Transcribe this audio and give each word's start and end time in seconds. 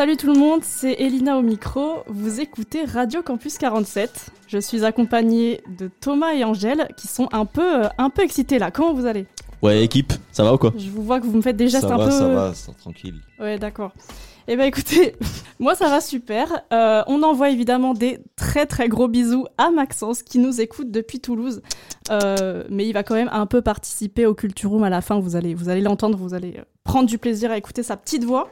Salut 0.00 0.16
tout 0.16 0.32
le 0.32 0.38
monde, 0.38 0.62
c'est 0.64 0.94
Elina 0.94 1.36
au 1.36 1.42
micro. 1.42 1.96
Vous 2.06 2.40
écoutez 2.40 2.86
Radio 2.86 3.22
Campus 3.22 3.58
47. 3.58 4.30
Je 4.46 4.56
suis 4.56 4.86
accompagnée 4.86 5.60
de 5.78 5.90
Thomas 6.00 6.32
et 6.32 6.42
Angèle 6.42 6.88
qui 6.96 7.06
sont 7.06 7.28
un 7.32 7.44
peu, 7.44 7.84
euh, 7.84 7.88
un 7.98 8.08
peu 8.08 8.22
excités 8.22 8.58
là. 8.58 8.70
Comment 8.70 8.94
vous 8.94 9.04
allez? 9.04 9.26
Ouais, 9.60 9.84
équipe, 9.84 10.14
ça 10.32 10.42
va 10.42 10.54
ou 10.54 10.56
quoi? 10.56 10.72
Je 10.74 10.88
vous 10.88 11.02
vois 11.02 11.20
que 11.20 11.26
vous 11.26 11.36
me 11.36 11.42
faites 11.42 11.58
des 11.58 11.68
gestes 11.68 11.86
Ça 11.86 11.96
un 11.96 11.98
va, 11.98 12.06
peu. 12.06 12.10
ça 12.12 12.28
va, 12.28 12.52
c'est 12.54 12.74
tranquille. 12.78 13.20
Ouais, 13.38 13.58
d'accord. 13.58 13.92
Eh 14.48 14.56
ben 14.56 14.64
écoutez, 14.64 15.16
moi 15.58 15.74
ça 15.74 15.90
va 15.90 16.00
super. 16.00 16.62
Euh, 16.72 17.02
on 17.06 17.22
envoie 17.22 17.50
évidemment 17.50 17.92
des 17.92 18.20
très 18.36 18.64
très 18.64 18.88
gros 18.88 19.06
bisous 19.06 19.44
à 19.58 19.70
Maxence 19.70 20.22
qui 20.22 20.38
nous 20.38 20.62
écoute 20.62 20.90
depuis 20.90 21.20
Toulouse. 21.20 21.60
Euh, 22.10 22.64
mais 22.70 22.86
il 22.88 22.94
va 22.94 23.02
quand 23.02 23.16
même 23.16 23.28
un 23.32 23.44
peu 23.44 23.60
participer 23.60 24.24
au 24.24 24.32
Culture 24.32 24.70
Room 24.70 24.82
à 24.82 24.88
la 24.88 25.02
fin. 25.02 25.20
Vous 25.20 25.36
allez, 25.36 25.52
vous 25.52 25.68
allez 25.68 25.82
l'entendre, 25.82 26.16
vous 26.16 26.32
allez 26.32 26.58
prendre 26.84 27.06
du 27.06 27.18
plaisir 27.18 27.50
à 27.50 27.58
écouter 27.58 27.82
sa 27.82 27.98
petite 27.98 28.24
voix. 28.24 28.48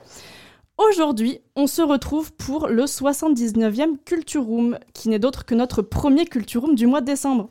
Aujourd'hui, 0.79 1.41
on 1.57 1.67
se 1.67 1.83
retrouve 1.83 2.33
pour 2.33 2.69
le 2.69 2.85
79e 2.85 3.97
Culture 4.05 4.45
Room, 4.45 4.79
qui 4.95 5.09
n'est 5.09 5.19
d'autre 5.19 5.45
que 5.45 5.57
notre 5.57 5.83
premier 5.83 6.25
Culture 6.25 6.63
Room 6.63 6.77
du 6.77 6.87
mois 6.87 7.01
de 7.01 7.07
décembre, 7.07 7.51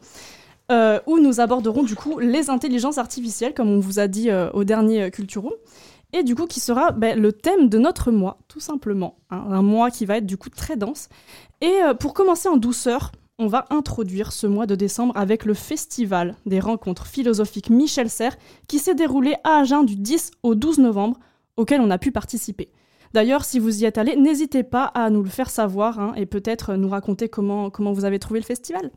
euh, 0.71 1.01
où 1.07 1.19
nous 1.19 1.41
aborderons 1.41 1.83
du 1.83 1.93
coup 1.93 2.19
les 2.19 2.49
intelligences 2.49 2.97
artificielles, 2.97 3.53
comme 3.53 3.69
on 3.69 3.81
vous 3.81 3.99
a 3.99 4.07
dit 4.07 4.29
euh, 4.31 4.49
au 4.53 4.63
dernier 4.63 5.03
euh, 5.03 5.09
Culture 5.09 5.41
Room, 5.41 5.53
et 6.13 6.23
du 6.23 6.35
coup 6.35 6.45
qui 6.45 6.61
sera 6.61 6.91
ben, 6.93 7.19
le 7.19 7.33
thème 7.33 7.67
de 7.67 7.77
notre 7.77 8.11
mois, 8.11 8.37
tout 8.47 8.61
simplement. 8.61 9.17
hein, 9.29 9.43
un 9.49 9.61
mois 9.61 9.91
qui 9.91 10.05
va 10.05 10.17
être 10.17 10.25
du 10.25 10.37
coup 10.37 10.49
très 10.49 10.77
dense. 10.77 11.09
Et 11.59 11.79
pour 11.99 12.13
commencer 12.13 12.47
en 12.47 12.55
douceur, 12.55 13.11
on 13.39 13.47
va 13.47 13.65
introduire 13.71 14.31
ce 14.31 14.47
mois 14.47 14.67
de 14.67 14.75
décembre 14.75 15.11
avec 15.17 15.43
le 15.43 15.53
festival 15.53 16.35
des 16.45 16.61
rencontres 16.61 17.07
philosophiques 17.07 17.69
Michel 17.69 18.09
Serres, 18.09 18.37
qui 18.69 18.79
s'est 18.79 18.95
déroulé 18.95 19.35
à 19.43 19.57
Agen 19.57 19.83
du 19.83 19.97
10 19.97 20.31
au 20.43 20.55
12 20.55 20.77
novembre, 20.79 21.19
auquel 21.57 21.81
on 21.81 21.89
a 21.89 21.97
pu 21.97 22.11
participer. 22.13 22.69
D'ailleurs, 23.13 23.45
si 23.45 23.59
vous 23.59 23.81
y 23.81 23.85
êtes 23.85 23.97
allé, 23.97 24.15
n'hésitez 24.15 24.63
pas 24.63 24.85
à 24.85 25.09
nous 25.09 25.23
le 25.23 25.29
faire 25.29 25.49
savoir 25.49 25.99
hein, 25.99 26.13
et 26.15 26.25
peut-être 26.25 26.75
nous 26.75 26.89
raconter 26.89 27.29
comment, 27.29 27.69
comment 27.69 27.93
vous 27.93 28.05
avez 28.05 28.19
trouvé 28.19 28.39
le 28.39 28.45
festival. 28.45 28.91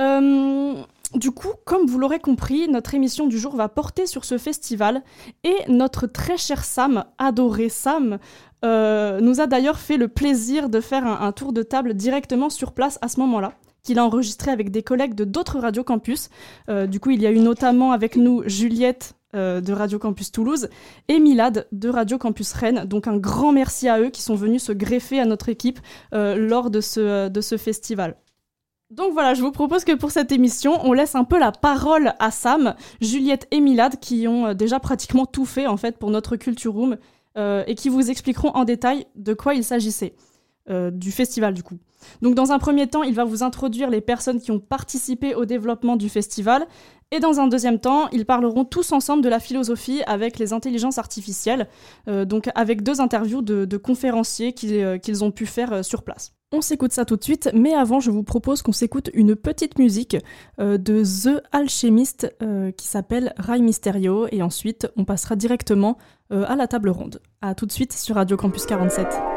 Euh, 0.00 0.74
du 1.14 1.30
coup, 1.30 1.52
comme 1.64 1.86
vous 1.86 1.98
l'aurez 1.98 2.18
compris, 2.18 2.68
notre 2.68 2.94
émission 2.94 3.26
du 3.26 3.38
jour 3.38 3.54
va 3.54 3.68
porter 3.68 4.06
sur 4.06 4.24
ce 4.24 4.38
festival 4.38 5.02
et 5.44 5.54
notre 5.68 6.06
très 6.06 6.36
cher 6.36 6.64
Sam, 6.64 7.04
adoré 7.18 7.68
Sam, 7.68 8.18
euh, 8.64 9.20
nous 9.20 9.40
a 9.40 9.46
d'ailleurs 9.46 9.78
fait 9.78 9.96
le 9.96 10.08
plaisir 10.08 10.68
de 10.68 10.80
faire 10.80 11.06
un, 11.06 11.32
tour 11.32 11.52
de 11.52 11.62
table 11.62 11.94
directement 11.94 12.50
sur 12.50 12.72
place 12.72 12.98
à 13.02 13.08
ce 13.08 13.20
moment-là 13.20 13.52
qu'il 13.84 13.98
a 13.98 14.04
enregistré 14.04 14.50
avec 14.50 14.70
des 14.70 14.82
collègues 14.82 15.14
de 15.14 15.24
d'autres 15.24 15.58
Radio 15.58 15.84
Campus. 15.84 16.30
Euh, 16.70 16.86
du 16.86 17.00
coup, 17.00 17.10
il 17.10 17.20
y 17.20 17.26
a 17.26 17.30
eu 17.30 17.38
notamment 17.38 17.92
avec 17.92 18.16
nous 18.16 18.42
Juliette 18.46 19.14
euh, 19.34 19.60
de 19.60 19.72
Radio 19.72 19.98
Campus 19.98 20.32
Toulouse 20.32 20.68
et 21.08 21.18
Milad 21.18 21.66
de 21.72 21.88
Radio 21.88 22.18
Campus 22.18 22.52
Rennes. 22.52 22.84
Donc 22.86 23.06
un 23.06 23.16
grand 23.16 23.52
merci 23.52 23.88
à 23.88 24.00
eux 24.00 24.10
qui 24.10 24.22
sont 24.22 24.34
venus 24.34 24.62
se 24.62 24.72
greffer 24.72 25.20
à 25.20 25.24
notre 25.24 25.48
équipe 25.48 25.80
euh, 26.14 26.36
lors 26.36 26.70
de 26.70 26.80
ce, 26.80 27.28
de 27.28 27.40
ce 27.40 27.56
festival. 27.56 28.16
Donc 28.90 29.12
voilà, 29.12 29.34
je 29.34 29.40
vous 29.40 29.50
propose 29.50 29.84
que 29.84 29.92
pour 29.92 30.10
cette 30.10 30.30
émission, 30.30 30.78
on 30.84 30.92
laisse 30.92 31.14
un 31.14 31.24
peu 31.24 31.38
la 31.38 31.52
parole 31.52 32.12
à 32.20 32.30
Sam, 32.30 32.74
Juliette 33.00 33.48
et 33.50 33.60
Milad 33.60 33.98
qui 33.98 34.28
ont 34.28 34.46
euh, 34.48 34.54
déjà 34.54 34.78
pratiquement 34.78 35.26
tout 35.26 35.46
fait 35.46 35.66
en 35.66 35.76
fait 35.76 35.98
pour 35.98 36.10
notre 36.10 36.36
Culture 36.36 36.74
Room 36.74 36.96
euh, 37.36 37.64
et 37.66 37.74
qui 37.74 37.88
vous 37.88 38.10
expliqueront 38.10 38.50
en 38.50 38.64
détail 38.64 39.06
de 39.16 39.34
quoi 39.34 39.54
il 39.54 39.64
s'agissait, 39.64 40.14
euh, 40.70 40.90
du 40.90 41.12
festival 41.12 41.52
du 41.52 41.62
coup. 41.62 41.76
Donc 42.22 42.34
dans 42.34 42.50
un 42.50 42.58
premier 42.58 42.86
temps, 42.86 43.02
il 43.02 43.12
va 43.14 43.24
vous 43.24 43.42
introduire 43.42 43.90
les 43.90 44.00
personnes 44.00 44.40
qui 44.40 44.50
ont 44.50 44.60
participé 44.60 45.34
au 45.34 45.44
développement 45.44 45.96
du 45.96 46.08
festival 46.08 46.66
et 47.10 47.20
dans 47.20 47.38
un 47.38 47.48
deuxième 47.48 47.78
temps, 47.78 48.08
ils 48.12 48.24
parleront 48.24 48.64
tous 48.64 48.92
ensemble 48.92 49.22
de 49.22 49.28
la 49.28 49.40
philosophie 49.40 50.00
avec 50.06 50.38
les 50.38 50.54
intelligences 50.54 50.96
artificielles, 50.96 51.68
euh, 52.08 52.24
donc 52.24 52.48
avec 52.54 52.82
deux 52.82 53.02
interviews 53.02 53.42
de, 53.42 53.76
conférenciers 53.76 54.54
qu'ils 54.54 54.72
euh, 54.76 54.96
qu'ils 54.96 55.22
ont 55.22 55.30
pu 55.30 55.44
faire 55.44 55.84
sur 55.84 56.02
place. 56.02 56.32
On 56.50 56.62
s'écoute 56.62 56.92
ça 56.92 57.04
tout 57.04 57.16
de 57.16 57.24
suite, 57.24 57.50
mais 57.52 57.74
avant, 57.74 58.00
je 58.00 58.10
vous 58.10 58.22
propose 58.22 58.62
qu'on 58.62 58.72
s'écoute 58.72 59.10
une 59.12 59.36
petite 59.36 59.78
musique 59.78 60.16
de 60.58 61.02
The 61.02 61.42
Alchemist 61.52 62.34
qui 62.76 62.86
s'appelle 62.86 63.34
Rai 63.36 63.60
Mysterio, 63.60 64.28
et 64.30 64.40
ensuite 64.40 64.88
on 64.96 65.04
passera 65.04 65.36
directement 65.36 65.98
à 66.30 66.56
la 66.56 66.68
table 66.68 66.88
ronde. 66.88 67.20
A 67.42 67.54
tout 67.54 67.66
de 67.66 67.72
suite 67.72 67.92
sur 67.92 68.14
Radio 68.14 68.36
Campus 68.36 68.64
47. 68.66 69.33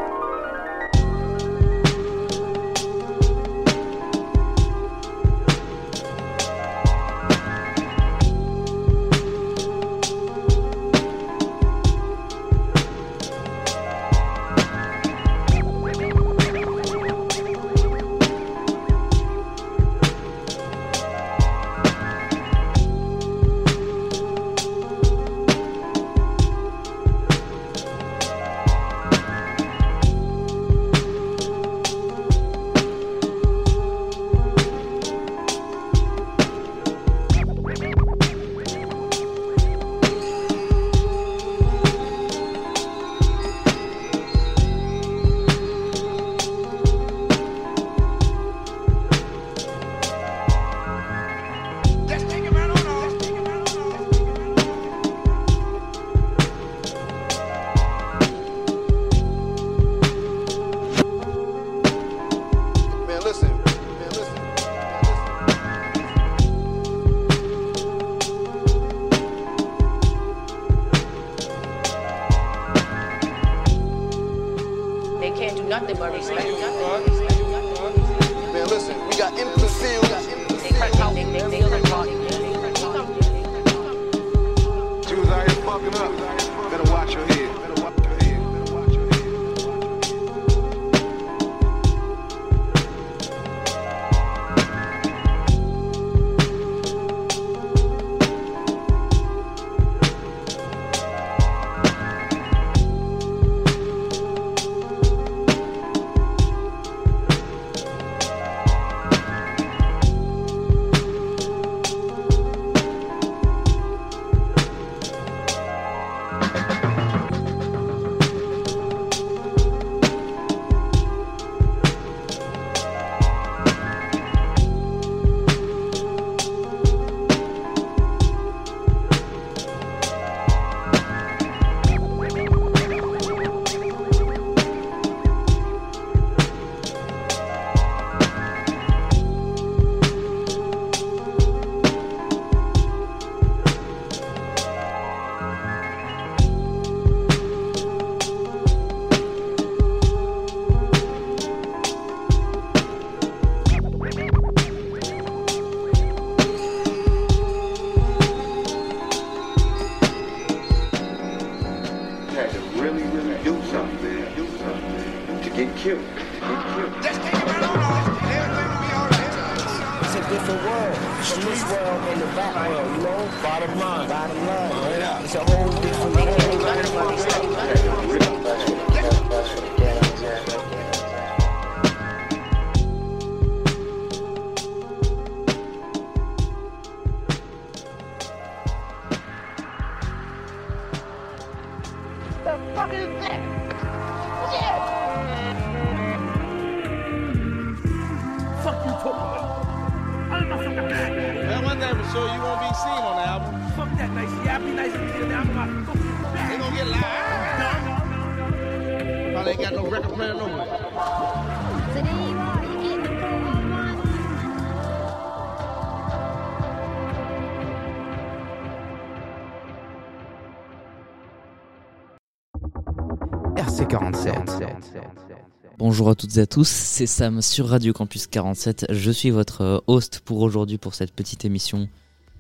Bonjour 225.77 226.09
à 226.09 226.15
toutes 226.15 226.37
et 226.37 226.41
à 226.41 226.47
tous, 226.47 226.67
c'est 226.67 227.05
Sam 227.05 227.41
sur 227.41 227.67
Radio 227.67 227.93
Campus 227.93 228.25
47. 228.25 228.87
Je 228.89 229.11
suis 229.11 229.29
votre 229.29 229.83
host 229.85 230.21
pour 230.25 230.41
aujourd'hui 230.41 230.79
pour 230.79 230.95
cette 230.95 231.13
petite 231.13 231.45
émission. 231.45 231.87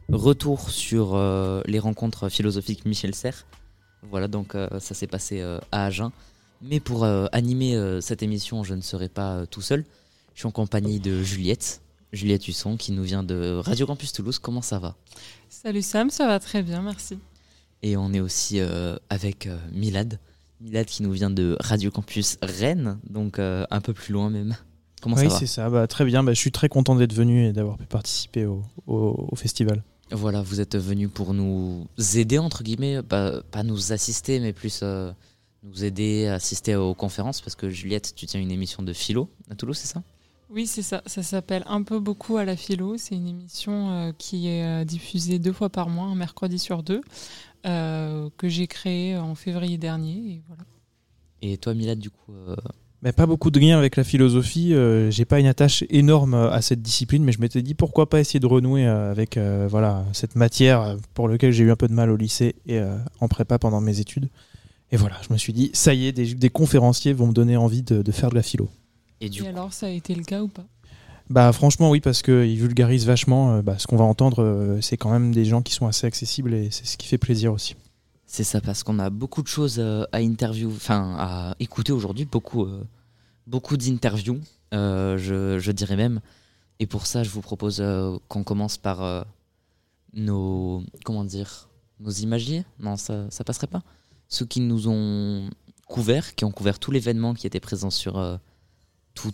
Retour 0.09 0.69
sur 0.69 1.15
euh, 1.15 1.61
les 1.65 1.79
rencontres 1.79 2.29
philosophiques 2.29 2.85
Michel 2.85 3.13
Serres. 3.13 3.45
Voilà, 4.09 4.27
donc 4.27 4.55
euh, 4.55 4.67
ça 4.79 4.95
s'est 4.95 5.05
passé 5.05 5.41
euh, 5.41 5.59
à 5.71 5.85
Agen. 5.85 6.11
Mais 6.61 6.79
pour 6.79 7.05
animer 7.05 7.77
cette 8.01 8.23
émission, 8.23 8.63
je 8.63 8.73
ne 8.73 8.81
serai 8.81 9.09
pas 9.09 9.45
tout 9.45 9.61
seul. 9.61 9.85
Je 10.33 10.39
suis 10.39 10.47
en 10.47 10.51
compagnie 10.51 10.99
de 10.99 11.21
Juliette, 11.21 11.81
Juliette 12.13 12.47
Husson, 12.47 12.77
qui 12.77 12.93
nous 12.93 13.03
vient 13.03 13.21
de 13.21 13.61
Radio 13.63 13.85
Campus 13.85 14.11
Toulouse. 14.11 14.39
Comment 14.39 14.63
ça 14.63 14.79
va? 14.79 14.95
Salut 15.49 15.83
Sam, 15.83 16.09
ça 16.09 16.25
va 16.25 16.39
très 16.39 16.63
bien, 16.63 16.81
merci. 16.81 17.19
Et 17.83 17.95
on 17.95 18.11
est 18.11 18.19
aussi 18.19 18.59
avec 19.11 19.47
Milad. 19.71 20.17
Milad 20.61 20.85
qui 20.85 21.03
nous 21.03 21.11
vient 21.11 21.29
de 21.29 21.55
Radio 21.59 21.91
Campus 21.91 22.37
Rennes, 22.41 22.97
donc 23.09 23.39
euh, 23.39 23.65
un 23.69 23.81
peu 23.81 23.93
plus 23.93 24.13
loin 24.13 24.29
même. 24.29 24.55
Comment 25.01 25.15
oui, 25.15 25.23
ça 25.23 25.29
va 25.29 25.35
c'est 25.39 25.45
ça. 25.45 25.69
Bah, 25.69 25.85
très 25.87 26.05
bien. 26.05 26.23
Bah, 26.23 26.33
je 26.33 26.39
suis 26.39 26.51
très 26.51 26.69
content 26.69 26.95
d'être 26.95 27.13
venu 27.13 27.45
et 27.45 27.53
d'avoir 27.53 27.77
pu 27.77 27.85
participer 27.85 28.45
au, 28.45 28.63
au- 28.87 29.27
au 29.31 29.35
festival. 29.35 29.83
Voilà, 30.11 30.41
vous 30.41 30.59
êtes 30.61 30.75
venu 30.77 31.07
pour 31.09 31.33
nous 31.33 31.85
aider, 32.15 32.39
entre 32.39 32.63
guillemets, 32.63 33.03
pas, 33.03 33.41
pas 33.51 33.61
nous 33.63 33.91
assister, 33.91 34.39
mais 34.39 34.53
plus 34.53 34.79
euh, 34.81 35.11
nous 35.63 35.83
aider 35.83 36.27
à 36.27 36.35
assister 36.35 36.75
aux 36.75 36.93
conférences, 36.95 37.41
parce 37.41 37.55
que 37.55 37.69
Juliette, 37.69 38.13
tu 38.15 38.25
tiens 38.25 38.39
une 38.39 38.51
émission 38.51 38.81
de 38.83 38.93
philo 38.93 39.29
à 39.51 39.55
Toulouse, 39.55 39.77
c'est 39.77 39.87
ça? 39.93 40.01
Oui, 40.49 40.65
c'est 40.65 40.81
ça. 40.81 41.03
Ça 41.05 41.23
s'appelle 41.23 41.63
Un 41.67 41.83
peu 41.83 41.99
beaucoup 41.99 42.37
à 42.37 42.45
la 42.45 42.55
philo. 42.55 42.95
C'est 42.97 43.15
une 43.15 43.27
émission 43.27 43.91
euh, 43.91 44.11
qui 44.17 44.47
est 44.47 44.85
diffusée 44.85 45.39
deux 45.39 45.51
fois 45.51 45.69
par 45.69 45.89
mois, 45.89 46.05
un 46.07 46.15
mercredi 46.15 46.57
sur 46.57 46.83
deux, 46.83 47.01
euh, 47.67 48.29
que 48.37 48.47
j'ai 48.49 48.67
créée 48.67 49.17
en 49.17 49.35
février 49.35 49.77
dernier. 49.77 50.15
Et 50.33 50.41
voilà. 50.47 50.63
Et 51.41 51.57
toi, 51.57 51.73
Milad, 51.73 51.99
du 51.99 52.09
coup, 52.09 52.31
euh, 52.33 52.55
Mais 53.03 53.11
pas 53.11 53.27
beaucoup 53.27 53.51
de 53.51 53.59
lien 53.59 53.77
avec 53.77 53.95
la 53.95 54.03
philosophie. 54.03 54.73
euh, 54.73 55.11
J'ai 55.11 55.25
pas 55.25 55.39
une 55.39 55.45
attache 55.45 55.83
énorme 55.89 56.33
euh, 56.33 56.49
à 56.51 56.61
cette 56.61 56.81
discipline, 56.81 57.23
mais 57.23 57.31
je 57.31 57.39
m'étais 57.39 57.61
dit 57.61 57.75
pourquoi 57.75 58.09
pas 58.09 58.19
essayer 58.19 58.39
de 58.39 58.47
renouer 58.47 58.87
euh, 58.87 59.11
avec 59.11 59.37
euh, 59.37 59.67
voilà 59.69 60.03
cette 60.13 60.35
matière 60.35 60.97
pour 61.13 61.27
laquelle 61.29 61.51
j'ai 61.51 61.63
eu 61.63 61.71
un 61.71 61.75
peu 61.75 61.87
de 61.87 61.93
mal 61.93 62.09
au 62.09 62.15
lycée 62.17 62.55
et 62.65 62.79
euh, 62.79 62.97
en 63.19 63.27
prépa 63.27 63.59
pendant 63.59 63.81
mes 63.81 63.99
études. 63.99 64.29
Et 64.91 64.97
voilà, 64.97 65.17
je 65.27 65.31
me 65.33 65.37
suis 65.37 65.53
dit 65.53 65.69
ça 65.73 65.93
y 65.93 66.07
est, 66.07 66.11
des, 66.11 66.33
des 66.33 66.49
conférenciers 66.49 67.13
vont 67.13 67.27
me 67.27 67.33
donner 67.33 67.55
envie 67.57 67.83
de, 67.83 68.01
de 68.01 68.11
faire 68.11 68.29
de 68.29 68.35
la 68.35 68.41
philo. 68.43 68.69
et 69.21 69.29
du 69.29 69.43
Et 69.43 69.43
coup, 69.43 69.49
alors, 69.49 69.73
ça 69.73 69.87
a 69.87 69.89
été 69.89 70.15
le 70.15 70.23
cas 70.23 70.41
ou 70.41 70.47
pas? 70.47 70.65
Bah 71.29 71.51
franchement 71.51 71.89
oui 71.89 71.99
parce 71.99 72.21
qu'ils 72.21 72.57
vulgarisent 72.57 73.05
vachement. 73.05 73.55
euh, 73.55 73.61
bah, 73.61 73.77
ce 73.77 73.87
qu'on 73.87 73.97
va 73.97 74.05
entendre, 74.05 74.41
euh, 74.43 74.79
c'est 74.81 74.95
quand 74.97 75.11
même 75.11 75.33
des 75.33 75.43
gens 75.45 75.61
qui 75.61 75.73
sont 75.73 75.85
assez 75.85 76.07
accessibles 76.07 76.53
et 76.53 76.71
c'est 76.71 76.85
ce 76.85 76.97
qui 76.97 77.07
fait 77.07 77.17
plaisir 77.17 77.51
aussi. 77.51 77.75
c'est 78.25 78.43
ça, 78.45 78.61
parce 78.61 78.83
qu'on 78.83 78.99
a 78.99 79.09
beaucoup 79.09 79.41
de 79.41 79.47
choses 79.47 79.77
euh, 79.79 80.05
à 80.11 80.21
interview, 80.21 80.71
enfin, 80.71 81.15
à 81.17 81.55
écouter 81.59 81.91
aujourd'hui, 81.91 82.25
beaucoup, 82.25 82.65
beaucoup 83.45 83.77
d'interviews, 83.77 84.39
je, 84.71 85.71
dirais 85.71 85.95
même. 85.97 86.21
Et 86.79 86.85
pour 86.87 87.07
ça, 87.07 87.23
je 87.23 87.29
vous 87.29 87.41
propose 87.41 87.83
qu'on 88.27 88.43
commence 88.43 88.77
par 88.77 89.25
nos, 90.13 90.83
comment 91.03 91.23
dire, 91.23 91.69
nos 91.99 92.11
imagiers. 92.11 92.63
Non, 92.79 92.95
ça, 92.97 93.25
ça 93.31 93.43
passerait 93.43 93.67
pas. 93.67 93.81
Ceux 94.29 94.45
qui 94.45 94.59
nous 94.59 94.87
ont 94.87 95.49
couvert, 95.87 96.35
qui 96.35 96.45
ont 96.45 96.51
couvert 96.51 96.79
tout 96.79 96.91
l'événement, 96.91 97.33
qui 97.33 97.47
était 97.47 97.59
présent 97.61 97.89
sur 97.89 98.39
tout- 99.15 99.33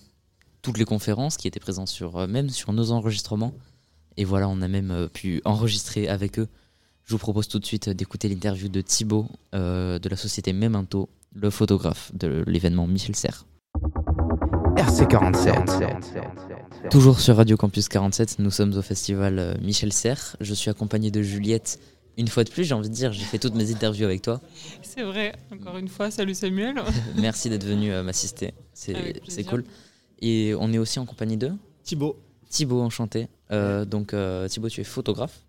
toutes 0.63 0.80
les 0.80 0.86
conférences, 0.86 1.38
qui 1.38 1.48
étaient 1.48 1.60
présents 1.60 1.86
sur 1.86 2.18
euh, 2.18 2.25
même 2.25 2.50
sur 2.50 2.74
nos 2.74 2.92
enregistrements. 2.92 3.54
Et 4.18 4.25
voilà, 4.25 4.50
on 4.50 4.62
a 4.62 4.68
même 4.68 4.89
euh, 4.89 5.07
pu 5.07 5.42
enregistrer 5.45 6.08
avec 6.08 6.39
eux. 6.39 6.48
Je 7.03 7.12
vous 7.12 7.20
propose 7.20 7.48
tout 7.48 7.60
de 7.60 7.65
suite 7.65 7.89
d'écouter 7.89 8.29
l'interview 8.29 8.70
de 8.70 8.82
Thibaut 8.82 9.27
euh, 9.53 10.00
de 10.00 10.10
la 10.10 10.15
société 10.15 10.53
Memento, 10.53 11.10
le 11.36 11.50
photographe 11.50 12.12
de 12.15 12.43
l'événement 12.48 12.88
Michel 12.88 13.15
Serres. 13.15 13.46
RC47. 14.77 16.89
Toujours 16.89 17.20
sur 17.20 17.36
Radio 17.36 17.58
Campus 17.58 17.89
47, 17.89 18.39
nous 18.39 18.51
sommes 18.51 18.74
au 18.74 18.82
festival 18.82 19.58
Michel 19.62 19.91
Serres. 19.91 20.38
Je 20.39 20.53
suis 20.53 20.70
accompagné 20.70 21.12
de 21.12 21.22
Juliette. 21.22 21.79
Une 22.17 22.27
fois 22.27 22.43
de 22.43 22.50
plus, 22.50 22.63
j'ai 22.63 22.74
envie 22.74 22.89
de 22.89 22.93
dire, 22.93 23.12
j'ai 23.12 23.24
fait 23.24 23.39
toutes 23.39 23.55
mes 23.55 23.72
interviews 23.72 24.05
avec 24.05 24.22
toi. 24.22 24.39
C'est 24.84 25.01
vrai, 25.01 25.34
encore 25.51 25.77
une 25.77 25.88
fois, 25.88 26.12
salut 26.12 26.36
Samuel. 26.36 26.75
Merci 27.17 27.50
d'être 27.50 27.65
venu 27.65 27.91
euh, 27.91 28.03
m'assister, 28.03 28.53
c'est 28.74 28.93
cool. 29.50 29.63
Et 30.24 30.56
on 30.58 30.72
est 30.72 30.77
aussi 30.77 31.00
en 31.00 31.06
compagnie 31.06 31.36
de 31.36 31.51
Thibaut. 31.84 32.18
Thibaut, 32.50 32.82
enchanté. 32.82 33.27
Euh, 33.51 33.84
donc 33.84 34.13
euh, 34.13 34.48
Thibaut, 34.48 34.70
tu 34.70 34.80
es 34.80 34.86
photographe. 34.86 35.42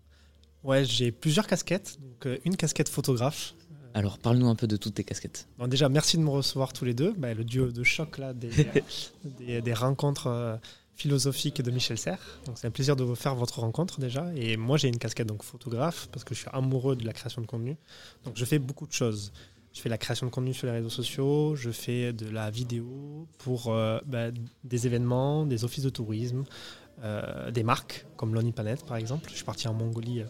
Ouais, 0.65 0.83
j'ai 0.83 1.13
plusieurs 1.13 1.47
casquettes. 1.47 1.97
Donc, 2.01 2.25
euh, 2.25 2.37
une 2.43 2.57
casquette 2.57 2.89
photographe. 2.89 3.53
Alors 3.93 4.17
parle-nous 4.17 4.49
un 4.49 4.55
peu 4.55 4.67
de 4.67 4.75
toutes 4.75 4.95
tes 4.95 5.05
casquettes. 5.05 5.47
Bon, 5.57 5.67
déjà, 5.67 5.87
merci 5.87 6.17
de 6.17 6.23
me 6.23 6.29
recevoir 6.29 6.73
tous 6.73 6.83
les 6.83 6.93
deux. 6.93 7.13
Bah, 7.13 7.33
le 7.33 7.45
duo 7.45 7.71
de 7.71 7.83
choc 7.83 8.17
là, 8.17 8.33
des, 8.33 8.49
des, 9.23 9.61
des 9.61 9.73
rencontres 9.73 10.27
euh, 10.27 10.57
philosophiques 10.95 11.61
de 11.61 11.71
Michel 11.71 11.97
Serres. 11.97 12.39
Donc, 12.45 12.57
c'est 12.57 12.67
un 12.67 12.71
plaisir 12.71 12.97
de 12.97 13.05
vous 13.05 13.15
faire 13.15 13.35
votre 13.35 13.59
rencontre 13.59 14.01
déjà. 14.01 14.29
Et 14.35 14.57
moi, 14.57 14.75
j'ai 14.75 14.89
une 14.89 14.97
casquette 14.97 15.27
donc 15.27 15.43
photographe 15.43 16.09
parce 16.11 16.25
que 16.25 16.35
je 16.35 16.41
suis 16.41 16.49
amoureux 16.51 16.97
de 16.97 17.05
la 17.05 17.13
création 17.13 17.41
de 17.41 17.47
contenu. 17.47 17.77
Donc, 18.25 18.35
je 18.35 18.43
fais 18.43 18.59
beaucoup 18.59 18.87
de 18.87 18.91
choses. 18.91 19.31
Je 19.75 19.81
fais 19.81 19.89
la 19.89 19.97
création 19.97 20.25
de 20.25 20.31
contenu 20.31 20.53
sur 20.53 20.67
les 20.67 20.73
réseaux 20.73 20.89
sociaux, 20.89 21.55
je 21.55 21.69
fais 21.69 22.13
de 22.13 22.29
la 22.29 22.49
vidéo 22.49 23.27
pour 23.39 23.67
euh, 23.67 23.99
bah, 24.05 24.27
des 24.63 24.87
événements, 24.87 25.45
des 25.45 25.65
offices 25.65 25.83
de 25.83 25.89
tourisme, 25.89 26.45
euh, 27.03 27.51
des 27.51 27.63
marques 27.63 28.05
comme 28.15 28.33
Lonely 28.33 28.53
Planet 28.53 28.85
par 28.85 28.95
exemple. 28.95 29.29
Je 29.29 29.35
suis 29.35 29.43
parti 29.43 29.67
en 29.67 29.73
Mongolie 29.73 30.21
euh, 30.21 30.25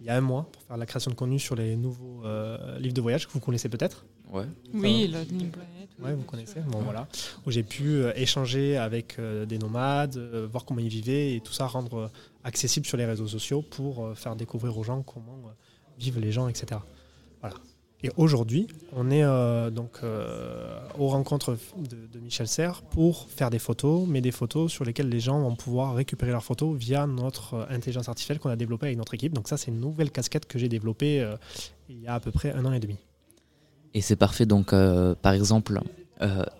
il 0.00 0.06
y 0.06 0.10
a 0.10 0.16
un 0.16 0.20
mois 0.20 0.48
pour 0.52 0.62
faire 0.62 0.76
la 0.76 0.86
création 0.86 1.10
de 1.10 1.16
contenu 1.16 1.38
sur 1.38 1.54
les 1.56 1.76
nouveaux 1.76 2.22
euh, 2.24 2.78
livres 2.78 2.94
de 2.94 3.00
voyage 3.00 3.26
que 3.26 3.32
vous 3.32 3.40
connaissez 3.40 3.68
peut-être. 3.68 4.04
Ouais. 4.32 4.44
Oui, 4.72 5.08
Lonely 5.08 5.46
Planet. 5.46 5.88
oui. 5.98 6.04
Ouais, 6.04 6.14
vous 6.14 6.22
connaissez. 6.24 6.60
Bon, 6.60 6.78
voilà. 6.80 7.06
Où 7.46 7.50
j'ai 7.50 7.62
pu 7.62 7.88
euh, 7.88 8.12
échanger 8.16 8.76
avec 8.78 9.18
euh, 9.18 9.44
des 9.44 9.58
nomades, 9.58 10.16
euh, 10.16 10.46
voir 10.50 10.64
comment 10.64 10.80
ils 10.80 10.88
vivaient 10.88 11.34
et 11.36 11.40
tout 11.40 11.52
ça 11.52 11.66
rendre 11.66 11.96
euh, 11.98 12.08
accessible 12.44 12.86
sur 12.86 12.96
les 12.96 13.04
réseaux 13.06 13.26
sociaux 13.28 13.60
pour 13.62 14.04
euh, 14.04 14.14
faire 14.14 14.36
découvrir 14.36 14.76
aux 14.78 14.84
gens 14.84 15.02
comment 15.02 15.40
euh, 15.46 15.50
vivent 15.98 16.18
les 16.20 16.32
gens, 16.32 16.48
etc. 16.48 16.80
Voilà. 17.40 17.56
Et 18.02 18.10
aujourd'hui, 18.16 18.66
on 18.94 19.10
est 19.10 19.22
euh, 19.22 19.70
donc 19.70 19.98
euh, 20.02 20.80
aux 20.98 21.08
rencontres 21.08 21.56
de, 21.76 22.18
Michel 22.18 22.48
Serres 22.48 22.82
pour 22.82 23.28
faire 23.28 23.50
des 23.50 23.58
photos, 23.58 24.06
mais 24.08 24.22
des 24.22 24.30
photos 24.30 24.72
sur 24.72 24.84
lesquelles 24.84 25.10
les 25.10 25.20
gens 25.20 25.40
vont 25.40 25.54
pouvoir 25.54 25.94
récupérer 25.94 26.32
leurs 26.32 26.44
photos 26.44 26.76
via 26.76 27.06
notre 27.06 27.54
euh, 27.54 27.66
intelligence 27.68 28.08
artificielle 28.08 28.38
qu'on 28.38 28.48
a 28.48 28.56
développée 28.56 28.86
avec 28.86 28.96
notre 28.96 29.12
équipe. 29.12 29.34
Donc 29.34 29.48
ça, 29.48 29.58
c'est 29.58 29.70
une 29.70 29.80
nouvelle 29.80 30.10
casquette 30.10 30.46
que 30.46 30.58
j'ai 30.58 30.68
développée 30.68 31.26
il 31.88 32.00
y 32.00 32.06
a 32.06 32.14
à 32.14 32.20
peu 32.20 32.30
près 32.30 32.52
un 32.52 32.64
an 32.64 32.72
et 32.72 32.80
demi. 32.80 32.96
Et 33.92 34.00
c'est 34.00 34.16
parfait. 34.16 34.46
Donc, 34.46 34.70
par 34.70 35.32
exemple, 35.32 35.80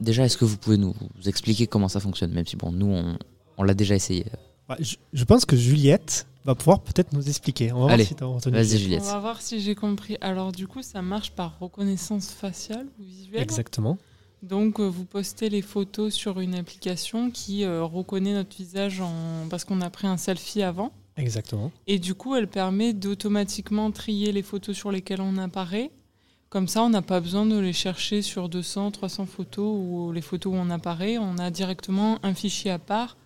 déjà, 0.00 0.24
est-ce 0.24 0.36
que 0.36 0.44
vous 0.44 0.56
pouvez 0.56 0.76
nous 0.76 0.94
expliquer 1.26 1.66
comment 1.66 1.88
ça 1.88 2.00
fonctionne 2.00 2.32
Même 2.32 2.46
si, 2.46 2.56
bon, 2.56 2.72
nous, 2.72 3.16
on 3.56 3.62
l'a 3.62 3.74
déjà 3.74 3.94
essayé. 3.94 4.26
Ouais, 4.70 4.76
je, 4.78 4.96
je 5.12 5.24
pense 5.24 5.44
que 5.44 5.56
Juliette 5.56 6.26
va 6.44 6.54
pouvoir 6.54 6.80
peut-être 6.80 7.12
nous 7.12 7.28
expliquer. 7.28 7.72
On 7.72 7.86
va 7.86 7.92
Allez, 7.92 8.04
voir 8.04 8.40
si 8.40 8.96
On 8.96 9.02
va 9.02 9.18
voir 9.18 9.40
j'ai 9.50 9.74
compris. 9.74 10.16
Alors 10.20 10.52
du 10.52 10.66
coup, 10.66 10.82
ça 10.82 11.02
marche 11.02 11.32
par 11.32 11.58
reconnaissance 11.58 12.30
faciale 12.30 12.86
ou 12.98 13.02
visuelle? 13.02 13.42
Exactement. 13.42 13.98
Donc 14.42 14.80
euh, 14.80 14.88
vous 14.88 15.04
postez 15.04 15.50
les 15.50 15.60
photos 15.60 16.14
sur 16.14 16.40
une 16.40 16.54
application 16.54 17.30
qui 17.30 17.64
euh, 17.64 17.84
reconnaît 17.84 18.32
notre 18.32 18.56
visage 18.56 19.00
en... 19.00 19.46
parce 19.50 19.64
qu'on 19.64 19.80
a 19.80 19.90
pris 19.90 20.06
un 20.06 20.16
selfie 20.16 20.62
avant. 20.62 20.92
Exactement. 21.16 21.70
Et 21.86 21.98
du 21.98 22.14
coup, 22.14 22.34
elle 22.36 22.48
permet 22.48 22.94
d'automatiquement 22.94 23.90
trier 23.90 24.32
les 24.32 24.42
photos 24.42 24.74
sur 24.76 24.90
lesquelles 24.90 25.20
on 25.20 25.36
apparaît. 25.36 25.90
Comme 26.48 26.66
ça, 26.66 26.82
on 26.82 26.88
n'a 26.88 27.02
pas 27.02 27.20
besoin 27.20 27.44
de 27.44 27.58
les 27.58 27.74
chercher 27.74 28.22
sur 28.22 28.48
200, 28.48 28.92
300 28.92 29.26
photos 29.26 29.76
ou 29.78 30.12
les 30.12 30.22
photos 30.22 30.54
où 30.54 30.56
on 30.56 30.70
apparaît. 30.70 31.18
On 31.18 31.36
a 31.38 31.50
directement 31.50 32.18
un 32.22 32.34
fichier 32.34 32.70
à 32.70 32.78
part 32.78 33.16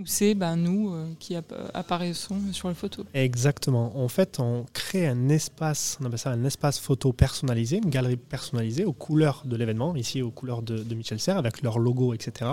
Ou 0.00 0.06
c'est 0.06 0.34
bah, 0.34 0.56
nous 0.56 0.94
euh, 0.94 1.12
qui 1.18 1.36
app- 1.36 1.52
apparaissons 1.74 2.40
sur 2.52 2.68
les 2.68 2.74
photos 2.74 3.04
Exactement. 3.12 3.92
En 4.02 4.08
fait, 4.08 4.40
on 4.40 4.64
crée 4.72 5.06
un 5.06 5.28
espace, 5.28 5.98
on 6.00 6.06
appelle 6.06 6.18
ça 6.18 6.30
un 6.30 6.44
espace 6.44 6.78
photo 6.78 7.12
personnalisé, 7.12 7.76
une 7.84 7.90
galerie 7.90 8.16
personnalisée 8.16 8.84
aux 8.86 8.92
couleurs 8.94 9.42
de 9.44 9.56
l'événement, 9.56 9.94
ici 9.96 10.22
aux 10.22 10.30
couleurs 10.30 10.62
de, 10.62 10.94
Michel 10.94 11.20
Serres, 11.20 11.36
avec 11.38 11.60
leur 11.62 11.78
logo, 11.78 12.14
etc. 12.14 12.52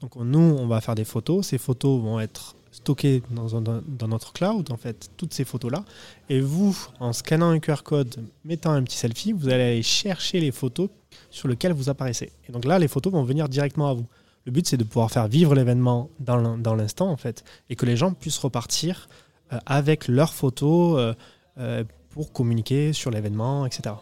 Donc 0.00 0.16
on- 0.16 0.24
nous, 0.24 0.38
on 0.38 0.66
va 0.66 0.80
faire 0.80 0.94
des 0.94 1.04
photos. 1.06 1.46
Ces 1.46 1.58
photos 1.58 2.00
vont 2.02 2.20
être 2.20 2.56
stockées 2.72 3.22
dans, 3.30 3.48
dans 3.62 4.08
notre 4.08 4.34
cloud, 4.34 4.70
en 4.70 4.76
fait, 4.76 5.08
toutes 5.16 5.32
ces 5.32 5.44
photos-là. 5.46 5.82
Et 6.28 6.40
vous, 6.40 6.76
en 7.00 7.14
scannant 7.14 7.48
un 7.48 7.58
QR 7.58 7.82
code, 7.82 8.16
mettant 8.44 8.72
un 8.72 8.82
petit 8.82 8.98
selfie, 8.98 9.32
vous 9.32 9.48
allez 9.48 9.62
aller 9.62 9.82
chercher 9.82 10.40
les 10.40 10.52
photos 10.52 10.90
sur 11.30 11.48
lesquelles 11.48 11.72
vous 11.72 11.88
apparaissez. 11.88 12.32
Et 12.46 12.52
donc 12.52 12.66
là, 12.66 12.78
les 12.78 12.88
photos 12.88 13.14
vont 13.14 13.24
venir 13.24 13.48
directement 13.48 13.88
à 13.88 13.94
vous. 13.94 14.04
Le 14.46 14.52
but, 14.52 14.66
c'est 14.66 14.76
de 14.76 14.84
pouvoir 14.84 15.10
faire 15.10 15.26
vivre 15.28 15.54
l'événement 15.54 16.08
dans 16.20 16.36
l'in- 16.36 16.56
dans 16.56 16.74
l'instant, 16.76 17.10
en 17.10 17.16
fait, 17.16 17.44
et 17.68 17.74
que 17.76 17.84
les 17.84 17.96
gens 17.96 18.12
puissent 18.12 18.38
repartir 18.38 19.08
euh, 19.52 19.58
avec 19.66 20.06
leurs 20.08 20.32
photos 20.32 20.98
euh, 20.98 21.14
euh, 21.58 21.84
pour 22.10 22.32
communiquer 22.32 22.92
sur 22.92 23.10
l'événement, 23.10 23.66
etc. 23.66 23.96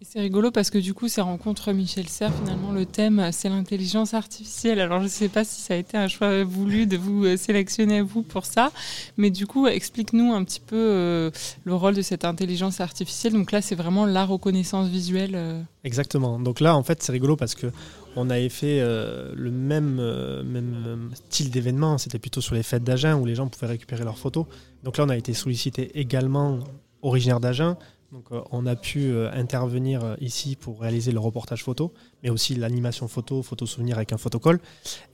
Et 0.00 0.04
c'est 0.04 0.20
rigolo 0.20 0.50
parce 0.50 0.68
que 0.70 0.76
du 0.78 0.92
coup, 0.94 1.08
ces 1.08 1.22
rencontres 1.22 1.72
Michel 1.72 2.06
Serres, 2.06 2.32
finalement, 2.34 2.70
le 2.70 2.84
thème, 2.84 3.30
c'est 3.32 3.48
l'intelligence 3.48 4.12
artificielle. 4.14 4.78
Alors, 4.78 4.98
je 5.00 5.04
ne 5.04 5.08
sais 5.08 5.28
pas 5.30 5.42
si 5.42 5.60
ça 5.62 5.72
a 5.74 5.76
été 5.78 5.96
un 5.96 6.06
choix 6.06 6.44
voulu 6.44 6.86
de 6.86 6.96
vous 6.98 7.36
sélectionner 7.38 8.02
vous 8.02 8.22
pour 8.22 8.44
ça, 8.44 8.70
mais 9.16 9.30
du 9.30 9.46
coup, 9.46 9.66
explique-nous 9.66 10.32
un 10.34 10.44
petit 10.44 10.60
peu 10.60 10.76
euh, 10.76 11.30
le 11.64 11.74
rôle 11.74 11.94
de 11.94 12.02
cette 12.02 12.24
intelligence 12.26 12.80
artificielle. 12.80 13.32
Donc 13.32 13.52
là, 13.52 13.62
c'est 13.62 13.74
vraiment 13.74 14.04
la 14.04 14.26
reconnaissance 14.26 14.88
visuelle. 14.88 15.64
Exactement. 15.82 16.38
Donc 16.38 16.60
là, 16.60 16.76
en 16.76 16.82
fait, 16.82 17.02
c'est 17.02 17.12
rigolo 17.12 17.34
parce 17.36 17.54
que 17.54 17.68
on 18.16 18.30
avait 18.30 18.48
fait 18.48 18.80
euh, 18.80 19.32
le 19.36 19.50
même, 19.50 19.98
euh, 20.00 20.42
euh, 20.42 20.96
style 21.28 21.50
d'événement. 21.50 21.98
C'était 21.98 22.18
plutôt 22.18 22.40
sur 22.40 22.54
les 22.54 22.62
fêtes 22.62 22.82
d'Agen 22.82 23.14
où 23.14 23.26
les 23.26 23.34
gens 23.34 23.46
pouvaient 23.48 23.66
récupérer 23.66 24.04
leurs 24.04 24.18
photos. 24.18 24.46
Donc 24.82 24.96
là, 24.96 25.04
on 25.04 25.08
a 25.08 25.16
été 25.16 25.34
sollicité 25.34 25.98
également 25.98 26.60
originaire 27.02 27.40
d'Agen. 27.40 27.76
Donc 28.12 28.26
on 28.52 28.66
a 28.66 28.76
pu 28.76 29.12
intervenir 29.32 30.16
ici 30.20 30.54
pour 30.54 30.80
réaliser 30.80 31.10
le 31.10 31.18
reportage 31.18 31.64
photo, 31.64 31.92
mais 32.22 32.30
aussi 32.30 32.54
l'animation 32.54 33.08
photo, 33.08 33.42
photo 33.42 33.66
souvenir 33.66 33.96
avec 33.96 34.12
un 34.12 34.16
photocall. 34.16 34.60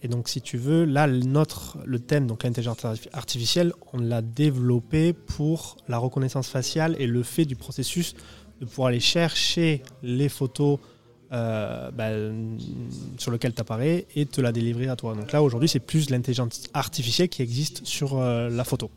Et 0.03 0.09
donc 0.09 0.29
si 0.29 0.43
tu 0.43 0.59
veux, 0.59 0.85
là 0.85 1.07
notre 1.07 1.79
le 1.87 1.99
thème 2.01 2.27
donc 2.27 2.45
l'intelligence 2.45 2.85
arti- 2.85 3.09
artificielle, 3.15 3.73
on 3.95 3.99
l'a 3.99 4.21
développé 4.21 5.15
pour 5.15 5.79
la 5.89 5.97
reconnaissance 5.97 6.49
faciale 6.49 6.95
et 6.99 7.07
le 7.07 7.23
fait 7.23 7.47
du 7.47 7.57
processus 7.57 8.15
de 8.61 8.67
pouvoir 8.67 8.89
aller 8.89 9.01
chercher 9.01 9.83
les 10.03 10.29
photos 10.29 10.79
euh, 11.33 11.91
bah, 11.91 12.11
sur 13.19 13.31
lesquelles 13.31 13.55
tu 13.55 13.61
apparais 13.61 14.07
et 14.15 14.27
te 14.27 14.41
la 14.41 14.53
délivrer 14.53 14.89
à 14.89 14.97
toi. 14.97 15.15
Donc 15.15 15.33
là 15.33 15.43
aujourd'hui 15.43 15.69
c'est 15.69 15.81
plus 15.81 16.11
l'intelligence 16.11 16.65
artificielle 16.75 17.29
qui 17.29 17.43
existe 17.43 17.87
sur 17.87 18.19
euh, 18.19 18.49
la 18.51 18.65
photo. 18.65 18.91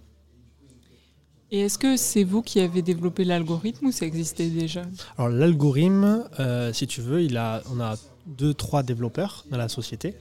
Et 1.52 1.62
est-ce 1.62 1.78
que 1.78 1.96
c'est 1.96 2.24
vous 2.24 2.42
qui 2.42 2.60
avez 2.60 2.82
développé 2.82 3.24
l'algorithme 3.24 3.86
ou 3.88 3.92
ça 3.92 4.06
existait 4.06 4.50
déjà? 4.50 4.82
Alors 5.18 5.30
l'algorithme, 5.30 6.26
euh, 6.40 6.74
si 6.74 6.88
tu 6.88 7.02
veux, 7.02 7.22
il 7.22 7.38
a, 7.38 7.62
on 7.72 7.80
a 7.80 7.96
deux, 8.26 8.54
trois 8.54 8.84
développeurs 8.84 9.46
dans 9.50 9.58
la 9.58 9.70
société 9.70 10.16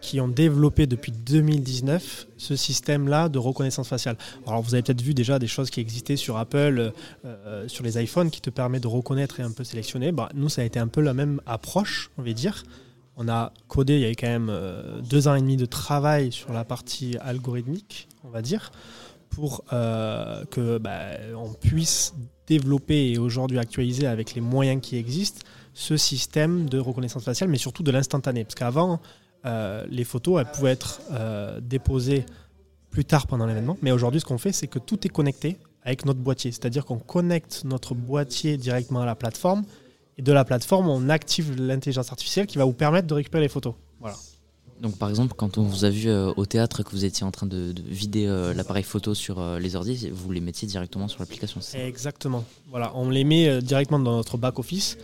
qui 0.00 0.20
ont 0.20 0.28
développé 0.28 0.86
depuis 0.86 1.12
2019 1.12 2.26
ce 2.36 2.56
système-là 2.56 3.28
de 3.28 3.38
reconnaissance 3.38 3.88
faciale. 3.88 4.16
Alors 4.46 4.62
vous 4.62 4.74
avez 4.74 4.82
peut-être 4.82 5.02
vu 5.02 5.14
déjà 5.14 5.38
des 5.38 5.46
choses 5.46 5.70
qui 5.70 5.80
existaient 5.80 6.16
sur 6.16 6.36
Apple, 6.36 6.92
euh, 7.24 7.68
sur 7.68 7.84
les 7.84 8.02
iPhones, 8.02 8.30
qui 8.30 8.40
te 8.40 8.50
permet 8.50 8.80
de 8.80 8.86
reconnaître 8.86 9.40
et 9.40 9.42
un 9.42 9.52
peu 9.52 9.64
sélectionner. 9.64 10.12
Bah, 10.12 10.28
nous, 10.34 10.48
ça 10.48 10.62
a 10.62 10.64
été 10.64 10.78
un 10.78 10.88
peu 10.88 11.00
la 11.00 11.14
même 11.14 11.40
approche, 11.46 12.10
on 12.18 12.22
va 12.22 12.32
dire. 12.32 12.64
On 13.16 13.28
a 13.28 13.52
codé, 13.68 13.94
il 13.94 14.00
y 14.00 14.04
a 14.04 14.10
eu 14.10 14.16
quand 14.16 14.26
même 14.26 14.50
euh, 14.50 15.00
deux 15.00 15.26
ans 15.26 15.34
et 15.34 15.40
demi 15.40 15.56
de 15.56 15.64
travail 15.64 16.32
sur 16.32 16.52
la 16.52 16.64
partie 16.64 17.16
algorithmique, 17.20 18.08
on 18.24 18.28
va 18.28 18.42
dire, 18.42 18.72
pour 19.30 19.64
euh, 19.72 20.44
que 20.50 20.76
bah, 20.76 21.12
on 21.34 21.52
puisse 21.54 22.14
développer 22.46 23.12
et 23.12 23.18
aujourd'hui 23.18 23.58
actualiser 23.58 24.06
avec 24.06 24.34
les 24.34 24.42
moyens 24.42 24.82
qui 24.82 24.96
existent 24.96 25.40
ce 25.72 25.96
système 25.96 26.68
de 26.68 26.78
reconnaissance 26.78 27.24
faciale, 27.24 27.48
mais 27.48 27.58
surtout 27.58 27.82
de 27.82 27.90
l'instantané. 27.90 28.44
Parce 28.44 28.54
qu'avant, 28.54 28.94
euh, 28.94 28.96
les 29.88 30.04
photos, 30.04 30.40
elles 30.40 30.50
pouvaient 30.50 30.72
être 30.72 31.00
euh, 31.12 31.60
déposées 31.60 32.24
plus 32.90 33.04
tard 33.04 33.26
pendant 33.26 33.46
l'événement. 33.46 33.76
Mais 33.82 33.92
aujourd'hui, 33.92 34.20
ce 34.20 34.24
qu'on 34.24 34.38
fait, 34.38 34.52
c'est 34.52 34.66
que 34.66 34.78
tout 34.78 35.06
est 35.06 35.10
connecté 35.10 35.56
avec 35.82 36.04
notre 36.04 36.20
boîtier. 36.20 36.50
C'est-à-dire 36.50 36.84
qu'on 36.84 36.98
connecte 36.98 37.62
notre 37.64 37.94
boîtier 37.94 38.56
directement 38.56 39.02
à 39.02 39.06
la 39.06 39.14
plateforme. 39.14 39.64
Et 40.18 40.22
de 40.22 40.32
la 40.32 40.44
plateforme, 40.44 40.88
on 40.88 41.08
active 41.08 41.54
l'intelligence 41.60 42.10
artificielle 42.10 42.46
qui 42.46 42.58
va 42.58 42.64
vous 42.64 42.72
permettre 42.72 43.06
de 43.06 43.14
récupérer 43.14 43.42
les 43.44 43.48
photos. 43.48 43.74
Voilà. 44.00 44.16
Donc 44.80 44.96
par 44.98 45.08
exemple, 45.08 45.34
quand 45.36 45.58
on 45.58 45.62
vous 45.62 45.84
a 45.84 45.90
vu 45.90 46.08
euh, 46.08 46.32
au 46.36 46.44
théâtre 46.44 46.82
que 46.82 46.90
vous 46.90 47.04
étiez 47.04 47.24
en 47.24 47.30
train 47.30 47.46
de, 47.46 47.72
de 47.72 47.82
vider 47.82 48.26
euh, 48.26 48.52
l'appareil 48.52 48.82
photo 48.82 49.14
sur 49.14 49.38
euh, 49.40 49.58
les 49.58 49.74
ordi, 49.74 50.10
vous 50.12 50.32
les 50.32 50.40
mettiez 50.40 50.68
directement 50.68 51.08
sur 51.08 51.20
l'application. 51.20 51.60
Exactement. 51.74 52.44
Voilà, 52.70 52.92
on 52.94 53.08
les 53.08 53.24
met 53.24 53.48
euh, 53.48 53.60
directement 53.60 53.98
dans 53.98 54.16
notre 54.16 54.36
back-office 54.36 54.98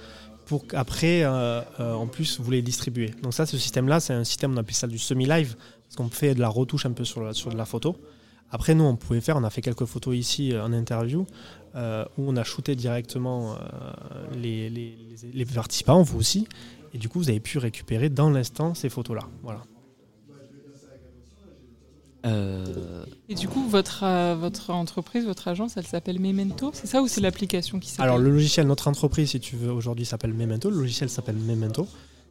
pour 0.52 0.66
qu'après, 0.66 1.22
euh, 1.24 1.62
euh, 1.80 1.94
en 1.94 2.06
plus, 2.06 2.38
vous 2.38 2.50
les 2.50 2.60
distribuez. 2.60 3.10
Donc 3.22 3.32
ça, 3.32 3.46
ce 3.46 3.56
système-là, 3.56 4.00
c'est 4.00 4.12
un 4.12 4.22
système, 4.24 4.52
on 4.52 4.58
appelle 4.58 4.74
ça 4.74 4.86
du 4.86 4.98
semi-live, 4.98 5.56
parce 5.84 5.96
qu'on 5.96 6.10
fait 6.10 6.34
de 6.34 6.40
la 6.40 6.50
retouche 6.50 6.84
un 6.84 6.92
peu 6.92 7.06
sur, 7.06 7.34
sur 7.34 7.50
de 7.50 7.56
la 7.56 7.64
photo. 7.64 7.96
Après, 8.50 8.74
nous, 8.74 8.84
on 8.84 8.94
pouvait 8.96 9.22
faire, 9.22 9.38
on 9.38 9.44
a 9.44 9.48
fait 9.48 9.62
quelques 9.62 9.86
photos 9.86 10.14
ici 10.14 10.52
euh, 10.52 10.62
en 10.62 10.74
interview, 10.74 11.24
où 11.74 12.22
on 12.30 12.36
a 12.36 12.44
shooté 12.44 12.76
directement 12.76 13.56
les- 14.34 14.68
les- 14.68 14.94
les 15.32 15.44
participants, 15.46 16.02
vous 16.02 16.18
aussi, 16.18 16.46
et 16.92 16.98
du 16.98 17.08
coup, 17.08 17.18
vous 17.18 17.30
avez 17.30 17.40
pu 17.40 17.56
récupérer 17.56 18.10
dans 18.10 18.28
l'instant 18.28 18.74
ces 18.74 18.90
photos-là. 18.90 19.22
Voilà. 19.42 19.62
Euh, 22.24 23.04
Et 23.28 23.34
du 23.34 23.48
coup, 23.48 23.66
votre, 23.68 24.04
euh, 24.04 24.36
votre 24.38 24.70
entreprise, 24.70 25.24
votre 25.24 25.48
agence, 25.48 25.76
elle 25.76 25.86
s'appelle 25.86 26.20
Memento, 26.20 26.70
c'est 26.72 26.86
ça 26.86 27.02
ou 27.02 27.08
c'est 27.08 27.20
l'application 27.20 27.80
qui 27.80 27.90
s'appelle 27.90 28.04
Alors 28.04 28.18
le 28.18 28.30
logiciel, 28.30 28.66
notre 28.66 28.88
entreprise, 28.88 29.30
si 29.30 29.40
tu 29.40 29.56
veux, 29.56 29.72
aujourd'hui 29.72 30.04
s'appelle 30.04 30.32
Memento. 30.32 30.70
Le 30.70 30.76
logiciel 30.78 31.08
s'appelle 31.10 31.36
Memento. 31.36 31.88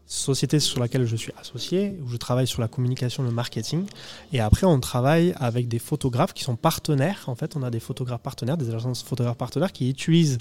Société 0.08 0.60
sur 0.60 0.80
laquelle 0.82 1.06
je 1.06 1.16
suis 1.16 1.32
associé, 1.40 1.98
où 2.04 2.10
je 2.10 2.18
travaille 2.18 2.48
sur 2.48 2.62
la 2.62 2.68
communication, 2.68 3.24
le 3.24 3.32
marketing. 3.32 3.86
Et 4.34 4.42
après, 4.42 4.66
on 4.66 4.80
travaille 4.80 5.34
avec 5.38 5.70
des 5.70 5.80
photographes 5.80 6.34
qui 6.34 6.44
sont 6.44 6.58
partenaires. 6.58 7.24
En 7.28 7.36
fait, 7.36 7.56
on 7.56 7.64
a 7.64 7.70
des 7.70 7.80
photographes 7.80 8.22
partenaires, 8.22 8.58
des 8.58 8.74
agences 8.74 9.04
photographes 9.04 9.38
partenaires 9.38 9.72
qui 9.72 9.90
utilisent 9.90 10.40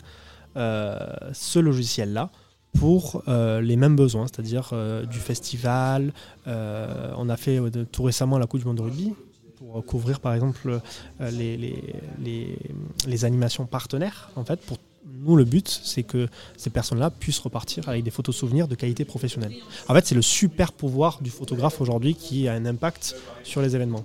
euh, 0.57 0.99
ce 1.33 1.61
logiciel-là 1.61 2.30
pour 2.78 3.23
euh, 3.28 3.61
les 3.61 3.76
mêmes 3.76 3.95
besoins, 3.97 4.26
c'est-à-dire 4.26 4.71
euh, 4.73 5.04
du 5.04 5.19
festival. 5.19 6.12
Euh, 6.49 7.12
on 7.16 7.28
a 7.28 7.37
fait 7.37 7.61
euh, 7.61 7.71
tout 7.92 8.02
récemment 8.02 8.38
la 8.38 8.47
Coupe 8.47 8.61
du 8.61 8.66
Monde 8.66 8.78
de 8.78 8.83
rugby 8.83 9.12
pour 9.61 9.85
couvrir 9.85 10.19
par 10.21 10.33
exemple 10.35 10.81
euh, 11.21 11.31
les, 11.31 11.57
les, 11.57 11.95
les- 12.25 12.59
les 13.07 13.25
animations 13.26 13.67
partenaires. 13.67 14.31
En 14.35 14.45
fait, 14.45 14.59
pour 14.61 14.79
nous, 15.05 15.37
le 15.37 15.45
but, 15.45 15.69
c'est 15.69 16.02
que 16.02 16.29
ces 16.57 16.71
personnes-là 16.71 17.11
puissent 17.11 17.38
repartir 17.40 17.88
avec 17.88 18.02
des 18.02 18.11
photos 18.11 18.35
souvenirs 18.37 18.69
de 18.69 18.75
qualité 18.75 19.05
professionnelle. 19.05 19.55
En 19.88 19.95
fait, 19.95 20.07
c'est 20.07 20.14
le 20.14 20.23
super 20.23 20.73
pouvoir 20.73 21.21
du 21.23 21.31
photographe 21.31 21.81
aujourd'hui 21.81 22.14
qui 22.14 22.49
a 22.49 22.55
un 22.55 22.64
impact 22.67 23.14
sur 23.45 23.61
les 23.62 23.75
événements. 23.76 24.02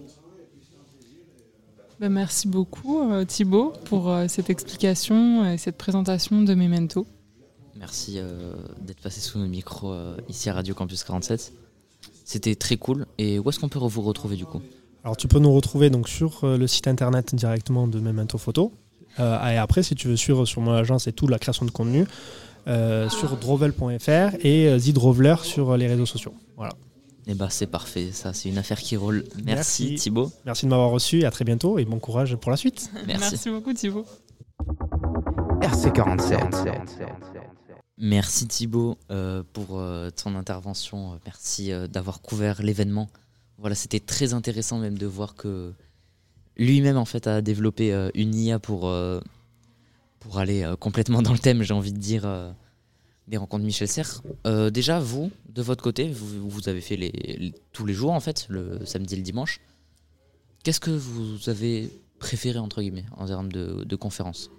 Ben, 2.00 2.10
merci 2.10 2.48
beaucoup 2.50 3.10
euh, 3.10 3.24
Thibaut 3.24 3.72
pour 3.86 4.10
euh, 4.10 4.28
cette 4.28 4.50
explication 4.50 5.50
et 5.50 5.58
cette 5.58 5.78
présentation 5.78 6.42
de 6.42 6.54
Memento. 6.54 7.08
Merci 7.78 8.16
euh, 8.18 8.54
d'être 8.82 9.00
passé 9.02 9.22
sous 9.22 9.40
nos 9.40 9.48
micros 9.48 9.92
euh, 9.94 10.18
ici 10.28 10.50
à 10.50 10.54
Radio 10.54 10.74
Campus 10.76 11.04
47. 11.06 11.54
C'était 12.26 12.56
très 12.56 12.76
cool. 12.78 13.06
Et 13.18 13.40
où 13.40 13.48
est-ce 13.50 13.60
qu'on 13.60 13.70
peut 13.70 13.80
vous 13.80 14.02
retrouver 14.02 14.36
du 14.36 14.46
coup? 14.46 14.62
Alors, 15.06 15.16
tu 15.16 15.28
peux 15.28 15.38
nous 15.38 15.54
retrouver 15.54 15.92
donc 15.92 16.10
sur 16.10 16.44
euh, 16.44 16.58
le 16.58 16.66
site 16.66 16.88
internet 16.88 17.36
directement 17.36 17.88
de 17.88 18.00
Memento 18.00 18.40
Photo. 18.40 18.74
Euh, 19.20 19.52
et 19.52 19.56
après, 19.56 19.84
si 19.84 19.94
tu 19.94 20.08
veux 20.08 20.16
suivre 20.16 20.46
sur 20.46 20.62
mon 20.62 20.72
agence 20.72 21.06
et 21.06 21.14
tout 21.14 21.28
la 21.28 21.38
création 21.38 21.64
de 21.64 21.70
contenu, 21.70 22.06
euh, 22.68 23.08
sur 23.10 23.38
drovel.fr 23.38 24.44
et 24.44 24.80
Zidroveler 24.80 25.36
sur 25.44 25.78
les 25.78 25.86
réseaux 25.86 26.08
sociaux. 26.08 26.34
Voilà. 26.58 26.74
Eh 27.28 27.36
ben 27.36 27.50
c'est 27.52 27.68
parfait, 27.68 28.10
ça 28.14 28.34
c'est 28.34 28.50
une 28.50 28.58
affaire 28.58 28.80
qui 28.80 28.98
roule. 28.98 29.26
Merci, 29.44 29.84
Merci. 29.84 29.96
Thibaut. 29.96 30.32
Merci 30.44 30.66
de 30.66 30.72
m'avoir 30.72 30.90
reçu 30.90 31.20
et 31.20 31.26
à 31.26 31.32
très 31.32 31.46
bientôt 31.46 31.78
et 31.78 31.86
bon 31.86 32.00
courage 32.00 32.36
pour 32.38 32.50
la 32.50 32.58
suite. 32.58 32.90
Merci. 33.06 33.52
beaucoup 33.52 33.74
Thibaut. 33.74 34.06
RC47. 35.62 36.40
Merci 38.00 38.48
Thibaut 38.48 38.98
euh, 39.12 39.44
pour 39.54 39.80
euh, 39.80 40.10
ton 40.10 40.36
intervention. 40.36 41.20
Merci 41.26 41.72
euh, 41.72 41.88
d'avoir 41.88 42.22
couvert 42.22 42.64
l'événement. 42.64 43.08
Voilà, 43.58 43.76
c'était 43.76 44.00
très 44.00 44.34
intéressant 44.34 44.80
même 44.80 44.98
de 44.98 45.06
voir 45.06 45.36
que 45.36 45.74
lui-même 46.58 46.98
en 46.98 47.06
fait 47.06 47.28
a 47.28 47.42
développé 47.42 47.94
euh, 47.94 48.10
une 48.14 48.36
IA 48.36 48.60
pour 48.60 48.88
euh, 48.88 49.20
pour 50.20 50.40
aller 50.40 50.64
euh, 50.64 50.76
complètement 50.76 51.22
dans 51.22 51.34
le 51.34 51.40
thème, 51.40 51.64
j'ai 51.64 51.74
envie 51.74 51.94
de 51.94 51.98
dire 51.98 52.56
des 53.28 53.38
rencontres 53.38 53.66
Michel 53.66 53.88
Serres. 53.88 54.22
Déjà 54.72 55.00
vous, 55.00 55.32
de 55.50 55.62
votre 55.62 55.84
côté, 55.84 56.10
vous, 56.10 56.70
avez 56.70 56.82
fait 56.82 57.54
tous 57.72 57.86
les 57.86 57.94
jours 57.94 58.12
en 58.12 58.20
fait, 58.20 58.46
le 58.50 58.86
samedi 58.86 59.16
et 59.16 59.18
le 59.18 59.24
dimanche. 59.24 59.62
Qu'est-ce 60.64 60.80
que 60.80 60.92
vous 60.92 61.50
avez 61.50 61.92
préféré 62.20 62.60
entre 62.60 62.82
guillemets 62.82 63.06
en 63.18 63.28
termes 63.28 63.52
de, 63.52 63.84
de 63.84 63.96
conférences? 63.96 64.52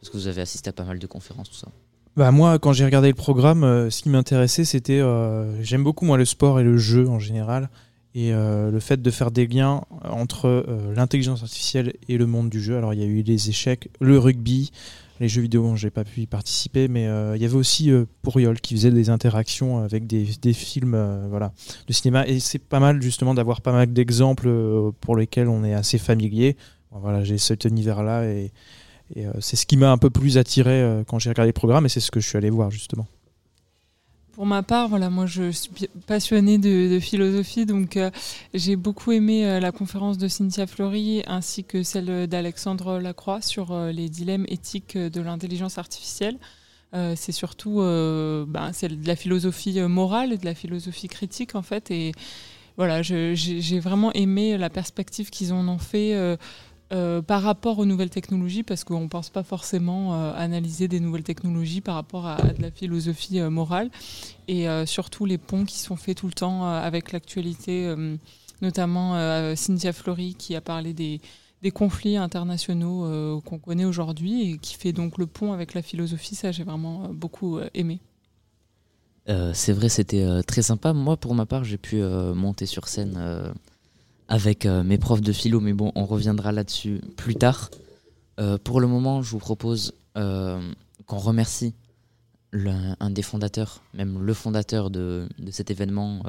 Parce 0.00 0.10
que 0.10 0.16
vous 0.16 0.26
avez 0.26 0.40
assisté 0.42 0.70
à 0.70 0.72
pas 0.72 0.84
mal 0.84 0.98
de 0.98 1.06
conférences, 1.06 1.50
tout 1.50 1.56
ça. 1.56 1.68
Bah 2.14 2.30
moi, 2.30 2.58
quand 2.58 2.74
j'ai 2.74 2.84
regardé 2.84 3.08
le 3.08 3.14
programme, 3.14 3.64
euh, 3.64 3.88
ce 3.88 4.02
qui 4.02 4.10
m'intéressait, 4.10 4.66
c'était. 4.66 5.00
euh, 5.00 5.62
J'aime 5.62 5.82
beaucoup, 5.82 6.04
moi, 6.04 6.18
le 6.18 6.26
sport 6.26 6.60
et 6.60 6.62
le 6.62 6.76
jeu 6.76 7.08
en 7.08 7.18
général. 7.18 7.70
et 8.14 8.34
euh, 8.34 8.70
le 8.70 8.80
fait 8.80 9.00
de 9.00 9.10
faire 9.10 9.30
des 9.30 9.46
liens 9.46 9.84
entre 10.04 10.66
l'intelligence 10.94 11.42
artificielle 11.42 11.94
et 12.08 12.18
le 12.18 12.26
monde 12.26 12.50
du 12.50 12.60
jeu. 12.60 12.76
Alors 12.76 12.92
il 12.92 13.00
y 13.00 13.02
a 13.02 13.06
eu 13.06 13.22
les 13.22 13.48
échecs, 13.48 13.88
le 14.00 14.18
rugby, 14.18 14.70
les 15.20 15.28
jeux 15.28 15.40
vidéo, 15.40 15.74
j'ai 15.76 15.88
pas 15.88 16.04
pu 16.04 16.20
y 16.20 16.26
participer, 16.26 16.88
mais 16.88 17.04
il 17.04 17.40
y 17.40 17.46
avait 17.46 17.56
aussi 17.56 17.90
Pourriol 18.20 18.60
qui 18.60 18.74
faisait 18.74 18.90
des 18.90 19.08
interactions 19.08 19.78
avec 19.78 20.06
des, 20.06 20.52
films 20.52 21.26
voilà, 21.30 21.52
de 21.86 21.92
cinéma. 21.94 22.26
Et 22.26 22.38
c'est 22.40 22.58
pas 22.58 22.80
mal 22.80 23.00
justement 23.00 23.32
d'avoir 23.32 23.62
pas 23.62 23.72
mal 23.72 23.90
d'exemples 23.90 24.50
pour 25.00 25.16
lesquels 25.16 25.48
on 25.48 25.64
est 25.64 25.72
assez 25.74 25.96
familier. 25.96 26.58
Voilà, 26.90 27.24
j'ai 27.24 27.38
cet 27.38 27.64
univers-là 27.64 28.26
et, 28.26 28.52
et, 29.14 29.26
euh, 29.26 29.32
c'est 29.40 29.56
ce 29.56 29.66
qui 29.66 29.76
m'a 29.76 29.90
un 29.90 29.98
peu 29.98 30.10
plus 30.10 30.38
attiré 30.38 30.82
euh, 30.82 31.04
quand 31.04 31.18
j'ai 31.18 31.30
regardé 31.30 31.48
le 31.48 31.54
programme 31.54 31.86
et 31.86 31.88
c'est 31.88 32.00
ce 32.00 32.10
que 32.10 32.20
je 32.20 32.28
suis 32.28 32.38
allé 32.38 32.50
voir 32.50 32.70
justement. 32.70 33.06
Pour 34.32 34.46
ma 34.46 34.62
part, 34.62 34.88
voilà, 34.88 35.10
moi 35.10 35.26
je 35.26 35.50
suis 35.50 35.70
passionnée 36.06 36.56
de, 36.56 36.98
philosophie, 37.00 37.66
donc 37.66 37.98
euh, 37.98 38.10
j'ai 38.54 38.76
beaucoup 38.76 39.12
aimé 39.12 39.60
la 39.60 39.72
conférence 39.72 40.16
de 40.16 40.26
Cynthia 40.26 40.66
Fleury 40.66 41.22
ainsi 41.26 41.64
que 41.64 41.82
celle 41.82 42.26
d'Alexandre 42.26 42.98
Lacroix 42.98 43.42
sur 43.42 43.76
les 43.92 44.08
dilemmes 44.08 44.46
éthiques 44.48 44.96
de 44.96 45.20
l'intelligence 45.20 45.76
artificielle. 45.76 46.38
C'est 46.92 47.32
surtout 47.32 47.76
ben, 47.76 48.70
de 48.70 49.06
la 49.06 49.16
philosophie 49.16 49.80
morale 49.82 50.38
de 50.38 50.44
la 50.46 50.54
philosophie 50.54 51.08
critique 51.08 51.54
en 51.54 51.62
fait. 51.62 51.90
Et 51.90 52.12
voilà, 52.78 53.02
j'ai 53.02 53.80
vraiment 53.80 54.12
aimé 54.14 54.56
la 54.56 54.70
perspective 54.70 55.28
qu'ils 55.28 55.52
en 55.52 55.68
ont 55.68 55.78
fait. 55.78 56.38
Euh, 56.92 57.22
par 57.22 57.42
rapport 57.42 57.78
aux 57.78 57.86
nouvelles 57.86 58.10
technologies, 58.10 58.62
parce 58.62 58.84
qu'on 58.84 59.00
ne 59.00 59.08
pense 59.08 59.30
pas 59.30 59.42
forcément 59.42 60.14
euh, 60.14 60.34
analyser 60.36 60.88
des 60.88 61.00
nouvelles 61.00 61.22
technologies 61.22 61.80
par 61.80 61.94
rapport 61.94 62.26
à, 62.26 62.36
de 62.36 62.60
la 62.60 62.70
philosophie 62.70 63.40
euh, 63.40 63.48
morale, 63.48 63.90
et 64.46 64.66
surtout 64.84 65.24
les 65.24 65.38
ponts 65.38 65.64
qui 65.64 65.78
sont 65.78 65.96
faits 65.96 66.18
tout 66.18 66.26
le 66.26 66.32
temps 66.34 66.66
avec 66.66 67.12
l'actualité, 67.12 67.94
notamment 68.60 69.14
Cynthia 69.54 69.92
Fleury 69.92 70.34
qui 70.34 70.54
a 70.54 70.60
parlé 70.60 70.92
des, 70.92 71.20
des 71.62 71.70
conflits 71.70 72.16
internationaux 72.16 73.40
qu'on 73.42 73.58
connaît 73.58 73.86
aujourd'hui 73.86 74.50
et 74.50 74.58
qui 74.58 74.74
fait 74.74 74.92
donc 74.92 75.16
le 75.16 75.26
pont 75.26 75.52
avec 75.52 75.72
la 75.72 75.80
philosophie, 75.80 76.34
ça 76.34 76.52
j'ai 76.52 76.64
vraiment 76.64 77.08
beaucoup 77.14 77.60
aimé. 77.72 78.00
C'est 79.54 79.72
vrai, 79.72 79.88
c'était 79.88 80.42
très 80.42 80.62
sympa. 80.62 80.92
Moi, 80.92 81.16
pour 81.16 81.34
ma 81.34 81.46
part, 81.46 81.64
j'ai 81.64 81.78
pu 81.78 82.02
monter 82.02 82.66
sur 82.66 82.88
scène 82.88 83.54
avec 84.28 84.66
euh, 84.66 84.82
mes 84.82 84.98
profs 84.98 85.20
de 85.20 85.32
philo, 85.32 85.60
mais 85.60 85.72
bon, 85.72 85.92
on 85.94 86.04
reviendra 86.04 86.52
là-dessus 86.52 87.00
plus 87.16 87.34
tard. 87.34 87.70
Euh, 88.40 88.58
pour 88.58 88.80
le 88.80 88.86
moment, 88.86 89.22
je 89.22 89.30
vous 89.30 89.38
propose 89.38 89.94
euh, 90.16 90.60
qu'on 91.06 91.18
remercie 91.18 91.74
un 92.54 93.10
des 93.10 93.22
fondateurs, 93.22 93.82
même 93.94 94.22
le 94.22 94.34
fondateur 94.34 94.90
de, 94.90 95.26
de 95.38 95.50
cet 95.50 95.70
événement 95.70 96.22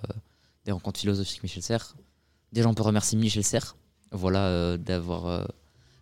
des 0.64 0.72
rencontres 0.72 1.02
philosophiques, 1.02 1.44
Michel 1.44 1.62
Serres. 1.62 1.98
Déjà, 2.54 2.70
on 2.70 2.74
peut 2.74 2.84
remercier 2.84 3.18
Michel 3.18 3.44
Serres, 3.44 3.76
voilà, 4.14 4.78
d'avoir 4.78 5.50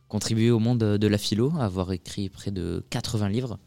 contribué 0.09 0.51
au 0.51 0.59
monde 0.59 0.77
de 0.77 1.07
la 1.07 1.17
philo, 1.17 1.51
avoir 1.59 1.91
écrit 1.91 2.29
près 2.29 2.51
de 2.51 2.85
80 2.91 3.29
livres 3.29 3.57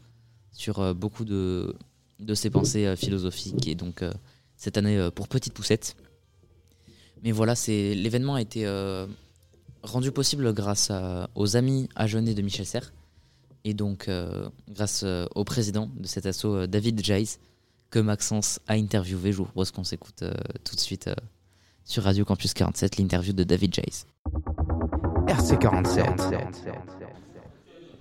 sur 0.53 0.95
beaucoup 0.95 1.25
de, 1.25 1.75
de 2.21 2.33
ses 2.33 2.49
pensées 2.49 2.95
philosophiques 2.95 3.67
et 3.67 3.75
donc 3.75 4.05
cette 4.55 4.77
année 4.77 5.09
pour 5.13 5.27
Petite 5.27 5.51
Poussette. 5.53 5.97
Mais 7.23 7.31
voilà, 7.31 7.55
c'est 7.55 7.93
l'événement 7.95 8.35
a 8.35 8.41
été 8.41 8.65
euh, 8.65 9.07
rendu 9.83 10.11
possible 10.11 10.53
grâce 10.53 10.91
à- 10.91 11.29
aux 11.35 11.55
amis 11.57 11.89
agenais 11.95 12.33
de 12.33 12.41
Michel 12.41 12.65
Serres 12.65 12.93
et 13.63 13.73
donc 13.73 14.07
euh, 14.07 14.47
grâce 14.69 15.01
euh, 15.03 15.25
au 15.35 15.43
président 15.43 15.89
de 15.97 16.05
cet 16.07 16.25
assaut, 16.27 16.55
euh, 16.55 16.67
David 16.67 17.03
Jays, 17.03 17.37
que 17.89 17.99
Maxence 17.99 18.59
a 18.67 18.73
interviewé. 18.73 19.31
Je 19.31 19.37
vous 19.37 19.45
propose 19.45 19.71
qu'on 19.71 19.83
s'écoute 19.83 20.21
euh, 20.21 20.33
tout 20.63 20.75
de 20.75 20.79
suite 20.79 21.07
euh, 21.07 21.15
sur 21.83 22.03
Radio 22.03 22.25
Campus 22.25 22.53
47 22.53 22.97
l'interview 22.97 23.33
de 23.33 23.43
David 23.43 23.73
Jays. 23.73 24.05
RC47. 25.27 26.39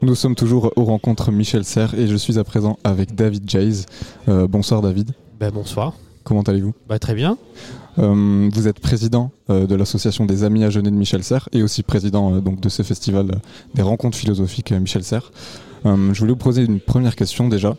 Nous 0.03 0.15
sommes 0.15 0.35
toujours 0.35 0.71
aux 0.77 0.85
rencontres 0.85 1.31
Michel 1.33 1.65
Serres 1.65 1.95
et 1.95 2.07
je 2.09 2.17
suis 2.17 2.39
à 2.39 2.45
présent 2.45 2.79
avec 2.85 3.15
David 3.15 3.49
Jays. 3.49 3.87
Euh, 4.29 4.47
bonsoir 4.47 4.83
David. 4.83 5.13
Ben, 5.41 5.51
bonsoir. 5.51 5.95
Comment 6.25 6.43
allez-vous? 6.43 6.75
Bah, 6.89 6.99
très 6.99 7.15
bien. 7.15 7.39
Euh, 7.99 8.51
Vous 8.53 8.69
êtes 8.69 8.81
président 8.81 9.31
euh, 9.51 9.67
de 9.67 9.75
l'association 9.75 10.27
des 10.27 10.45
Amis 10.45 10.65
Agenais 10.65 10.91
de 10.91 10.97
Michel 10.97 11.23
Serres 11.23 11.49
et 11.53 11.63
aussi 11.63 11.83
président 11.83 12.35
euh, 12.35 12.41
donc 12.41 12.61
de 12.61 12.69
ce 12.69 12.83
festival 12.83 13.41
des 13.75 13.83
rencontres 13.83 14.17
philosophiques 14.17 14.73
Michel 14.73 15.05
Serres. 15.05 15.31
Je 15.85 16.19
voulais 16.19 16.33
vous 16.33 16.37
poser 16.37 16.63
une 16.63 16.81
première 16.81 17.15
question 17.15 17.49
déjà. 17.49 17.77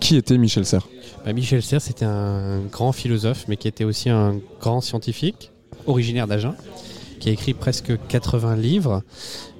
Qui 0.00 0.16
était 0.16 0.38
Michel 0.38 0.64
Serres? 0.64 0.88
Bah, 1.26 1.34
Michel 1.34 1.62
Serres, 1.62 1.82
c'était 1.82 2.06
un 2.06 2.60
grand 2.72 2.92
philosophe, 2.92 3.44
mais 3.48 3.58
qui 3.58 3.68
était 3.68 3.84
aussi 3.84 4.08
un 4.08 4.40
grand 4.58 4.80
scientifique, 4.80 5.52
originaire 5.86 6.26
d'Agen, 6.26 6.54
qui 7.20 7.28
a 7.28 7.32
écrit 7.32 7.52
presque 7.52 7.92
80 8.08 8.56
livres, 8.56 9.02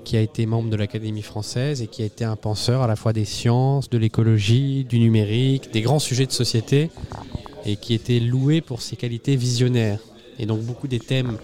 qui 0.04 0.16
a 0.16 0.22
été 0.22 0.46
membre 0.46 0.70
de 0.70 0.76
l'Académie 0.76 1.20
française 1.20 1.82
et 1.82 1.88
qui 1.88 2.02
a 2.02 2.06
été 2.06 2.24
un 2.24 2.36
penseur 2.36 2.80
à 2.80 2.86
la 2.86 2.96
fois 2.96 3.12
des 3.12 3.26
sciences, 3.26 3.90
de 3.90 3.98
l'écologie, 3.98 4.84
du 4.84 4.98
numérique, 4.98 5.72
des 5.74 5.82
grands 5.82 5.98
sujets 5.98 6.26
de 6.26 6.32
société, 6.32 6.90
et 7.66 7.76
qui 7.76 7.94
était 7.94 8.20
loué 8.20 8.60
pour 8.60 8.80
ses 8.80 8.96
qualités 8.96 9.36
visionnaires. 9.36 9.98
Et 10.38 10.46
donc 10.46 10.60
beaucoup 10.60 10.88
des 10.88 11.00
thèmes 11.00 11.36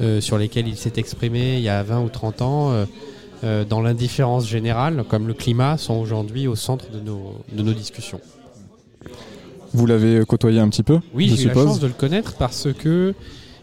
euh, 0.00 0.20
sur 0.20 0.36
lesquels 0.36 0.66
il 0.66 0.76
s'est 0.76 0.94
exprimé 0.96 1.56
il 1.56 1.62
y 1.62 1.68
a 1.68 1.82
20 1.82 2.02
ou 2.02 2.08
30 2.08 2.42
ans, 2.42 2.70
euh, 2.72 2.84
euh, 3.44 3.64
dans 3.64 3.80
l'indifférence 3.80 4.48
générale, 4.48 5.04
comme 5.08 5.26
le 5.26 5.34
climat, 5.34 5.78
sont 5.78 5.94
aujourd'hui 5.94 6.48
au 6.48 6.56
centre 6.56 6.90
de 6.90 7.00
nos, 7.00 7.36
de 7.52 7.62
nos 7.62 7.72
discussions. 7.72 8.20
Vous 9.72 9.86
l'avez 9.86 10.24
côtoyé 10.26 10.58
un 10.58 10.68
petit 10.68 10.82
peu 10.82 10.98
Oui, 11.14 11.32
j'ai 11.36 11.44
eu 11.44 11.48
la 11.48 11.54
chance 11.54 11.78
de 11.78 11.86
le 11.86 11.92
connaître 11.92 12.34
parce 12.36 12.68
que 12.72 13.14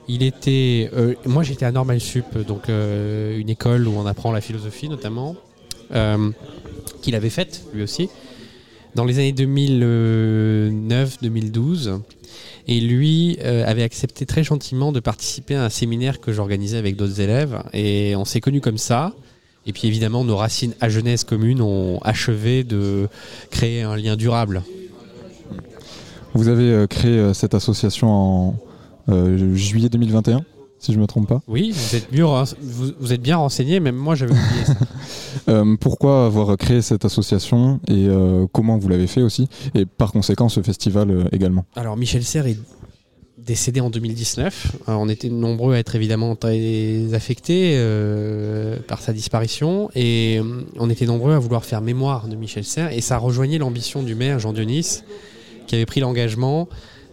il 0.08 0.24
était. 0.24 0.90
moi, 1.26 1.44
j'étais 1.44 1.66
à 1.66 1.72
Normal 1.74 2.00
Sup, 2.00 2.38
donc 2.48 2.70
une 2.70 3.50
école 3.50 3.86
où 3.90 3.94
on 3.98 4.06
apprend 4.06 4.32
la 4.32 4.40
philosophie 4.40 4.88
notamment, 4.88 5.36
qu'il 7.02 7.14
avait 7.14 7.30
faite 7.30 7.66
lui 7.74 7.84
aussi 7.84 8.10
dans 8.96 9.06
les 9.06 9.20
années 9.20 9.34
2009-2012. 9.34 12.02
Et 12.70 12.82
lui 12.82 13.38
euh, 13.44 13.66
avait 13.66 13.84
accepté 13.84 14.26
très 14.26 14.44
gentiment 14.44 14.92
de 14.92 15.00
participer 15.00 15.56
à 15.56 15.64
un 15.64 15.70
séminaire 15.70 16.20
que 16.20 16.34
j'organisais 16.34 16.78
avec 16.78 16.98
d'autres 16.98 17.22
élèves. 17.22 17.64
Et 17.74 18.14
on 18.18 18.26
s'est 18.26 18.42
connus 18.42 18.60
comme 18.62 18.78
ça. 18.78 19.14
Et 19.66 19.74
puis 19.74 19.88
évidemment, 19.88 20.24
nos 20.24 20.38
racines 20.38 20.74
à 20.80 20.90
jeunesse 20.90 21.24
communes 21.24 21.62
ont 21.62 22.00
achevé 22.02 22.64
de 22.64 23.08
créer 23.52 23.84
un 23.84 23.96
lien 23.96 24.16
durable. 24.16 24.64
Vous 26.34 26.50
avez 26.50 26.72
euh, 26.72 26.88
créé 26.88 27.18
euh, 27.18 27.34
cette 27.34 27.54
association 27.54 28.10
en 28.10 28.56
euh, 29.10 29.56
juillet 29.56 29.90
2021, 29.90 30.42
si 30.80 30.92
je 30.92 30.98
ne 30.98 31.02
me 31.02 31.08
trompe 31.08 31.28
pas. 31.28 31.42
Oui, 31.48 31.72
vous 31.72 31.96
êtes, 31.96 32.12
mieux, 32.12 32.24
vous, 32.24 32.92
vous 33.00 33.14
êtes 33.14 33.22
bien 33.22 33.38
renseigné, 33.38 33.80
même 33.80 33.96
moi 33.96 34.16
j'avais 34.16 34.34
oublié 34.34 34.66
ça. 34.66 34.74
Euh, 35.50 35.78
pourquoi 35.80 36.26
avoir 36.26 36.58
créé 36.58 36.82
cette 36.82 37.06
association 37.06 37.80
et 37.88 38.08
euh, 38.08 38.48
comment 38.52 38.78
vous 38.78 38.90
l'avez 38.90 39.08
fait 39.08 39.22
aussi 39.22 39.48
Et 39.76 39.86
par 39.86 40.12
conséquent, 40.12 40.50
ce 40.50 40.62
festival 40.62 41.10
euh, 41.10 41.24
également? 41.32 41.64
Alors 41.76 41.96
Michel 41.96 42.24
Serres 42.24 42.48
est 42.48 42.58
décédé 43.38 43.80
en 43.80 43.90
2019. 43.90 44.78
Alors, 44.88 45.00
on 45.00 45.08
était 45.08 45.30
nombreux 45.30 45.76
à 45.76 45.78
être 45.78 45.96
évidemment 45.96 46.36
très 46.36 47.14
affectés 47.14 47.80
par 48.88 49.00
sa 49.00 49.14
disparition 49.14 49.90
et 49.96 50.42
on 50.78 50.90
était 50.90 51.06
nombreux 51.06 51.34
à 51.34 51.40
vouloir 51.40 51.64
faire 51.64 51.82
mémoire 51.82 52.28
de 52.28 52.36
Michel 52.36 52.66
Serres 52.66 52.92
et 52.92 53.00
ça 53.00 53.18
rejoignait 53.18 53.60
l'ambition 53.60 54.04
du 54.04 54.16
maire 54.16 54.40
Jean 54.40 54.52
Dionis 54.52 55.04
qui 55.68 55.76
avait 55.76 55.86
pris 55.86 56.02
l'engagement 56.02 56.68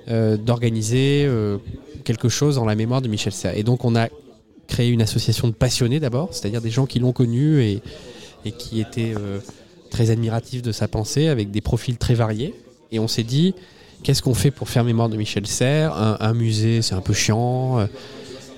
d'organiser 0.09 1.25
euh, 1.27 1.59
quelque 2.05 2.29
chose 2.29 2.59
en 2.59 2.65
la 2.65 2.75
mémoire 2.75 3.03
de 3.03 3.09
Michel 3.09 3.33
Serres. 3.33 3.57
Et 3.57 3.63
donc 3.63 3.85
on 3.85 3.97
a 3.97 4.09
créé 4.67 4.91
une 4.91 5.03
association 5.03 5.49
de 5.49 5.53
passionnés 5.53 6.01
d'abord, 6.01 6.29
c'est-à-dire 6.33 6.61
des 6.61 6.71
gens 6.71 6.87
qui 6.87 6.99
l'ont 6.99 7.13
connu 7.13 7.63
et, 7.63 7.83
et 8.45 8.53
qui 8.53 8.81
étaient 8.81 9.15
euh, 9.17 9.39
très 9.91 10.11
admiratifs 10.11 10.63
de 10.63 10.73
sa 10.73 10.89
pensée 10.89 11.29
avec 11.29 11.51
des 11.51 11.61
profils 11.61 11.97
très 11.97 12.15
variés. 12.15 12.55
Et 12.93 12.99
on 12.99 13.09
s'est 13.09 13.23
dit, 13.23 13.55
qu'est-ce 14.03 14.23
qu'on 14.23 14.35
fait 14.35 14.51
pour 14.51 14.69
faire 14.69 14.85
mémoire 14.85 15.09
de 15.09 15.17
Michel 15.17 15.47
Serres? 15.47 15.95
Un, 15.97 16.35
musée, 16.35 16.83
c'est 16.83 16.95
un 16.95 17.01
peu 17.01 17.13
chiant. 17.13 17.79
Euh, 17.79 17.87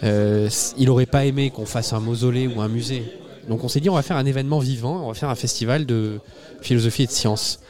euh, 0.04 0.48
il 0.76 0.90
aurait 0.90 1.06
pas 1.06 1.24
aimé 1.24 1.50
qu'on 1.50 1.66
fasse 1.66 1.92
un 1.92 2.00
mausolée 2.00 2.46
ou 2.46 2.60
un 2.60 2.68
musée. 2.68 3.04
Donc 3.48 3.64
on 3.64 3.68
s'est 3.68 3.80
dit, 3.80 3.88
on 3.88 3.94
va 3.94 4.02
faire 4.02 4.16
un 4.16 4.26
événement 4.26 4.58
vivant, 4.58 5.04
on 5.04 5.08
va 5.08 5.14
faire 5.14 5.30
un 5.30 5.36
festival 5.36 5.86
de 5.86 6.18
philosophie 6.60 7.04
et 7.04 7.06
de 7.06 7.12
sciences. 7.12 7.60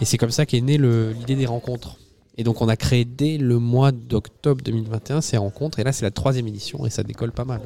Et 0.00 0.04
c'est 0.04 0.16
comme 0.16 0.30
ça 0.30 0.46
qu'est 0.46 0.60
née 0.60 0.78
l'idée 0.78 1.36
des 1.36 1.46
rencontres. 1.46 1.96
Et 2.38 2.44
donc 2.44 2.62
on 2.62 2.68
a 2.68 2.76
créé 2.76 3.04
dès 3.04 3.36
le 3.36 3.58
mois 3.58 3.92
d'octobre 3.92 4.62
2021 4.64 5.20
ces 5.20 5.36
rencontres. 5.36 5.80
Et 5.80 5.84
là 5.84 5.92
c'est 5.92 6.04
la 6.04 6.10
troisième 6.10 6.46
édition 6.46 6.86
et 6.86 6.90
ça 6.90 7.02
décolle 7.02 7.32
pas 7.32 7.44
mal. 7.44 7.60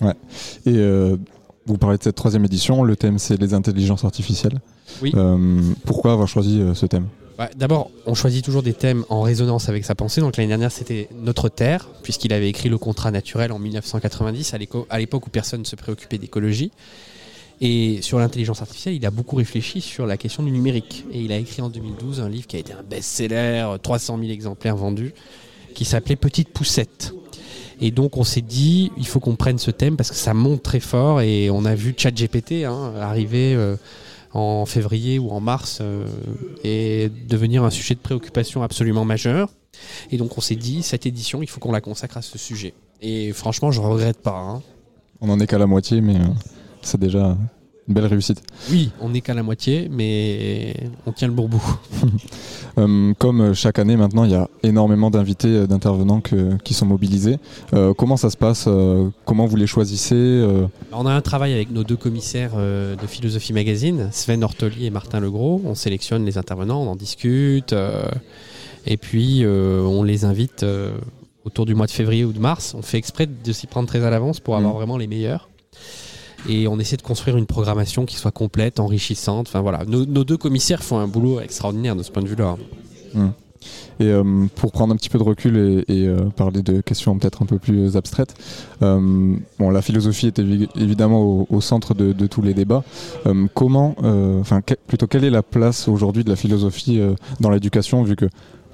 Ouais. 0.00 0.14
Et 0.66 0.76
euh, 0.76 1.16
vous 1.66 1.78
parlez 1.78 1.96
de 1.98 2.02
cette 2.02 2.16
troisième 2.16 2.44
édition, 2.44 2.82
le 2.82 2.96
thème 2.96 3.18
c'est 3.18 3.40
les 3.40 3.54
intelligences 3.54 4.04
artificielles. 4.04 4.60
Oui. 5.00 5.12
Euh, 5.14 5.60
pourquoi 5.86 6.12
avoir 6.12 6.28
choisi 6.28 6.60
euh, 6.60 6.74
ce 6.74 6.86
thème? 6.86 7.06
Bah, 7.38 7.48
D'abord, 7.56 7.90
on 8.06 8.14
choisit 8.14 8.44
toujours 8.44 8.62
des 8.62 8.74
thèmes 8.74 9.04
en 9.08 9.22
résonance 9.22 9.68
avec 9.68 9.84
sa 9.84 9.94
pensée. 9.94 10.20
Donc 10.20 10.36
l'année 10.36 10.48
dernière, 10.48 10.72
c'était 10.72 11.08
Notre 11.14 11.48
Terre, 11.48 11.88
puisqu'il 12.02 12.32
avait 12.32 12.48
écrit 12.48 12.68
le 12.68 12.78
contrat 12.78 13.10
naturel 13.10 13.52
en 13.52 13.58
1990, 13.58 14.54
à 14.90 14.98
l'époque 14.98 15.26
où 15.26 15.30
personne 15.30 15.60
ne 15.60 15.66
se 15.66 15.76
préoccupait 15.76 16.18
d'écologie. 16.18 16.72
Et 17.64 18.02
sur 18.02 18.18
l'intelligence 18.18 18.60
artificielle, 18.60 18.96
il 18.96 19.06
a 19.06 19.12
beaucoup 19.12 19.36
réfléchi 19.36 19.80
sur 19.80 20.04
la 20.04 20.16
question 20.16 20.42
du 20.42 20.50
numérique. 20.50 21.04
Et 21.12 21.20
il 21.20 21.30
a 21.30 21.36
écrit 21.36 21.62
en 21.62 21.68
2012 21.68 22.20
un 22.20 22.28
livre 22.28 22.48
qui 22.48 22.56
a 22.56 22.58
été 22.58 22.72
un 22.72 22.82
best-seller, 22.82 23.76
300 23.80 24.18
000 24.18 24.32
exemplaires 24.32 24.76
vendus, 24.76 25.14
qui 25.72 25.84
s'appelait 25.84 26.16
Petite 26.16 26.48
Poussette. 26.48 27.14
Et 27.80 27.92
donc 27.92 28.16
on 28.16 28.24
s'est 28.24 28.40
dit, 28.40 28.90
il 28.96 29.06
faut 29.06 29.20
qu'on 29.20 29.36
prenne 29.36 29.58
ce 29.58 29.70
thème 29.70 29.96
parce 29.96 30.10
que 30.10 30.16
ça 30.16 30.34
monte 30.34 30.64
très 30.64 30.80
fort 30.80 31.20
et 31.20 31.50
on 31.50 31.64
a 31.64 31.76
vu 31.76 31.94
ChatGPT 31.96 32.64
hein, 32.64 32.94
arriver 33.00 33.54
euh, 33.54 33.76
en 34.32 34.66
février 34.66 35.20
ou 35.20 35.30
en 35.30 35.40
mars 35.40 35.78
euh, 35.80 36.06
et 36.64 37.10
devenir 37.28 37.62
un 37.62 37.70
sujet 37.70 37.94
de 37.94 38.00
préoccupation 38.00 38.64
absolument 38.64 39.04
majeur. 39.04 39.50
Et 40.10 40.16
donc 40.16 40.36
on 40.36 40.40
s'est 40.40 40.56
dit, 40.56 40.82
cette 40.82 41.06
édition, 41.06 41.42
il 41.42 41.48
faut 41.48 41.60
qu'on 41.60 41.72
la 41.72 41.80
consacre 41.80 42.16
à 42.16 42.22
ce 42.22 42.38
sujet. 42.38 42.74
Et 43.00 43.32
franchement, 43.32 43.70
je 43.70 43.80
regrette 43.80 44.18
pas. 44.20 44.36
hein. 44.36 44.62
On 45.20 45.28
en 45.30 45.38
est 45.38 45.46
qu'à 45.46 45.58
la 45.58 45.66
moitié, 45.66 46.00
mais 46.00 46.16
euh, 46.16 46.24
c'est 46.82 47.00
déjà 47.00 47.36
une 47.88 47.94
belle 47.94 48.06
réussite. 48.06 48.42
Oui, 48.70 48.90
on 49.00 49.08
n'est 49.10 49.20
qu'à 49.20 49.34
la 49.34 49.42
moitié, 49.42 49.88
mais 49.90 50.74
on 51.06 51.12
tient 51.12 51.28
le 51.28 51.34
bon 51.34 51.48
bout. 51.48 51.62
Euh, 52.78 53.12
comme 53.18 53.52
chaque 53.52 53.78
année 53.78 53.98
maintenant, 53.98 54.24
il 54.24 54.30
y 54.30 54.34
a 54.34 54.48
énormément 54.62 55.10
d'invités, 55.10 55.48
euh, 55.48 55.66
d'intervenants 55.66 56.22
que- 56.22 56.56
qui 56.64 56.72
sont 56.72 56.86
mobilisés. 56.86 57.36
Euh, 57.74 57.92
comment 57.92 58.16
ça 58.16 58.30
se 58.30 58.36
passe 58.38 58.66
Comment 59.26 59.44
vous 59.44 59.56
les 59.56 59.66
choisissez 59.66 60.14
euh, 60.14 60.66
On 60.90 61.04
a 61.04 61.12
un 61.12 61.20
travail 61.20 61.52
avec 61.52 61.70
nos 61.70 61.84
deux 61.84 61.98
commissaires 61.98 62.56
de 62.56 63.06
Philosophie 63.06 63.52
Magazine, 63.52 64.08
Sven 64.10 64.42
Ortoli 64.42 64.86
et 64.86 64.90
Martin 64.90 65.20
Legros. 65.20 65.60
On 65.66 65.74
sélectionne 65.74 66.24
les 66.24 66.38
intervenants, 66.38 66.80
on 66.82 66.88
en 66.88 66.96
discute, 66.96 67.74
euh, 67.74 68.04
et 68.86 68.96
puis 68.96 69.44
on 69.46 70.02
les 70.02 70.24
invite 70.24 70.64
autour 71.44 71.66
du 71.66 71.74
mois 71.74 71.84
de 71.86 71.90
février 71.90 72.24
ou 72.24 72.32
de 72.32 72.38
mars. 72.38 72.74
On 72.74 72.80
fait 72.80 72.96
exprès 72.96 73.26
de 73.26 73.52
s'y 73.52 73.66
prendre 73.66 73.86
très 73.86 74.02
à 74.02 74.08
l'avance 74.08 74.40
pour 74.40 74.56
avoir 74.56 74.72
Mhm. 74.72 74.78
vraiment 74.78 74.96
les 74.96 75.08
meilleurs. 75.08 75.50
Et 76.48 76.66
on 76.68 76.78
essaie 76.78 76.96
de 76.96 77.02
construire 77.02 77.36
une 77.36 77.46
programmation 77.46 78.04
qui 78.04 78.16
soit 78.16 78.30
complète, 78.32 78.80
enrichissante. 78.80 79.46
Enfin 79.48 79.60
voilà, 79.60 79.84
nos, 79.86 80.04
nos 80.06 80.24
deux 80.24 80.36
commissaires 80.36 80.82
font 80.82 80.98
un 80.98 81.06
boulot 81.08 81.40
extraordinaire 81.40 81.94
de 81.96 82.02
ce 82.02 82.10
point 82.10 82.22
de 82.22 82.28
vue-là. 82.28 82.56
Hmm. 83.14 83.28
Et 84.00 84.06
euh, 84.06 84.24
pour 84.56 84.72
prendre 84.72 84.92
un 84.92 84.96
petit 84.96 85.08
peu 85.08 85.18
de 85.18 85.22
recul 85.22 85.56
et, 85.56 85.84
et, 85.86 86.08
euh, 86.08 86.24
parler 86.34 86.62
de 86.62 86.80
questions 86.80 87.16
peut-être 87.16 87.42
un 87.42 87.46
peu 87.46 87.58
plus 87.58 87.96
abstraites, 87.96 88.34
euh, 88.82 89.36
bon, 89.60 89.70
la 89.70 89.82
philosophie 89.82 90.26
est 90.26 90.38
évi- 90.40 90.68
évidemment 90.74 91.20
au, 91.22 91.46
au 91.48 91.60
centre 91.60 91.94
de, 91.94 92.12
de 92.12 92.26
tous 92.26 92.42
les 92.42 92.54
débats. 92.54 92.82
Comment, 93.54 93.94
enfin, 94.40 94.62
que- 94.62 94.74
plutôt 94.88 95.06
quelle 95.06 95.22
est 95.24 95.30
la 95.30 95.44
place 95.44 95.86
aujourd'hui 95.86 96.24
de 96.24 96.30
la 96.30 96.36
philosophie 96.36 97.00
dans 97.38 97.50
l'éducation, 97.50 98.02
vu 98.02 98.16
que 98.16 98.26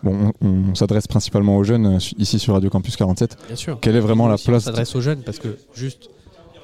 bon, 0.02 0.32
on, 0.40 0.70
on 0.70 0.74
s'adresse 0.74 1.06
principalement 1.06 1.58
aux 1.58 1.64
jeunes 1.64 1.98
ici 2.18 2.38
sur 2.38 2.54
Radio 2.54 2.70
Campus 2.70 2.96
47. 2.96 3.36
Bien 3.48 3.56
sûr. 3.56 3.78
Quelle 3.80 3.96
est 3.96 4.00
vraiment 4.00 4.26
la 4.28 4.34
aussi, 4.34 4.48
On 4.48 4.52
place 4.52 4.64
s'adresse 4.64 4.96
aux 4.96 5.02
jeunes 5.02 5.20
parce 5.20 5.38
que 5.38 5.58
juste, 5.74 6.08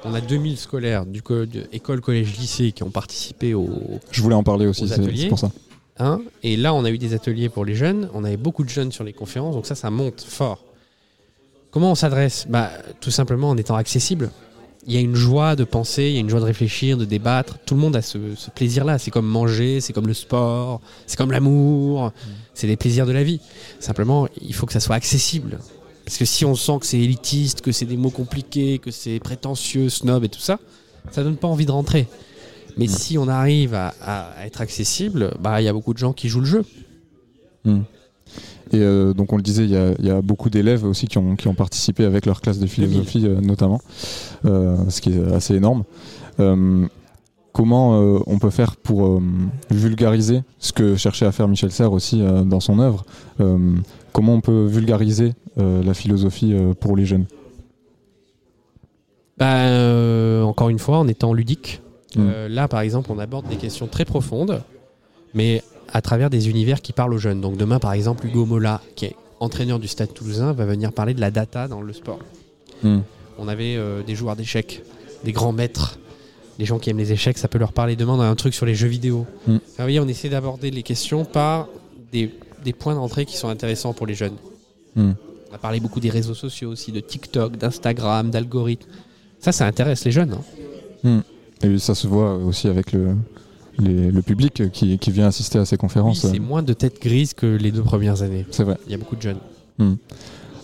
on 0.04 0.14
a 0.14 0.20
2000 0.20 0.56
scolaires 0.58 1.06
du 1.06 1.22
co- 1.22 1.46
de 1.46 1.64
école, 1.72 2.00
collège, 2.00 2.36
lycée 2.38 2.72
qui 2.72 2.82
ont 2.82 2.90
participé 2.90 3.54
au. 3.54 3.68
Je 4.10 4.22
voulais 4.22 4.34
en 4.34 4.42
parler 4.42 4.66
aussi, 4.66 4.86
c'est- 4.88 5.28
pour 5.28 5.38
ça. 5.38 5.50
Hein 5.98 6.20
et 6.42 6.56
là, 6.56 6.74
on 6.74 6.84
a 6.84 6.90
eu 6.90 6.98
des 6.98 7.14
ateliers 7.14 7.48
pour 7.48 7.64
les 7.64 7.74
jeunes. 7.74 8.08
On 8.14 8.24
avait 8.24 8.36
beaucoup 8.36 8.64
de 8.64 8.68
jeunes 8.68 8.90
sur 8.92 9.04
les 9.04 9.12
conférences, 9.12 9.54
donc 9.54 9.66
ça, 9.66 9.74
ça 9.74 9.90
monte 9.90 10.22
fort. 10.22 10.58
Comment 11.70 11.92
on 11.92 11.94
s'adresse? 11.94 12.46
Bah, 12.48 12.70
Tout 13.00 13.10
simplement 13.10 13.50
en 13.50 13.56
étant 13.56 13.76
accessible. 13.76 14.30
Il 14.86 14.92
y 14.92 14.98
a 14.98 15.00
une 15.00 15.14
joie 15.14 15.56
de 15.56 15.64
penser, 15.64 16.04
il 16.08 16.12
y 16.12 16.16
a 16.18 16.20
une 16.20 16.28
joie 16.28 16.40
de 16.40 16.44
réfléchir, 16.44 16.98
de 16.98 17.06
débattre. 17.06 17.56
Tout 17.64 17.74
le 17.74 17.80
monde 17.80 17.96
a 17.96 18.02
ce, 18.02 18.18
ce 18.36 18.50
plaisir-là. 18.50 18.98
C'est 18.98 19.10
comme 19.10 19.26
manger, 19.26 19.80
c'est 19.80 19.92
comme 19.94 20.06
le 20.06 20.12
sport, 20.14 20.80
c'est 21.06 21.16
comme 21.16 21.32
l'amour. 21.32 22.12
C'est 22.52 22.66
des 22.66 22.76
plaisirs 22.76 23.06
de 23.06 23.12
la 23.12 23.22
vie. 23.24 23.40
Simplement, 23.80 24.28
il 24.42 24.52
faut 24.54 24.66
que 24.66 24.72
ça 24.74 24.80
soit 24.80 24.94
accessible. 24.94 25.58
Parce 26.04 26.18
que 26.18 26.24
si 26.24 26.44
on 26.44 26.54
sent 26.54 26.78
que 26.80 26.86
c'est 26.86 26.98
élitiste, 26.98 27.60
que 27.62 27.72
c'est 27.72 27.86
des 27.86 27.96
mots 27.96 28.10
compliqués, 28.10 28.78
que 28.78 28.90
c'est 28.90 29.18
prétentieux, 29.20 29.88
snob 29.88 30.24
et 30.24 30.28
tout 30.28 30.40
ça, 30.40 30.58
ça 31.10 31.22
donne 31.22 31.36
pas 31.36 31.48
envie 31.48 31.66
de 31.66 31.72
rentrer. 31.72 32.06
Mais 32.76 32.88
si 32.88 33.18
on 33.18 33.28
arrive 33.28 33.74
à, 33.74 34.34
être 34.44 34.60
accessible, 34.60 35.32
bah 35.40 35.60
il 35.60 35.64
y 35.64 35.68
a 35.68 35.72
beaucoup 35.72 35.94
de 35.94 35.98
gens 35.98 36.12
qui 36.12 36.28
jouent 36.28 36.40
le 36.40 36.46
jeu. 36.46 36.64
Hmm. 37.64 37.82
Et 38.72 38.80
euh, 38.80 39.14
donc 39.14 39.32
on 39.32 39.36
le 39.36 39.42
disait, 39.42 39.64
il 39.64 39.70
y 39.70 39.76
a, 39.76 39.94
il 39.98 40.04
y 40.04 40.10
a 40.10 40.20
beaucoup 40.20 40.50
d'élèves 40.50 40.84
aussi 40.84 41.06
qui 41.06 41.18
ont, 41.18 41.36
qui 41.36 41.46
ont 41.48 41.54
participé 41.54 42.04
avec 42.04 42.26
leur 42.26 42.40
classe 42.40 42.58
de 42.58 42.66
philosophie 42.66 43.26
euh, 43.26 43.40
notamment, 43.40 43.80
euh, 44.44 44.76
ce 44.88 45.00
qui 45.00 45.10
est 45.10 45.32
assez 45.32 45.54
énorme. 45.54 45.84
Comment 47.52 47.96
on 48.26 48.40
peut 48.40 48.50
faire 48.50 48.74
pour 48.74 49.22
vulgariser 49.70 50.42
ce 50.58 50.72
que 50.72 50.96
cherchait 50.96 51.24
à 51.24 51.30
faire 51.30 51.46
Michel 51.46 51.70
Serres 51.70 51.92
aussi 51.92 52.20
dans 52.20 52.58
son 52.58 52.80
œuvre? 52.80 53.04
Comment 54.14 54.34
on 54.34 54.40
peut 54.40 54.64
vulgariser 54.64 55.34
euh, 55.58 55.82
la 55.82 55.92
philosophie 55.92 56.54
euh, 56.54 56.72
pour 56.72 56.96
les 56.96 57.04
jeunes? 57.04 57.26
Bah, 59.36 59.66
euh, 59.66 60.42
encore 60.42 60.68
une 60.68 60.78
fois, 60.78 60.98
en 60.98 61.08
étant 61.08 61.32
ludique. 61.32 61.82
Mm. 62.14 62.20
Euh, 62.20 62.48
là, 62.48 62.68
par 62.68 62.80
exemple, 62.80 63.10
on 63.12 63.18
aborde 63.18 63.48
des 63.48 63.56
questions 63.56 63.88
très 63.88 64.04
profondes, 64.04 64.62
mais 65.34 65.62
à 65.92 66.00
travers 66.00 66.30
des 66.30 66.48
univers 66.48 66.80
qui 66.80 66.92
parlent 66.92 67.12
aux 67.12 67.18
jeunes. 67.18 67.40
Donc 67.40 67.56
demain, 67.56 67.80
par 67.80 67.92
exemple, 67.92 68.24
Hugo 68.26 68.46
Mola, 68.46 68.80
qui 68.94 69.06
est 69.06 69.16
entraîneur 69.40 69.80
du 69.80 69.88
Stade 69.88 70.14
Toulousain, 70.14 70.52
va 70.52 70.64
venir 70.64 70.92
parler 70.92 71.12
de 71.12 71.20
la 71.20 71.32
data 71.32 71.66
dans 71.66 71.80
le 71.82 71.92
sport. 71.92 72.20
Hmm. 72.84 73.00
On 73.36 73.48
avait 73.48 73.74
euh, 73.76 74.04
des 74.04 74.14
joueurs 74.14 74.36
d'échecs, 74.36 74.84
des 75.24 75.32
grands 75.32 75.52
maîtres, 75.52 75.98
des 76.60 76.64
gens 76.66 76.78
qui 76.78 76.88
aiment 76.90 76.98
les 76.98 77.10
échecs, 77.10 77.36
ça 77.36 77.48
peut 77.48 77.58
leur 77.58 77.72
parler 77.72 77.96
demain. 77.96 78.14
On 78.14 78.20
a 78.20 78.26
un 78.26 78.36
truc 78.36 78.54
sur 78.54 78.64
les 78.64 78.76
jeux 78.76 78.86
vidéo. 78.86 79.26
Mm. 79.48 79.56
Enfin, 79.56 79.60
vous 79.78 79.82
voyez, 79.82 79.98
on 79.98 80.06
essaie 80.06 80.28
d'aborder 80.28 80.70
les 80.70 80.84
questions 80.84 81.24
par 81.24 81.66
des, 82.12 82.30
des 82.64 82.72
points 82.72 82.94
d'entrée 82.94 83.24
qui 83.26 83.36
sont 83.36 83.48
intéressants 83.48 83.92
pour 83.92 84.06
les 84.06 84.14
jeunes. 84.14 84.34
Hmm. 84.96 85.12
On 85.50 85.54
a 85.54 85.58
parlé 85.58 85.78
beaucoup 85.80 86.00
des 86.00 86.10
réseaux 86.10 86.34
sociaux 86.34 86.70
aussi, 86.70 86.90
de 86.90 87.00
TikTok, 87.00 87.56
d'Instagram, 87.56 88.30
d'algorithmes. 88.30 88.90
Ça, 89.38 89.52
ça 89.52 89.66
intéresse 89.66 90.04
les 90.04 90.10
jeunes. 90.10 90.32
hein. 90.32 90.42
Hmm. 91.04 91.20
Et 91.66 91.78
ça 91.78 91.94
se 91.94 92.06
voit 92.08 92.34
aussi 92.36 92.66
avec 92.68 92.92
le, 92.92 93.14
les- 93.78 94.10
le 94.10 94.22
public 94.22 94.70
qui, 94.72 94.98
qui 94.98 95.10
vient 95.10 95.26
assister 95.28 95.58
à 95.58 95.64
ces 95.64 95.76
Oui, 95.76 95.78
conférences. 95.78 96.20
c'est 96.26 96.38
moins 96.40 96.62
de 96.62 96.72
têtes 96.72 97.00
grises 97.00 97.34
que 97.34 97.46
les 97.46 97.70
deux 97.70 97.82
premières 97.82 98.22
années. 98.22 98.44
C'est 98.50 98.64
vrai. 98.64 98.76
Il 98.86 98.92
y 98.92 98.94
a 98.94 98.98
beaucoup 98.98 99.16
de 99.16 99.22
jeunes. 99.22 99.38
Hmm. 99.78 99.94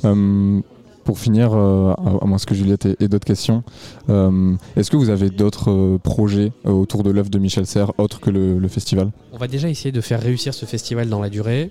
Euh, 0.04 0.60
pour 1.04 1.18
finir, 1.18 1.52
euh, 1.54 1.92
à, 1.92 2.18
à 2.22 2.26
moins 2.26 2.38
que 2.38 2.54
Juliette 2.54 2.86
ait, 2.86 2.96
ait 3.00 3.08
d'autres 3.08 3.26
questions, 3.26 3.62
euh, 4.10 4.54
est-ce 4.76 4.90
que 4.90 4.96
vous 4.96 5.08
avez 5.10 5.30
d'autres 5.30 5.98
projets 6.02 6.52
autour 6.64 7.02
de 7.02 7.10
l'œuvre 7.10 7.30
de 7.30 7.38
Michel 7.38 7.66
Serres, 7.66 7.92
autres 7.98 8.20
que 8.20 8.30
le, 8.30 8.58
le 8.58 8.68
festival? 8.68 9.10
On 9.32 9.38
va 9.38 9.48
déjà 9.48 9.68
essayer 9.68 9.92
de 9.92 10.00
faire 10.00 10.20
réussir 10.20 10.52
ce 10.54 10.66
festival 10.66 11.08
dans 11.08 11.20
la 11.20 11.30
durée. 11.30 11.70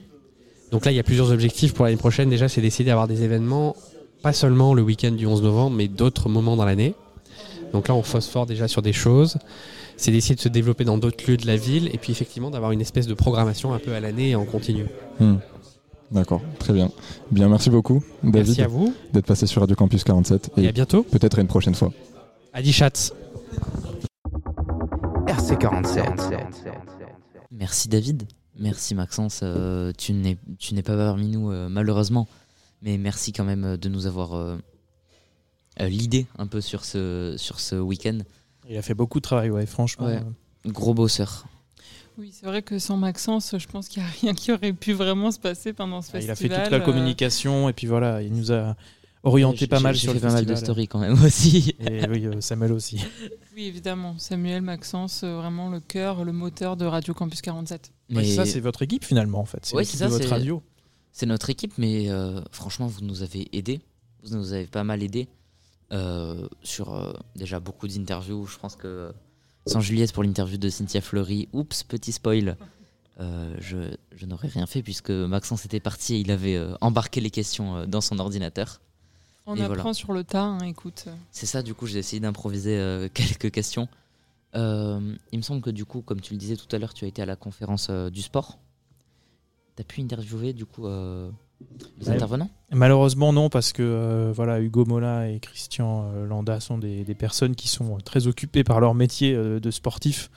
Donc 0.72 0.86
là, 0.86 0.92
il 0.92 0.96
y 0.96 1.00
a 1.00 1.04
plusieurs 1.04 1.32
objectifs 1.32 1.74
pour 1.74 1.86
l'année 1.86 1.98
prochaine. 1.98 2.30
Déjà, 2.30 2.48
c'est 2.48 2.62
d'essayer 2.62 2.86
d'avoir 2.86 3.08
des 3.08 3.24
événements, 3.24 3.76
pas 4.22 4.34
seulement 4.34 4.74
le 4.74 4.82
week-end 4.82 5.12
du 5.12 5.26
11 5.26 5.42
novembre, 5.42 5.76
mais 5.76 5.88
d'autres 5.88 6.30
moments 6.30 6.56
dans 6.56 6.66
l'année. 6.66 6.94
Donc 7.74 7.88
là, 7.88 7.96
on 7.96 8.04
phosphore 8.04 8.46
déjà 8.46 8.68
sur 8.68 8.82
des 8.82 8.94
choses. 8.94 9.38
C'est 9.98 10.12
d'essayer 10.12 10.36
de 10.36 10.40
se 10.40 10.50
développer 10.50 10.86
dans 10.86 10.98
d'autres 10.98 11.24
lieux 11.30 11.38
de 11.38 11.46
la 11.46 11.58
ville 11.58 11.90
et 11.94 11.98
puis 11.98 12.12
effectivement 12.12 12.50
d'avoir 12.52 12.72
une 12.72 12.82
espèce 12.82 13.06
de 13.08 13.14
programmation 13.14 13.74
un 13.74 13.80
peu 13.80 13.94
à 13.94 14.00
l'année 14.00 14.30
et 14.30 14.36
en 14.36 14.46
continu. 14.46 14.86
Hmm. 15.20 15.36
D'accord, 16.12 16.42
très 16.58 16.74
bien. 16.74 16.90
Bien, 17.30 17.50
merci 17.50 17.70
beaucoup, 17.70 18.02
David, 18.24 18.48
Merci 18.48 18.62
à 18.64 18.68
vous. 18.68 18.94
d'être 19.14 19.26
passé 19.28 19.46
sur 19.46 19.62
Radio 19.62 19.76
Campus 19.76 20.04
47. 20.04 20.52
Et 20.58 20.68
à 20.68 20.72
bientôt. 20.72 21.04
Peut-être 21.04 21.38
à 21.38 21.42
une 21.42 21.48
prochaine 21.48 21.76
fois. 21.76 21.92
Adi 22.54 22.74
Schatz. 22.74 23.14
RC47. 25.28 26.04
Merci 27.52 27.90
David, 27.90 28.24
merci 28.60 28.96
Maxence. 28.96 29.42
Euh, 29.44 29.92
tu 29.98 30.14
n'es 30.14 30.36
pas 30.84 30.96
parmi 30.96 31.28
nous 31.28 31.52
euh, 31.52 31.70
malheureusement, 31.70 32.28
mais 32.82 32.98
merci 32.98 33.34
quand 33.34 33.44
même 33.46 33.64
euh, 33.66 33.78
de 33.78 33.90
nous 33.90 34.06
avoir 34.08 34.34
euh, 34.34 34.58
l'idée 35.80 36.28
un 36.38 36.48
peu 36.48 36.62
sur 36.62 36.86
ce 36.86 37.36
sur 37.38 37.60
ce 37.60 37.76
week-end. 37.76 38.20
Il 38.70 38.78
a 38.78 38.82
fait 38.82 38.94
beaucoup 38.94 39.20
de 39.20 39.24
travail, 39.24 39.50
ouais, 39.50 39.66
franchement. 39.66 40.06
Ouais. 40.08 40.22
Gros 40.66 40.94
bosseur. 40.94 41.46
Oui, 42.18 42.32
c'est 42.34 42.46
vrai 42.46 42.62
que 42.62 42.78
sans 42.80 42.98
Maxence, 42.98 43.56
je 43.58 43.68
pense 43.68 43.88
qu'il 43.88 44.04
n'y 44.04 44.10
a 44.10 44.12
rien 44.22 44.34
qui 44.34 44.52
aurait 44.52 44.74
pu 44.74 44.92
vraiment 44.94 45.32
se 45.32 45.40
passer 45.40 45.72
pendant 45.72 46.02
ce 46.02 46.12
Ah, 46.14 46.20
Il 46.20 46.30
a 46.30 46.36
festival. 46.36 46.58
fait 46.58 46.64
toute 46.66 46.72
la 46.74 46.80
communication 46.82 47.70
et 47.70 47.74
puis 47.74 47.88
voilà, 47.88 48.22
il 48.22 48.34
nous 48.34 48.52
a 48.52 48.76
orienté 49.24 49.68
pas 49.68 49.80
mal 49.80 49.96
sur 49.96 50.14
le 50.14 50.20
pas 50.20 50.32
mal 50.32 50.46
de 50.46 50.56
stories 50.56 50.88
quand 50.88 51.00
même 51.00 51.14
aussi. 51.24 51.76
Et 51.80 52.08
oui, 52.08 52.26
euh, 52.26 52.42
Samuel 52.42 52.74
aussi. 52.74 53.00
Oui, 53.56 53.66
évidemment. 53.66 54.18
Samuel, 54.18 54.62
Maxence, 54.62 55.24
euh, 55.24 55.36
vraiment 55.36 55.70
le 55.70 55.82
cœur, 55.82 56.24
le 56.24 56.32
moteur 56.32 56.78
de 56.78 56.86
Radio 56.86 57.14
Campus 57.14 57.42
47. 57.42 57.92
Ouais, 58.12 58.24
ça, 58.24 58.46
c'est 58.46 58.62
votre 58.62 58.82
équipe 58.84 59.04
finalement 59.04 59.40
en 59.40 59.46
fait. 59.46 59.66
C'est 59.66 60.08
votre 60.08 60.30
radio. 60.30 60.64
C'est 61.12 61.26
notre 61.26 61.50
équipe, 61.50 61.74
mais 61.78 62.10
euh, 62.10 62.40
franchement, 62.52 62.88
vous 62.88 63.02
nous 63.02 63.24
avez 63.24 63.50
aidés. 63.52 63.82
Vous 64.24 64.38
nous 64.38 64.54
avez 64.54 64.68
pas 64.68 64.84
mal 64.86 65.04
aidés 65.04 65.28
euh, 65.92 66.48
sur 66.62 66.94
euh, 66.94 67.12
déjà 67.36 67.60
beaucoup 67.60 67.88
d'interviews. 67.88 68.46
Je 68.46 68.58
pense 68.58 68.76
que 68.76 69.12
sans 69.66 69.82
Juliette 69.82 70.14
pour 70.14 70.24
l'interview 70.24 70.58
de 70.58 70.70
Cynthia 70.70 71.02
Fleury, 71.02 71.50
oups, 71.52 71.84
petit 71.84 72.12
spoil, 72.12 72.56
euh, 73.20 73.54
je, 73.60 73.78
je 74.16 74.26
n'aurais 74.26 74.48
rien 74.48 74.66
fait 74.66 74.82
puisque 74.82 75.12
Maxence 75.12 75.66
était 75.66 75.80
parti 75.82 76.16
et 76.16 76.20
il 76.20 76.32
avait 76.32 76.56
euh, 76.56 76.74
embarqué 76.80 77.20
les 77.20 77.30
questions 77.30 77.78
euh, 77.78 77.86
dans 77.86 78.02
son 78.02 78.20
ordinateur. 78.20 78.82
On 79.52 79.56
Et 79.56 79.62
apprend 79.64 79.76
voilà. 79.76 79.94
sur 79.96 80.14
le 80.14 80.24
tas, 80.24 80.44
hein, 80.44 80.60
écoute. 80.60 81.06
C'est 81.32 81.48
ça, 81.48 81.64
du 81.64 81.74
coup, 81.74 81.88
j'ai 81.88 81.98
essayé 81.98 82.20
d'improviser 82.20 82.78
euh, 82.78 83.10
quelques 83.14 83.50
questions. 83.50 83.88
Euh, 84.56 85.16
il 85.32 85.38
me 85.38 85.44
semble 85.44 85.62
que, 85.62 85.72
du 85.72 85.86
coup, 85.86 86.02
comme 86.02 86.22
tu 86.22 86.34
le 86.34 86.40
disais 86.40 86.56
tout 86.56 86.68
à 86.76 86.78
l'heure, 86.78 86.94
tu 86.94 87.06
as 87.06 87.08
été 87.08 87.24
à 87.24 87.26
la 87.26 87.36
conférence 87.36 87.88
euh, 87.90 88.12
du 88.12 88.22
sport. 88.22 88.60
Tu 89.76 89.82
as 89.82 89.84
pu 89.84 90.02
interviewer, 90.02 90.54
du 90.54 90.68
coup, 90.68 90.86
euh, 90.86 91.32
Les 92.00 92.10
intervenants? 92.10 92.50
Malheureusement 92.72 93.34
non 93.34 93.50
parce 93.50 93.74
que 93.74 93.82
euh, 93.82 94.32
voilà 94.32 94.60
Hugo 94.60 94.86
Mola 94.86 95.28
et 95.30 95.40
Christian 95.40 96.12
euh, 96.14 96.28
Landa 96.28 96.60
sont 96.60 96.78
des, 96.78 97.04
des 97.04 97.16
personnes 97.16 97.56
qui 97.56 97.68
sont 97.68 97.98
très 97.98 98.28
occupées 98.28 98.64
par 98.64 98.80
leur 98.80 98.94
métier 98.94 99.34
euh, 99.34 99.60
de 99.60 99.72
sportif. 99.72 100.30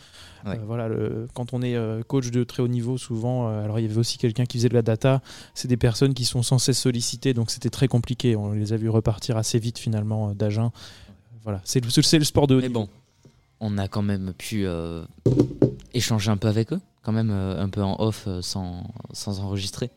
Ouais. 0.45 0.59
Euh, 0.59 0.63
voilà, 0.67 0.89
le- 0.89 1.29
quand 1.35 1.53
on 1.53 1.63
est 1.63 1.77
euh, 1.77 2.03
coach 2.03 2.31
de 2.31 2.45
très 2.45 2.63
haut 2.63 2.69
niveau, 2.69 2.99
souvent, 2.99 3.49
euh, 3.49 3.63
alors 3.65 3.79
il 3.79 3.83
y 3.83 3.85
avait 3.89 3.99
aussi 3.99 4.19
quelqu'un 4.19 4.45
qui 4.45 4.59
faisait 4.59 4.69
de 4.69 4.75
la 4.75 4.83
data. 4.83 5.21
C'est 5.55 5.69
des 5.69 5.77
personnes 5.77 6.15
qui 6.15 6.25
sont 6.25 6.43
sans 6.43 6.59
cesse 6.59 6.79
sollicitées, 6.81 7.35
donc 7.35 7.51
c'était 7.51 7.71
très 7.71 7.89
compliqué. 7.89 8.37
On 8.37 8.53
les 8.53 8.73
a 8.73 8.77
vu 8.77 8.89
repartir 8.89 9.37
assez 9.37 9.59
vite 9.59 9.79
finalement 9.79 10.35
d'Agen. 10.35 10.73
Voilà, 11.45 11.61
c'est 11.65 11.85
le, 11.85 11.91
sport 12.25 12.47
de 12.47 12.55
haut 12.55 12.61
Mais 12.61 12.69
niveau. 12.69 12.81
bon, 12.81 12.89
on 13.61 13.79
a 13.79 13.89
quand 13.89 14.03
même 14.03 14.33
pu 14.33 14.65
échanger 15.93 16.31
un 16.31 16.37
peu 16.37 16.49
avec 16.49 16.73
eux, 16.73 16.81
quand 17.03 17.13
même 17.13 17.31
un 17.31 17.69
peu 17.69 17.83
en 17.83 17.97
off 18.01 18.29
sans, 18.43 18.85
sans 19.13 19.41
enregistrer. 19.41 19.91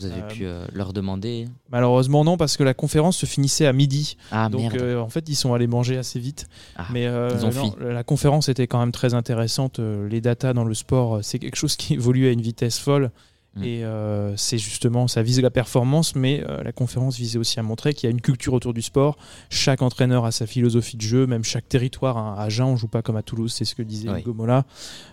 Vous 0.00 0.06
avez 0.06 0.22
Euh, 0.22 0.26
pu 0.28 0.46
euh, 0.46 0.64
leur 0.72 0.92
demander. 0.92 1.46
Malheureusement 1.70 2.24
non, 2.24 2.36
parce 2.36 2.56
que 2.56 2.62
la 2.62 2.74
conférence 2.74 3.16
se 3.18 3.26
finissait 3.26 3.66
à 3.66 3.72
midi. 3.72 4.16
Ah, 4.32 4.48
donc 4.48 4.60
merde. 4.72 4.76
euh, 4.80 5.00
en 5.00 5.08
fait 5.08 5.28
ils 5.28 5.34
sont 5.36 5.54
allés 5.54 5.66
manger 5.66 5.96
assez 5.98 6.18
vite. 6.18 6.46
Ah, 6.76 6.86
Mais 6.92 7.04
ils 7.04 7.44
ont 7.44 7.52
non, 7.52 7.70
fui. 7.72 7.84
la 7.92 8.02
conférence 8.04 8.48
était 8.48 8.66
quand 8.66 8.80
même 8.80 8.92
très 8.92 9.14
intéressante. 9.14 9.78
Les 9.78 10.20
datas 10.20 10.52
dans 10.54 10.64
le 10.64 10.74
sport, 10.74 11.20
c'est 11.22 11.38
quelque 11.38 11.56
chose 11.56 11.76
qui 11.76 11.94
évolue 12.00 12.26
à 12.28 12.30
une 12.32 12.40
vitesse 12.42 12.78
folle. 12.78 13.10
Mm. 13.56 13.64
Et 13.64 13.84
euh, 13.84 14.36
c'est 14.36 14.58
justement, 14.58 15.08
ça 15.08 15.22
vise 15.22 15.40
la 15.40 15.50
performance, 15.50 16.14
mais 16.14 16.44
euh, 16.48 16.62
la 16.62 16.70
conférence 16.70 17.16
visait 17.16 17.36
aussi 17.36 17.58
à 17.58 17.64
montrer 17.64 17.94
qu'il 17.94 18.06
y 18.06 18.08
a 18.08 18.12
une 18.12 18.20
culture 18.20 18.52
autour 18.54 18.72
du 18.72 18.80
sport. 18.80 19.16
Chaque 19.48 19.82
entraîneur 19.82 20.24
a 20.24 20.30
sa 20.30 20.46
philosophie 20.46 20.96
de 20.96 21.02
jeu, 21.02 21.26
même 21.26 21.42
chaque 21.42 21.68
territoire. 21.68 22.16
hein. 22.16 22.36
À 22.38 22.44
Agen, 22.44 22.66
on 22.66 22.76
joue 22.76 22.86
pas 22.86 23.02
comme 23.02 23.16
à 23.16 23.22
Toulouse, 23.24 23.52
c'est 23.52 23.64
ce 23.64 23.74
que 23.74 23.82
disait 23.82 24.08
Ouais. 24.08 24.20
Hugo 24.20 24.34
Mola. 24.34 24.64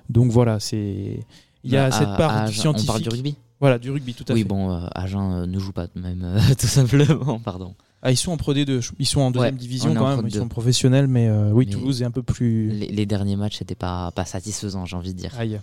Donc 0.10 0.30
voilà, 0.32 0.60
c'est 0.60 1.20
il 1.64 1.72
y 1.72 1.78
a 1.78 1.90
Bah, 1.90 1.96
cette 1.98 2.16
part 2.16 2.30
à 2.32 2.42
Agen, 2.44 2.54
scientifique. 2.62 2.90
On 2.90 2.94
parle 2.94 3.02
du 3.02 3.10
rugby 3.10 3.38
Voilà, 3.60 3.80
du 3.80 3.90
rugby, 3.90 4.14
tout 4.14 4.26
à 4.30 4.34
oui, 4.34 4.42
fait. 4.42 4.48
bon, 4.48 4.72
euh, 4.72 4.88
Agen 4.94 5.32
euh, 5.34 5.46
ne 5.48 5.58
joue 5.60 5.72
pas, 5.72 5.88
même, 5.96 6.22
euh, 6.24 6.40
tout 6.60 6.68
simplement, 6.68 7.40
pardon. 7.40 7.74
Ah, 8.04 8.12
ils 8.12 8.18
sont 8.18 8.32
en 8.32 8.38
Pro 8.38 8.54
D2, 8.54 8.92
ils 9.00 9.06
sont 9.08 9.22
en 9.22 9.32
deuxième 9.32 9.56
Ouais, 9.56 9.60
division 9.60 9.94
quand 9.96 10.16
même, 10.18 10.28
ils 10.28 10.34
D2. 10.34 10.38
sont 10.40 10.48
professionnels, 10.48 11.08
mais 11.08 11.28
euh, 11.28 11.52
oui, 11.52 11.66
Mais 11.66 11.74
Toulouse 11.74 12.02
est 12.04 12.06
un 12.06 12.12
peu 12.12 12.22
plus. 12.22 12.70
Les, 12.70 12.88
les 12.88 13.06
derniers 13.08 13.36
matchs 13.36 13.60
n'étaient 13.60 13.74
pas, 13.76 14.12
pas 14.12 14.26
satisfaisants, 14.26 14.86
j'ai 14.86 14.96
envie 14.96 15.14
de 15.16 15.20
dire. 15.20 15.34
Aïe. 15.40 15.60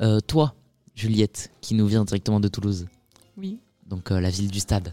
Euh, 0.00 0.20
toi, 0.20 0.54
Juliette, 0.94 1.50
qui 1.60 1.74
nous 1.74 1.86
vient 1.86 2.04
directement 2.04 2.40
de 2.40 2.48
Toulouse, 2.48 2.86
Oui. 3.36 3.58
Donc 3.88 4.12
euh, 4.12 4.20
la 4.20 4.30
ville 4.30 4.50
du 4.50 4.60
stade. 4.60 4.92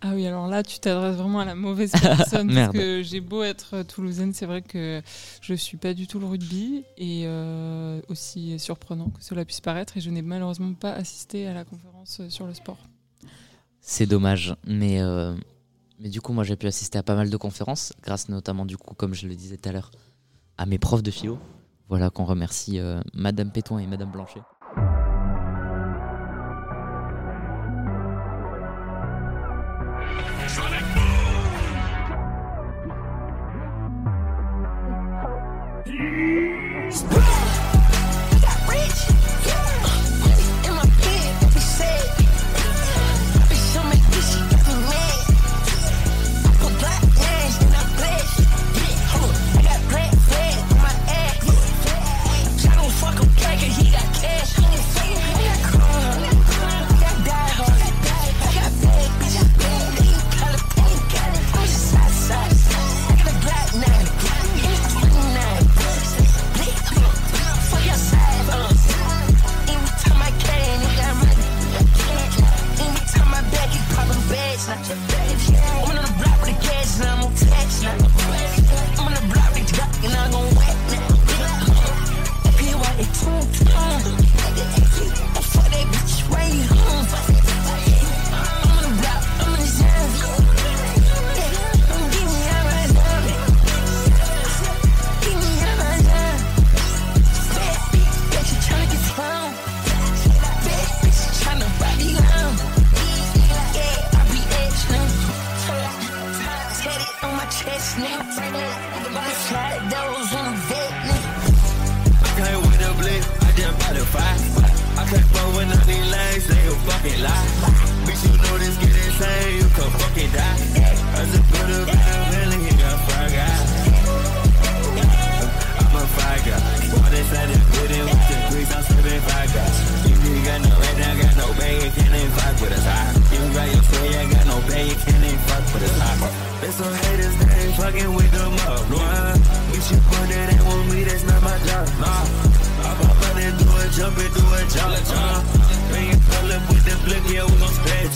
Ah 0.00 0.12
oui, 0.14 0.26
alors 0.26 0.48
là, 0.48 0.62
tu 0.62 0.80
t'adresses 0.80 1.16
vraiment 1.16 1.40
à 1.40 1.44
la 1.44 1.54
mauvaise 1.54 1.92
personne. 2.02 2.52
parce 2.52 2.72
que 2.72 3.02
j'ai 3.02 3.20
beau 3.20 3.42
être 3.42 3.74
euh, 3.74 3.84
toulousaine, 3.84 4.32
c'est 4.32 4.46
vrai 4.46 4.62
que 4.62 5.00
je 5.40 5.54
suis 5.54 5.76
pas 5.76 5.94
du 5.94 6.06
tout 6.06 6.18
le 6.18 6.26
rugby. 6.26 6.84
Et 6.96 7.22
euh, 7.26 8.00
aussi 8.08 8.58
surprenant 8.58 9.10
que 9.10 9.22
cela 9.22 9.44
puisse 9.44 9.60
paraître. 9.60 9.96
Et 9.96 10.00
je 10.00 10.10
n'ai 10.10 10.22
malheureusement 10.22 10.74
pas 10.74 10.92
assisté 10.92 11.46
à 11.46 11.54
la 11.54 11.64
conférence 11.64 12.22
sur 12.28 12.46
le 12.46 12.54
sport. 12.54 12.78
C'est 13.80 14.06
dommage, 14.06 14.54
mais, 14.66 15.00
euh, 15.00 15.34
mais 15.98 16.08
du 16.10 16.20
coup, 16.20 16.32
moi 16.32 16.44
j'ai 16.44 16.56
pu 16.56 16.66
assister 16.66 16.98
à 16.98 17.02
pas 17.02 17.14
mal 17.14 17.30
de 17.30 17.36
conférences, 17.36 17.92
grâce 18.02 18.28
notamment, 18.28 18.66
du 18.66 18.76
coup, 18.76 18.94
comme 18.94 19.14
je 19.14 19.26
le 19.26 19.34
disais 19.34 19.56
tout 19.56 19.68
à 19.68 19.72
l'heure, 19.72 19.90
à 20.58 20.66
mes 20.66 20.78
profs 20.78 21.02
de 21.02 21.10
philo. 21.10 21.38
Voilà 21.88 22.10
qu'on 22.10 22.24
remercie 22.24 22.78
euh, 22.78 23.00
Madame 23.14 23.50
Pétoin 23.50 23.78
et 23.80 23.86
Madame 23.86 24.12
Blanchet. 24.12 24.42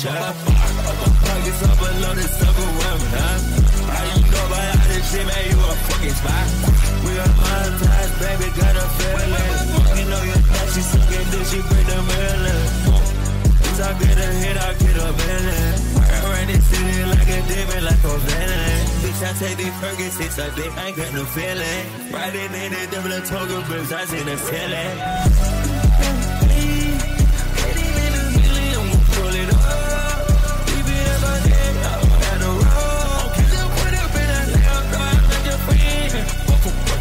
Uh. 0.06 0.32
Below 1.54 2.14
the 2.14 2.26
sucker 2.28 2.70
woman, 2.78 3.12
huh? 3.14 3.38
How 3.88 4.04
you 4.14 4.22
know 4.26 4.46
you 5.48 5.58
a 5.58 6.10
spy. 6.14 6.44
We 7.04 7.12
baby, 8.20 8.48
got 8.58 8.76
a. 8.76 8.84
You 9.94 10.04
know 10.10 10.22
she 10.74 10.82
dick, 11.30 11.46
she 11.46 11.60
bring 11.62 11.86
the. 11.86 11.98
Bitch, 13.62 13.80
I 13.80 13.92
get 13.98 14.18
a 14.18 14.28
hit, 14.42 14.56
I 14.56 14.72
get 14.74 14.96
a. 14.96 15.08
Around 16.24 16.48
this 16.48 16.64
city 16.66 17.04
like 17.04 17.28
a 17.28 17.40
demon, 17.48 17.84
like 17.84 18.04
a 18.04 18.18
villain. 18.18 18.80
Bitch, 19.02 19.22
I 19.22 19.32
take 19.38 19.56
these 19.56 19.76
Percocets, 19.80 20.38
I 20.42 20.50
think 20.50 20.76
I 20.78 20.86
ain't 20.88 20.96
got 20.96 21.12
no 21.14 21.24
feeling. 21.24 22.12
Riding 22.12 22.54
in 22.54 22.72
the 22.72 22.88
double 22.90 23.12
a 23.12 23.20
toga 23.20 23.66
boots, 23.68 23.92
I 23.92 24.04
see 24.06 24.22
the 24.22 24.36
ceiling. 24.36 25.53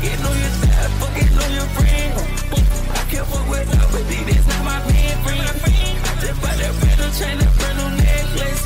Fucking 0.03 0.19
know 0.19 0.35
your 0.35 0.51
dad, 0.67 0.91
fucking 0.99 1.31
know 1.31 1.47
your 1.55 1.67
friend. 1.79 2.11
I 2.91 3.07
can't 3.07 3.23
fuck 3.23 3.47
with 3.47 3.71
nobody, 3.71 4.19
this 4.27 4.43
not 4.51 4.63
my 4.67 4.75
man 4.83 5.15
friend. 5.23 5.47
I 5.47 6.11
just 6.19 6.43
bought 6.43 6.59
that 6.59 6.75
new 6.99 7.07
chain, 7.15 7.39
that 7.39 7.51
brand 7.55 7.79
new 7.79 7.87
necklace. 8.03 8.63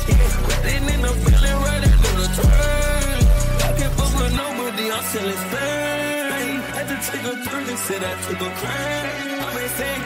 Riding 0.50 0.90
in 0.90 0.98
the 0.98 1.14
building, 1.14 1.58
riding 1.62 1.94
through 1.94 2.18
the 2.18 2.26
turn. 2.42 3.22
I 3.54 3.70
can't 3.78 3.94
fuck 3.94 4.12
with 4.18 4.34
nobody, 4.34 4.90
I'm 4.90 4.98
selling 5.14 5.38
stern. 5.46 6.58
Had 6.74 6.86
to 6.90 6.96
take 7.06 7.22
a 7.22 7.34
turn 7.46 7.70
and 7.70 7.78
said 7.86 8.02
I 8.02 8.18
took 8.26 8.42
a 8.42 8.50
crime. 8.58 9.38
I'm 9.46 9.62
insane, 9.62 10.02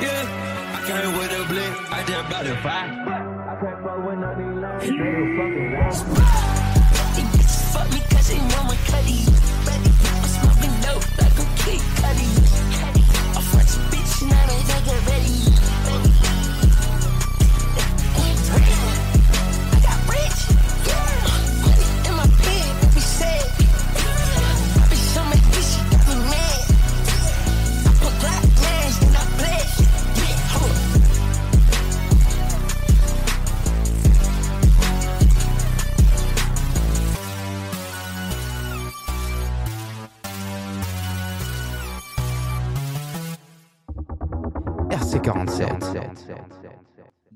yeah. 0.00 0.24
I 0.72 0.88
came 0.88 1.12
with 1.12 1.28
a 1.28 1.44
blick, 1.44 1.72
I 1.92 2.00
just 2.08 2.24
bought 2.32 2.48
a 2.48 2.56
five. 2.64 2.88
I 2.88 3.60
can't 3.60 3.84
fuck 3.84 4.00
with 4.00 4.16
none 4.16 4.32
of 4.32 4.40
these 4.40 4.96
bitches 7.20 7.60
fuck 7.72 7.86
me 7.92 8.00
cause 8.10 8.28
they 8.28 8.38
want 8.38 8.64
my 8.68 8.76
cutty. 8.88 9.30
I'm 9.70 9.99
Moving 10.42 10.80
dope 10.80 11.18
like 11.18 11.38
a 11.38 11.46
kick 11.62 11.80
cutting. 12.00 12.34
A 13.36 13.42
French 13.50 13.74
bitch, 13.90 14.22
and 14.22 14.32
I 14.32 14.46
don't 14.46 14.64
think 14.64 15.08
ready. 15.08 16.09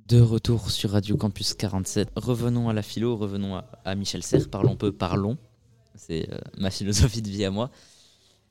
De 0.06 0.20
retour 0.20 0.70
sur 0.70 0.90
Radio 0.90 1.16
Campus 1.16 1.54
47. 1.54 2.10
Revenons 2.14 2.68
à 2.68 2.74
la 2.74 2.82
philo, 2.82 3.16
revenons 3.16 3.62
à, 3.86 3.94
Michel 3.94 4.22
Serres. 4.22 4.50
Parlons 4.50 4.76
peu, 4.76 4.92
parlons. 4.92 5.38
C'est 5.94 6.30
euh, 6.30 6.36
ma 6.58 6.70
philosophie 6.70 7.22
de 7.22 7.30
vie 7.30 7.42
à 7.46 7.50
moi. 7.50 7.70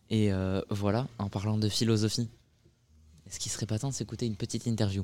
Et 0.09 0.33
euh, 0.33 0.61
voilà, 0.71 1.07
en 1.19 1.29
parlant 1.29 1.59
de 1.59 1.69
philosophie, 1.69 2.27
est-ce 3.27 3.39
qu'il 3.39 3.51
serait 3.51 3.67
pas 3.67 3.77
temps 3.77 3.89
de 3.89 3.93
s'écouter 3.93 4.25
une 4.25 4.35
petite 4.35 4.65
interview? 4.65 5.03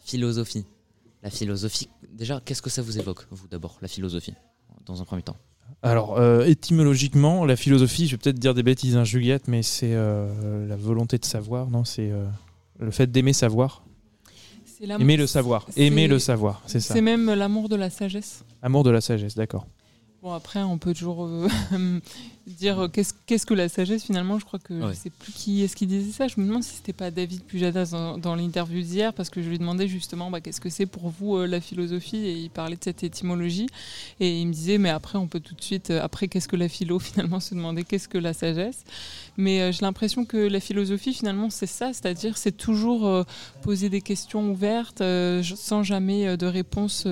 Philosophie. 0.00 0.64
La 1.22 1.28
philosophie, 1.28 1.90
déjà, 2.10 2.40
qu'est-ce 2.42 2.62
que 2.62 2.70
ça 2.70 2.80
vous 2.80 2.98
évoque, 2.98 3.26
vous 3.30 3.46
d'abord, 3.46 3.76
la 3.82 3.88
philosophie, 3.88 4.32
dans 4.86 5.02
un 5.02 5.04
premier 5.04 5.22
temps? 5.22 5.36
Alors, 5.82 6.16
euh, 6.16 6.44
étymologiquement, 6.44 7.44
la 7.44 7.56
philosophie, 7.56 8.06
je 8.06 8.12
vais 8.12 8.18
peut-être 8.18 8.38
dire 8.38 8.54
des 8.54 8.62
bêtises, 8.62 8.96
hein, 8.96 9.04
Juliette, 9.04 9.46
mais 9.46 9.62
c'est 9.62 9.94
la 9.94 10.76
volonté 10.76 11.18
de 11.18 11.26
savoir, 11.26 11.68
non 11.68 11.84
C'est 11.84 12.10
le 12.78 12.90
fait 12.90 13.10
d'aimer 13.10 13.34
savoir. 13.34 13.85
Aimer 14.80 15.16
le 15.16 15.26
savoir. 15.26 15.66
c'est- 15.70 15.80
Aimer 15.82 16.06
le 16.08 16.18
savoir, 16.18 16.62
c'est 16.66 16.80
ça. 16.80 16.94
C'est 16.94 17.00
même 17.00 17.32
l'amour 17.32 17.68
de 17.68 17.76
la 17.76 17.90
sagesse. 17.90 18.44
Amour 18.62 18.84
de 18.84 18.90
la 18.90 19.00
sagesse, 19.00 19.34
d'accord. 19.34 19.66
Bon, 20.22 20.32
après, 20.32 20.62
on 20.62 20.78
peut 20.78 20.92
toujours 20.94 21.26
euh, 21.26 21.48
dire 22.46 22.78
euh, 22.80 22.88
qu'est-ce 22.88 23.12
qu'est-ce 23.26 23.44
que 23.46 23.54
la 23.54 23.68
sagesse 23.68 24.04
finalement. 24.04 24.38
Je 24.38 24.44
crois 24.44 24.58
que 24.58 24.72
Ouais. 24.74 24.92
je 24.94 24.98
sais 24.98 25.10
plus 25.10 25.32
qui 25.32 25.62
est-ce 25.62 25.74
qui 25.76 25.86
disait 25.86 26.12
ça. 26.12 26.28
Je 26.28 26.40
me 26.40 26.46
demande 26.46 26.62
si 26.62 26.74
c'était 26.76 26.92
pas 26.92 27.10
David 27.10 27.42
Pujadas 27.44 27.90
dans, 27.92 28.18
dans 28.18 28.34
l'interview 28.36 28.80
d'hier 28.82 29.12
parce 29.12 29.30
que 29.30 29.42
je 29.42 29.48
lui 29.48 29.58
demandais 29.58 29.88
justement 29.88 30.30
bah, 30.30 30.40
qu'est-ce 30.40 30.60
que 30.60 30.68
c'est 30.70 30.86
pour 30.86 31.08
vous 31.10 31.36
euh, 31.36 31.46
la 31.46 31.60
philosophie 31.60 32.18
et 32.18 32.32
il 32.34 32.50
parlait 32.50 32.76
de 32.76 32.84
cette 32.84 33.02
étymologie 33.02 33.66
et 34.20 34.40
il 34.40 34.46
me 34.46 34.52
disait 34.52 34.78
mais 34.78 34.90
après 34.90 35.18
on 35.18 35.26
peut 35.26 35.40
tout 35.40 35.54
de 35.54 35.62
suite 35.62 35.90
euh, 35.90 36.00
après 36.02 36.28
qu'est-ce 36.28 36.48
que 36.48 36.56
la 36.56 36.68
philo 36.68 36.98
finalement 37.00 37.40
se 37.40 37.54
demander 37.54 37.84
qu'est-ce 37.84 38.08
que 38.08 38.18
la 38.18 38.32
sagesse. 38.32 38.84
Mais 39.38 39.70
j'ai 39.72 39.82
l'impression 39.82 40.24
que 40.24 40.36
la 40.38 40.60
philosophie 40.60 41.12
finalement 41.12 41.50
c'est 41.50 41.66
ça, 41.66 41.92
c'est-à-dire 41.92 42.38
c'est 42.38 42.56
toujours 42.56 43.24
poser 43.62 43.90
des 43.90 44.00
questions 44.00 44.50
ouvertes 44.50 45.02
sans 45.42 45.82
jamais 45.82 46.36
de 46.38 46.46
réponse 46.46 47.06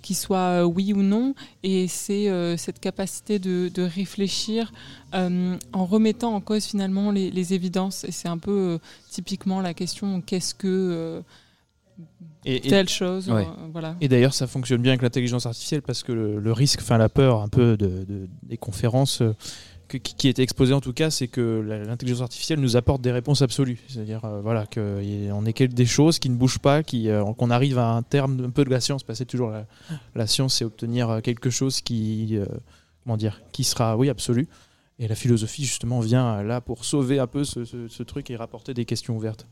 qui 0.00 0.14
soit 0.14 0.64
oui 0.66 0.94
ou 0.94 1.02
non 1.02 1.34
et 1.62 1.86
c'est 1.86 2.30
cette 2.56 2.80
capacité 2.80 3.38
de, 3.38 3.70
de 3.74 3.82
réfléchir 3.82 4.72
euh, 5.14 5.56
en 5.72 5.84
remettant 5.86 6.34
en 6.34 6.40
cause 6.40 6.64
finalement 6.64 7.10
les, 7.10 7.30
les 7.30 7.54
évidences. 7.54 8.04
Et 8.04 8.12
c'est 8.12 8.28
un 8.28 8.38
peu 8.38 8.50
euh, 8.74 8.78
typiquement 9.10 9.60
la 9.60 9.74
question 9.74 10.20
qu'est-ce 10.20 10.54
que 10.54 10.66
euh, 10.68 11.20
Et- 12.44 12.56
et- 12.66 12.70
telle 12.70 12.88
chose 12.88 13.28
Ouais. 13.30 13.46
Voilà. 13.72 13.96
Et 14.00 14.08
d'ailleurs, 14.08 14.34
ça 14.34 14.46
fonctionne 14.46 14.82
bien 14.82 14.92
avec 14.92 15.02
l'intelligence 15.02 15.46
artificielle 15.46 15.82
parce 15.82 16.02
que 16.02 16.12
le, 16.12 16.38
le 16.38 16.52
risque, 16.52 16.80
enfin 16.80 16.98
la 16.98 17.08
peur 17.08 17.40
un 17.42 17.48
peu 17.48 17.76
de, 17.76 17.86
de- 18.04 18.28
des 18.42 18.56
conférences 18.56 19.22
que- 19.88 19.98
qui, 19.98 20.26
est 20.28 20.38
exposée 20.40 20.74
en 20.74 20.80
tout 20.80 20.92
cas, 20.92 21.10
c'est 21.10 21.28
que 21.28 21.60
l'intelligence 21.86 22.20
artificielle 22.20 22.58
nous 22.60 22.76
apporte 22.76 23.00
des 23.02 23.12
réponses 23.12 23.40
absolues. 23.42 23.78
C'est-à-dire 23.88 24.20
voilà, 24.42 24.66
qu'on 24.66 25.46
est 25.46 25.62
des 25.68 25.86
choses 25.86 26.18
qui 26.18 26.28
ne 26.28 26.34
bougent 26.36 26.58
pas, 26.58 26.82
qu'on 26.82 27.50
arrive 27.50 27.78
à 27.78 27.90
un 27.92 28.02
terme 28.02 28.44
un 28.46 28.50
peu 28.50 28.64
de 28.64 28.70
la 28.70 28.80
science. 28.80 29.04
Parce 29.04 29.18
que 29.18 29.24
c'est 29.24 29.30
toujours 29.30 29.50
la, 29.50 29.64
la 30.16 30.26
science, 30.26 30.54
c'est 30.56 30.64
obtenir 30.64 31.20
quelque 31.22 31.50
chose 31.50 31.80
qui, 31.80 32.36
comment 33.04 33.16
dire, 33.16 33.40
qui 33.52 33.62
sera, 33.64 33.96
oui, 33.96 34.08
absolu. 34.10 34.48
Et 34.98 35.08
la 35.08 35.14
philosophie, 35.14 35.64
justement, 35.64 36.00
vient 36.00 36.38
euh, 36.38 36.42
là 36.42 36.60
pour 36.60 36.84
sauver 36.84 37.18
un 37.18 37.26
peu 37.26 37.44
ce, 37.44 37.64
ce- 37.64 37.88
ce 37.88 38.02
truc 38.02 38.30
et 38.30 38.36
rapporter 38.36 38.74
des 38.74 38.84
questions 38.84 39.16
ouvertes. 39.16 39.46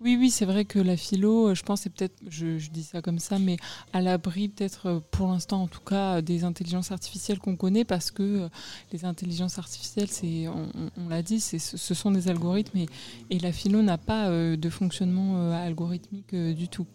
Oui, 0.00 0.16
oui, 0.16 0.30
c'est 0.30 0.44
vrai 0.44 0.64
que 0.64 0.78
la 0.78 0.96
philo, 0.96 1.48
euh, 1.48 1.54
je 1.56 1.62
pense, 1.64 1.80
c'est 1.80 1.90
peut-être, 1.90 2.14
je, 2.28 2.56
je 2.58 2.70
dis 2.70 2.84
ça 2.84 3.02
comme 3.02 3.18
ça, 3.18 3.40
mais 3.40 3.56
à 3.92 4.00
l'abri 4.00 4.48
peut-être 4.48 4.86
euh, 4.86 5.00
pour 5.10 5.26
l'instant 5.26 5.62
en 5.62 5.66
tout 5.66 5.80
cas 5.80 6.22
des 6.22 6.44
intelligences 6.44 6.92
artificielles 6.92 7.40
qu'on 7.40 7.56
connaît 7.56 7.84
parce 7.84 8.12
que 8.12 8.48
les 8.92 9.04
intelligences 9.04 9.58
artificielles, 9.58 10.08
c'est, 10.08 10.46
on, 10.46 11.08
l'a 11.08 11.22
dit, 11.22 11.40
c'est, 11.40 11.58
ce 11.58 11.76
ce 11.76 11.94
sont 11.94 12.12
des 12.12 12.28
algorithmes 12.28 12.78
et, 12.78 12.86
et 13.30 13.40
la 13.40 13.50
philo 13.50 13.82
n'a 13.82 13.98
pas 13.98 14.28
euh, 14.28 14.56
de 14.56 14.70
fonctionnement 14.70 15.38
euh, 15.50 15.66
algorithmique 15.66 16.32
euh, 16.34 16.54
du 16.54 16.68
tout. 16.68 16.86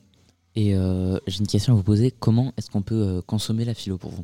Et 0.56 0.76
euh, 0.76 1.18
j'ai 1.28 1.40
une 1.40 1.48
question 1.48 1.74
à 1.74 1.76
vous 1.76 1.84
poser. 1.84 2.12
Comment 2.12 2.54
est-ce 2.58 2.70
qu'on 2.70 2.84
peut 2.84 2.96
euh, 2.96 3.22
consommer 3.22 3.66
la 3.66 3.74
philo 3.74 3.98
pour 3.98 4.12
vous? 4.12 4.24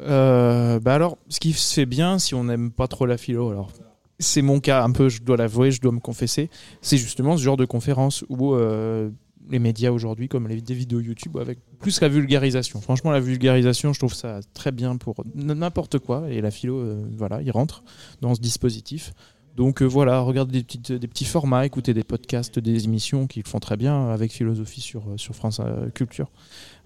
Euh, 0.00 0.80
bah 0.80 0.94
alors, 0.94 1.18
ce 1.28 1.38
qui 1.38 1.52
se 1.52 1.74
fait 1.74 1.86
bien 1.86 2.18
si 2.18 2.34
on 2.34 2.44
n'aime 2.44 2.70
pas 2.70 2.88
trop 2.88 3.06
la 3.06 3.16
philo, 3.16 3.50
alors 3.50 3.70
c'est 4.18 4.42
mon 4.42 4.60
cas 4.60 4.82
un 4.82 4.90
peu, 4.90 5.08
je 5.08 5.22
dois 5.22 5.36
l'avouer, 5.36 5.70
je 5.70 5.80
dois 5.80 5.92
me 5.92 6.00
confesser, 6.00 6.50
c'est 6.80 6.96
justement 6.96 7.36
ce 7.36 7.42
genre 7.42 7.56
de 7.56 7.64
conférence 7.64 8.24
où 8.28 8.54
euh, 8.54 9.10
les 9.50 9.58
médias 9.58 9.90
aujourd'hui, 9.90 10.28
comme 10.28 10.48
les, 10.48 10.60
des 10.60 10.74
vidéos 10.74 11.00
YouTube, 11.00 11.36
avec 11.38 11.58
plus 11.78 12.00
la 12.00 12.08
vulgarisation. 12.08 12.80
Franchement, 12.80 13.10
la 13.10 13.20
vulgarisation, 13.20 13.92
je 13.92 14.00
trouve 14.00 14.14
ça 14.14 14.40
très 14.52 14.72
bien 14.72 14.96
pour 14.96 15.14
n'importe 15.34 15.98
quoi, 15.98 16.28
et 16.28 16.40
la 16.40 16.50
philo, 16.50 16.78
euh, 16.78 17.04
voilà, 17.16 17.40
il 17.42 17.50
rentre 17.50 17.84
dans 18.20 18.34
ce 18.34 18.40
dispositif. 18.40 19.12
Donc 19.56 19.82
voilà, 19.82 20.18
regardez 20.18 20.64
des, 20.64 20.98
des 20.98 21.06
petits 21.06 21.24
formats, 21.24 21.64
écoutez 21.64 21.94
des 21.94 22.02
podcasts, 22.02 22.58
des 22.58 22.84
émissions 22.86 23.28
qui 23.28 23.42
font 23.42 23.60
très 23.60 23.76
bien 23.76 24.08
avec 24.08 24.32
philosophie 24.32 24.80
sur, 24.80 25.04
sur 25.16 25.36
France 25.36 25.60
Culture. 25.94 26.32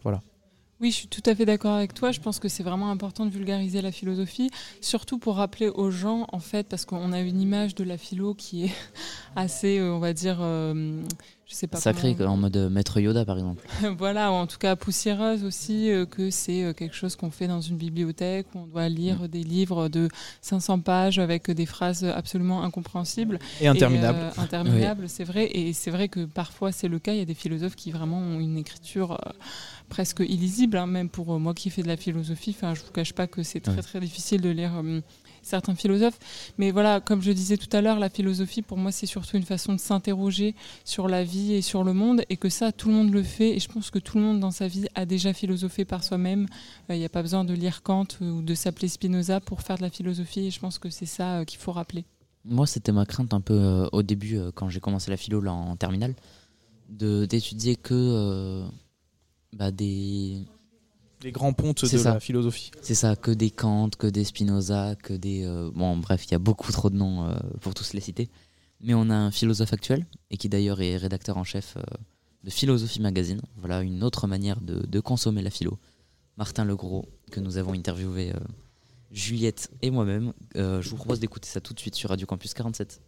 Voilà. 0.03 0.21
Oui, 0.81 0.93
je 0.93 0.97
suis 0.97 1.09
tout 1.09 1.23
à 1.27 1.35
fait 1.35 1.45
d'accord 1.45 1.73
avec 1.75 1.93
toi. 1.93 2.13
Je 2.13 2.21
pense 2.21 2.39
que 2.39 2.49
c'est 2.49 2.63
vraiment 2.63 2.91
important 2.91 3.27
de 3.27 3.31
vulgariser 3.31 3.83
la 3.83 3.91
philosophie, 3.91 4.49
surtout 4.81 5.19
pour 5.19 5.35
rappeler 5.37 5.69
aux 5.69 5.91
gens, 5.91 6.27
en 6.33 6.39
fait, 6.39 6.69
parce 6.69 6.85
qu'on 6.85 7.13
a 7.13 7.21
une 7.21 7.41
image 7.41 7.75
de 7.75 7.83
la 7.83 7.99
philo 7.99 8.35
qui 8.35 8.67
est 8.67 8.73
assez, 9.37 9.79
euh, 9.81 9.93
on 9.93 9.99
va 9.99 10.13
dire, 10.13 10.39
euh, 10.41 11.03
je 11.47 11.55
sais 11.55 11.67
pas. 11.67 11.79
Sacré, 11.81 12.15
comment- 12.15 12.35
en 12.35 12.37
mode 12.37 12.57
euh, 12.57 12.69
maître 12.71 13.01
Yoda 13.01 13.25
par 13.25 13.39
exemple. 13.39 13.67
voilà, 13.99 14.31
ou 14.31 14.35
en 14.35 14.47
tout 14.47 14.59
cas 14.59 14.77
poussiéreuse 14.77 15.43
aussi, 15.43 15.91
euh, 15.91 16.07
que 16.07 16.31
c'est 16.31 16.73
quelque 16.77 16.95
chose 16.95 17.17
qu'on 17.17 17.31
fait 17.33 17.49
dans 17.49 17.61
une 17.61 17.77
bibliothèque, 17.77 18.47
où 18.55 18.59
on 18.61 18.67
doit 18.67 18.89
lire 18.89 19.29
des 19.29 19.43
livres 19.43 19.89
de 19.89 20.09
500 20.43 20.79
pages 20.81 21.19
avec 21.19 21.51
des 21.51 21.67
phrases 21.67 22.05
absolument 22.05 22.63
incompréhensibles. 22.63 23.41
Et 23.61 23.67
interminables. 23.67 24.19
euh, 24.21 24.41
interminables, 24.43 25.09
c'est 25.09 25.25
vrai. 25.25 25.47
Et 25.53 25.73
c'est 25.73 25.91
vrai 25.91 26.09
que 26.09 26.25
parfois 26.25 26.71
c'est 26.71 26.89
le 26.89 27.01
cas. 27.01 27.15
Il 27.15 27.19
y 27.19 27.23
a 27.23 27.25
des 27.25 27.35
philosophes 27.35 27.75
qui 27.75 27.91
vraiment 27.91 28.19
ont 28.19 28.39
une 28.39 28.57
écriture 28.59 29.15
euh, 29.27 29.31
presque 29.89 30.21
illisible, 30.21 30.77
hein, 30.77 30.87
même 30.87 31.09
pour 31.09 31.35
euh, 31.35 31.39
moi 31.39 31.55
qui 31.55 31.71
fais 31.71 31.83
de 31.83 31.89
la 31.89 31.97
philosophie. 31.97 32.55
Enfin, 32.57 32.75
je 32.75 32.83
vous 32.83 32.91
cache 32.93 33.13
pas 33.13 33.27
que 33.27 33.43
c'est 33.43 33.61
très 33.61 33.77
Ouais. 33.77 33.83
très 33.83 34.01
difficile 34.01 34.41
de 34.41 34.49
lire 34.51 34.73
euh, 34.85 35.01
certains 35.43 35.75
philosophes. 35.75 36.19
Mais 36.59 36.71
voilà, 36.71 37.01
comme 37.01 37.23
je 37.23 37.33
disais 37.33 37.57
tout 37.57 37.75
à 37.77 37.81
l'heure, 37.81 37.99
la 37.99 38.11
philosophie 38.11 38.63
pour 38.63 38.77
moi 38.77 38.93
c'est 38.93 39.07
surtout 39.07 39.37
une 39.37 39.45
façon 39.45 39.73
de 39.73 39.79
s'interroger 39.81 40.55
sur 40.85 41.09
la 41.09 41.25
vie 41.25 41.55
et 41.55 41.63
sur 41.63 41.85
le 41.85 41.93
monde, 41.95 42.23
et 42.29 42.37
que 42.37 42.49
ça 42.49 42.71
tout 42.73 42.89
le 42.89 42.95
monde 42.95 43.13
le 43.13 43.23
fait. 43.23 43.57
Et 43.57 43.61
je 43.61 43.69
pense 43.69 43.91
que 43.91 43.99
tout 43.99 44.19
le 44.19 44.25
monde 44.25 44.41
dans 44.41 44.51
sa 44.51 44.69
vie 44.69 44.87
a 44.95 45.07
déjà 45.07 45.33
philosophé 45.33 45.85
par 45.85 46.05
soi-même. 46.05 46.47
Euh, 46.91 46.95
Il 46.95 46.99
n'y 46.99 47.05
a 47.05 47.09
pas 47.09 47.23
besoin 47.23 47.45
de 47.45 47.55
lire 47.55 47.83
Kant 47.83 48.07
ou 48.21 48.43
de 48.43 48.55
s'appeler 48.55 48.89
Spinoza 48.89 49.41
pour 49.41 49.63
faire 49.63 49.77
de 49.79 49.83
la 49.83 49.91
philosophie. 49.91 50.47
Et 50.47 50.51
je 50.51 50.61
pense 50.61 50.79
que 50.79 50.91
c'est 50.91 51.07
ça 51.07 51.39
euh, 51.39 51.45
qu'il 51.45 51.59
faut 51.59 51.73
rappeler. 51.73 52.05
Moi, 52.45 52.67
c'était 52.67 52.93
ma 52.93 53.05
crainte 53.05 53.35
un 53.35 53.41
peu 53.41 53.89
au 53.93 54.03
début, 54.03 54.39
quand 54.55 54.69
j'ai 54.71 54.81
commencé 54.81 55.11
la 55.11 55.17
philo 55.19 55.41
là, 55.41 55.53
en 55.53 55.77
terminale, 55.77 56.15
de 56.89 57.27
d'étudier 57.27 57.77
que 57.77 58.63
bah, 59.53 59.71
des. 59.71 60.45
Les 61.23 61.33
grands 61.33 61.53
pontes 61.53 61.85
C'est 61.85 61.97
de 61.97 62.03
ça. 62.03 62.15
la 62.15 62.21
philosophie. 62.21 62.71
C'est 62.81 62.95
ça, 62.95 63.17
que 63.17 63.33
des 63.33 63.51
Kant, 63.51 63.91
que 63.99 64.07
des 64.07 64.25
Spinoza, 64.25 64.95
que 65.03 65.13
des. 65.15 65.45
euh, 65.45 65.71
bon, 65.75 65.97
bref, 65.97 66.25
il 66.27 66.33
y 66.33 66.35
a 66.35 66.39
beaucoup 66.39 66.71
trop 66.71 66.91
de 66.91 66.97
noms 66.97 67.25
euh, 67.29 67.35
pour 67.61 67.75
tous 67.75 67.93
les 67.93 68.01
citer. 68.01 68.29
Mais 68.81 68.95
on 68.95 69.11
a 69.11 69.15
un 69.17 69.33
philosophe 69.33 69.73
actuel, 69.73 70.07
et 70.31 70.37
qui 70.37 70.49
d'ailleurs 70.49 70.81
est 70.81 70.97
rédacteur 70.97 71.37
en 71.37 71.43
chef 71.45 71.77
euh, 71.77 71.83
de 72.45 72.51
Philosophie 72.51 73.01
Magazine. 73.01 73.41
Voilà 73.57 73.81
une 73.83 74.05
autre 74.05 74.29
manière 74.29 74.61
de, 74.61 74.87
de 74.87 75.01
consommer 75.01 75.43
la 75.43 75.51
philo. 75.51 75.77
Martin 76.37 76.65
Legros, 76.65 77.07
que 77.33 77.41
nous 77.41 77.57
avons 77.59 77.73
interviewé, 77.73 78.31
euh, 78.33 78.39
Juliette 79.11 79.71
et 79.83 79.91
moi-même. 79.91 80.33
Euh, 80.55 80.81
je 80.83 80.91
vous 80.91 80.97
propose 80.97 81.19
d'écouter 81.19 81.49
ça 81.49 81.61
tout 81.61 81.75
de 81.75 81.81
suite 81.81 81.97
sur 81.97 82.11
Radio 82.11 82.27
Campus 82.29 82.55
47. 82.55 83.01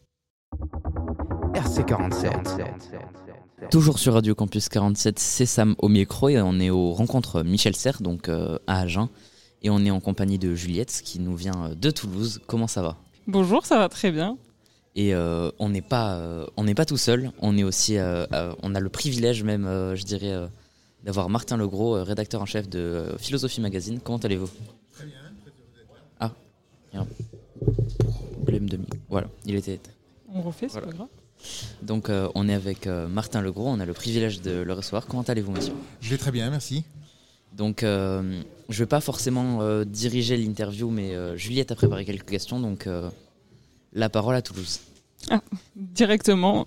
RC47. 1.54 3.29
Toujours 3.68 3.98
sur 3.98 4.14
Radio 4.14 4.34
Campus 4.34 4.68
47, 4.68 5.18
c'est 5.18 5.46
Sam 5.46 5.74
au 5.78 5.88
micro 5.88 6.28
et 6.28 6.40
on 6.40 6.58
est 6.58 6.70
aux 6.70 6.92
rencontres 6.92 7.42
Michel 7.42 7.76
Serres, 7.76 8.00
donc 8.02 8.28
euh, 8.28 8.58
à 8.66 8.80
Agen. 8.80 9.08
Et 9.62 9.70
on 9.70 9.84
est 9.84 9.90
en 9.90 10.00
compagnie 10.00 10.38
de 10.38 10.54
Juliette 10.54 11.02
qui 11.04 11.20
nous 11.20 11.36
vient 11.36 11.66
euh, 11.70 11.74
de 11.74 11.90
Toulouse. 11.90 12.40
Comment 12.46 12.66
ça 12.66 12.82
va? 12.82 12.96
Bonjour, 13.26 13.66
ça 13.66 13.78
va 13.78 13.88
très 13.88 14.10
bien. 14.10 14.38
Et 14.96 15.14
euh, 15.14 15.50
on 15.58 15.68
n'est 15.68 15.82
pas, 15.82 16.14
euh, 16.14 16.46
on 16.56 16.64
n'est 16.64 16.74
pas 16.74 16.84
tout 16.86 16.96
seul. 16.96 17.30
On 17.40 17.56
est 17.58 17.62
aussi, 17.62 17.96
euh, 17.98 18.26
euh, 18.32 18.54
on 18.62 18.74
a 18.74 18.80
le 18.80 18.88
privilège 18.88 19.44
même, 19.44 19.66
euh, 19.66 19.94
je 19.94 20.04
dirais, 20.04 20.32
euh, 20.32 20.46
d'avoir 21.04 21.28
Martin 21.28 21.56
Legros, 21.56 21.96
euh, 21.96 22.02
rédacteur 22.02 22.40
en 22.42 22.46
chef 22.46 22.68
de 22.68 22.78
euh, 22.78 23.18
Philosophie 23.18 23.60
Magazine. 23.60 24.00
Comment 24.02 24.18
allez-vous? 24.18 24.48
Très 24.94 25.06
bien. 25.06 25.14
Ah, 26.18 26.32
il 26.92 26.96
y 26.96 26.98
a 26.98 27.02
un 27.02 27.06
problème 28.36 28.68
de 28.68 28.78
micro. 28.78 28.98
Voilà, 29.10 29.28
il 29.44 29.54
était. 29.54 29.78
On 30.34 30.42
refait, 30.42 30.66
c'est 30.68 30.72
Voilà. 30.72 30.86
pas 30.88 30.92
grave. 30.94 31.08
Donc 31.82 32.08
euh, 32.08 32.28
on 32.34 32.48
est 32.48 32.54
avec 32.54 32.86
euh, 32.86 33.08
Martin 33.08 33.40
Legros. 33.40 33.68
On 33.68 33.80
a 33.80 33.86
le 33.86 33.92
privilège 33.92 34.40
de 34.40 34.62
le 34.62 34.72
recevoir. 34.72 35.06
Comment 35.06 35.22
allez-vous, 35.22 35.52
monsieur? 35.52 35.74
Je 36.00 36.10
vais 36.10 36.18
très 36.18 36.30
bien, 36.30 36.50
merci. 36.50 36.84
Donc, 37.52 37.82
euh, 37.82 38.42
je 38.68 38.78
vais 38.78 38.86
pas 38.86 39.00
forcément 39.00 39.58
euh, 39.60 39.84
diriger 39.84 40.36
l'interview, 40.36 40.88
mais 40.88 41.14
euh, 41.14 41.36
Juliette 41.36 41.72
a 41.72 41.74
préparé 41.74 42.04
quelques 42.04 42.28
questions, 42.28 42.60
donc 42.60 42.86
euh, 42.86 43.10
la 43.92 44.08
parole 44.08 44.36
à 44.36 44.42
Toulouse. 44.42 44.78
Ah, 45.30 45.42
directement. 45.74 46.64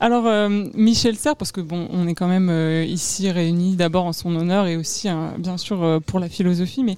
Alors, 0.00 0.26
euh, 0.26 0.48
Michel 0.74 1.16
Serres, 1.16 1.36
parce 1.36 1.52
que 1.52 1.60
bon, 1.60 1.86
on 1.92 2.08
est 2.08 2.14
quand 2.14 2.26
même 2.28 2.48
euh, 2.48 2.84
ici 2.84 3.30
réunis 3.30 3.76
d'abord 3.76 4.06
en 4.06 4.12
son 4.12 4.34
honneur 4.34 4.66
et 4.66 4.76
aussi, 4.76 5.08
hein, 5.08 5.34
bien 5.38 5.58
sûr, 5.58 5.82
euh, 5.84 6.00
pour 6.00 6.18
la 6.18 6.28
philosophie, 6.28 6.82
mais 6.82 6.96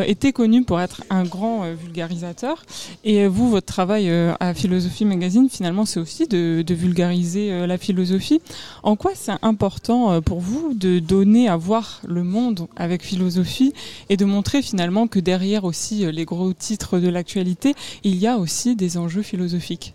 était 0.00 0.32
connu 0.32 0.64
pour 0.64 0.80
être 0.80 1.02
un 1.10 1.24
grand 1.24 1.64
euh, 1.64 1.74
vulgarisateur. 1.74 2.64
Et 3.04 3.26
vous, 3.26 3.50
votre 3.50 3.66
travail 3.66 4.08
euh, 4.08 4.34
à 4.40 4.54
Philosophie 4.54 5.04
Magazine, 5.04 5.48
finalement, 5.50 5.84
c'est 5.84 6.00
aussi 6.00 6.26
de, 6.26 6.62
de 6.62 6.74
vulgariser 6.74 7.52
euh, 7.52 7.66
la 7.66 7.78
philosophie. 7.78 8.40
En 8.82 8.96
quoi 8.96 9.12
c'est 9.14 9.32
important 9.42 10.12
euh, 10.12 10.20
pour 10.20 10.40
vous 10.40 10.74
de 10.74 10.98
donner 10.98 11.48
à 11.48 11.56
voir 11.56 12.00
le 12.06 12.24
monde 12.24 12.68
avec 12.76 13.02
philosophie 13.02 13.72
et 14.08 14.16
de 14.16 14.24
montrer 14.24 14.62
finalement 14.62 15.06
que 15.06 15.18
derrière 15.18 15.64
aussi 15.64 16.04
euh, 16.04 16.12
les 16.12 16.24
gros 16.24 16.52
titres 16.52 16.98
de 16.98 17.08
l'actualité, 17.08 17.74
il 18.04 18.16
y 18.16 18.26
a 18.26 18.38
aussi 18.38 18.76
des 18.76 18.96
enjeux 18.96 19.22
philosophiques? 19.22 19.94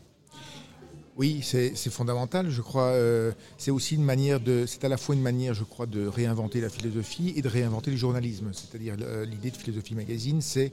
Oui, 1.17 1.39
c'est 1.41 1.73
fondamental, 1.89 2.51
je 2.51 2.61
crois. 2.61 2.89
euh, 2.89 3.31
c'est 3.57 3.71
aussi 3.71 3.95
une 3.95 4.03
manière 4.03 4.39
de, 4.39 4.65
c'est 4.67 4.83
à 4.83 4.87
la 4.87 4.97
fois 4.97 5.15
une 5.15 5.21
manière, 5.21 5.55
je 5.55 5.63
crois, 5.63 5.87
de 5.87 6.05
réinventer 6.05 6.61
la 6.61 6.69
philosophie 6.69 7.33
et 7.35 7.41
de 7.41 7.49
réinventer 7.49 7.89
le 7.89 7.97
journalisme. 7.97 8.51
C'est-à-dire 8.53 8.95
euh, 9.01 9.25
l'idée 9.25 9.49
de 9.49 9.57
Philosophie 9.57 9.95
Magazine, 9.95 10.41
c'est 10.41 10.71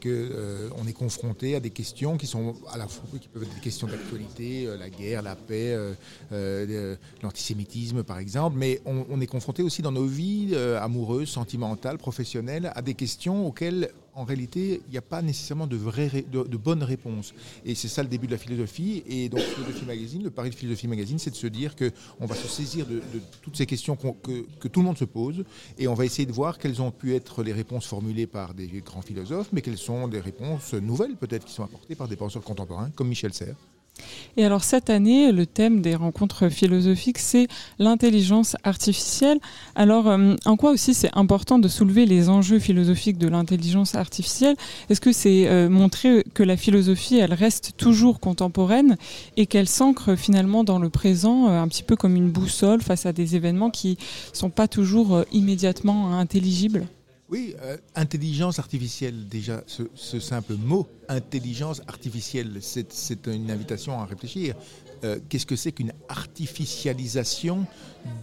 que 0.00 0.08
euh, 0.08 0.68
on 0.78 0.88
est 0.88 0.92
confronté 0.92 1.54
à 1.54 1.60
des 1.60 1.70
questions 1.70 2.16
qui 2.16 2.26
sont 2.26 2.56
à 2.72 2.76
la 2.76 2.88
fois 2.88 3.04
peuvent 3.32 3.44
être 3.44 3.54
des 3.54 3.60
questions 3.60 3.86
d'actualité, 3.86 4.68
la 4.76 4.90
guerre, 4.90 5.22
la 5.22 5.36
paix, 5.36 5.76
l'antisémitisme, 7.22 8.02
par 8.02 8.18
exemple, 8.18 8.56
mais 8.58 8.80
on, 8.84 9.20
est 9.20 9.26
confronté 9.26 9.62
aussi 9.62 9.82
dans 9.82 9.92
nos 9.92 10.06
vies 10.06 10.56
amoureuses, 10.80 11.28
sentimentales, 11.28 11.98
professionnelles, 11.98 12.72
à 12.74 12.82
des 12.82 12.94
questions 12.94 13.46
auxquelles 13.46 13.90
en 14.18 14.24
réalité, 14.24 14.82
il 14.88 14.90
n'y 14.90 14.98
a 14.98 15.02
pas 15.02 15.22
nécessairement 15.22 15.68
de, 15.68 15.76
vraies 15.76 16.24
de, 16.30 16.56
bonnes 16.56 16.82
réponses. 16.82 17.32
Et 17.64 17.76
c'est 17.76 17.86
ça 17.86 18.02
le 18.02 18.08
début 18.08 18.26
de 18.26 18.32
la 18.32 18.38
philosophie. 18.38 19.04
Et 19.06 19.28
donc, 19.28 19.40
Philosophie 19.40 19.84
Magazine, 19.86 20.24
le 20.24 20.30
pari 20.30 20.50
de 20.50 20.56
Philosophie 20.56 20.88
Magazine, 20.88 21.20
c'est 21.20 21.30
de 21.30 21.36
se 21.36 21.46
dire 21.46 21.76
qu'on 21.76 22.26
va 22.26 22.34
se 22.34 22.48
saisir 22.48 22.84
de, 22.86 23.00
toutes 23.42 23.56
ces 23.56 23.66
questions 23.66 23.96
que, 23.96 24.44
que 24.58 24.66
tout 24.66 24.80
le 24.80 24.86
monde 24.86 24.98
se 24.98 25.04
pose 25.04 25.44
et 25.78 25.86
on 25.86 25.94
va 25.94 26.04
essayer 26.04 26.26
de 26.26 26.32
voir 26.32 26.58
quelles 26.58 26.82
ont 26.82 26.90
pu 26.90 27.14
être 27.14 27.44
les 27.44 27.52
réponses 27.52 27.86
formulées 27.86 28.26
par 28.26 28.54
des 28.54 28.66
grands 28.84 29.02
philosophes, 29.02 29.50
mais 29.52 29.62
quelles 29.62 29.78
sont 29.78 30.08
des 30.08 30.20
réponses 30.20 30.74
nouvelles, 30.74 31.16
peut-être, 31.16 31.44
qui 31.44 31.52
sont 31.52 31.62
apportées 31.62 31.94
par 31.94 32.08
des 32.08 32.16
penseurs 32.16 32.42
contemporains, 32.42 32.90
comme 32.90 33.08
Michel 33.08 33.32
Serres. 33.32 33.56
Et 34.36 34.44
alors 34.44 34.64
cette 34.64 34.90
année, 34.90 35.32
le 35.32 35.46
thème 35.46 35.80
des 35.80 35.94
rencontres 35.94 36.48
philosophiques, 36.48 37.18
c'est 37.18 37.48
l'intelligence 37.78 38.56
artificielle. 38.64 39.38
Alors 39.74 40.08
euh, 40.08 40.34
en 40.44 40.56
quoi 40.56 40.70
aussi 40.70 40.94
c'est 40.94 41.10
important 41.14 41.58
de 41.58 41.68
soulever 41.68 42.06
les 42.06 42.28
enjeux 42.28 42.58
philosophiques 42.58 43.18
de 43.18 43.28
l'intelligence 43.28 43.94
artificielle? 43.94 44.56
Est-ce 44.90 45.00
que 45.00 45.12
c'est 45.12 45.48
euh, 45.48 45.68
montrer 45.68 46.24
que 46.34 46.42
la 46.42 46.56
philosophie, 46.56 47.18
elle 47.18 47.34
reste 47.34 47.72
toujours 47.76 48.20
contemporaine 48.20 48.96
et 49.36 49.46
qu'elle 49.46 49.68
s'ancre 49.68 50.16
finalement 50.16 50.64
dans 50.64 50.78
le 50.78 50.88
présent, 50.88 51.48
euh, 51.48 51.60
un 51.60 51.68
petit 51.68 51.82
peu 51.82 51.96
comme 51.96 52.16
une 52.16 52.30
boussole 52.30 52.82
face 52.82 53.06
à 53.06 53.12
des 53.12 53.36
événements 53.36 53.70
qui 53.70 53.98
sont 54.32 54.50
pas 54.50 54.68
toujours 54.68 55.24
immédiatement 55.32 56.18
intelligibles? 56.18 56.86
Oui, 57.30 57.54
euh, 57.60 57.76
intelligence 57.94 58.58
artificielle, 58.58 59.28
déjà, 59.28 59.62
ce, 59.66 60.18
simple 60.18 60.54
mot, 60.54 60.88
intelligence 61.08 61.82
artificielle, 61.86 62.58
c'est 62.62 63.26
une 63.26 63.50
invitation 63.50 64.00
à 64.00 64.06
réfléchir. 64.06 64.54
Euh, 65.04 65.18
Qu'est-ce 65.28 65.46
que 65.46 65.56
c'est 65.56 65.72
qu'une 65.72 65.92
artificialisation 66.08 67.66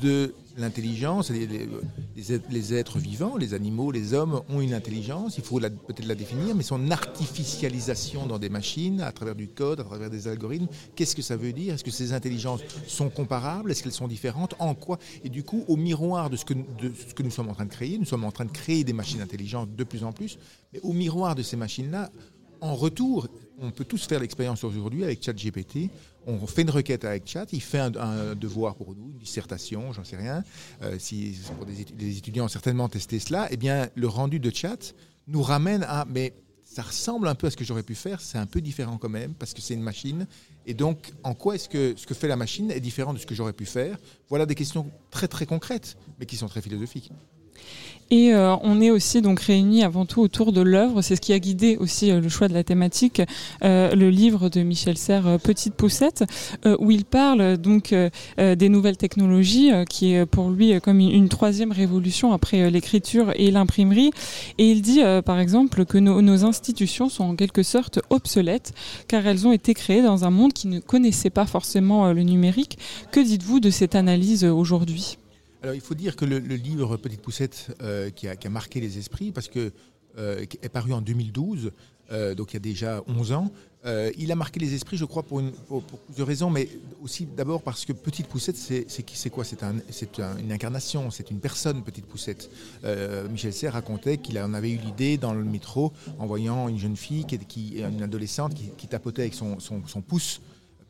de 0.01 0.33
l'intelligence? 0.57 1.29
Les, 1.29 2.73
êtres- 2.73 2.97
vivants, 2.99 3.37
les 3.37 3.53
animaux, 3.53 3.91
les 3.91 4.13
hommes 4.13 4.41
ont 4.49 4.61
une 4.61 4.73
intelligence, 4.73 5.37
il 5.37 5.43
faut 5.43 5.59
peut-être 5.59 6.05
la 6.05 6.15
définir, 6.15 6.55
mais 6.55 6.63
son 6.63 6.91
artificialisation 6.91 8.25
dans 8.25 8.39
des 8.39 8.49
machines, 8.49 9.01
à 9.01 9.11
travers 9.11 9.35
du 9.35 9.47
code, 9.47 9.79
à 9.79 9.83
travers 9.83 10.09
des 10.09 10.27
algorithmes, 10.27 10.67
qu'est-ce 10.95 11.15
que 11.15 11.21
ça 11.21 11.35
veut 11.37 11.53
dire? 11.53 11.73
Est-ce 11.75 11.83
que 11.83 11.91
ces 11.91 12.13
intelligences 12.13 12.61
sont 12.87 13.09
comparables? 13.09 13.71
Est-ce 13.71 13.83
qu'elles 13.83 13.91
sont 13.91 14.07
différentes? 14.07 14.55
En 14.59 14.73
quoi? 14.75 14.97
Et 15.23 15.29
du 15.29 15.43
coup, 15.43 15.63
au 15.67 15.75
miroir 15.75 16.29
de 16.29 16.37
ce, 16.37 16.45
que, 16.45 16.53
de 16.53 16.91
ce 17.07 17.13
que 17.13 17.23
nous 17.23 17.31
sommes 17.31 17.49
en 17.49 17.53
train 17.53 17.65
de 17.65 17.71
créer, 17.71 17.97
nous 17.97 18.05
sommes 18.05 18.23
en 18.25 18.31
train 18.31 18.45
de 18.45 18.51
créer 18.51 18.83
des 18.83 18.93
machines 18.93 19.21
intelligentes 19.21 19.75
de 19.75 19.83
plus 19.83 20.03
en 20.03 20.11
plus, 20.11 20.37
mais 20.73 20.79
au 20.81 20.93
miroir 20.93 21.35
de 21.35 21.43
ces 21.43 21.57
machines-là, 21.57 22.11
en 22.61 22.75
retour, 22.75 23.27
on 23.59 23.71
peut 23.71 23.85
tous 23.85 24.05
faire 24.05 24.19
l'expérience 24.19 24.63
aujourd'hui 24.63 25.03
avec 25.03 25.23
ChatGPT. 25.23 25.89
On 26.27 26.45
fait 26.47 26.63
une 26.63 26.69
requête 26.69 27.05
avec 27.05 27.27
Chat, 27.27 27.45
il 27.53 27.61
fait 27.61 27.79
un, 27.79 28.35
devoir 28.35 28.75
pour 28.75 28.95
nous, 28.95 29.11
une 29.11 29.17
dissertation, 29.19 29.93
j'en 29.93 30.03
sais 30.03 30.17
rien. 30.17 30.43
Euh, 30.81 30.95
si 30.97 31.37
pour 31.55 31.65
des 31.65 32.17
étudiants 32.17 32.45
ont 32.45 32.49
certainement 32.49 32.89
testé 32.89 33.19
cela, 33.19 33.47
eh 33.51 33.57
bien 33.57 33.89
le 33.95 34.07
rendu 34.07 34.39
de 34.39 34.49
Chat 34.53 34.93
nous 35.27 35.43
ramène 35.43 35.83
à 35.83 36.05
mais 36.05 36.33
ça 36.63 36.81
ressemble 36.81 37.27
un 37.27 37.35
peu 37.35 37.47
à 37.47 37.51
ce 37.51 37.57
que 37.57 37.63
j'aurais 37.63 37.83
pu 37.83 37.95
faire, 37.95 38.19
c'est 38.19 38.39
un 38.39 38.47
peu 38.47 38.59
différent 38.59 38.97
quand 38.97 39.09
même 39.09 39.33
parce 39.33 39.53
que 39.53 39.61
c'est 39.61 39.75
une 39.75 39.83
machine. 39.83 40.27
Et 40.65 40.73
donc, 40.73 41.13
en 41.23 41.35
quoi 41.35 41.55
est-ce 41.55 41.69
que 41.69 41.93
ce 41.95 42.07
que 42.07 42.15
fait 42.15 42.27
la 42.27 42.35
machine 42.35 42.71
est 42.71 42.79
différent 42.79 43.13
de 43.13 43.19
ce 43.19 43.25
que 43.25 43.35
j'aurais 43.35 43.53
pu 43.53 43.65
faire? 43.65 43.97
Voilà 44.29 44.45
des 44.45 44.55
questions 44.55 44.89
très 45.11 45.27
très 45.27 45.45
concrètes, 45.45 45.95
mais 46.19 46.25
qui 46.25 46.35
sont 46.37 46.47
très 46.47 46.61
philosophiques. 46.61 47.11
Et 48.11 48.33
euh, 48.33 48.55
on 48.61 48.81
est 48.81 48.91
aussi 48.91 49.21
donc 49.21 49.39
réunis 49.39 49.83
avant 49.83 50.05
tout 50.05 50.21
autour 50.21 50.51
de 50.51 50.61
l'œuvre. 50.61 51.01
C'est 51.01 51.15
ce 51.15 51.21
qui 51.21 51.33
a 51.33 51.39
guidé 51.39 51.77
aussi 51.77 52.11
euh, 52.11 52.21
le 52.21 52.29
choix 52.29 52.47
de 52.47 52.53
la 52.53 52.63
thématique. 52.63 53.21
Euh, 53.63 53.95
le 53.95 54.09
livre 54.09 54.49
de 54.49 54.61
Michel 54.61 54.97
Serres, 54.97 55.27
euh, 55.27 55.37
Petite 55.37 55.73
Poussette, 55.73 56.23
euh, 56.65 56.75
où 56.79 56.91
il 56.91 57.05
parle 57.05 57.57
donc 57.57 57.93
des 58.37 58.69
nouvelles 58.69 58.97
technologies, 58.97 59.71
qui 59.89 60.13
est 60.13 60.25
pour 60.25 60.49
lui 60.49 60.79
comme 60.81 60.99
une, 60.99 61.29
troisième 61.29 61.71
révolution 61.71 62.33
après 62.33 62.69
l'écriture 62.69 63.31
et 63.35 63.51
l'imprimerie. 63.51 64.11
Et 64.57 64.71
il 64.71 64.81
dit 64.81 65.01
par 65.25 65.39
exemple 65.39 65.85
que 65.85 65.97
nos, 65.97 66.45
institutions 66.45 67.09
sont 67.09 67.23
en 67.23 67.35
quelque 67.35 67.63
sorte 67.63 67.99
obsolètes, 68.09 68.73
car 69.07 69.25
elles 69.25 69.47
ont 69.47 69.51
été 69.51 69.73
créées 69.73 70.01
dans 70.01 70.25
un 70.25 70.29
monde 70.29 70.53
qui 70.53 70.67
ne 70.67 70.79
connaissait 70.79 71.29
pas 71.29 71.45
forcément 71.45 72.11
le 72.11 72.23
numérique. 72.23 72.77
Que 73.11 73.19
dites-vous 73.19 73.59
de 73.59 73.69
cette 73.69 73.95
analyse 73.95 74.43
aujourd'hui? 74.43 75.17
Alors, 75.61 75.73
il 75.75 75.81
faut 75.81 75.95
dire 75.95 76.15
que 76.15 76.25
le, 76.25 76.37
livre 76.39 76.97
Petite 76.97 77.21
Poussette, 77.21 77.75
euh, 77.81 78.09
qui, 78.09 78.27
a, 78.27 78.35
qui 78.35 78.47
a 78.47 78.49
marqué 78.49 78.79
les 78.79 78.97
esprits, 78.97 79.31
parce 79.31 79.47
que 79.47 79.71
euh, 80.17 80.45
est 80.61 80.69
paru 80.69 80.93
en 80.93 81.01
2012, 81.01 81.71
euh, 82.11 82.35
donc 82.35 82.51
il 82.51 82.55
y 82.55 82.57
a 82.57 82.59
déjà 82.59 83.03
11 83.07 83.31
ans, 83.31 83.51
il 84.17 84.31
a 84.31 84.35
marqué 84.35 84.59
les 84.59 84.73
esprits, 84.73 84.97
je 84.97 85.05
crois, 85.05 85.21
pour, 85.21 85.43
plusieurs 86.07 86.27
raisons, 86.27 86.49
mais 86.49 86.67
aussi 87.03 87.27
d'abord 87.27 87.61
parce 87.61 87.85
que 87.85 87.93
Petite 87.93 88.25
Poussette, 88.25 88.57
c'est 88.57 89.29
quoi? 89.29 89.43
C'est 89.45 89.61
un, 89.61 89.75
un- 89.75 90.37
une 90.39 90.51
incarnation, 90.51 91.11
c'est 91.11 91.29
une 91.29 91.39
personne, 91.39 91.83
Petite 91.83 92.05
Poussette. 92.07 92.49
Michel 93.29 93.53
Serres 93.53 93.73
racontait 93.73 94.17
qu'il 94.17 94.39
en 94.39 94.55
avait 94.55 94.71
eu 94.71 94.77
l'idée 94.77 95.17
dans 95.19 95.35
le 95.35 95.43
métro 95.43 95.93
en 96.17 96.25
voyant 96.25 96.67
une 96.67 96.79
jeune 96.79 96.95
fille, 96.95 97.25
qui, 97.25 97.77
une 97.79 98.01
adolescente, 98.01 98.55
qui, 98.75 98.87
tapotait 98.87 99.21
avec 99.21 99.35
son- 99.35 99.59
son 99.59 100.01
pouce 100.01 100.41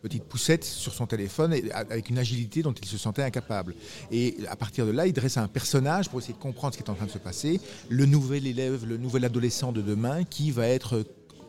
petite 0.06 0.26
poussette 0.26 0.64
sur 0.64 0.94
son 0.94 1.08
téléphone 1.08 1.56
avec 1.74 2.12
une 2.12 2.20
agilité 2.20 2.62
dont 2.62 2.74
il 2.74 2.88
se 2.88 2.96
sentait 2.96 3.24
incapable. 3.24 3.74
Et 4.12 4.38
à 4.48 4.56
partir 4.56 4.86
de 4.86 4.92
là, 4.92 5.08
il 5.08 5.14
dresse 5.14 5.38
un 5.38 5.48
personnage 5.48 6.10
pour 6.10 6.20
essayer 6.20 6.36
de 6.36 6.40
comprendre 6.40 6.76
ce 6.76 6.78
qui 6.78 6.84
est 6.84 6.92
en 6.92 6.94
train 6.94 7.08
de 7.08 7.12
se 7.12 7.18
passer, 7.18 7.60
le 7.90 8.06
nouvel 8.06 8.46
élève, 8.46 8.86
le 8.86 8.98
nouvel 8.98 9.26
adolescent 9.26 9.72
de 9.72 9.82
demain 9.82 10.24
qui 10.24 10.52
va 10.52 10.68
être 10.68 11.04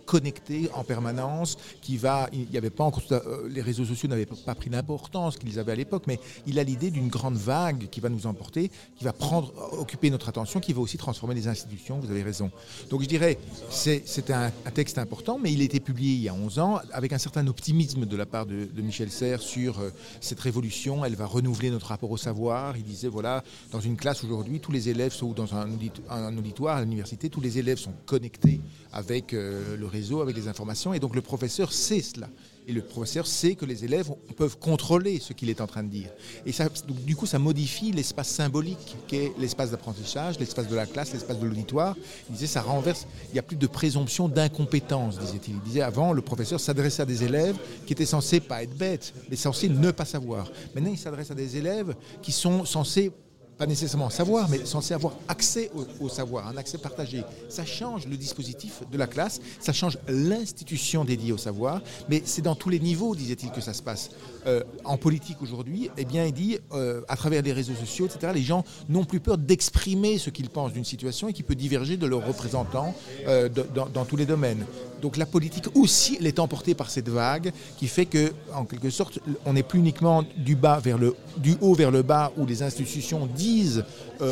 connecté 0.07 0.71
en 0.75 0.85
permanence, 0.85 1.59
qui 1.83 1.97
va, 1.97 2.29
il 2.33 2.49
n'y 2.49 2.57
avait 2.57 2.71
pas 2.71 2.85
encore, 2.85 3.03
euh, 3.13 3.49
les 3.51 3.61
réseaux 3.61 3.85
sociaux 3.85 4.09
n'avaient 4.09 4.25
pas 4.25 4.55
pris 4.55 4.71
l'importance 4.71 5.37
qu'ils 5.37 5.59
avaient 5.59 5.73
à 5.73 5.77
l'époque, 5.77 6.05
mais 6.07 6.19
il 6.47 6.59
a 6.59 6.63
l'idée 6.63 6.91
d'une 6.91 7.09
grande 7.09 7.37
vague 7.37 7.89
qui 7.91 8.01
va 8.01 8.09
nous 8.09 8.27
emporter, 8.27 8.71
qui 8.97 9.05
va 9.05 9.13
prendre, 9.13 9.53
occuper 9.73 10.09
notre 10.11 10.29
attention, 10.29 10.61
qui 10.61 10.73
va 10.73 10.81
aussi 10.81 10.97
transformer 10.97 11.35
les 11.35 11.49
institutions. 11.49 11.99
Vous 11.99 12.11
avez 12.11 12.23
raison. 12.23 12.51
Donc 12.89 13.03
je 13.03 13.09
dirais, 13.09 13.39
c'est 13.69 14.31
un, 14.31 14.51
texte 14.75 14.99
important, 14.99 15.39
mais 15.39 15.53
il 15.53 15.61
a 15.61 15.65
été 15.65 15.81
publié 15.81 16.15
il 16.15 16.23
y 16.23 16.29
a 16.29 16.35
11 16.35 16.59
ans 16.59 16.79
avec 16.93 17.13
un 17.13 17.19
certain 17.19 17.47
optimisme 17.47 18.07
de 18.07 18.17
la 18.17 18.27
part 18.27 18.47
de, 18.47 18.69
Michel 18.77 19.11
Serres 19.11 19.43
sur 19.43 19.81
euh, 19.81 19.91
cette 20.21 20.39
révolution. 20.39 21.05
Elle 21.05 21.17
va 21.17 21.27
renouveler 21.27 21.71
notre 21.71 21.87
rapport 21.87 22.11
au 22.11 22.17
savoir. 22.17 22.77
Il 22.77 22.85
disait 22.85 23.09
voilà, 23.09 23.43
dans 23.73 23.81
une 23.81 23.97
classe 23.97 24.23
aujourd'hui, 24.23 24.61
tous 24.61 24.71
les 24.71 24.89
élèves 24.89 25.13
sont 25.13 25.27
ou 25.27 25.35
dans 25.35 25.55
un, 25.55 25.69
audit- 25.69 26.03
un 26.09 26.37
auditoire 26.39 26.77
à 26.77 26.83
l'université, 26.83 27.29
tous 27.29 27.41
les 27.41 27.59
élèves 27.59 27.79
sont 27.79 27.95
connectés 28.05 28.61
avec 28.93 29.35
euh, 29.35 29.77
le 29.77 29.87
réseau, 29.87 29.96
avec 30.21 30.37
les 30.37 30.49
informations, 30.49 30.95
et 30.95 31.01
donc 31.01 31.15
le 31.15 31.23
professeur 31.23 31.73
sait 31.73 32.01
cela. 32.01 32.29
Et 32.69 32.73
le 32.73 32.83
professeur 32.83 33.29
sait 33.29 33.55
que 33.55 33.65
les 33.65 33.85
élèves 33.85 34.11
peuvent 34.37 34.59
contrôler 34.59 35.21
ce 35.21 35.33
qu'il 35.33 35.51
est 35.51 35.61
en 35.61 35.69
train 35.69 35.85
de 35.85 35.89
dire. 35.89 36.11
Et 36.45 36.51
ça, 36.51 36.69
du 37.07 37.15
coup, 37.15 37.27
ça 37.27 37.39
modifie 37.39 37.93
l'espace 37.93 38.29
symbolique 38.29 38.97
qu'est 39.07 39.33
l'espace 39.39 39.71
d'apprentissage, 39.71 40.41
l'espace 40.41 40.67
de 40.67 40.75
la 40.75 40.85
classe, 40.85 41.13
l'espace 41.13 41.39
de 41.39 41.47
l'auditoire. 41.47 41.97
Il 42.29 42.33
disait, 42.33 42.49
ça 42.49 42.63
renverse, 42.63 43.07
il 43.29 43.35
n'y 43.35 43.39
a 43.39 43.43
plus 43.43 43.57
de 43.57 43.69
présomption 43.69 44.29
d'incompétence, 44.29 45.17
disait-il. 45.21 45.55
Il 45.55 45.61
disait, 45.61 45.83
avant, 45.83 46.13
le 46.13 46.23
professeur 46.23 46.59
s'adressait 46.59 47.03
à 47.03 47.07
des 47.07 47.23
élèves 47.23 47.57
qui 47.87 47.93
étaient 47.93 48.05
censés 48.05 48.41
pas 48.41 48.65
être 48.65 48.77
bêtes, 48.77 49.15
mais 49.31 49.37
censés 49.37 49.69
ne 49.69 49.93
pas 49.93 50.05
savoir. 50.05 50.51
Maintenant, 50.75 50.91
il 50.91 50.99
s'adresse 50.99 51.31
à 51.31 51.37
des 51.37 51.57
élèves 51.57 51.95
qui 52.21 52.33
sont 52.33 52.65
censés 52.65 53.13
pas 53.59 53.67
nécessairement 53.67 54.11
savoir, 54.11 54.49
mais 54.49 54.65
censé 54.65 54.93
avoir 54.95 55.15
accès 55.29 55.71
au, 56.01 56.09
savoir, 56.09 56.47
un 56.49 56.57
accès 56.57 56.79
partagé. 56.79 57.25
Ça 57.49 57.65
change 57.65 58.07
le 58.07 58.17
dispositif 58.17 58.83
de 58.91 58.99
la 58.99 59.07
classe, 59.07 59.41
ça 59.61 59.73
change 59.73 59.99
l'institution 60.09 61.05
dédiée 61.05 61.33
au 61.33 61.39
savoir, 61.39 61.81
mais 62.09 62.23
c'est 62.25 62.43
dans 62.43 62.55
tous 62.55 62.69
les 62.69 62.81
niveaux, 62.81 63.15
disait-il, 63.15 63.51
que 63.51 63.61
ça 63.61 63.73
se 63.73 63.83
passe. 63.83 64.11
Euh, 64.47 64.63
en 64.85 64.97
politique 64.97 65.39
aujourd'hui, 65.43 65.91
eh 65.99 66.05
bien, 66.05 66.25
il 66.25 66.33
dit, 66.33 66.59
euh, 66.73 67.01
à 67.09 67.17
travers 67.17 67.43
les 67.43 67.53
réseaux 67.53 67.75
sociaux, 67.75 68.07
etc., 68.07 68.33
les 68.33 68.43
gens 68.43 68.65
n'ont 68.89 69.05
plus 69.05 69.19
peur 69.19 69.39
d'exprimer 69.39 70.19
ce 70.19 70.31
qu'ils 70.31 70.51
pensent 70.51 70.73
d'une 70.73 70.85
situation 70.85 71.27
et 71.27 71.33
qui 71.33 71.43
peut 71.43 71.57
diverger 71.57 71.97
de 71.97 72.07
leurs 72.07 72.25
représentants 72.25 72.95
euh, 73.27 73.49
dans, 73.49 74.05
tous 74.05 74.15
les 74.15 74.27
domaines. 74.27 74.65
Donc 75.03 75.17
la 75.17 75.27
politique 75.27 75.65
aussi, 75.75 76.17
elle 76.21 76.29
est 76.29 76.39
emportée 76.39 76.77
par 76.77 76.91
cette 76.91 77.09
vague 77.09 77.53
qui 77.77 77.89
fait 77.89 78.07
que, 78.07 78.33
en 78.55 78.65
quelque 78.65 78.91
sorte, 78.91 79.19
on 79.45 79.55
n'est 79.55 79.65
plus 79.65 79.81
uniquement 79.81 80.25
du 80.37 80.55
bas 80.55 80.79
vers 80.79 80.97
le, 80.97 81.17
du 81.39 81.57
haut 81.61 81.75
vers 81.75 81.91
le 81.91 82.03
bas 82.03 82.33
où 82.37 82.47
les 82.47 82.63
institutions 82.63 83.27
disent 83.27 83.85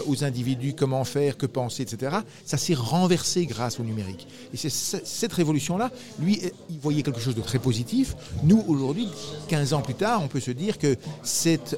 aux 0.06 0.24
individus 0.24 0.72
comment 0.72 1.04
faire, 1.04 1.36
que 1.36 1.44
penser, 1.44 1.82
etc., 1.82 2.16
ça 2.46 2.56
s'est 2.56 2.72
renversé 2.72 3.44
grâce 3.44 3.78
au 3.78 3.82
numérique. 3.82 4.26
Et 4.54 4.56
cette 4.56 5.32
révolution-là, 5.34 5.90
lui, 6.18 6.40
il 6.70 6.78
voyait 6.78 7.02
quelque 7.02 7.20
chose 7.20 7.34
de 7.34 7.42
très 7.42 7.58
positif. 7.58 8.16
Nous, 8.44 8.64
aujourd'hui, 8.66 9.08
15 9.48 9.74
ans 9.74 9.82
plus 9.82 9.92
tard, 9.92 10.03
on 10.22 10.28
peut 10.28 10.40
se 10.40 10.50
dire 10.50 10.78
que 10.78 10.96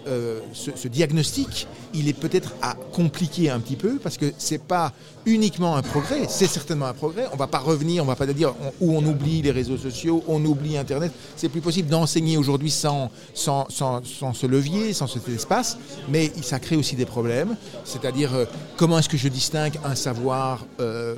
euh, 0.07 0.41
ce, 0.53 0.71
ce 0.75 0.89
diagnostic, 0.89 1.67
il 1.95 2.09
est 2.09 2.13
peut-être 2.13 2.55
à 2.63 2.75
compliquer 2.93 3.51
un 3.51 3.61
petit 3.61 3.77
peu, 3.77 3.99
parce 4.03 4.17
que 4.17 4.33
c'est 4.39 4.63
pas 4.63 4.93
uniquement 5.27 5.77
un 5.77 5.83
progrès, 5.83 6.27
c'est 6.29 6.47
certainement 6.47 6.87
un 6.87 6.95
progrès. 6.95 7.27
On 7.33 7.37
va 7.37 7.49
pas 7.49 7.59
revenir, 7.59 8.03
on 8.03 8.07
va 8.07 8.17
pas 8.17 8.27
dire 8.27 8.55
où 8.81 8.97
on 8.97 9.05
oublie 9.05 9.43
les 9.43 9.51
réseaux 9.51 9.77
sociaux, 9.77 10.23
on 10.29 10.45
oublie 10.45 10.79
Internet. 10.79 11.13
C'est 11.37 11.49
plus 11.49 11.61
possible 11.61 11.89
d'enseigner 11.89 12.37
aujourd'hui 12.37 12.71
sans, 12.71 13.11
ce 13.35 14.47
levier, 14.47 14.93
sans 14.93 15.07
cet 15.07 15.29
espace, 15.29 15.77
mais 16.09 16.33
ça 16.43 16.61
crée 16.61 16.77
aussi 16.77 16.97
des 16.97 17.07
problèmes. 17.07 17.57
C'est-à-dire, 17.85 18.35
euh, 18.35 18.45
comment 18.77 18.99
est-ce 18.99 19.09
que 19.09 19.17
je 19.17 19.29
distingue 19.29 19.79
un 19.85 19.95
savoir 19.95 20.65
euh, 20.81 21.17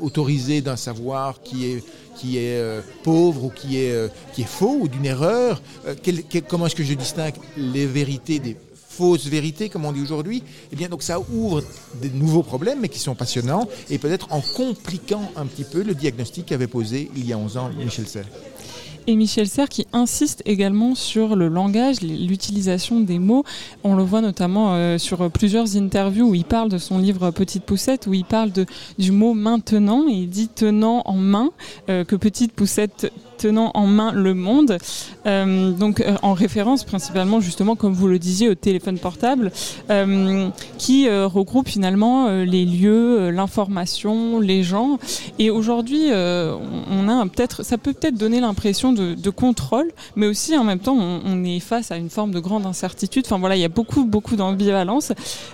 autorisé 0.00 0.60
d'un 0.60 0.76
savoir 0.76 1.40
qui 1.42 1.66
est, 1.66 1.84
qui 2.20 2.36
est 2.38 2.58
euh, 2.58 2.82
pauvre 3.02 3.44
ou 3.44 3.50
qui 3.50 3.78
est, 3.78 3.92
euh, 3.92 4.08
qui 4.34 4.42
est 4.42 4.48
faux 4.48 4.76
ou 4.82 4.88
d'une 4.88 5.06
erreur 5.06 5.62
Euh, 5.86 5.94
Comment 6.48 6.66
est-ce 6.66 6.74
que 6.74 6.84
je 6.84 6.94
distingue 6.94 7.34
les 7.56 7.86
vérités 7.86 8.38
des 8.38 8.56
fausses 8.90 9.26
vérités, 9.26 9.68
comme 9.70 9.84
on 9.86 9.92
dit 9.92 10.02
aujourd'hui? 10.02 10.42
Eh 10.72 10.76
bien, 10.76 10.88
donc 10.88 11.02
ça 11.02 11.18
ouvre 11.20 11.62
des 12.02 12.10
nouveaux 12.10 12.42
problèmes, 12.42 12.80
mais 12.80 12.88
qui 12.88 12.98
sont 12.98 13.14
passionnants, 13.14 13.66
et 13.88 13.98
peut-être 13.98 14.26
en 14.30 14.40
compliquant 14.40 15.30
un 15.36 15.46
petit 15.46 15.64
peu 15.64 15.82
le 15.82 15.94
diagnostic 15.94 16.46
qu'avait 16.46 16.66
posé 16.66 17.10
il 17.16 17.26
y 17.26 17.32
a 17.32 17.38
11 17.38 17.56
ans 17.56 17.70
Michel 17.78 18.06
Serres. 18.06 18.28
Et 19.06 19.16
Michel 19.16 19.48
Serres 19.48 19.68
qui 19.68 19.86
insiste 19.92 20.42
également 20.46 20.94
sur 20.94 21.36
le 21.36 21.48
langage, 21.48 22.00
l'utilisation 22.02 23.00
des 23.00 23.18
mots. 23.18 23.44
On 23.84 23.94
le 23.94 24.02
voit 24.02 24.20
notamment 24.20 24.74
euh, 24.74 24.98
sur 24.98 25.30
plusieurs 25.30 25.76
interviews 25.76 26.28
où 26.28 26.34
il 26.34 26.44
parle 26.44 26.68
de 26.68 26.78
son 26.78 26.98
livre 26.98 27.30
Petite 27.30 27.64
Poussette, 27.64 28.06
où 28.06 28.14
il 28.14 28.24
parle 28.24 28.50
du 28.98 29.12
mot 29.12 29.34
maintenant, 29.34 30.08
et 30.08 30.12
il 30.12 30.28
dit 30.28 30.48
tenant 30.48 31.02
en 31.04 31.16
main, 31.16 31.50
euh, 31.88 32.04
que 32.04 32.16
Petite 32.16 32.52
Poussette 32.52 33.12
tenant 33.40 33.70
en 33.74 33.86
main 33.86 34.12
le 34.12 34.34
monde. 34.34 34.76
Euh, 35.26 35.72
donc 35.72 36.00
euh, 36.00 36.16
en 36.22 36.34
référence 36.34 36.84
principalement 36.84 37.40
justement, 37.40 37.74
comme 37.74 37.92
vous 37.92 38.06
le 38.06 38.18
disiez, 38.18 38.48
au 38.50 38.54
téléphone 38.54 38.98
portable, 38.98 39.50
euh, 39.90 40.48
qui 40.78 41.08
regroupe 41.08 41.68
finalement 41.68 42.28
les 42.28 42.64
lieux, 42.64 43.30
l'information, 43.30 44.40
les 44.40 44.62
gens. 44.62 44.98
Et 45.38 45.50
aujourd'hui, 45.50 46.08
on 46.10 47.08
a 47.08 47.26
peut-être, 47.26 47.64
ça 47.64 47.78
peut 47.78 47.92
peut-être 47.92 48.16
donner 48.16 48.40
l'impression 48.40 48.92
de, 48.92 49.30
contrôle, 49.30 49.90
mais 50.16 50.26
aussi 50.26 50.56
en 50.58 50.64
même 50.64 50.80
temps, 50.80 50.96
on, 50.98 51.20
on 51.24 51.44
est 51.44 51.60
face 51.60 51.92
à 51.92 51.96
une 51.96 52.10
forme 52.10 52.32
de 52.32 52.40
grande 52.40 52.66
incertitude. 52.66 53.24
Enfin 53.26 53.38
voilà, 53.38 53.56
il 53.56 53.60
y 53.60 53.64
a 53.64 53.68
beaucoup, 53.68 54.04
beaucoup 54.04 54.36
d'ambivalence. 54.36 55.12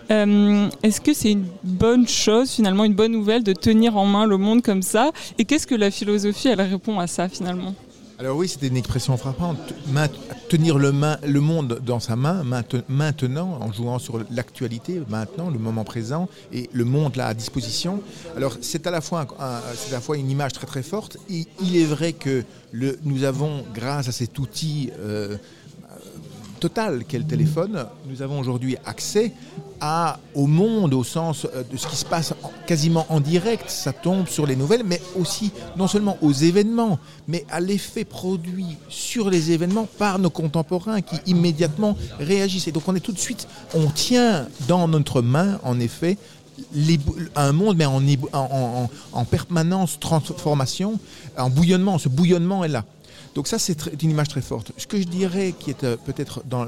Est-ce 0.08 1.00
que 1.00 1.12
c'est 1.12 1.32
une 1.32 1.46
bonne 1.62 2.08
chose, 2.08 2.50
finalement, 2.50 2.84
une 2.84 2.94
bonne 2.94 3.12
nouvelle 3.12 3.42
de 3.42 3.52
tenir 3.52 3.96
en 3.96 4.06
main 4.06 4.26
le 4.26 4.38
monde 4.38 4.62
comme 4.62 4.82
ça? 4.82 5.12
Et 5.38 5.44
qu'est-ce 5.44 5.66
que 5.66 5.74
la 5.74 5.90
philosophie, 5.90 6.48
elle 6.48 6.60
répond 6.60 6.98
à 6.98 7.06
ça 7.06 7.28
finalement? 7.28 7.75
Alors 8.18 8.38
oui, 8.38 8.48
c'était 8.48 8.68
une 8.68 8.78
expression 8.78 9.16
frappante. 9.18 9.58
Tenir 10.48 10.78
le, 10.78 10.90
main- 10.92 11.18
le 11.26 11.40
monde 11.40 11.80
dans 11.84 12.00
sa 12.00 12.16
main, 12.16 12.44
mainte- 12.44 12.76
maintenant, 12.88 13.58
en 13.60 13.70
jouant 13.72 13.98
sur 13.98 14.20
l'actualité, 14.30 15.02
maintenant, 15.08 15.50
le 15.50 15.58
moment 15.58 15.84
présent, 15.84 16.28
et 16.52 16.70
le 16.72 16.84
monde 16.84 17.16
là 17.16 17.26
à 17.26 17.34
disposition. 17.34 18.00
Alors 18.36 18.56
c'est 18.62 18.86
à 18.86 18.90
la 18.90 19.00
fois, 19.02 19.26
un- 19.38 19.44
à 19.44 19.60
la 19.90 20.00
fois 20.00 20.16
une 20.16 20.30
image 20.30 20.52
très 20.54 20.66
très 20.66 20.82
forte. 20.82 21.18
Et 21.28 21.46
il 21.60 21.76
est 21.76 21.84
vrai 21.84 22.14
que 22.14 22.44
le, 22.72 22.98
nous 23.04 23.24
avons, 23.24 23.64
grâce 23.74 24.08
à 24.08 24.12
cet 24.12 24.38
outil 24.38 24.90
euh, 24.98 25.36
total 26.58 27.04
qu'est 27.04 27.18
le 27.18 27.24
téléphone, 27.24 27.86
nous 28.08 28.22
avons 28.22 28.38
aujourd'hui 28.40 28.76
accès 28.84 29.32
au 30.34 30.46
monde 30.46 30.94
au 30.94 31.04
sens 31.04 31.44
euh, 31.54 31.62
de 31.70 31.76
ce 31.76 31.86
qui 31.86 31.96
se 31.96 32.04
passe 32.06 32.32
en- 32.42 32.50
quasiment 32.66 33.04
en 33.10 33.20
direct. 33.20 33.68
Ça 33.68 33.92
tombe 33.92 34.26
sur 34.26 34.46
les 34.46 34.56
nouvelles, 34.56 34.82
mais 34.84 35.00
aussi 35.20 35.52
non 35.76 35.86
seulement 35.86 36.16
aux 36.22 36.32
événements, 36.32 36.98
mais 37.28 37.44
à 37.50 37.60
l'effet 37.60 38.04
produit 38.04 38.78
sur 38.88 39.28
les 39.28 39.50
événements 39.52 39.86
par 39.98 40.18
nos 40.18 40.30
contemporains 40.30 41.02
qui 41.02 41.16
immédiatement 41.26 41.96
réagissent. 42.18 42.68
Et 42.68 42.72
donc 42.72 42.84
on 42.88 42.94
est 42.96 43.00
tout 43.00 43.12
de 43.12 43.18
suite, 43.18 43.46
on 43.74 43.86
tient 43.90 44.48
dans 44.66 44.88
notre 44.88 45.20
main, 45.20 45.58
en 45.62 45.78
effet, 45.78 46.16
un 47.34 47.52
monde, 47.52 47.76
mais 47.76 47.84
en, 47.84 48.02
en, 48.02 48.08
en- 48.32 48.90
en 49.12 49.24
permanence 49.26 50.00
transformation, 50.00 50.98
en 51.36 51.50
bouillonnement. 51.50 51.98
Ce 51.98 52.08
bouillonnement 52.08 52.64
est 52.64 52.68
là. 52.68 52.84
Donc 53.36 53.48
ça, 53.48 53.58
c'est 53.58 54.02
une 54.02 54.12
image 54.12 54.28
très 54.28 54.40
forte. 54.40 54.72
Ce 54.78 54.86
que 54.86 54.98
je 54.98 55.04
dirais, 55.04 55.52
qui 55.58 55.68
est 55.68 55.84
euh, 55.84 55.98
peut-être 56.02 56.42
dans 56.46 56.66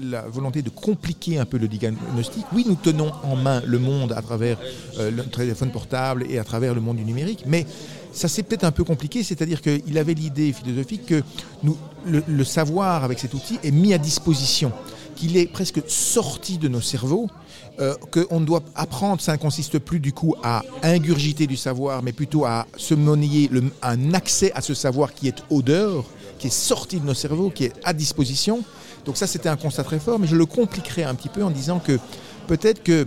la, 0.00 0.22
volonté 0.28 0.62
de 0.62 0.70
compliquer 0.70 1.40
un 1.40 1.44
peu 1.44 1.58
le 1.58 1.66
diagnostic, 1.66 2.44
oui, 2.52 2.64
nous 2.68 2.76
tenons 2.76 3.10
en 3.24 3.34
main 3.34 3.60
le 3.66 3.80
monde 3.80 4.12
à 4.12 4.22
travers 4.22 4.58
euh, 4.98 5.10
le 5.10 5.24
téléphone 5.24 5.72
portable 5.72 6.24
et 6.30 6.38
à 6.38 6.44
travers 6.44 6.72
le 6.72 6.80
monde 6.80 6.98
du 6.98 7.04
numérique, 7.04 7.42
mais 7.46 7.66
ça 8.12 8.28
c'est 8.28 8.44
peut-être 8.44 8.62
un 8.62 8.70
peu 8.70 8.84
compliqué, 8.84 9.24
c'est-à-dire 9.24 9.60
qu'il 9.60 9.98
avait 9.98 10.14
l'idée 10.14 10.52
philosophique 10.52 11.06
que 11.06 11.22
le 12.06 12.44
savoir 12.44 13.02
avec 13.02 13.18
cet 13.18 13.34
outil 13.34 13.58
est 13.64 13.72
mis 13.72 13.92
à 13.92 13.98
disposition, 13.98 14.72
qu'il 15.16 15.36
est 15.36 15.46
presque 15.46 15.82
sorti 15.88 16.58
de 16.58 16.68
nos 16.68 16.80
cerveaux, 16.80 17.28
euh, 17.80 17.94
qu'on 18.10 18.40
doit 18.40 18.62
apprendre, 18.74 19.20
ça 19.20 19.32
ne 19.32 19.36
consiste 19.38 19.78
plus 19.78 20.00
du 20.00 20.12
coup 20.12 20.34
à 20.42 20.62
ingurgiter 20.82 21.46
du 21.46 21.56
savoir, 21.56 22.02
mais 22.02 22.12
plutôt 22.12 22.44
à 22.44 22.66
se 22.76 22.94
monnayer 22.94 23.50
un 23.82 24.14
accès 24.14 24.50
à 24.54 24.60
ce 24.60 24.74
savoir 24.74 25.14
qui 25.14 25.28
est 25.28 25.44
dehors, 25.50 26.04
qui 26.38 26.48
est 26.48 26.50
sorti 26.50 26.98
de 26.98 27.06
nos 27.06 27.14
cerveaux, 27.14 27.50
qui 27.50 27.64
est 27.64 27.72
à 27.84 27.92
disposition. 27.92 28.64
Donc 29.04 29.16
ça, 29.16 29.26
c'était 29.26 29.48
un 29.48 29.56
constat 29.56 29.84
très 29.84 30.00
fort, 30.00 30.18
mais 30.18 30.26
je 30.26 30.36
le 30.36 30.44
compliquerai 30.44 31.04
un 31.04 31.14
petit 31.14 31.28
peu 31.28 31.44
en 31.44 31.50
disant 31.50 31.78
que 31.78 31.98
peut-être 32.48 32.82
que 32.82 33.06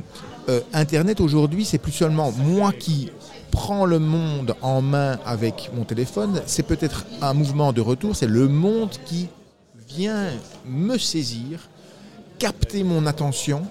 euh, 0.49 0.61
Internet 0.73 1.19
aujourd'hui, 1.19 1.65
c'est 1.65 1.77
plus 1.77 1.91
seulement 1.91 2.31
moi 2.31 2.71
qui 2.71 3.11
prends 3.51 3.85
le 3.85 3.99
monde 3.99 4.55
en 4.61 4.81
main 4.81 5.19
avec 5.25 5.69
mon 5.75 5.83
téléphone, 5.83 6.41
c'est 6.45 6.63
peut-être 6.63 7.05
un 7.21 7.33
mouvement 7.33 7.73
de 7.73 7.81
retour, 7.81 8.15
c'est 8.15 8.27
le 8.27 8.47
monde 8.47 8.91
qui 9.05 9.27
vient 9.89 10.29
me 10.65 10.97
saisir, 10.97 11.59
capter 12.39 12.83
mon 12.83 13.05
attention, 13.05 13.63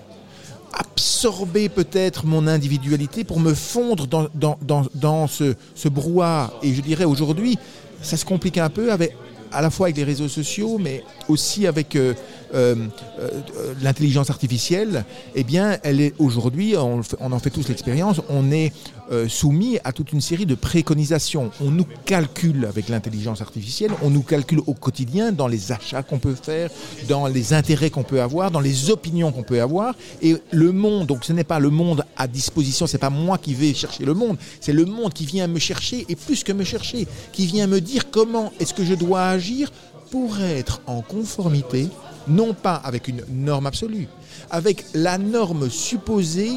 absorber 1.21 1.69
peut-être 1.69 2.25
mon 2.25 2.47
individualité 2.47 3.25
pour 3.25 3.41
me 3.41 3.53
fondre 3.53 4.07
dans, 4.07 4.29
dans, 4.35 4.87
dans, 4.95 5.27
ce, 5.27 5.55
ce 5.75 5.89
brouhaha. 5.91 6.51
Et 6.63 6.73
je 6.73 6.81
dirais 6.81 7.05
aujourd'hui, 7.05 7.59
ça 8.01 8.17
se 8.17 8.25
complique 8.25 8.57
un 8.57 8.71
peu 8.71 8.91
avec, 8.91 9.15
à 9.53 9.61
la 9.61 9.69
fois 9.69 9.89
avec 9.89 9.99
les 9.99 10.05
réseaux 10.05 10.29
sociaux, 10.29 10.79
mais 10.79 11.05
aussi 11.29 11.67
avec 11.67 11.95
euh, 11.95 12.15
euh, 12.55 12.75
euh, 13.19 13.75
l'intelligence 13.83 14.31
artificielle. 14.31 15.05
Eh 15.35 15.45
bien, 15.45 15.77
elle 15.83 16.01
est 16.01 16.15
aujourd'hui, 16.19 16.75
on, 16.79 17.03
on 17.21 17.33
en 17.33 17.39
fait 17.39 17.51
tous 17.51 17.69
l'expérience, 17.69 18.23
on 18.31 18.51
est 18.51 18.73
euh, 19.11 19.29
soumis 19.29 19.79
à 19.85 19.93
toute 19.93 20.13
une 20.13 20.21
série 20.21 20.47
de 20.47 20.55
préconisations. 20.55 21.51
On 21.61 21.71
nous 21.71 21.87
calcule 22.05 22.67
avec 22.67 22.89
l'intelligence 22.89 23.41
artificielle, 23.41 23.91
on 24.03 24.11
nous 24.11 24.23
calcule 24.23 24.61
au 24.67 24.75
quotidien 24.75 25.33
dans 25.33 25.49
les 25.49 25.73
achats 25.73 26.03
qu'on 26.03 26.19
peut 26.19 26.37
faire, 26.41 26.71
dans 27.09 27.27
les 27.27 27.53
intérêts 27.53 27.91
qu'on 27.91 28.03
peut 28.03 28.23
avoir, 28.23 28.51
dans 28.51 28.61
les 28.61 28.91
opinions 28.91 29.33
qu'on 29.33 29.43
peut 29.43 29.61
avoir. 29.61 29.95
Et 30.23 30.37
le 30.53 30.73
monde, 30.73 31.07
donc 31.07 31.25
ce 31.25 31.33
n'est 31.33 31.45
pas 31.45 31.59
le 31.59 31.71
monde 31.71 32.05
à 32.17 32.27
disposition, 32.27 32.87
c'est 32.87 32.99
pas 32.99 33.11
moi 33.11 33.39
qui 33.39 33.55
vais 33.55 33.75
chercher 33.75 34.05
le 34.05 34.15
monde, 34.15 34.37
c'est 34.61 34.73
le 34.73 34.85
monde 34.85 35.13
qui 35.13 35.27
vient 35.27 35.47
me 35.47 35.59
chercher, 35.59 36.07
et 36.09 36.17
plus 36.17 36.45
que 36.45 36.53
me 36.53 36.65
chercher, 36.65 37.07
qui 37.33 37.47
vient 37.47 37.67
me 37.67 37.81
dire 37.81 38.11
comment 38.11 38.53
est-ce 38.61 38.75
que 38.75 38.85
je 38.85 38.95
dois 38.95 39.25
agir 39.25 39.73
pour 40.11 40.41
être 40.41 40.81
en 40.87 41.03
conformité, 41.03 41.89
non 42.29 42.55
pas 42.55 42.75
avec 42.75 43.09
une 43.09 43.23
norme 43.29 43.67
absolue, 43.67 44.09
avec 44.51 44.85
la 44.95 45.19
norme 45.19 45.71
supposée 45.71 46.53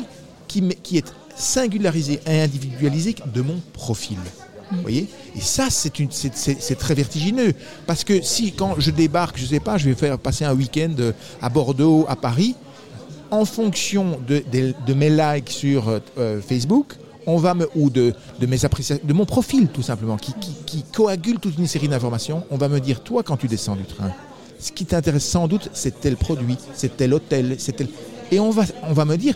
qui, 0.48 0.98
est 0.98 1.14
singularisée 1.36 2.20
et 2.26 2.42
individualisée 2.42 3.16
de 3.34 3.42
mon 3.42 3.60
profil. 3.74 4.18
Vous 4.72 4.82
voyez? 4.82 5.08
Et 5.36 5.42
ça, 5.42 5.68
c'est 5.70 6.76
très 6.80 6.94
vertigineux. 6.96 7.54
Parce 7.86 8.04
que 8.04 8.22
si, 8.22 8.52
quand 8.54 8.76
je 8.80 8.90
débarque, 8.92 9.38
je 9.38 9.46
sais 9.46 9.60
pas, 9.60 9.78
je 9.78 9.88
vais 9.90 9.96
faire 9.96 10.18
passer 10.18 10.46
un 10.46 10.54
week-end 10.56 10.94
à 11.42 11.50
Bordeaux, 11.50 12.06
à 12.08 12.16
Paris, 12.16 12.56
en 13.30 13.46
fonction 13.46 14.20
de, 14.28 14.44
de- 14.52 14.74
de 14.86 14.94
mes 14.94 15.10
likes 15.10 15.50
sur 15.50 15.90
euh, 15.90 16.00
euh, 16.18 16.42
Facebook, 16.42 16.96
on 17.26 17.38
va 17.38 17.54
me, 17.54 17.68
ou 17.76 17.90
de, 17.90 18.14
de 18.40 18.46
mes 18.46 18.64
appréciations, 18.66 19.04
de 19.06 19.14
mon 19.14 19.26
profil 19.26 19.68
tout 19.68 19.82
simplement, 19.82 20.18
qui, 20.18 20.34
qui- 20.34 20.56
qui 20.66 20.84
coagule 20.84 21.40
toute 21.40 21.58
une 21.58 21.68
série 21.68 21.88
d'informations, 21.88 22.44
on 22.52 22.58
va 22.58 22.68
me 22.68 22.80
dire, 22.80 23.02
toi, 23.02 23.24
quand 23.24 23.38
tu 23.38 23.48
descends 23.48 23.76
du 23.76 23.86
train, 23.86 24.12
ce 24.60 24.72
qui 24.72 24.86
t'intéresse 24.86 25.26
sans 25.26 25.48
doute, 25.48 25.70
c'est 25.74 26.00
tel 26.00 26.16
produit, 26.16 26.58
c'est 26.76 26.96
tel 26.98 27.14
hôtel, 27.14 27.56
c'est 27.60 27.74
tel... 27.76 27.88
Et 28.32 28.40
on 28.40 28.50
va, 28.52 28.64
on 28.84 28.94
va 28.94 29.06
me 29.06 29.18
dire, 29.18 29.36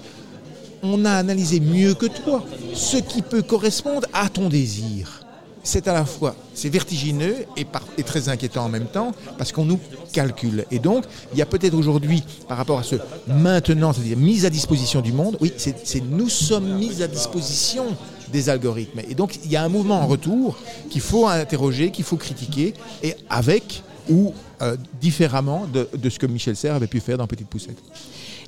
on 0.84 1.06
a 1.06 1.12
analysé 1.12 1.60
mieux 1.60 1.94
que 1.94 2.06
toi 2.06 2.44
ce 2.74 2.98
qui 2.98 3.22
peut 3.22 3.42
correspondre 3.42 4.08
à 4.14 4.30
ton 4.30 4.50
désir. 4.50 5.24
C'est 5.64 5.90
à 5.90 5.94
la 5.94 6.06
fois, 6.06 6.34
c'est 6.54 6.70
vertigineux 6.70 7.36
et, 7.58 7.66
très 8.04 8.30
inquiétant 8.30 8.64
en 8.64 8.70
même 8.70 8.86
temps 8.86 9.12
parce 9.38 9.52
qu'on 9.52 9.66
nous 9.66 9.80
calcule. 10.14 10.64
Et 10.72 10.80
donc, 10.80 11.04
il 11.34 11.40
y 11.40 11.42
a 11.42 11.46
peut-être 11.46 11.74
aujourd'hui, 11.74 12.24
par 12.48 12.58
rapport 12.58 12.80
à 12.80 12.84
ce 12.84 12.96
maintenant, 13.28 13.92
c'est-à-dire 13.92 14.18
mise 14.18 14.46
à 14.46 14.50
disposition 14.50 15.02
du 15.02 15.12
monde, 15.12 15.38
oui, 15.42 15.52
c'est 15.58 15.76
c'est 15.86 16.00
nous 16.00 16.30
sommes 16.30 16.78
mis 16.78 17.04
à 17.04 17.08
disposition 17.08 17.84
des 18.32 18.48
algorithmes. 18.48 19.02
Et 19.10 19.14
donc, 19.14 19.40
il 19.44 19.52
y 19.52 19.58
a 19.58 19.64
un 19.64 19.68
mouvement 19.68 20.00
en 20.00 20.08
retour 20.08 20.58
qu'il 20.90 21.02
faut 21.02 21.28
interroger, 21.28 21.92
qu'il 21.92 22.06
faut 22.06 22.16
critiquer, 22.16 22.74
et 23.04 23.16
avec 23.30 23.84
ou 24.10 24.34
euh, 24.62 24.78
différemment 25.02 25.68
de, 25.72 25.90
de 25.94 26.10
ce 26.10 26.18
que 26.18 26.28
Michel 26.28 26.56
Serres 26.56 26.76
avait 26.76 26.88
pu 26.88 27.02
faire 27.02 27.18
dans 27.18 27.28
Petite 27.28 27.50
Poussette. 27.50 27.78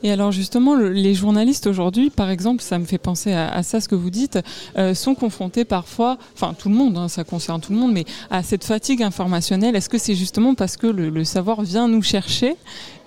Et 0.04 0.12
alors 0.12 0.32
justement, 0.32 0.76
le- 0.76 0.92
les 0.92 1.14
journalistes 1.14 1.68
aujourd'hui, 1.68 2.10
par 2.10 2.30
exemple, 2.30 2.62
ça 2.64 2.80
me 2.80 2.86
fait 2.86 2.98
penser 2.98 3.34
à, 3.34 3.62
ça 3.64 3.82
ce 3.82 3.88
que 3.88 3.96
vous 3.96 4.10
dites, 4.10 4.40
euh, 4.78 4.94
sont 4.94 5.16
confrontés 5.16 5.66
parfois, 5.66 6.18
enfin 6.36 6.54
tout 6.58 6.70
le 6.70 6.76
monde, 6.76 6.98
hein, 6.98 7.08
ça 7.10 7.24
concerne 7.24 7.60
tout 7.60 7.74
le 7.74 7.80
monde, 7.80 7.92
mais 7.92 8.06
à 8.30 8.42
cette 8.44 8.64
fatigue 8.64 9.04
informationnelle. 9.04 9.76
Est-ce 9.76 9.90
que 9.90 9.98
c'est 9.98 10.16
justement 10.16 10.56
parce 10.56 10.78
que 10.78 10.88
le, 10.88 11.24
savoir 11.24 11.62
vient 11.62 11.88
nous 11.88 12.02
chercher? 12.02 12.56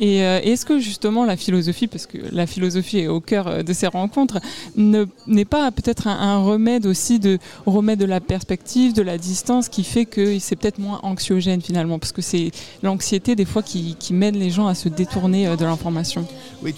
Et 0.00 0.22
euh, 0.22 0.40
est-ce 0.42 0.66
que 0.66 0.78
justement 0.78 1.24
la 1.24 1.36
philosophie, 1.36 1.86
parce 1.86 2.06
que 2.06 2.18
la 2.32 2.46
philosophie 2.46 2.98
est 2.98 3.06
au 3.08 3.20
cœur 3.20 3.46
euh, 3.46 3.62
de 3.62 3.72
ces 3.72 3.86
rencontres, 3.86 4.40
ne- 4.76 5.06
n'est 5.26 5.44
pas 5.44 5.70
peut-être 5.70 6.08
un, 6.08 6.42
remède 6.42 6.86
aussi 6.86 7.18
de 7.18 7.38
remède 7.66 7.98
de 8.00 8.04
la 8.04 8.20
perspective, 8.20 8.92
de 8.94 9.02
la 9.02 9.16
distance, 9.16 9.68
qui 9.68 9.84
fait 9.84 10.04
que 10.06 10.38
c'est 10.40 10.56
peut-être 10.56 10.78
moins 10.78 11.00
anxiogène 11.04 11.60
finalement, 11.62 11.98
parce 11.98 12.12
que 12.12 12.22
c'est 12.22 12.50
l'anxiété 12.82 13.36
des 13.36 13.44
fois 13.44 13.62
qui, 13.62 13.96
mène 14.10 14.36
les 14.36 14.50
gens 14.50 14.66
à 14.66 14.74
se 14.74 14.88
détourner 14.90 15.46
de 15.56 15.64
l'information. 15.64 16.26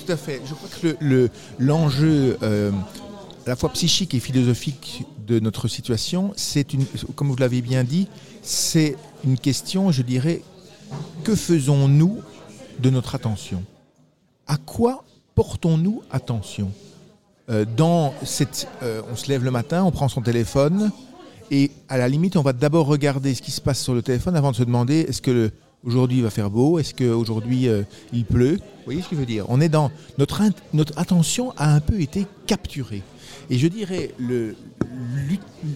Tout 0.05 0.13
à 0.13 0.17
fait. 0.17 0.41
Je 0.47 0.55
crois 0.55 0.69
que 0.69 0.87
le- 0.87 0.97
le- 1.01 1.31
l'enjeu 1.59 2.37
euh, 2.43 2.71
à 3.47 3.51
la 3.51 3.57
fois 3.57 3.71
psychique 3.71 4.15
et 4.15 4.21
philosophique 4.21 5.05
de 5.27 5.39
notre 5.41 5.69
situation, 5.69 6.33
c'est 6.37 6.73
une, 6.75 6.85
comme 7.15 7.29
vous 7.29 7.37
l'avez 7.37 7.63
bien 7.63 7.85
dit, 7.85 8.09
c'est 8.43 8.97
une 9.25 9.39
question, 9.39 9.91
je 9.91 10.03
dirais, 10.03 10.43
que 11.25 11.35
faisons-nous 11.35 12.21
de 12.79 12.91
notre 12.91 13.15
attention? 13.15 13.63
À 14.47 14.57
quoi 14.57 15.05
portons-nous 15.35 16.03
attention? 16.11 16.71
Euh, 17.51 17.65
dans 17.77 18.15
cette, 18.25 18.69
euh, 18.83 19.03
on 19.13 19.17
se 19.17 19.29
lève 19.29 19.45
le 19.45 19.51
matin, 19.51 19.85
on 19.85 19.91
prend 19.91 20.09
son 20.09 20.23
téléphone 20.23 20.91
et 21.51 21.71
à 21.91 21.99
la 21.99 22.09
limite, 22.09 22.37
on 22.37 22.43
va 22.43 22.55
d'abord 22.55 22.87
regarder 22.87 23.35
ce 23.35 23.43
qui 23.43 23.51
se 23.51 23.61
passe 23.61 23.81
sur 23.83 23.95
le 23.95 24.01
téléphone 24.03 24.35
avant 24.37 24.51
de 24.51 24.57
se 24.57 24.63
demander 24.65 25.01
est-ce 25.09 25.21
que 25.21 25.31
le- 25.31 25.51
aujourd'hui 25.85 26.18
il 26.18 26.22
va 26.22 26.30
faire 26.30 26.51
beau, 26.51 26.78
est-ce 26.78 26.95
qu'aujourd'hui 26.95 27.68
euh, 27.68 27.82
il 28.12 28.24
pleut? 28.24 28.57
Vous 28.57 28.85
voyez 28.87 29.03
ce 29.03 29.09
que 29.09 29.14
je 29.16 29.20
veux 29.20 29.26
dire? 29.26 29.47
On 29.49 29.61
est 29.61 29.68
dans 29.68 29.91
notre, 30.18 30.43
notre 30.72 30.99
attention 30.99 31.53
a 31.57 31.74
un 31.74 31.80
peu 31.80 32.01
été 32.01 32.26
capturée. 32.47 33.03
Et 33.51 33.59
je 33.59 33.68
dirais 33.68 34.12
le- 34.18 34.57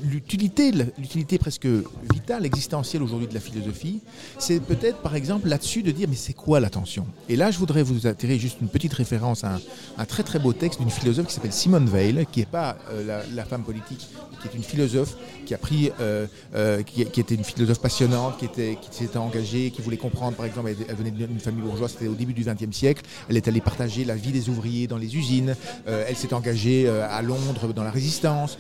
l'utilité, 0.05 0.73
l'utilité 0.99 1.39
presque 1.39 1.67
vitale, 2.13 2.47
existentielle 2.47 3.03
aujourd'hui 3.03 3.29
de 3.29 3.35
la 3.35 3.41
philosophie, 3.41 4.01
c'est 4.39 4.61
peut-être 4.61 4.99
par 4.99 5.15
exemple 5.15 5.49
là-dessus 5.49 5.83
de 5.83 5.91
dire 5.91 6.09
mais 6.09 6.17
c'est 6.17 6.33
quoi 6.33 6.61
l'attention? 6.61 7.07
Et 7.29 7.37
là, 7.37 7.51
je 7.51 7.59
voudrais 7.59 7.83
vous 7.83 8.07
attirer 8.07 8.39
juste 8.39 8.61
une 8.61 8.69
petite 8.69 8.93
référence 8.93 9.45
à 9.45 9.59
un, 9.97 10.05
très 10.05 10.23
très 10.23 10.39
beau 10.39 10.53
texte 10.53 10.81
d'une 10.81 10.91
philosophe 10.91 11.27
qui 11.27 11.35
s'appelle 11.35 11.53
Simone 11.53 11.87
Veil, 11.87 12.27
qui 12.31 12.41
n'est 12.41 12.47
pas 12.47 12.77
euh, 12.91 13.23
la, 13.35 13.45
femme 13.45 13.63
politique, 13.63 14.09
qui 14.41 14.49
est 14.49 14.55
une 14.55 14.63
philosophe 14.63 15.17
qui 15.47 15.55
a 15.55 15.59
pris, 15.59 15.91
euh, 16.01 16.27
euh, 16.55 16.83
qui, 16.83 17.03
était 17.03 17.35
une 17.35 17.45
philosophe 17.45 17.81
passionnante, 17.81 18.39
qui 18.39 18.45
était, 18.45 18.79
qui 18.81 18.97
s'était 18.97 19.19
engagée, 19.19 19.71
qui 19.71 19.81
voulait 19.81 19.97
comprendre, 19.97 20.37
par 20.37 20.47
exemple, 20.47 20.71
elle, 20.89 20.95
venait 20.95 21.11
d'une 21.11 21.41
famille 21.41 21.63
bourgeoise, 21.63 21.93
c'était 21.93 22.09
au 22.09 22.15
début 22.15 22.35
du 22.35 22.45
XXe 22.45 22.77
siècle, 22.77 23.03
elle 23.29 23.37
est 23.37 23.49
allée 23.49 23.61
partager 23.61 24.05
la 24.05 24.15
vie 24.15 24.33
des 24.33 24.49
ouvriers 24.49 24.87
dans 24.87 24.99
les 24.99 25.17
usines, 25.17 25.57
elle 25.87 26.17
s'est 26.17 26.35
engagée 26.35 26.89
à 26.89 27.23
Londres 27.23 27.73
dans 27.75 27.85
la 27.85 27.91
résistance, 27.91 28.59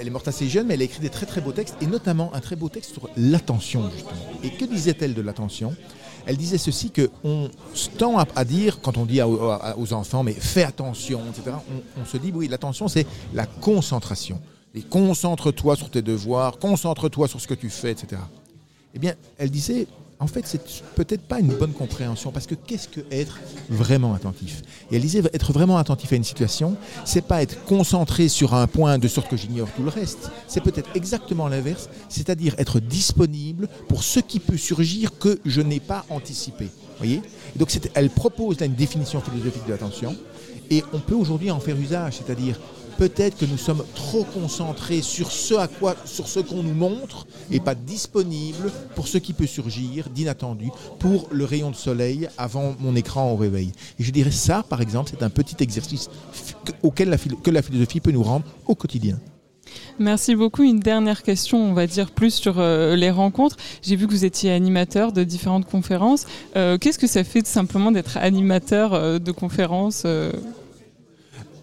elle 0.00 0.06
est 0.06 0.10
morte 0.10 0.28
assez 0.28 0.48
jeune, 0.48 0.66
mais 0.66 0.74
elle 0.74 0.82
a 0.82 0.84
écrit 0.84 1.00
des 1.00 1.10
très 1.10 1.26
très 1.26 1.40
beaux 1.40 1.52
textes, 1.52 1.76
et 1.80 1.86
notamment 1.86 2.32
un 2.34 2.40
très 2.40 2.56
beau 2.56 2.68
texte 2.68 2.92
sur 2.92 3.08
l'attention, 3.16 3.90
justement. 3.90 4.12
Et 4.42 4.50
que 4.50 4.64
disait-elle 4.64 5.14
de 5.14 5.22
l'attention? 5.22 5.74
Elle 6.26 6.36
disait 6.36 6.58
ceci 6.58 6.90
que 6.90 7.10
on 7.24 7.50
se 7.74 7.88
tend 7.88 8.16
à, 8.18 8.44
dire 8.44 8.80
quand 8.80 8.96
on 8.96 9.04
dit 9.06 9.20
aux 9.22 9.92
enfants 9.92 10.22
mais 10.22 10.34
fais 10.34 10.62
attention 10.62 11.20
etc 11.30 11.56
on, 11.68 12.00
on 12.00 12.04
se 12.04 12.16
dit 12.16 12.30
oui 12.32 12.46
l'attention 12.46 12.86
c'est 12.86 13.06
la 13.34 13.46
concentration. 13.46 14.40
Et 14.74 14.82
concentre-toi 14.82 15.74
sur 15.74 15.90
tes 15.90 16.00
devoirs 16.00 16.58
concentre-toi 16.58 17.26
sur 17.26 17.40
ce 17.40 17.48
que 17.48 17.54
tu 17.54 17.70
fais 17.70 17.90
etc 17.90 18.22
eh 18.94 18.98
bien 19.00 19.14
elle 19.36 19.50
disait 19.50 19.88
en 20.22 20.26
fait 20.28 20.46
c'est 20.46 20.62
peut-être 20.94 21.22
pas 21.22 21.40
une 21.40 21.52
bonne 21.54 21.72
compréhension 21.72 22.30
parce 22.30 22.46
que 22.46 22.54
qu'est-ce 22.54 22.88
que 22.88 23.00
être 23.10 23.40
vraiment 23.68 24.14
attentif? 24.14 24.62
Et 24.90 24.96
elle 24.96 25.02
disait 25.02 25.22
être 25.32 25.52
vraiment 25.52 25.78
attentif 25.78 26.12
à 26.12 26.16
une 26.16 26.24
situation 26.24 26.76
c'est 27.04 27.24
pas 27.24 27.42
être 27.42 27.64
concentré 27.64 28.28
sur 28.28 28.54
un 28.54 28.66
point 28.68 28.98
de 28.98 29.08
sorte 29.08 29.28
que 29.28 29.36
j'ignore 29.36 29.68
tout 29.76 29.82
le 29.82 29.88
reste. 29.88 30.30
C'est 30.46 30.60
peut-être 30.60 30.90
exactement 30.94 31.48
l'inverse 31.48 31.88
c'est-à-dire 32.08 32.54
être 32.58 32.78
disponible 32.78 33.68
pour 33.88 34.04
ce 34.04 34.20
qui 34.20 34.38
peut 34.38 34.56
surgir 34.56 35.18
que 35.18 35.40
je 35.44 35.60
n'ai 35.60 35.80
pas 35.80 36.04
anticipé. 36.08 36.68
Voyez? 36.98 37.20
Donc 37.56 37.76
elle 37.94 38.10
propose 38.10 38.60
là 38.60 38.66
une 38.66 38.74
définition 38.74 39.20
philosophique 39.20 39.66
de 39.66 39.72
l'attention 39.72 40.16
et 40.70 40.84
on 40.92 41.00
peut 41.00 41.16
aujourd'hui 41.16 41.50
en 41.50 41.58
faire 41.58 41.76
usage 41.76 42.18
c'est-à-dire 42.18 42.60
peut-être 43.02 43.36
que 43.36 43.46
nous 43.46 43.58
sommes 43.58 43.82
trop 43.96 44.22
concentrés 44.22 45.02
sur 45.02 45.32
ce 45.32 45.54
à 45.54 45.66
quoi 45.66 45.96
sur 46.04 46.28
ce 46.28 46.38
qu'on 46.38 46.62
nous 46.62 46.72
montre 46.72 47.26
et 47.50 47.58
pas 47.58 47.74
disponibles 47.74 48.70
pour 48.94 49.08
ce 49.08 49.18
qui 49.18 49.32
peut 49.32 49.48
surgir 49.48 50.08
d'inattendu 50.08 50.70
pour 51.00 51.26
le 51.32 51.44
rayon 51.44 51.72
de 51.72 51.74
soleil 51.74 52.28
avant 52.38 52.76
mon 52.78 52.94
écran 52.94 53.32
au 53.32 53.34
réveil 53.34 53.72
et 53.98 54.04
je 54.04 54.12
dirais 54.12 54.30
ça 54.30 54.62
par 54.62 54.80
exemple 54.80 55.10
c'est 55.10 55.24
un 55.24 55.30
petit 55.30 55.56
exercice 55.58 56.10
auquel 56.84 57.08
la, 57.08 57.18
que 57.18 57.50
la 57.50 57.62
philosophie 57.62 57.98
peut 57.98 58.12
nous 58.12 58.22
rendre 58.22 58.44
au 58.68 58.76
quotidien 58.76 59.18
Merci 59.98 60.34
beaucoup. 60.34 60.62
Une 60.62 60.80
dernière 60.80 61.22
question, 61.22 61.58
on 61.58 61.72
va 61.72 61.86
dire 61.86 62.10
plus 62.10 62.34
sur 62.34 62.58
euh, 62.58 62.94
les 62.94 63.10
rencontres. 63.10 63.56
J'ai 63.82 63.96
vu 63.96 64.06
que 64.06 64.12
vous 64.12 64.24
étiez 64.24 64.50
animateur 64.50 65.12
de 65.12 65.24
différentes 65.24 65.66
conférences. 65.66 66.26
Euh, 66.56 66.76
Qu'est-ce 66.78 66.98
que 66.98 67.06
ça 67.06 67.24
fait 67.24 67.40
de 67.40 67.46
simplement 67.46 67.90
d'être 67.90 68.16
animateur 68.18 68.92
euh, 68.92 69.18
de 69.18 69.32
conférences 69.32 70.04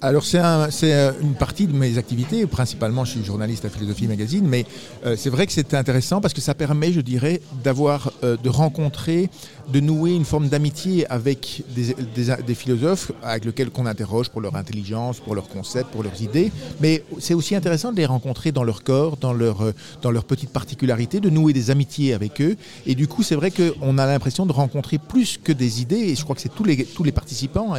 Alors 0.01 0.23
c'est 0.23 0.39
un- 0.39 0.69
euh, 0.83 1.11
une 1.21 1.33
partie 1.33 1.67
de 1.67 1.73
mes 1.73 1.97
activités, 1.97 2.45
principalement 2.45 3.03
je 3.03 3.11
suis 3.17 3.25
journaliste 3.25 3.65
à 3.65 3.69
Philosophie 3.69 4.07
Magazine, 4.07 4.47
mais 4.47 4.65
euh, 5.05 5.15
c'est 5.17 5.29
vrai 5.29 5.45
que 5.45 5.51
c'est 5.51 5.73
intéressant 5.73 6.21
parce 6.21 6.33
que 6.33 6.39
ça 6.39 6.53
permet, 6.53 6.93
je 6.93 7.01
dirais, 7.01 7.41
d'avoir, 7.65 8.09
euh, 8.23 8.37
de 8.41 8.47
rencontrer, 8.49 9.29
de 9.71 9.79
nouer 9.79 10.11
une 10.15 10.25
forme 10.25 10.47
d'amitié 10.49 11.05
avec 11.11 11.63
des, 11.75 12.55
philosophes 12.55 13.11
avec 13.23 13.45
lesquels 13.45 13.69
qu'on 13.69 13.85
interroge 13.85 14.29
pour 14.29 14.41
leur 14.41 14.55
intelligence, 14.55 15.19
pour 15.19 15.35
leurs 15.35 15.47
concepts, 15.49 15.91
pour 15.91 16.03
leurs 16.03 16.21
idées, 16.21 16.51
mais 16.81 17.03
c'est 17.19 17.33
aussi 17.33 17.55
intéressant 17.55 17.91
de 17.91 17.97
les 17.97 18.05
rencontrer 18.05 18.51
dans 18.51 18.63
leur 18.63 18.83
corps, 18.83 19.17
dans 19.17 19.33
leur, 19.33 19.61
euh, 19.61 19.73
dans 20.01 20.11
leurs 20.11 20.23
petites 20.25 20.49
particularités, 20.51 21.19
de 21.19 21.29
nouer 21.29 21.53
des 21.53 21.69
amitiés 21.71 22.13
avec 22.13 22.41
eux, 22.41 22.55
et 22.85 22.95
du 22.95 23.07
coup 23.07 23.23
c'est 23.23 23.35
vrai 23.35 23.51
qu'on 23.51 23.97
a 23.97 24.05
l'impression 24.05 24.45
de 24.45 24.51
rencontrer 24.51 24.97
plus 24.97 25.37
que 25.41 25.51
des 25.51 25.81
idées, 25.81 25.97
et 25.97 26.15
je 26.15 26.23
crois 26.23 26.35
que 26.35 26.41
c'est 26.41 26.53
tous 26.53 26.63
les, 26.63 26.85
tous 26.85 27.03
les 27.03 27.11
participants 27.11 27.73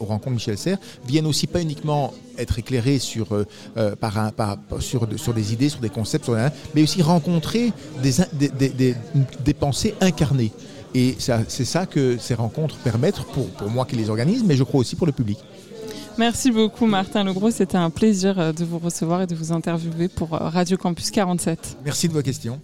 aux 0.00 0.04
rencontres 0.04 0.30
Michel 0.34 0.58
Serres 0.58 0.78
viennent 1.06 1.26
aussi 1.26 1.46
pas 1.46 1.60
uniquement 1.60 2.12
être 2.38 2.58
éclairés 2.58 2.98
sur, 2.98 3.32
euh, 3.34 3.44
euh, 3.76 3.94
par 3.96 4.18
un, 4.18 4.30
par- 4.30 4.56
sur, 4.78 5.06
sur 5.18 5.34
des 5.34 5.52
idées, 5.52 5.68
sur 5.68 5.80
des 5.80 5.90
concepts, 5.90 6.30
mais 6.74 6.82
aussi 6.82 7.02
rencontrer 7.02 7.72
des- 8.02 8.14
des- 8.70 8.94
des 9.44 9.54
pensées 9.54 9.94
incarnées. 10.00 10.52
Et 10.94 11.16
c'est 11.18 11.64
ça 11.64 11.86
que 11.86 12.16
ces 12.18 12.34
rencontres 12.34 12.76
permettent 12.78 13.22
pour, 13.32 13.48
pour 13.50 13.70
moi 13.70 13.84
qui 13.84 13.96
les 13.96 14.10
organise, 14.10 14.42
mais 14.44 14.56
je 14.56 14.64
crois 14.64 14.80
aussi 14.80 14.96
pour 14.96 15.06
le 15.06 15.12
public. 15.12 15.38
Merci 16.18 16.50
beaucoup 16.50 16.86
Martin 16.86 17.24
Legros, 17.24 17.50
c'était 17.50 17.78
un 17.78 17.90
plaisir 17.90 18.38
euh, 18.38 18.52
de 18.52 18.64
vous 18.64 18.78
recevoir 18.78 19.22
et 19.22 19.26
de 19.26 19.34
vous 19.34 19.52
interviewer 19.52 20.08
pour 20.08 20.34
euh, 20.34 20.48
Radio 20.48 20.76
Campus 20.76 21.10
47. 21.10 21.78
Merci 21.84 22.08
de 22.08 22.12
vos 22.12 22.22
questions. 22.22 22.60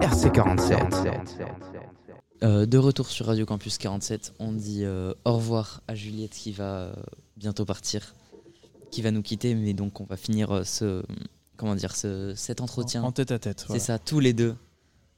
RC47. 0.00 0.76
Euh, 2.42 2.66
de 2.66 2.78
retour 2.78 3.06
sur 3.08 3.26
Radio 3.26 3.46
Campus 3.46 3.78
47, 3.78 4.34
on 4.38 4.52
dit 4.52 4.84
euh, 4.84 5.14
au 5.24 5.32
revoir 5.32 5.80
à 5.88 5.94
Juliette 5.94 6.32
qui 6.32 6.52
va 6.52 6.64
euh, 6.64 6.92
bientôt 7.38 7.64
partir, 7.64 8.14
qui 8.90 9.00
va 9.00 9.10
nous 9.10 9.22
quitter, 9.22 9.54
mais 9.54 9.72
donc 9.72 10.00
on 10.00 10.04
va 10.04 10.16
finir 10.18 10.62
ce 10.66 11.02
comment 11.56 11.74
dire 11.74 11.96
ce, 11.96 12.34
cet 12.36 12.60
entretien 12.60 13.02
En 13.02 13.12
tête 13.12 13.32
à 13.32 13.38
tête, 13.38 13.60
C'est 13.60 13.66
voilà. 13.68 13.82
ça, 13.82 13.98
tous 13.98 14.20
les 14.20 14.34
deux. 14.34 14.54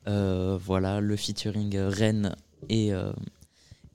Euh, 0.07 0.59
voilà, 0.63 1.01
le 1.01 1.17
featuring 1.17 1.77
euh, 1.77 1.89
Rennes 1.91 2.35
et 2.69 2.93
euh, 2.95 3.13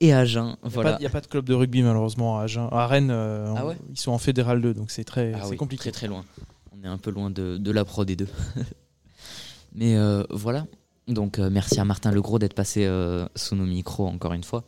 et 0.00 0.12
Agen. 0.12 0.56
Il 0.62 0.68
n'y 0.68 0.74
Voilà. 0.74 0.98
a, 1.04 1.08
pas 1.08 1.20
de 1.20 1.26
club 1.26 1.44
de 1.46 1.54
rugby 1.54 1.82
malheureusement 1.82 2.38
à 2.38 2.44
Agen. 2.44 2.68
À 2.70 2.86
Rennes, 2.86 3.10
Ah 3.10 3.64
on- 3.64 3.68
ouais 3.68 3.76
ils 3.90 3.98
sont 3.98 4.12
en 4.12 4.18
fédéral 4.18 4.60
2, 4.60 4.74
donc 4.74 4.90
c'est 4.90 5.04
très, 5.04 5.32
Ah 5.34 5.48
oui, 5.48 5.56
compliqué. 5.56 5.82
Très 5.82 5.90
très 5.92 6.06
loin. 6.08 6.24
On 6.72 6.84
est 6.84 6.88
un 6.88 6.98
peu 6.98 7.10
loin 7.10 7.30
de, 7.30 7.56
de 7.56 7.70
la 7.70 7.84
pro 7.84 8.04
des 8.04 8.16
deux. 8.16 8.28
Mais 9.74 9.96
voilà. 10.30 10.66
Donc 11.08 11.38
merci 11.38 11.80
à 11.80 11.84
Martin 11.84 12.10
Legros 12.12 12.38
d'être 12.38 12.54
passé 12.54 12.88
sous 13.34 13.54
nos 13.56 13.66
micros 13.66 14.06
encore 14.06 14.32
une 14.34 14.44
fois. 14.44 14.64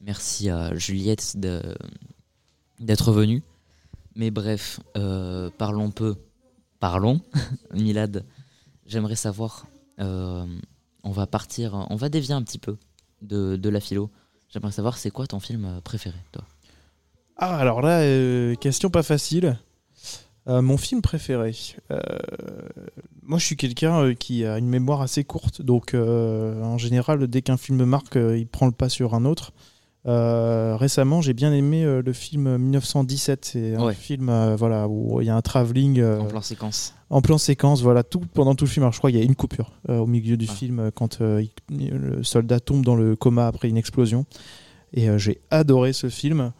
Merci 0.00 0.48
à 0.48 0.74
Juliette 0.76 1.36
d'être 2.78 3.12
venue. 3.12 3.42
Mais 4.16 4.30
bref, 4.30 4.80
euh, 4.96 5.50
parlons 5.58 5.90
peu. 5.90 6.16
Parlons. 6.80 7.20
Milad, 7.74 8.24
j'aimerais 8.86 9.16
savoir. 9.16 9.66
Euh, 10.00 10.44
on 11.02 11.10
va 11.10 11.26
partir, 11.26 11.86
on 11.90 11.96
va 11.96 12.08
dévier 12.08 12.34
un 12.34 12.42
petit 12.42 12.58
peu 12.58 12.76
de, 13.22 13.56
de 13.56 13.68
la 13.68 13.80
philo. 13.80 14.10
J'aimerais 14.48 14.72
savoir 14.72 14.98
c'est 14.98 15.10
quoi 15.10 15.26
ton 15.26 15.40
film 15.40 15.64
euh, 15.64 15.80
préféré, 15.80 16.16
toi? 16.32 16.44
Ah, 17.36 17.56
alors 17.56 17.80
là, 17.80 18.00
euh, 18.00 18.54
question 18.56 18.90
pas 18.90 19.02
facile. 19.02 19.58
Euh, 20.48 20.60
mon 20.62 20.76
film 20.76 21.00
préféré. 21.02 21.54
Euh, 21.90 22.00
moi, 23.22 23.38
je 23.38 23.44
suis 23.44 23.56
quelqu'un 23.56 24.14
qui 24.14 24.44
a 24.44 24.58
une 24.58 24.68
mémoire 24.68 25.00
assez 25.02 25.22
courte, 25.24 25.62
donc 25.62 25.94
en 25.94 26.76
général, 26.78 27.26
dès 27.28 27.42
qu'un 27.42 27.56
film 27.56 27.78
me 27.78 27.84
marque, 27.86 28.16
il 28.16 28.46
prend 28.46 28.66
le 28.66 28.72
pas 28.72 28.88
sur 28.88 29.14
un 29.14 29.24
autre. 29.24 29.52
Récemment, 30.04 31.20
j'ai 31.20 31.34
bien 31.34 31.52
aimé 31.52 31.84
le 31.84 32.12
film 32.12 32.56
1917. 32.58 33.44
C'est 33.44 33.74
un 33.76 33.84
Ouais. 33.84 33.94
film 33.94 34.54
voilà, 34.56 34.88
où 34.88 35.20
il 35.20 35.26
y 35.26 35.30
a 35.30 35.36
un 35.36 35.42
travelling. 35.42 36.02
En 36.02 36.24
plan 36.26 36.40
séquence. 36.42 36.94
En 37.10 37.22
plan 37.22 37.38
séquence, 37.38 37.82
voilà, 37.82 38.04
tout, 38.04 38.20
pendant 38.20 38.54
tout 38.54 38.64
le 38.64 38.70
film. 38.70 38.84
Alors, 38.84 38.92
je 38.92 38.98
crois 38.98 39.10
qu'il 39.10 39.18
y 39.18 39.22
a 39.22 39.26
une 39.26 39.34
coupure 39.34 39.72
euh, 39.88 39.98
au 39.98 40.06
milieu 40.06 40.34
Ah. 40.34 40.36
du 40.36 40.46
film 40.46 40.78
euh, 40.78 40.90
quand 40.94 41.20
euh, 41.20 41.44
il- 41.70 41.90
le 41.90 42.22
soldat 42.22 42.60
tombe 42.60 42.84
dans 42.84 42.94
le 42.94 43.16
coma 43.16 43.46
après 43.48 43.68
une 43.68 43.76
explosion. 43.76 44.26
Et 44.92 45.08
euh, 45.10 45.18
j'ai 45.18 45.40
adoré 45.50 45.92
ce 45.92 46.08
film. 46.08 46.52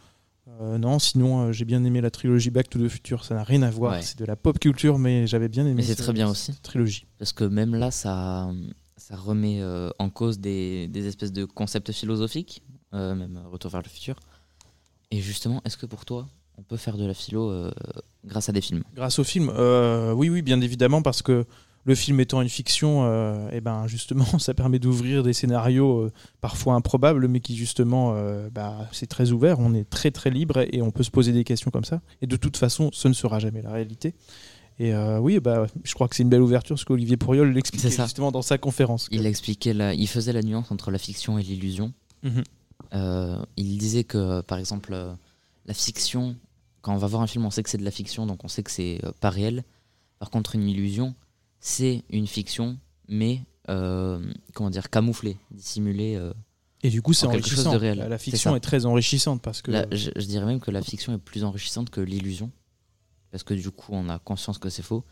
Non, 0.78 0.98
sinon, 0.98 1.52
j'ai 1.52 1.64
bien 1.64 1.82
aimé 1.84 2.02
la 2.02 2.10
trilogie 2.10 2.50
Back 2.50 2.68
to 2.68 2.78
the 2.78 2.88
Future. 2.90 3.24
Ça 3.24 3.34
n'a 3.34 3.44
rien 3.44 3.62
à 3.62 3.70
voir. 3.70 3.92
Ouais. 3.92 4.02
C'est 4.02 4.18
de 4.18 4.26
la 4.26 4.36
pop 4.36 4.58
culture, 4.58 4.98
mais 4.98 5.26
j'avais 5.26 5.48
bien 5.48 5.62
aimé. 5.64 5.76
Mais 5.76 5.82
c'est 5.82 5.94
ce- 5.96 6.02
très 6.02 6.12
bien 6.12 6.28
aussi. 6.28 6.52
Trilogie. 6.62 7.06
Parce 7.18 7.32
que 7.32 7.44
même 7.44 7.74
là, 7.74 7.90
ça, 7.90 8.50
ça 8.98 9.16
remet 9.16 9.62
en 9.98 10.10
cause 10.10 10.38
des, 10.38 10.86
des 10.88 11.06
espèces 11.06 11.32
de 11.32 11.46
concepts 11.46 11.92
philosophiques, 11.92 12.62
même 12.92 13.40
Retour 13.50 13.70
vers 13.70 13.80
le 13.80 13.88
futur. 13.88 14.16
Et 15.10 15.20
justement, 15.22 15.62
est-ce 15.64 15.78
que 15.78 15.86
pour 15.86 16.04
toi, 16.04 16.28
on 16.60 16.62
peut 16.62 16.76
faire 16.76 16.96
de 16.96 17.06
la 17.06 17.14
philo 17.14 17.50
euh, 17.50 17.70
grâce 18.26 18.48
à 18.48 18.52
des 18.52 18.60
films 18.60 18.82
Grâce 18.94 19.18
au 19.18 19.24
film, 19.24 19.50
euh, 19.56 20.12
oui, 20.12 20.28
oui, 20.28 20.42
bien 20.42 20.60
évidemment, 20.60 21.00
parce 21.00 21.22
que 21.22 21.46
le 21.86 21.94
film 21.94 22.20
étant 22.20 22.42
une 22.42 22.50
fiction, 22.50 23.04
euh, 23.06 23.48
eh 23.52 23.62
ben 23.62 23.86
justement, 23.86 24.26
ça 24.38 24.52
permet 24.52 24.78
d'ouvrir 24.78 25.22
des 25.22 25.32
scénarios 25.32 26.10
parfois 26.42 26.74
improbables, 26.74 27.26
mais 27.28 27.40
qui 27.40 27.56
justement, 27.56 28.14
bah, 28.52 28.88
c'est 28.92 29.06
très 29.06 29.30
ouvert, 29.30 29.58
on 29.58 29.72
est 29.72 29.88
très 29.88 30.10
très 30.10 30.30
libre 30.30 30.58
et 30.70 30.82
on 30.82 30.90
peut 30.90 31.02
se 31.02 31.10
poser 31.10 31.32
des 31.32 31.44
questions 31.44 31.70
comme 31.70 31.84
ça. 31.84 32.02
Et 32.20 32.26
de 32.26 32.36
toute 32.36 32.58
façon, 32.58 32.90
ce 32.92 33.08
ne 33.08 33.14
sera 33.14 33.38
jamais 33.38 33.62
la 33.62 33.72
réalité. 33.72 34.14
Et 34.78 34.94
oui, 34.94 35.40
bah, 35.40 35.66
je 35.84 35.94
crois 35.94 36.08
que 36.08 36.16
c'est 36.16 36.22
une 36.22 36.28
belle 36.28 36.42
ouverture, 36.42 36.78
ce 36.78 36.84
qu'Olivier 36.84 37.16
Pourriol 37.16 37.52
l'expliquait 37.52 37.90
justement 37.90 38.30
dans 38.30 38.42
sa 38.42 38.58
conférence. 38.58 39.08
Il 39.10 39.24
expliquait, 39.24 39.72
la, 39.72 39.94
il 39.94 40.08
faisait 40.08 40.34
la 40.34 40.42
nuance 40.42 40.70
entre 40.70 40.90
la 40.90 40.98
fiction 40.98 41.38
et 41.38 41.42
l'illusion. 41.42 41.94
Mhm. 42.22 42.42
Il 43.56 43.78
disait 43.78 44.04
que, 44.04 44.42
par 44.42 44.58
exemple, 44.58 44.94
la 45.70 45.74
fiction, 45.74 46.36
quand 46.82 46.94
on 46.94 46.98
va 46.98 47.06
voir 47.06 47.22
un 47.22 47.26
film, 47.26 47.44
on 47.44 47.50
sait 47.50 47.62
que 47.62 47.70
c'est 47.70 47.78
de 47.78 47.84
la 47.84 47.90
fiction, 47.90 48.26
donc 48.26 48.44
on 48.44 48.48
sait 48.48 48.62
que 48.62 48.70
c'est 48.70 49.00
euh, 49.04 49.12
pas 49.20 49.30
réel. 49.30 49.64
Par 50.18 50.30
contre, 50.30 50.54
une 50.54 50.68
illusion, 50.68 51.14
c'est 51.60 52.02
une 52.10 52.26
fiction, 52.26 52.78
mais 53.08 53.42
euh, 53.68 54.20
comment 54.54 54.70
dire, 54.70 54.90
camouflée, 54.90 55.36
dissimulée. 55.50 56.16
euh, 56.16 56.32
Et 56.82 56.90
du 56.90 57.02
coup, 57.02 57.12
c'est 57.12 57.26
en 57.26 57.30
quelque 57.30 57.48
chose 57.48 57.66
enrichissant. 57.66 57.72
de 57.72 57.78
réel. 57.78 58.06
La, 58.08 58.18
fiction 58.18 58.56
est 58.56 58.60
très 58.60 58.86
enrichissante 58.86 59.42
parce 59.42 59.62
que 59.62 59.70
La- 59.70 59.86
je, 59.90 60.10
je 60.16 60.26
dirais 60.26 60.46
même 60.46 60.60
que 60.60 60.70
la 60.70 60.82
fiction 60.82 61.14
est 61.14 61.18
plus 61.18 61.44
enrichissante 61.44 61.90
que 61.90 62.00
l'illusion. 62.00 62.50
Parce 63.30 63.44
que 63.44 63.54
du 63.54 63.70
coup, 63.70 63.92
on 63.92 64.08
a 64.08 64.18
conscience 64.18 64.58
que 64.58 64.68
c'est 64.70 64.82
faux. 64.82 65.04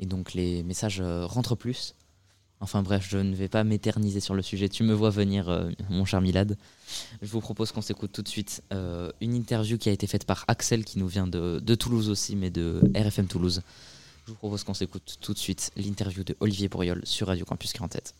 Et 0.00 0.06
donc, 0.06 0.34
les 0.34 0.62
messages 0.62 1.00
rentrent 1.02 1.54
plus. 1.54 1.94
Enfin 2.60 2.82
bref, 2.82 3.06
je 3.08 3.16
ne 3.16 3.34
vais 3.34 3.48
pas 3.48 3.64
m'éterniser 3.64 4.20
sur 4.20 4.34
le 4.34 4.42
sujet. 4.42 4.68
Tu 4.68 4.82
me 4.82 4.92
vois 4.92 5.08
venir, 5.08 5.48
euh, 5.48 5.70
mon 5.88 6.04
cher 6.04 6.20
Milad. 6.20 6.58
Je 7.22 7.30
vous 7.30 7.40
propose 7.40 7.72
qu'on 7.72 7.80
s'écoute 7.80 8.12
tout 8.12 8.22
de 8.22 8.28
suite 8.28 8.62
euh, 8.72 9.10
une 9.22 9.34
interview 9.34 9.78
qui 9.78 9.88
a 9.88 9.92
été 9.92 10.06
faite 10.06 10.26
par 10.26 10.44
Axel, 10.46 10.84
qui 10.84 10.98
nous 10.98 11.08
vient 11.08 11.26
de, 11.26 11.58
de 11.58 11.74
Toulouse 11.74 12.10
aussi, 12.10 12.36
mais 12.36 12.50
de 12.50 12.82
RFM 12.94 13.26
Toulouse. 13.26 13.62
Je 14.26 14.32
vous 14.32 14.36
propose 14.36 14.62
qu'on 14.62 14.74
s'écoute 14.74 15.16
tout 15.20 15.32
de 15.32 15.38
suite 15.38 15.70
l'interview 15.76 16.22
de 16.22 16.36
Olivier 16.40 16.68
Bourriol 16.68 17.00
sur 17.04 17.28
Radio 17.28 17.46
Campus 17.46 17.72
47. 17.72 18.14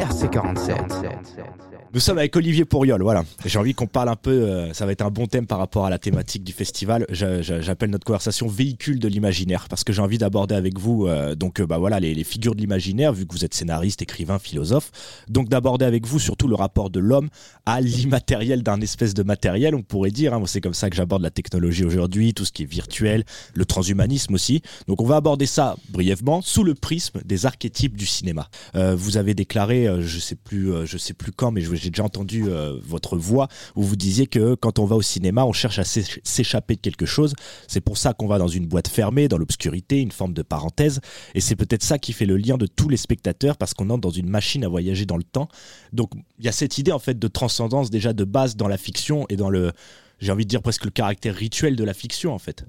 RC47. 0.00 1.50
Nous 1.92 1.98
sommes 1.98 2.18
avec 2.18 2.36
Olivier 2.36 2.64
Pourriol, 2.64 3.02
voilà. 3.02 3.24
J'ai 3.44 3.58
envie 3.58 3.74
qu'on 3.74 3.88
parle 3.88 4.10
un 4.10 4.14
peu, 4.14 4.30
euh, 4.30 4.72
ça 4.72 4.86
va 4.86 4.92
être 4.92 5.02
un 5.02 5.10
bon 5.10 5.26
thème 5.26 5.48
par 5.48 5.58
rapport 5.58 5.86
à 5.86 5.90
la 5.90 5.98
thématique 5.98 6.44
du 6.44 6.52
festival. 6.52 7.04
J'appelle 7.10 7.90
notre 7.90 8.04
conversation 8.04 8.46
véhicule 8.46 9.00
de 9.00 9.08
l'imaginaire 9.08 9.66
parce 9.68 9.82
que 9.82 9.92
j'ai 9.92 10.00
envie 10.00 10.16
d'aborder 10.16 10.54
avec 10.54 10.78
vous 10.78 11.08
euh, 11.08 11.34
donc 11.34 11.60
euh, 11.60 11.66
bah 11.66 11.78
voilà 11.78 11.98
les, 11.98 12.22
figures 12.22 12.54
de 12.54 12.60
l'imaginaire 12.60 13.12
vu 13.12 13.26
que 13.26 13.32
vous 13.32 13.44
êtes 13.44 13.54
scénariste, 13.54 14.02
écrivain, 14.02 14.38
philosophe. 14.38 14.92
Donc 15.26 15.48
d'aborder 15.48 15.84
avec 15.84 16.06
vous 16.06 16.20
surtout 16.20 16.46
le 16.46 16.54
rapport 16.54 16.90
de 16.90 17.00
l'homme 17.00 17.28
à 17.66 17.80
l'immatériel 17.80 18.62
d'un 18.62 18.80
espèce 18.80 19.12
de 19.12 19.24
matériel, 19.24 19.74
on 19.74 19.82
pourrait 19.82 20.12
dire. 20.12 20.32
hein. 20.32 20.42
C'est 20.46 20.60
comme 20.60 20.74
ça 20.74 20.90
que 20.90 20.96
j'aborde 20.96 21.22
la 21.22 21.30
technologie 21.30 21.84
aujourd'hui, 21.84 22.34
tout 22.34 22.44
ce 22.44 22.52
qui 22.52 22.62
est 22.62 22.70
virtuel, 22.70 23.24
le 23.54 23.64
transhumanisme 23.64 24.32
aussi. 24.34 24.62
Donc 24.86 25.02
on 25.02 25.06
va 25.06 25.16
aborder 25.16 25.46
ça 25.46 25.74
brièvement 25.88 26.40
sous 26.40 26.62
le 26.62 26.74
prisme 26.76 27.20
des 27.24 27.46
archétypes 27.46 27.96
du 27.96 28.06
cinéma. 28.06 28.48
Vous 28.74 29.16
avez 29.16 29.34
déclaré, 29.34 29.88
je 30.00 30.18
sais 30.18 30.36
plus, 30.36 30.72
euh, 30.72 30.86
je 30.86 30.96
sais 30.98 31.14
plus 31.14 31.32
quand, 31.32 31.50
mais 31.50 31.62
j'ai 31.62 31.90
déjà 31.90 32.04
entendu 32.04 32.44
euh, 32.48 32.78
votre 32.82 33.16
voix 33.16 33.48
où 33.74 33.82
vous 33.82 33.96
disiez 33.96 34.26
que 34.26 34.54
quand 34.54 34.78
on 34.78 34.84
va 34.84 34.96
au 34.96 35.02
cinéma, 35.02 35.44
on 35.44 35.52
cherche 35.52 35.78
à 35.78 35.82
s'éch- 35.82 36.20
s'échapper 36.22 36.76
de 36.76 36.80
quelque 36.80 37.06
chose. 37.06 37.34
C'est 37.66 37.80
pour 37.80 37.98
ça 37.98 38.12
qu'on 38.12 38.26
va 38.26 38.38
dans 38.38 38.48
une 38.48 38.66
boîte 38.66 38.88
fermée, 38.88 39.28
dans 39.28 39.38
l'obscurité, 39.38 40.00
une 40.00 40.12
forme 40.12 40.34
de 40.34 40.42
parenthèse. 40.42 41.00
Et 41.34 41.40
c'est 41.40 41.56
peut-être 41.56 41.82
ça 41.82 41.98
qui 41.98 42.12
fait 42.12 42.26
le 42.26 42.36
lien 42.36 42.56
de 42.56 42.66
tous 42.66 42.88
les 42.88 42.96
spectateurs 42.96 43.56
parce 43.56 43.74
qu'on 43.74 43.90
entre 43.90 44.00
dans 44.00 44.10
une 44.10 44.28
machine 44.28 44.64
à 44.64 44.68
voyager 44.68 45.06
dans 45.06 45.16
le 45.16 45.24
temps. 45.24 45.48
Donc 45.92 46.12
il 46.38 46.44
y 46.44 46.48
a 46.48 46.52
cette 46.52 46.78
idée 46.78 46.92
en 46.92 46.98
fait 46.98 47.18
de 47.18 47.28
transcendance 47.28 47.90
déjà 47.90 48.12
de 48.12 48.24
base 48.24 48.56
dans 48.56 48.68
la 48.68 48.76
fiction 48.76 49.26
et 49.28 49.36
dans 49.36 49.50
le, 49.50 49.72
j'ai 50.18 50.32
envie 50.32 50.44
de 50.44 50.50
dire 50.50 50.62
presque 50.62 50.84
le 50.84 50.90
caractère 50.90 51.34
rituel 51.34 51.76
de 51.76 51.84
la 51.84 51.94
fiction 51.94 52.32
en 52.32 52.38
fait. 52.38 52.64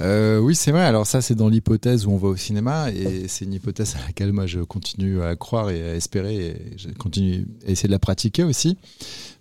Euh, 0.00 0.38
oui, 0.38 0.54
c'est 0.54 0.70
vrai. 0.70 0.84
Alors 0.84 1.06
ça, 1.06 1.20
c'est 1.20 1.34
dans 1.34 1.48
l'hypothèse 1.48 2.06
où 2.06 2.10
on 2.10 2.16
va 2.16 2.28
au 2.28 2.36
cinéma, 2.36 2.90
et 2.90 3.26
c'est 3.28 3.44
une 3.44 3.54
hypothèse 3.54 3.96
à 3.96 4.06
laquelle 4.06 4.32
moi 4.32 4.46
je 4.46 4.60
continue 4.60 5.22
à 5.22 5.34
croire 5.36 5.70
et 5.70 5.90
à 5.90 5.94
espérer, 5.94 6.36
et 6.36 6.56
je 6.76 6.88
continue 6.90 7.46
à 7.66 7.70
essayer 7.70 7.88
de 7.88 7.92
la 7.92 7.98
pratiquer 7.98 8.44
aussi. 8.44 8.78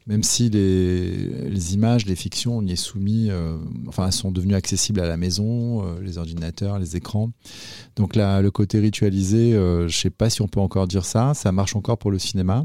Même 0.07 0.23
si 0.23 0.49
les, 0.49 1.49
les 1.49 1.73
images, 1.73 2.05
les 2.05 2.15
fictions, 2.15 2.57
on 2.57 2.61
y 2.61 2.71
est 2.71 2.77
soumis, 2.77 3.27
euh, 3.29 3.57
enfin, 3.87 4.09
sont 4.09 4.31
devenues 4.31 4.55
accessibles 4.55 5.01
à 5.01 5.05
la 5.05 5.17
maison, 5.17 5.85
euh, 5.85 5.99
les 6.01 6.17
ordinateurs, 6.17 6.79
les 6.79 6.95
écrans. 6.95 7.31
Donc 7.97 8.15
là, 8.15 8.41
le 8.41 8.49
côté 8.49 8.79
ritualisé, 8.79 9.53
euh, 9.53 9.89
je 9.89 9.97
sais 9.97 10.09
pas 10.09 10.29
si 10.29 10.41
on 10.41 10.47
peut 10.47 10.61
encore 10.61 10.87
dire 10.87 11.03
ça. 11.03 11.33
Ça 11.33 11.51
marche 11.51 11.75
encore 11.75 11.97
pour 11.97 12.09
le 12.09 12.19
cinéma, 12.19 12.63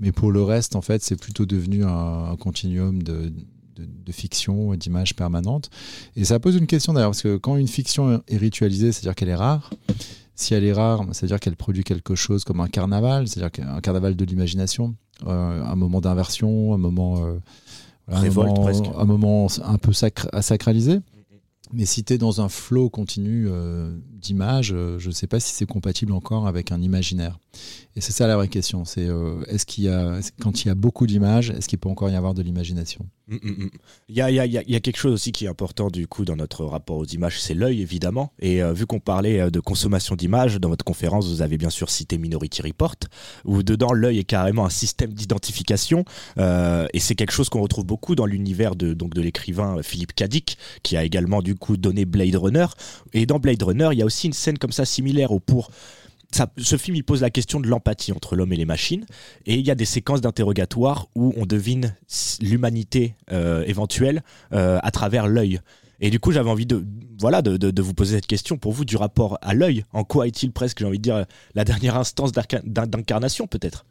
mais 0.00 0.10
pour 0.10 0.32
le 0.32 0.42
reste, 0.42 0.74
en 0.74 0.82
fait, 0.82 1.00
c'est 1.00 1.14
plutôt 1.14 1.46
devenu 1.46 1.84
un, 1.84 2.30
un 2.32 2.36
continuum 2.36 3.04
de, 3.04 3.32
de, 3.74 3.86
de 3.86 4.12
fiction 4.12 4.72
et 4.72 4.76
d'images 4.76 5.14
permanentes. 5.14 5.70
Et 6.16 6.24
ça 6.24 6.38
pose 6.38 6.56
une 6.56 6.66
question 6.66 6.92
d'ailleurs, 6.92 7.10
parce 7.10 7.22
que 7.22 7.36
quand 7.36 7.56
une 7.56 7.68
fiction 7.68 8.22
est 8.28 8.36
ritualisée, 8.36 8.92
c'est-à-dire 8.92 9.14
qu'elle 9.14 9.28
est 9.28 9.34
rare. 9.34 9.70
Si 10.36 10.52
elle 10.52 10.64
est 10.64 10.72
rare, 10.72 11.04
c'est-à-dire 11.12 11.38
qu'elle 11.38 11.54
produit 11.54 11.84
quelque 11.84 12.16
chose 12.16 12.42
comme 12.42 12.60
un 12.60 12.66
carnaval, 12.66 13.28
c'est-à-dire 13.28 13.52
qu'un 13.52 13.80
carnaval 13.80 14.16
de 14.16 14.24
l'imagination, 14.24 14.96
euh, 15.28 15.64
un 15.64 15.76
moment 15.76 16.00
d'inversion, 16.00 16.74
un 16.74 16.78
moment, 16.78 17.24
euh, 17.24 17.38
un, 18.08 18.18
Révolte, 18.18 18.48
moment 18.48 18.62
presque. 18.64 18.84
un 18.98 19.04
moment 19.04 19.46
un 19.62 19.78
peu 19.78 19.92
sacr- 19.92 20.28
à 20.32 20.42
sacraliser. 20.42 20.98
Mais 21.72 21.86
si 21.86 22.04
tu 22.04 22.12
es 22.12 22.18
dans 22.18 22.40
un 22.40 22.48
flot 22.48 22.90
continu 22.90 23.46
euh, 23.48 23.96
d'images, 24.12 24.72
euh, 24.72 24.98
je 24.98 25.08
ne 25.08 25.12
sais 25.14 25.26
pas 25.26 25.40
si 25.40 25.54
c'est 25.54 25.66
compatible 25.66 26.12
encore 26.12 26.46
avec 26.46 26.70
un 26.72 26.80
imaginaire. 26.80 27.38
Et 27.96 28.00
c'est 28.00 28.12
ça 28.12 28.26
la 28.26 28.36
vraie 28.36 28.48
question. 28.48 28.84
C'est 28.84 29.08
euh, 29.08 29.42
est-ce 29.48 29.64
qu'il 29.66 29.84
y 29.84 29.88
a, 29.88 30.20
quand 30.40 30.64
il 30.64 30.68
y 30.68 30.70
a 30.70 30.74
beaucoup 30.74 31.06
d'images, 31.06 31.50
est-ce 31.50 31.66
qu'il 31.66 31.78
peut 31.78 31.88
encore 31.88 32.10
y 32.10 32.16
avoir 32.16 32.34
de 32.34 32.42
l'imagination? 32.42 33.06
Il 33.26 34.14
y 34.14 34.20
a 34.20 34.80
quelque 34.80 34.98
chose 34.98 35.12
aussi 35.12 35.32
qui 35.32 35.46
est 35.46 35.48
important 35.48 35.88
du 35.88 36.06
coup 36.06 36.24
dans 36.24 36.36
notre 36.36 36.64
rapport 36.64 36.98
aux 36.98 37.06
images, 37.06 37.40
c'est 37.40 37.54
l'œil 37.54 37.80
évidemment. 37.80 38.32
Et 38.38 38.62
euh, 38.62 38.72
vu 38.72 38.86
qu'on 38.86 39.00
parlait 39.00 39.40
euh, 39.40 39.50
de 39.50 39.60
consommation 39.60 40.14
d'images, 40.14 40.60
dans 40.60 40.68
votre 40.68 40.84
conférence, 40.84 41.28
vous 41.28 41.40
avez 41.40 41.56
bien 41.56 41.70
sûr 41.70 41.88
cité 41.88 42.18
Minority 42.18 42.62
Report, 42.62 42.96
où 43.44 43.62
dedans 43.62 43.92
l'œil 43.92 44.18
est 44.18 44.24
carrément 44.24 44.66
un 44.66 44.70
système 44.70 45.12
d'identification. 45.12 46.04
euh, 46.38 46.86
et 46.92 47.00
c'est 47.00 47.14
quelque 47.14 47.32
chose 47.32 47.48
qu'on 47.48 47.62
retrouve 47.62 47.86
beaucoup 47.86 48.14
dans 48.14 48.26
l'univers 48.26 48.76
de, 48.76 48.92
donc, 48.92 49.14
de 49.14 49.22
l'écrivain 49.22 49.82
Philippe 49.82 50.14
Kadik, 50.14 50.58
qui 50.82 50.96
a 50.96 51.04
également 51.04 51.40
du 51.40 51.54
coup 51.54 51.76
donné 51.76 52.04
Blade 52.04 52.36
Runner. 52.36 52.66
Et 53.14 53.24
dans 53.26 53.38
Blade 53.38 53.62
Runner, 53.62 53.88
il 53.92 53.98
y 53.98 54.02
a 54.02 54.06
aussi 54.06 54.26
une 54.26 54.32
scène 54.32 54.58
comme 54.58 54.72
ça 54.72 54.84
similaire 54.84 55.32
où 55.32 55.40
pour 55.40 55.70
ce 56.58 56.76
film 56.76 56.96
il 56.96 57.04
pose 57.04 57.22
la 57.22 57.30
question 57.30 57.60
de 57.60 57.68
l'empathie 57.68 58.12
entre 58.12 58.36
l'homme 58.36 58.52
et 58.52 58.56
les 58.56 58.64
machines. 58.64 59.06
Et 59.46 59.54
il 59.54 59.66
y 59.66 59.70
a 59.70 59.74
des 59.74 59.84
séquences 59.84 60.20
d'interrogatoire 60.20 61.08
où 61.14 61.32
on 61.36 61.46
devine 61.46 61.94
l'humanité 62.40 63.14
euh, 63.32 63.64
éventuelle 63.66 64.22
euh, 64.52 64.78
à 64.82 64.90
travers 64.90 65.28
l'œil. 65.28 65.60
Et 66.00 66.10
du 66.10 66.20
coup 66.20 66.32
j'avais 66.32 66.50
envie 66.50 66.66
de 66.66 66.84
voilà 67.20 67.42
de, 67.42 67.82
vous 67.82 67.94
poser 67.94 68.16
cette 68.16 68.26
question 68.26 68.56
pour 68.56 68.72
vous 68.72 68.84
du 68.84 68.96
rapport 68.96 69.38
à 69.42 69.54
l'œil. 69.54 69.84
En 69.92 70.04
quoi 70.04 70.26
est-il 70.26 70.52
presque 70.52 70.80
j'ai 70.80 70.86
envie 70.86 70.98
de 70.98 71.02
dire 71.02 71.24
la 71.54 71.64
dernière 71.64 71.96
instance 71.96 72.32
d'incarnation 72.32 73.46
peut-être? 73.46 73.86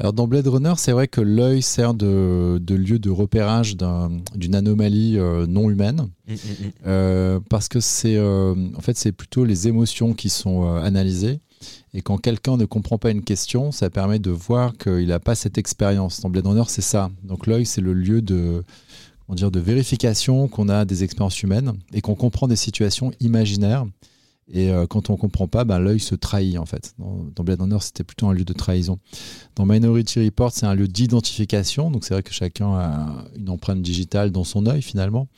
Alors 0.00 0.14
dans 0.14 0.26
Blade 0.26 0.46
Runner, 0.48 0.72
c'est 0.78 0.92
vrai 0.92 1.08
que 1.08 1.20
l'œil 1.20 1.60
sert 1.60 1.92
de, 1.92 2.58
de 2.58 2.74
lieu 2.74 2.98
de 2.98 3.10
repérage 3.10 3.76
d'un- 3.76 4.10
d'une 4.34 4.54
anomalie 4.54 5.18
euh, 5.18 5.46
non 5.46 5.68
humaine. 5.68 6.08
Mm, 6.26 6.32
mm, 6.32 6.36
mm. 6.36 6.70
Euh, 6.86 7.40
parce 7.50 7.68
que 7.68 7.80
c'est 7.80 8.16
euh, 8.16 8.54
en 8.76 8.80
fait 8.80 8.96
c'est 8.96 9.12
plutôt 9.12 9.44
les 9.44 9.68
émotions 9.68 10.14
qui 10.14 10.30
sont 10.30 10.72
analysées 10.76 11.40
et 11.92 12.00
quand 12.00 12.16
quelqu'un 12.16 12.56
ne 12.56 12.64
comprend 12.64 12.96
pas 12.96 13.10
une 13.10 13.22
question 13.22 13.72
ça 13.72 13.90
permet 13.90 14.18
de 14.18 14.30
voir 14.30 14.72
qu'il 14.78 15.08
n'a 15.08 15.18
pas 15.20 15.34
cette 15.34 15.58
expérience 15.58 16.22
dans 16.22 16.30
Blade 16.30 16.46
Runner 16.46 16.62
c'est 16.68 16.80
ça 16.80 17.10
donc 17.22 17.46
l'œil 17.46 17.66
c'est 17.66 17.82
le 17.82 17.92
lieu 17.92 18.22
de 18.22 18.62
comment 19.26 19.36
dire 19.36 19.50
de 19.50 19.60
vérification 19.60 20.48
qu'on 20.48 20.70
a 20.70 20.86
des 20.86 21.04
expériences 21.04 21.42
humaines 21.42 21.74
et 21.92 22.00
qu'on 22.00 22.14
comprend 22.14 22.48
des 22.48 22.56
situations 22.56 23.10
imaginaires 23.20 23.84
et 24.52 24.70
euh, 24.70 24.86
quand 24.86 25.10
on 25.10 25.16
comprend 25.16 25.48
pas 25.48 25.64
ben, 25.64 25.78
l'œil 25.78 26.00
se 26.00 26.14
trahit 26.14 26.58
en 26.58 26.66
fait 26.66 26.94
dans, 26.98 27.26
dans 27.34 27.44
Blade 27.44 27.60
Runner 27.60 27.78
c'était 27.80 28.04
plutôt 28.04 28.28
un 28.28 28.32
lieu 28.32 28.44
de 28.44 28.52
trahison 28.52 28.98
dans 29.56 29.64
Minority 29.66 30.24
Report 30.24 30.52
c'est 30.52 30.66
un 30.66 30.74
lieu 30.74 30.88
d'identification 30.88 31.90
donc 31.90 32.04
c'est 32.04 32.14
vrai 32.14 32.22
que 32.22 32.32
chacun 32.32 32.72
a 32.74 33.24
une 33.36 33.48
empreinte 33.48 33.82
digitale 33.82 34.30
dans 34.30 34.44
son 34.44 34.66
œil 34.66 34.82
finalement 34.82 35.28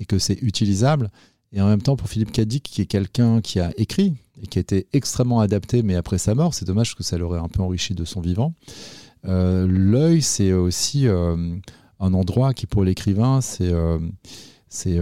et 0.00 0.04
que 0.04 0.18
c'est 0.18 0.40
utilisable. 0.42 1.10
Et 1.52 1.60
en 1.60 1.68
même 1.68 1.82
temps, 1.82 1.96
pour 1.96 2.08
Philippe 2.08 2.32
Cadic, 2.32 2.62
qui 2.62 2.82
est 2.82 2.86
quelqu'un 2.86 3.40
qui 3.40 3.60
a 3.60 3.72
écrit 3.76 4.14
et 4.42 4.46
qui 4.46 4.58
a 4.58 4.60
été 4.60 4.86
extrêmement 4.92 5.40
adapté, 5.40 5.82
mais 5.82 5.94
après 5.94 6.18
sa 6.18 6.34
mort, 6.34 6.54
c'est 6.54 6.64
dommage 6.64 6.94
que 6.94 7.02
ça 7.02 7.18
l'aurait 7.18 7.38
un 7.38 7.48
peu 7.48 7.60
enrichi 7.60 7.94
de 7.94 8.04
son 8.04 8.20
vivant. 8.20 8.54
Euh, 9.26 9.66
L'œil, 9.68 10.22
c'est 10.22 10.52
aussi 10.52 11.06
euh, 11.06 11.56
un 12.00 12.14
endroit 12.14 12.54
qui, 12.54 12.66
pour 12.66 12.84
l'écrivain, 12.84 13.40
c'est 13.40 13.72
c'est 14.68 14.98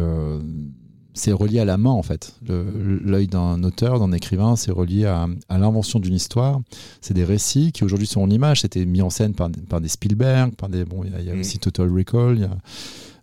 c'est 1.20 1.32
relié 1.32 1.60
à 1.60 1.64
la 1.64 1.76
main 1.76 1.90
en 1.90 2.02
fait. 2.02 2.34
L'œil 2.48 3.26
d'un 3.28 3.62
auteur, 3.62 4.00
d'un 4.00 4.12
écrivain, 4.12 4.56
c'est 4.56 4.70
relié 4.72 5.04
à, 5.06 5.26
à 5.48 5.58
l'invention 5.58 5.98
d'une 6.00 6.14
histoire. 6.14 6.60
C'est 7.00 7.14
des 7.14 7.24
récits 7.24 7.72
qui 7.72 7.84
aujourd'hui 7.84 8.06
sont 8.06 8.22
en 8.22 8.30
image. 8.30 8.62
C'était 8.62 8.84
mis 8.86 9.02
en 9.02 9.10
scène 9.10 9.34
par, 9.34 9.50
par 9.68 9.80
des 9.80 9.88
Spielberg, 9.88 10.54
par 10.56 10.68
des 10.68 10.84
bon, 10.84 11.02
il 11.04 11.12
y 11.12 11.14
a, 11.14 11.20
il 11.20 11.26
y 11.26 11.30
a 11.30 11.34
Mm. 11.34 11.40
aussi 11.40 11.58
Total 11.58 11.88
Recall. 11.92 12.34
il 12.36 12.40
y 12.40 12.44
a, 12.44 12.56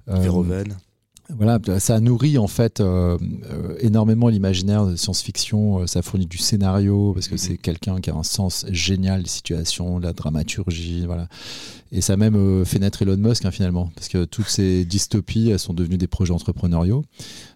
euh, 0.09 0.19
Verhoeven. 0.19 0.75
Voilà, 1.29 1.59
ça 1.79 1.99
nourrit 1.99 2.37
en 2.37 2.47
fait 2.47 2.79
euh, 2.79 3.17
euh, 3.51 3.75
énormément 3.79 4.29
l'imaginaire 4.29 4.85
de 4.85 4.95
science-fiction. 4.95 5.81
euh, 5.81 5.87
Ça 5.87 6.01
fournit 6.01 6.25
du 6.25 6.37
scénario 6.37 7.13
parce 7.13 7.27
que 7.27 7.37
c'est 7.37 7.57
quelqu'un 7.57 7.99
qui 7.99 8.09
a 8.09 8.15
un 8.15 8.23
sens 8.23 8.65
génial 8.69 9.23
des 9.23 9.29
situations, 9.29 9.99
de 9.99 10.05
la 10.05 10.13
dramaturgie, 10.13 11.05
voilà. 11.05 11.27
Et 11.91 12.01
ça 12.01 12.13
a 12.13 12.17
même 12.17 12.35
euh, 12.35 12.65
fait 12.65 12.79
naître 12.79 13.01
Elon 13.01 13.17
Musk 13.17 13.45
hein, 13.45 13.51
finalement, 13.51 13.91
parce 13.95 14.07
que 14.07 14.25
toutes 14.25 14.47
ces 14.47 14.85
dystopies 14.85 15.49
elles 15.49 15.59
sont 15.59 15.73
devenues 15.73 15.97
des 15.97 16.07
projets 16.07 16.33
entrepreneuriaux. 16.33 17.03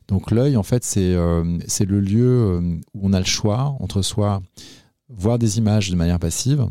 Donc 0.08 0.32
l'œil, 0.32 0.58
en 0.58 0.64
fait, 0.64 0.84
c'est 0.84 1.16
c'est 1.68 1.86
le 1.86 2.02
lieu 2.02 2.60
où 2.94 3.00
on 3.02 3.14
a 3.14 3.20
le 3.20 3.26
choix 3.26 3.78
entre 3.80 4.02
soit 4.02 4.42
voir 5.08 5.40
des 5.40 5.58
images 5.58 5.90
de 5.90 5.96
manière 5.96 6.20
passive, 6.20 6.68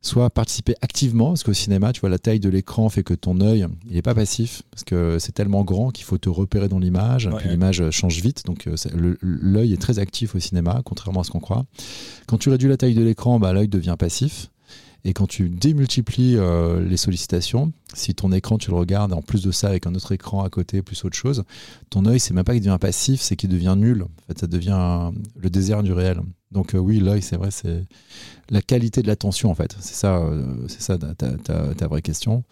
soit 0.00 0.30
participer 0.30 0.74
activement, 0.80 1.28
parce 1.28 1.42
qu'au 1.42 1.52
cinéma, 1.52 1.92
tu 1.92 2.00
vois, 2.00 2.08
la 2.08 2.18
taille 2.18 2.38
de 2.40 2.48
l'écran 2.48 2.88
fait 2.88 3.02
que 3.02 3.14
ton 3.14 3.40
œil, 3.40 3.66
il 3.86 3.94
n'est 3.94 4.02
pas 4.02 4.14
passif, 4.14 4.62
parce 4.70 4.84
que 4.84 5.18
c'est 5.18 5.32
tellement 5.32 5.64
grand 5.64 5.90
qu'il 5.90 6.04
faut 6.04 6.18
te 6.18 6.28
repérer 6.28 6.68
dans 6.68 6.78
l'image, 6.78 7.26
Ouais. 7.26 7.36
puis 7.38 7.48
l'image 7.48 7.90
change 7.90 8.20
vite, 8.20 8.44
donc 8.46 8.66
euh, 8.68 8.76
l'œil 9.22 9.72
est 9.72 9.80
très 9.80 9.98
actif 9.98 10.34
au 10.34 10.38
cinéma, 10.38 10.82
contrairement 10.84 11.20
à 11.20 11.24
ce 11.24 11.30
qu'on 11.30 11.40
croit. 11.40 11.64
Quand 12.26 12.38
tu 12.38 12.48
réduis 12.48 12.68
la 12.68 12.76
taille 12.76 12.94
de 12.94 13.02
l'écran, 13.02 13.38
bah, 13.40 13.52
l'œil 13.52 13.68
devient 13.68 13.96
passif. 13.98 14.50
Et 15.08 15.14
quand 15.14 15.26
tu 15.26 15.48
démultiplies 15.48 16.36
euh, 16.36 16.86
les 16.86 16.98
sollicitations, 16.98 17.72
si 17.94 18.14
ton 18.14 18.30
écran 18.30 18.58
tu 18.58 18.70
le 18.70 18.76
regardes 18.76 19.14
en 19.14 19.22
plus 19.22 19.42
de 19.42 19.50
ça 19.50 19.68
avec 19.68 19.86
un 19.86 19.94
autre 19.94 20.12
écran 20.12 20.44
à 20.44 20.50
côté 20.50 20.82
plus 20.82 21.02
autre 21.06 21.16
chose, 21.16 21.44
ton 21.88 22.04
œil 22.04 22.20
c'est 22.20 22.34
même 22.34 22.44
pas 22.44 22.52
qu'il 22.52 22.60
devient 22.62 22.76
passif, 22.78 23.22
c'est 23.22 23.34
qu'il 23.34 23.48
devient 23.48 23.74
nul. 23.78 24.02
En 24.02 24.08
fait, 24.26 24.38
ça 24.38 24.46
devient 24.46 25.10
le 25.40 25.48
désert 25.48 25.82
du 25.82 25.94
réel. 25.94 26.20
Donc 26.52 26.74
euh, 26.74 26.78
oui, 26.78 27.00
l'œil 27.00 27.22
c'est 27.22 27.36
vrai, 27.38 27.50
c'est 27.50 27.86
la 28.50 28.60
qualité 28.60 29.00
de 29.00 29.06
l'attention 29.06 29.50
en 29.50 29.54
fait. 29.54 29.74
C'est 29.80 29.94
ça, 29.94 30.18
euh, 30.18 30.68
ça 30.68 30.98
ta- 30.98 31.14
ta- 31.14 31.74
ta 31.74 31.86
vraie 31.88 32.02
question. 32.02 32.44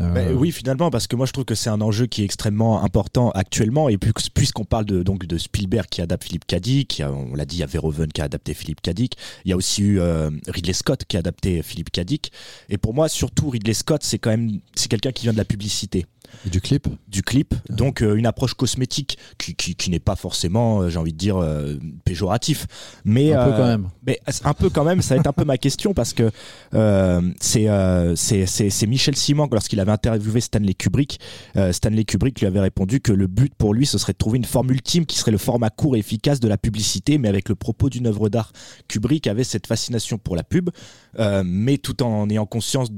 Euh, 0.00 0.12
Bah, 0.12 0.32
oui, 0.34 0.52
finalement, 0.52 0.90
parce 0.90 1.06
que 1.06 1.16
moi 1.16 1.26
je 1.26 1.32
trouve 1.32 1.44
que 1.44 1.54
c'est 1.54 1.70
un 1.70 1.80
enjeu 1.80 2.06
qui 2.06 2.22
est 2.22 2.24
extrêmement 2.24 2.82
important 2.82 3.30
actuellement. 3.30 3.88
Et 3.88 3.98
puis, 3.98 4.12
puisqu'on 4.34 4.64
parle 4.64 4.86
de, 4.86 5.02
donc, 5.02 5.26
de 5.26 5.38
Spielberg 5.38 5.86
qui 5.90 6.00
adapte 6.00 6.24
Philippe 6.24 6.44
Dick, 6.48 7.02
on 7.06 7.34
l'a 7.34 7.44
dit, 7.44 7.56
il 7.56 7.60
y 7.60 7.62
a 7.62 7.66
Verhoeven 7.66 8.10
qui 8.12 8.20
a 8.20 8.24
adapté 8.24 8.54
Philippe 8.54 8.80
Dick, 8.82 9.16
il 9.44 9.50
y 9.50 9.52
a 9.52 9.56
aussi 9.56 9.82
eu 9.82 10.00
euh, 10.00 10.30
Ridley 10.48 10.72
Scott 10.72 11.04
qui 11.06 11.16
a 11.16 11.20
adapté 11.20 11.62
Philippe 11.62 11.92
Dick. 11.92 12.32
Et 12.68 12.78
pour 12.78 12.94
moi, 12.94 13.08
surtout, 13.08 13.50
Ridley 13.50 13.74
Scott, 13.74 14.02
c'est 14.02 14.18
quand 14.18 14.30
même 14.30 14.60
c'est 14.74 14.88
quelqu'un 14.88 15.12
qui 15.12 15.24
vient 15.24 15.32
de 15.32 15.38
la 15.38 15.44
publicité. 15.44 16.06
Et 16.46 16.50
du 16.50 16.60
clip 16.60 16.88
Du 17.08 17.22
clip, 17.22 17.54
donc 17.70 18.02
euh, 18.02 18.14
une 18.16 18.26
approche 18.26 18.54
cosmétique 18.54 19.18
qui, 19.38 19.54
qui, 19.54 19.74
qui 19.76 19.90
n'est 19.90 19.98
pas 20.00 20.16
forcément, 20.16 20.80
euh, 20.82 20.88
j'ai 20.88 20.98
envie 20.98 21.12
de 21.12 21.18
dire, 21.18 21.36
euh, 21.36 21.76
péjoratif. 22.04 22.66
Mais, 23.04 23.32
Un 23.32 23.44
peu 23.44 23.52
euh, 23.52 23.56
quand 23.56 23.66
même. 23.66 23.88
mais 24.06 24.20
un 24.44 24.54
peu 24.54 24.70
quand 24.70 24.84
même, 24.84 25.02
ça 25.02 25.14
va 25.14 25.20
être 25.20 25.26
un 25.26 25.32
peu 25.32 25.44
ma 25.44 25.58
question 25.58 25.94
parce 25.94 26.12
que 26.12 26.30
euh, 26.74 27.32
c'est 27.40 27.68
euh, 27.68 28.16
c'est 28.16 28.46
c'est- 28.46 28.70
c'est 28.70 28.86
Michel 28.86 29.16
Simon 29.16 29.48
lorsqu'il 29.52 29.80
avait 29.80 29.92
interviewé 29.92 30.40
Stanley 30.40 30.74
Kubrick. 30.74 31.20
euh, 31.56 31.72
Stanley 31.72 32.04
Kubrick 32.04 32.40
lui 32.40 32.46
avait 32.46 32.60
répondu 32.60 33.00
que 33.00 33.12
le 33.12 33.26
but 33.26 33.54
pour 33.54 33.74
lui 33.74 33.86
ce 33.86 33.98
serait 33.98 34.12
de 34.12 34.18
trouver 34.18 34.38
une 34.38 34.44
forme 34.44 34.70
ultime 34.70 35.06
qui 35.06 35.18
serait 35.18 35.30
le 35.30 35.38
format 35.38 35.70
court 35.70 35.96
et 35.96 35.98
efficace 35.98 36.40
de 36.40 36.48
la 36.48 36.56
publicité, 36.58 37.18
mais 37.18 37.28
avec 37.28 37.48
le 37.48 37.54
propos 37.54 37.90
d'une 37.90 38.06
œuvre 38.06 38.28
d'art. 38.28 38.52
Kubrick 38.88 39.26
avait 39.26 39.44
cette 39.44 39.66
fascination 39.66 40.18
pour 40.18 40.36
la 40.36 40.42
pub, 40.42 40.70
euh, 41.18 41.42
mais 41.44 41.78
tout 41.78 42.02
en 42.02 42.28
ayant 42.30 42.46
conscience 42.46 42.88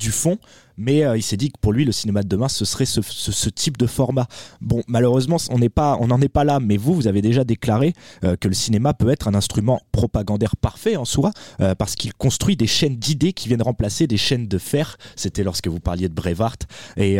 du 0.00 0.10
fond, 0.10 0.38
mais 0.76 1.04
euh, 1.04 1.16
il 1.16 1.22
s'est 1.22 1.36
dit 1.36 1.50
que 1.50 1.58
pour 1.60 1.72
lui 1.72 1.84
le 1.84 1.92
cinéma 1.92 2.22
de 2.22 2.28
demain 2.28 2.48
ce 2.48 2.64
serait 2.64 2.86
ce, 2.86 3.48
type 3.50 3.76
de 3.76 3.86
format. 3.86 4.26
Bon, 4.60 4.82
malheureusement 4.88 5.36
on 5.50 5.58
n'en 5.58 6.20
est 6.20 6.28
pas 6.28 6.44
là, 6.44 6.58
mais 6.58 6.78
vous 6.78 6.94
vous 6.94 7.06
avez 7.06 7.22
déjà 7.22 7.44
déclaré 7.44 7.92
euh, 8.24 8.36
que 8.36 8.48
le 8.48 8.54
cinéma 8.54 8.94
peut 8.94 9.10
être 9.10 9.28
un 9.28 9.34
instrument 9.34 9.80
propagandaire 9.92 10.56
parfait 10.56 10.96
en 10.96 11.04
soi, 11.04 11.32
euh, 11.60 11.74
parce 11.74 11.94
qu'il 11.94 12.14
construit 12.14 12.56
des 12.56 12.66
chaînes 12.66 12.96
d'idées 12.96 13.34
qui 13.34 13.48
viennent 13.48 13.62
remplacer 13.62 14.06
des 14.06 14.16
chaînes 14.16 14.48
de 14.48 14.58
fer. 14.58 14.96
C'était 15.16 15.44
lorsque 15.44 15.68
vous 15.68 15.80
parliez 15.80 16.08
de 16.08 16.14
Brevard, 16.14 16.56
et 16.96 17.18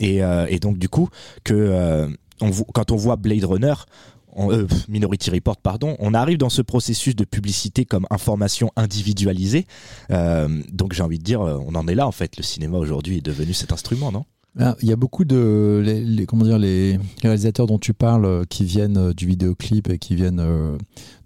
et, 0.00 0.58
donc 0.60 0.78
du 0.78 0.88
coup 0.88 1.08
que 1.44 2.08
quand 2.74 2.92
on 2.92 2.96
voit 2.96 3.16
Blade 3.16 3.44
Runner. 3.44 3.74
Euh, 4.38 4.66
Minority 4.88 5.30
Report, 5.30 5.56
pardon, 5.58 5.96
on 5.98 6.14
arrive 6.14 6.38
dans 6.38 6.48
ce 6.48 6.62
processus 6.62 7.16
de 7.16 7.24
publicité 7.24 7.84
comme 7.84 8.06
information 8.10 8.70
individualisée. 8.76 9.66
Euh, 10.10 10.48
donc 10.72 10.92
j'ai 10.92 11.02
envie 11.02 11.18
de 11.18 11.24
dire, 11.24 11.40
euh, 11.40 11.58
on 11.66 11.74
en 11.74 11.86
est 11.88 11.94
là 11.94 12.06
en 12.06 12.12
fait. 12.12 12.36
Le 12.36 12.42
cinéma 12.42 12.78
aujourd'hui 12.78 13.18
est 13.18 13.24
devenu 13.24 13.52
cet 13.52 13.72
instrument, 13.72 14.12
non? 14.12 14.24
Ah, 14.58 14.76
Il 14.82 14.88
y 14.88 14.92
a 14.92 14.96
beaucoup 14.96 15.24
de 15.24 15.82
les, 15.84 16.26
comment 16.26 16.44
dire 16.44 16.58
les, 16.58 16.98
réalisateurs 17.22 17.66
dont 17.66 17.78
tu 17.78 17.94
parles 17.94 18.44
qui 18.46 18.64
viennent 18.64 19.12
du 19.12 19.26
vidéoclip 19.26 19.88
et 19.90 19.98
qui 19.98 20.16
viennent 20.16 20.78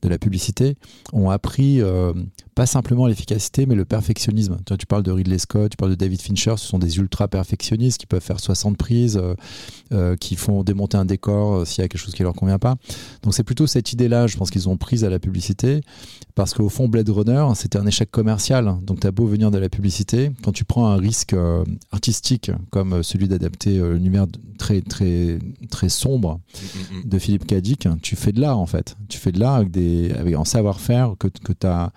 de 0.03 0.09
la 0.09 0.19
publicité 0.19 0.77
ont 1.13 1.31
appris 1.31 1.81
euh, 1.81 2.13
pas 2.55 2.67
simplement 2.67 3.07
l'efficacité 3.07 3.67
mais 3.67 3.75
le 3.75 3.85
perfectionnisme. 3.85 4.59
Tu, 4.59 4.71
vois, 4.71 4.77
tu 4.77 4.87
parles 4.87 5.03
de 5.03 5.13
Ridley 5.13 5.39
Scott, 5.39 5.71
tu 5.71 5.77
parles 5.77 5.93
de 5.93 5.97
David 5.97 6.21
Fincher, 6.21 6.55
ce 6.57 6.67
sont 6.67 6.79
des 6.79 6.99
ultra 6.99 7.29
perfectionnistes 7.29 7.99
qui 7.99 8.07
peuvent 8.07 8.23
faire 8.23 8.41
60 8.41 8.77
prises, 8.77 9.17
euh, 9.17 9.35
euh, 9.93 10.17
qui 10.17 10.37
font 10.37 10.63
démonter 10.63 10.97
un 10.97 11.05
décor 11.05 11.67
s'il 11.67 11.83
y 11.83 11.85
a 11.85 11.89
quelque 11.89 12.01
chose 12.01 12.15
qui 12.15 12.23
leur 12.23 12.35
convient 12.35 12.59
pas. 12.59 12.77
Donc 13.23 13.35
c'est 13.35 13.45
plutôt 13.45 13.67
cette 13.67 13.93
idée-là, 13.93 14.27
je 14.27 14.37
pense 14.37 14.51
qu'ils 14.51 14.69
ont 14.69 14.77
prise 14.77 15.05
à 15.05 15.11
la 15.11 15.19
publicité 15.19 15.81
parce 16.35 16.55
qu'au 16.55 16.69
fond 16.69 16.89
Blade 16.89 17.09
Runner 17.09 17.47
c'était 17.55 17.79
un 17.79 17.87
échec 17.87 18.11
commercial. 18.11 18.77
Donc 18.83 19.01
tu 19.01 19.07
as 19.07 19.13
beau 19.13 19.27
venir 19.27 19.51
de 19.51 19.59
la 19.59 19.69
publicité, 19.69 20.31
quand 20.43 20.53
tu 20.53 20.65
prends 20.65 20.87
un 20.87 20.97
risque 20.97 21.35
artistique 21.93 22.51
comme 22.71 23.03
celui 23.03 23.29
d'adapter 23.29 23.79
euh, 23.79 23.95
l'univers 23.95 24.27
très 24.59 24.81
très 24.81 25.39
très 25.71 25.89
sombre 25.89 26.41
de 27.05 27.19
Philippe 27.19 27.47
Cadic, 27.47 27.89
tu 28.03 28.17
fais 28.17 28.33
de 28.33 28.41
l'art 28.41 28.59
en 28.59 28.67
fait. 28.67 28.97
Tu 29.09 29.19
fais 29.19 29.33
de 29.33 29.41
l'art 29.41 29.55
avec 29.55 29.71
des 29.71 29.92
avec 30.17 30.35
un 30.35 30.45
savoir-faire 30.45 31.15
que 31.19 31.29
que 31.29 31.53
tu 31.53 31.67
as 31.67 31.93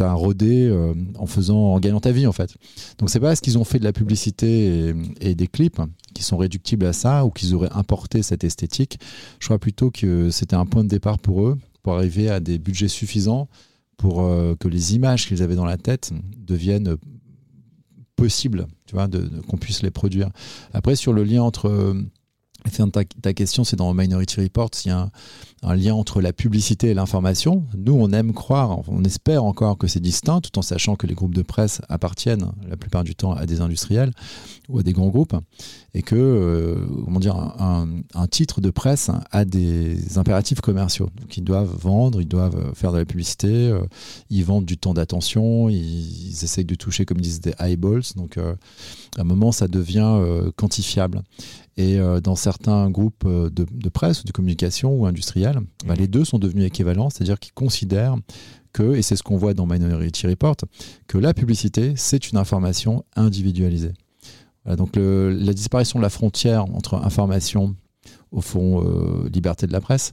as 0.00 0.12
rodé 0.12 0.68
euh, 0.68 0.94
en 1.18 1.26
faisant 1.26 1.74
en 1.74 1.80
gagnant 1.80 2.00
ta 2.00 2.12
vie 2.12 2.26
en 2.26 2.32
fait. 2.32 2.54
Donc 2.98 3.10
c'est 3.10 3.20
pas 3.20 3.28
parce 3.28 3.40
qu'ils 3.40 3.58
ont 3.58 3.64
fait 3.64 3.78
de 3.78 3.84
la 3.84 3.92
publicité 3.92 4.94
et, 5.20 5.34
des 5.34 5.46
clips 5.46 5.80
qui 6.14 6.22
sont 6.22 6.36
réductibles 6.36 6.86
à 6.86 6.92
ça 6.92 7.24
ou 7.24 7.30
qu'ils 7.30 7.54
auraient 7.54 7.72
importé 7.72 8.22
cette 8.22 8.44
esthétique. 8.44 8.98
Je 9.40 9.46
crois 9.46 9.58
plutôt 9.58 9.90
que 9.90 10.30
c'était 10.30 10.56
un 10.56 10.66
point 10.66 10.84
de 10.84 10.88
départ 10.88 11.18
pour 11.18 11.46
eux 11.46 11.58
pour 11.82 11.94
arriver 11.94 12.30
à 12.30 12.40
des 12.40 12.58
budgets 12.58 12.88
suffisants 12.88 13.48
pour 13.96 14.22
euh, 14.22 14.54
que 14.58 14.68
les 14.68 14.94
images 14.94 15.26
qu'ils 15.26 15.42
avaient 15.42 15.56
dans 15.56 15.64
la 15.64 15.76
tête 15.76 16.12
deviennent 16.36 16.96
possibles, 18.16 18.66
tu 18.86 18.94
vois, 18.94 19.08
de, 19.08 19.30
qu'on 19.48 19.56
puisse 19.56 19.82
les 19.82 19.90
produire. 19.90 20.30
Après, 20.72 20.96
sur 20.96 21.12
le 21.12 21.24
lien 21.24 21.42
entre 21.42 21.68
euh, 21.68 21.94
ta, 22.92 23.04
ta 23.04 23.34
question, 23.34 23.64
c'est 23.64 23.76
dans 23.76 23.92
Minority 23.92 24.40
Report, 24.40 24.70
s'il 24.72 24.90
y 24.90 24.94
a 24.94 25.00
un, 25.00 25.10
un 25.64 25.74
lien 25.74 25.94
entre 25.94 26.20
la 26.20 26.32
publicité 26.32 26.90
et 26.90 26.94
l'information. 26.94 27.64
Nous, 27.76 27.92
on 27.92 28.10
aime 28.10 28.32
croire, 28.32 28.80
on 28.88 29.02
espère 29.04 29.44
encore 29.44 29.78
que 29.78 29.86
c'est 29.86 30.00
distinct, 30.00 30.40
tout 30.40 30.58
en 30.58 30.62
sachant 30.62 30.94
que 30.96 31.06
les 31.06 31.14
groupes 31.14 31.34
de 31.34 31.42
presse 31.42 31.80
appartiennent 31.88 32.52
la 32.68 32.76
plupart 32.76 33.04
du 33.04 33.14
temps 33.14 33.32
à 33.32 33.46
des 33.46 33.60
industriels 33.60 34.12
ou 34.68 34.78
à 34.78 34.82
des 34.82 34.92
grands 34.92 35.08
groupes, 35.08 35.36
et 35.94 36.02
que, 36.02 36.14
euh, 36.16 36.86
comment 37.04 37.20
dire, 37.20 37.36
un, 37.36 37.86
titre 38.30 38.60
de 38.60 38.70
presse 38.70 39.10
a 39.30 39.44
des 39.44 40.18
impératifs 40.18 40.60
commerciaux. 40.60 41.10
Donc, 41.20 41.36
ils 41.36 41.44
doivent 41.44 41.76
vendre, 41.78 42.20
ils 42.20 42.28
doivent 42.28 42.72
faire 42.74 42.92
de 42.92 42.98
la 42.98 43.04
publicité, 43.04 43.48
euh, 43.48 43.84
ils 44.30 44.44
vendent 44.44 44.64
du 44.64 44.78
temps 44.78 44.94
d'attention, 44.94 45.68
ils, 45.68 46.30
ils 46.30 46.44
essayent 46.44 46.64
de 46.64 46.74
toucher, 46.74 47.04
comme 47.04 47.20
disent, 47.20 47.40
des 47.40 47.54
eyeballs. 47.60 48.02
Donc, 48.16 48.38
euh, 48.38 48.54
à 49.16 49.20
un 49.20 49.24
moment, 49.24 49.52
ça 49.52 49.68
devient 49.68 50.18
euh, 50.20 50.50
quantifiable. 50.56 51.22
Et 51.76 51.98
euh, 51.98 52.20
dans 52.20 52.36
certains 52.36 52.88
groupes 52.90 53.24
euh, 53.26 53.50
de 53.50 53.88
presse 53.88 54.22
ou 54.22 54.26
de 54.26 54.32
communication 54.32 54.94
ou 54.94 55.06
industriels, 55.06 55.53
bah, 55.86 55.94
les 55.94 56.08
deux 56.08 56.24
sont 56.24 56.38
devenus 56.38 56.64
équivalents, 56.66 57.10
c'est-à-dire 57.10 57.38
qu'ils 57.38 57.52
considèrent 57.52 58.16
que, 58.72 58.94
et 58.94 59.02
c'est 59.02 59.16
ce 59.16 59.22
qu'on 59.22 59.36
voit 59.36 59.54
dans 59.54 59.66
Minority 59.66 60.26
Report, 60.26 60.56
que 61.06 61.18
la 61.18 61.32
publicité, 61.34 61.94
c'est 61.96 62.30
une 62.30 62.38
information 62.38 63.04
individualisée. 63.16 63.92
Voilà, 64.64 64.76
donc 64.76 64.96
le- 64.96 65.30
la 65.30 65.52
disparition 65.52 65.98
de 65.98 66.02
la 66.02 66.10
frontière 66.10 66.64
entre 66.74 66.94
information, 66.94 67.76
au 68.32 68.40
fond, 68.40 68.82
euh, 68.84 69.28
liberté 69.32 69.66
de 69.66 69.72
la 69.72 69.80
presse, 69.80 70.12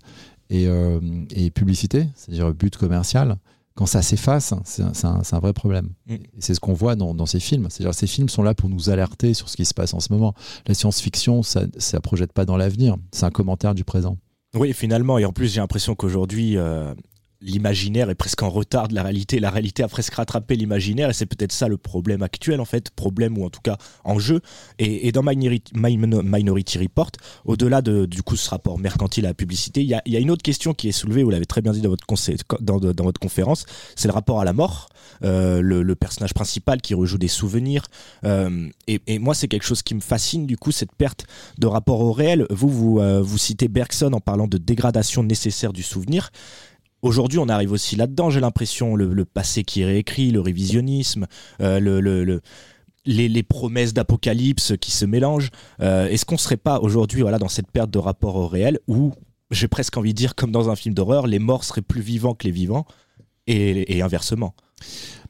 et, 0.50 0.68
euh, 0.68 1.00
et 1.32 1.50
publicité, 1.50 2.08
c'est-à-dire 2.16 2.54
but 2.54 2.76
commercial, 2.78 3.38
quand 3.74 3.86
ça 3.86 4.02
s'efface, 4.02 4.54
c'est 4.66 4.84
un, 5.06 5.40
vrai 5.40 5.54
problème. 5.54 5.90
Mm. 6.06 6.16
C'est 6.40 6.54
ce 6.54 6.60
qu'on 6.60 6.74
voit 6.74 6.96
dans, 6.98 7.16
dans 7.16 7.26
ces 7.26 7.40
films. 7.40 7.68
C'est-à-dire 7.70 7.94
ces 7.96 8.06
films 8.06 8.28
sont 8.28 8.44
là 8.44 8.54
pour 8.54 8.70
nous 8.70 8.90
alerter 8.90 9.34
sur 9.34 9.48
ce 9.48 9.56
qui 9.56 9.64
se 9.64 9.74
passe 9.74 9.94
en 9.94 10.02
ce 10.02 10.12
moment. 10.12 10.34
La 10.68 10.74
science-fiction, 10.74 11.42
ça 11.42 11.62
ne 11.66 12.00
projette 12.00 12.34
pas 12.34 12.44
dans 12.46 12.58
l'avenir. 12.58 12.98
C'est 13.14 13.24
un 13.26 13.32
commentaire 13.32 13.74
du 13.74 13.86
présent. 13.86 14.18
Oui, 14.54 14.74
finalement, 14.74 15.18
et 15.18 15.26
en 15.26 15.32
plus, 15.32 15.54
j'ai 15.54 15.62
l'impression 15.62 15.96
qu'aujourd'hui, 15.96 16.58
euh, 16.58 16.94
l'imaginaire 17.42 18.10
est 18.10 18.16
presque 18.16 18.44
en 18.44 18.50
retard 18.50 18.88
de 18.88 18.96
la 18.96 19.04
réalité. 19.04 19.40
La 19.40 19.50
réalité 19.50 19.84
a 19.84 19.88
presque 19.88 20.14
rattrapé 20.14 20.56
l'imaginaire 20.56 21.10
et 21.10 21.14
c'est 21.14 21.26
peut-être 21.26 21.52
ça 21.52 21.68
le 21.68 21.78
problème 21.78 22.22
actuel 22.22 22.62
en 22.62 22.66
fait, 22.66 22.90
problème 22.92 23.38
ou 23.38 23.46
en 23.46 23.50
tout 23.50 23.62
cas 23.62 23.78
en 24.04 24.20
jeu. 24.20 24.42
Et, 24.80 25.08
et 25.08 25.12
dans 25.12 25.24
Minority, 25.24 26.78
Report, 26.78 27.12
au-delà 27.46 27.82
de 27.82 28.06
du 28.06 28.24
coup 28.24 28.36
ce 28.36 28.50
rapport 28.50 28.78
mercantile 28.78 29.26
à 29.26 29.30
la 29.30 29.34
publicité, 29.34 29.82
il 29.82 29.88
y 29.88 29.94
a, 29.96 30.20
une 30.20 30.32
autre 30.32 30.44
question 30.44 30.74
qui 30.74 30.90
est 30.90 30.94
soulevée. 30.94 31.24
Vous 31.24 31.30
l'avez 31.30 31.46
très 31.46 31.62
bien 31.62 31.72
dit 31.72 31.82
dans 31.82 31.90
votre 31.90 33.20
conférence, 33.20 33.66
c'est 33.96 34.08
le 34.08 34.14
rapport 34.14 34.40
à 34.40 34.46
la 34.46 34.54
mort. 34.54 34.90
Euh, 35.24 35.62
le, 35.62 35.96
personnage 35.96 36.34
principal 36.34 36.82
qui 36.82 36.96
rejoue 36.96 37.20
des 37.20 37.28
souvenirs. 37.28 37.84
Euh, 38.24 38.70
et, 38.88 39.20
moi, 39.20 39.36
c'est 39.36 39.48
quelque 39.48 39.66
chose 39.66 39.84
qui 39.84 39.94
me 39.94 40.00
fascine 40.00 40.48
du 40.48 40.58
coup 40.58 40.72
cette 40.72 40.94
perte 40.94 41.26
de 41.60 41.68
rapport 41.68 42.00
au 42.00 42.12
réel. 42.12 42.48
Vous, 42.50 42.70
vous, 42.70 43.00
euh, 43.00 43.22
vous 43.22 43.38
citez 43.38 43.68
Bergson 43.68 44.14
en 44.14 44.20
parlant 44.20 44.48
de 44.48 44.58
dégradation 44.58 45.22
nécessaire 45.24 45.74
du 45.74 45.84
souvenir. 45.84 46.32
Aujourd'hui, 47.02 47.40
on 47.40 47.50
arrive 47.50 47.72
aussi 47.72 47.96
là-dedans, 47.96 48.30
j'ai 48.30 48.40
l'impression, 48.40 48.96
le, 48.96 49.26
passé 49.26 49.64
qui 49.64 49.82
est 49.82 49.86
réécrit, 49.86 50.32
le 50.32 50.40
révisionnisme, 50.40 51.26
euh, 51.62 51.80
le, 51.80 52.00
le, 52.00 52.24
le- 52.24 52.42
les, 53.06 53.44
promesses 53.44 53.94
d'apocalypse 53.94 54.74
qui 54.80 54.92
se 54.92 55.06
mélangent. 55.06 55.50
Euh, 55.82 56.08
Est-ce 56.08 56.26
qu'on 56.26 56.38
serait 56.38 56.58
pas 56.58 56.80
aujourd'hui 56.80 57.22
voilà, 57.22 57.40
dans 57.40 57.48
cette 57.48 57.72
perte 57.72 57.90
de 57.90 57.98
rapport 57.98 58.36
au 58.36 58.48
réel 58.48 58.80
où, 58.88 59.14
j'ai 59.50 59.68
presque 59.68 59.98
envie 59.98 60.14
de 60.14 60.18
dire, 60.18 60.36
comme 60.36 60.52
dans 60.52 60.70
un 60.70 60.76
film 60.76 60.94
d'horreur, 60.94 61.28
les 61.28 61.40
morts 61.40 61.64
seraient 61.64 61.82
plus 61.82 62.02
vivants 62.02 62.36
que 62.36 62.46
les 62.46 62.52
vivants 62.52 62.86
et, 63.48 64.02
inversement? 64.02 64.54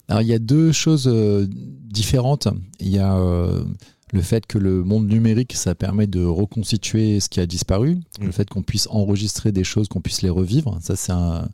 Alors 0.07 0.22
il 0.22 0.28
y 0.28 0.34
a 0.34 0.39
deux 0.39 0.74
choses 0.74 1.07
euh, 1.07 1.47
différentes. 1.49 2.49
Il 2.80 2.89
y 2.89 2.99
a 2.99 3.15
le 4.12 4.22
fait 4.22 4.45
que 4.45 4.57
le 4.57 4.84
monde 4.84 5.07
numérique, 5.07 5.53
ça 5.53 5.74
permet 5.76 6.07
de 6.07 6.24
reconstituer 6.24 7.20
ce 7.20 7.30
qui 7.30 7.39
a 7.39 7.45
disparu, 7.45 7.97
le 8.22 8.32
fait 8.32 8.49
qu'on 8.49 8.62
puisse 8.62 8.88
enregistrer 8.91 9.51
des 9.51 9.64
choses, 9.64 9.88
qu'on 9.88 10.01
puisse 10.01 10.22
les 10.22 10.30
revivre. 10.30 10.78
Ça, 10.82 10.95
c'est 10.95 11.12
un- 11.14 11.47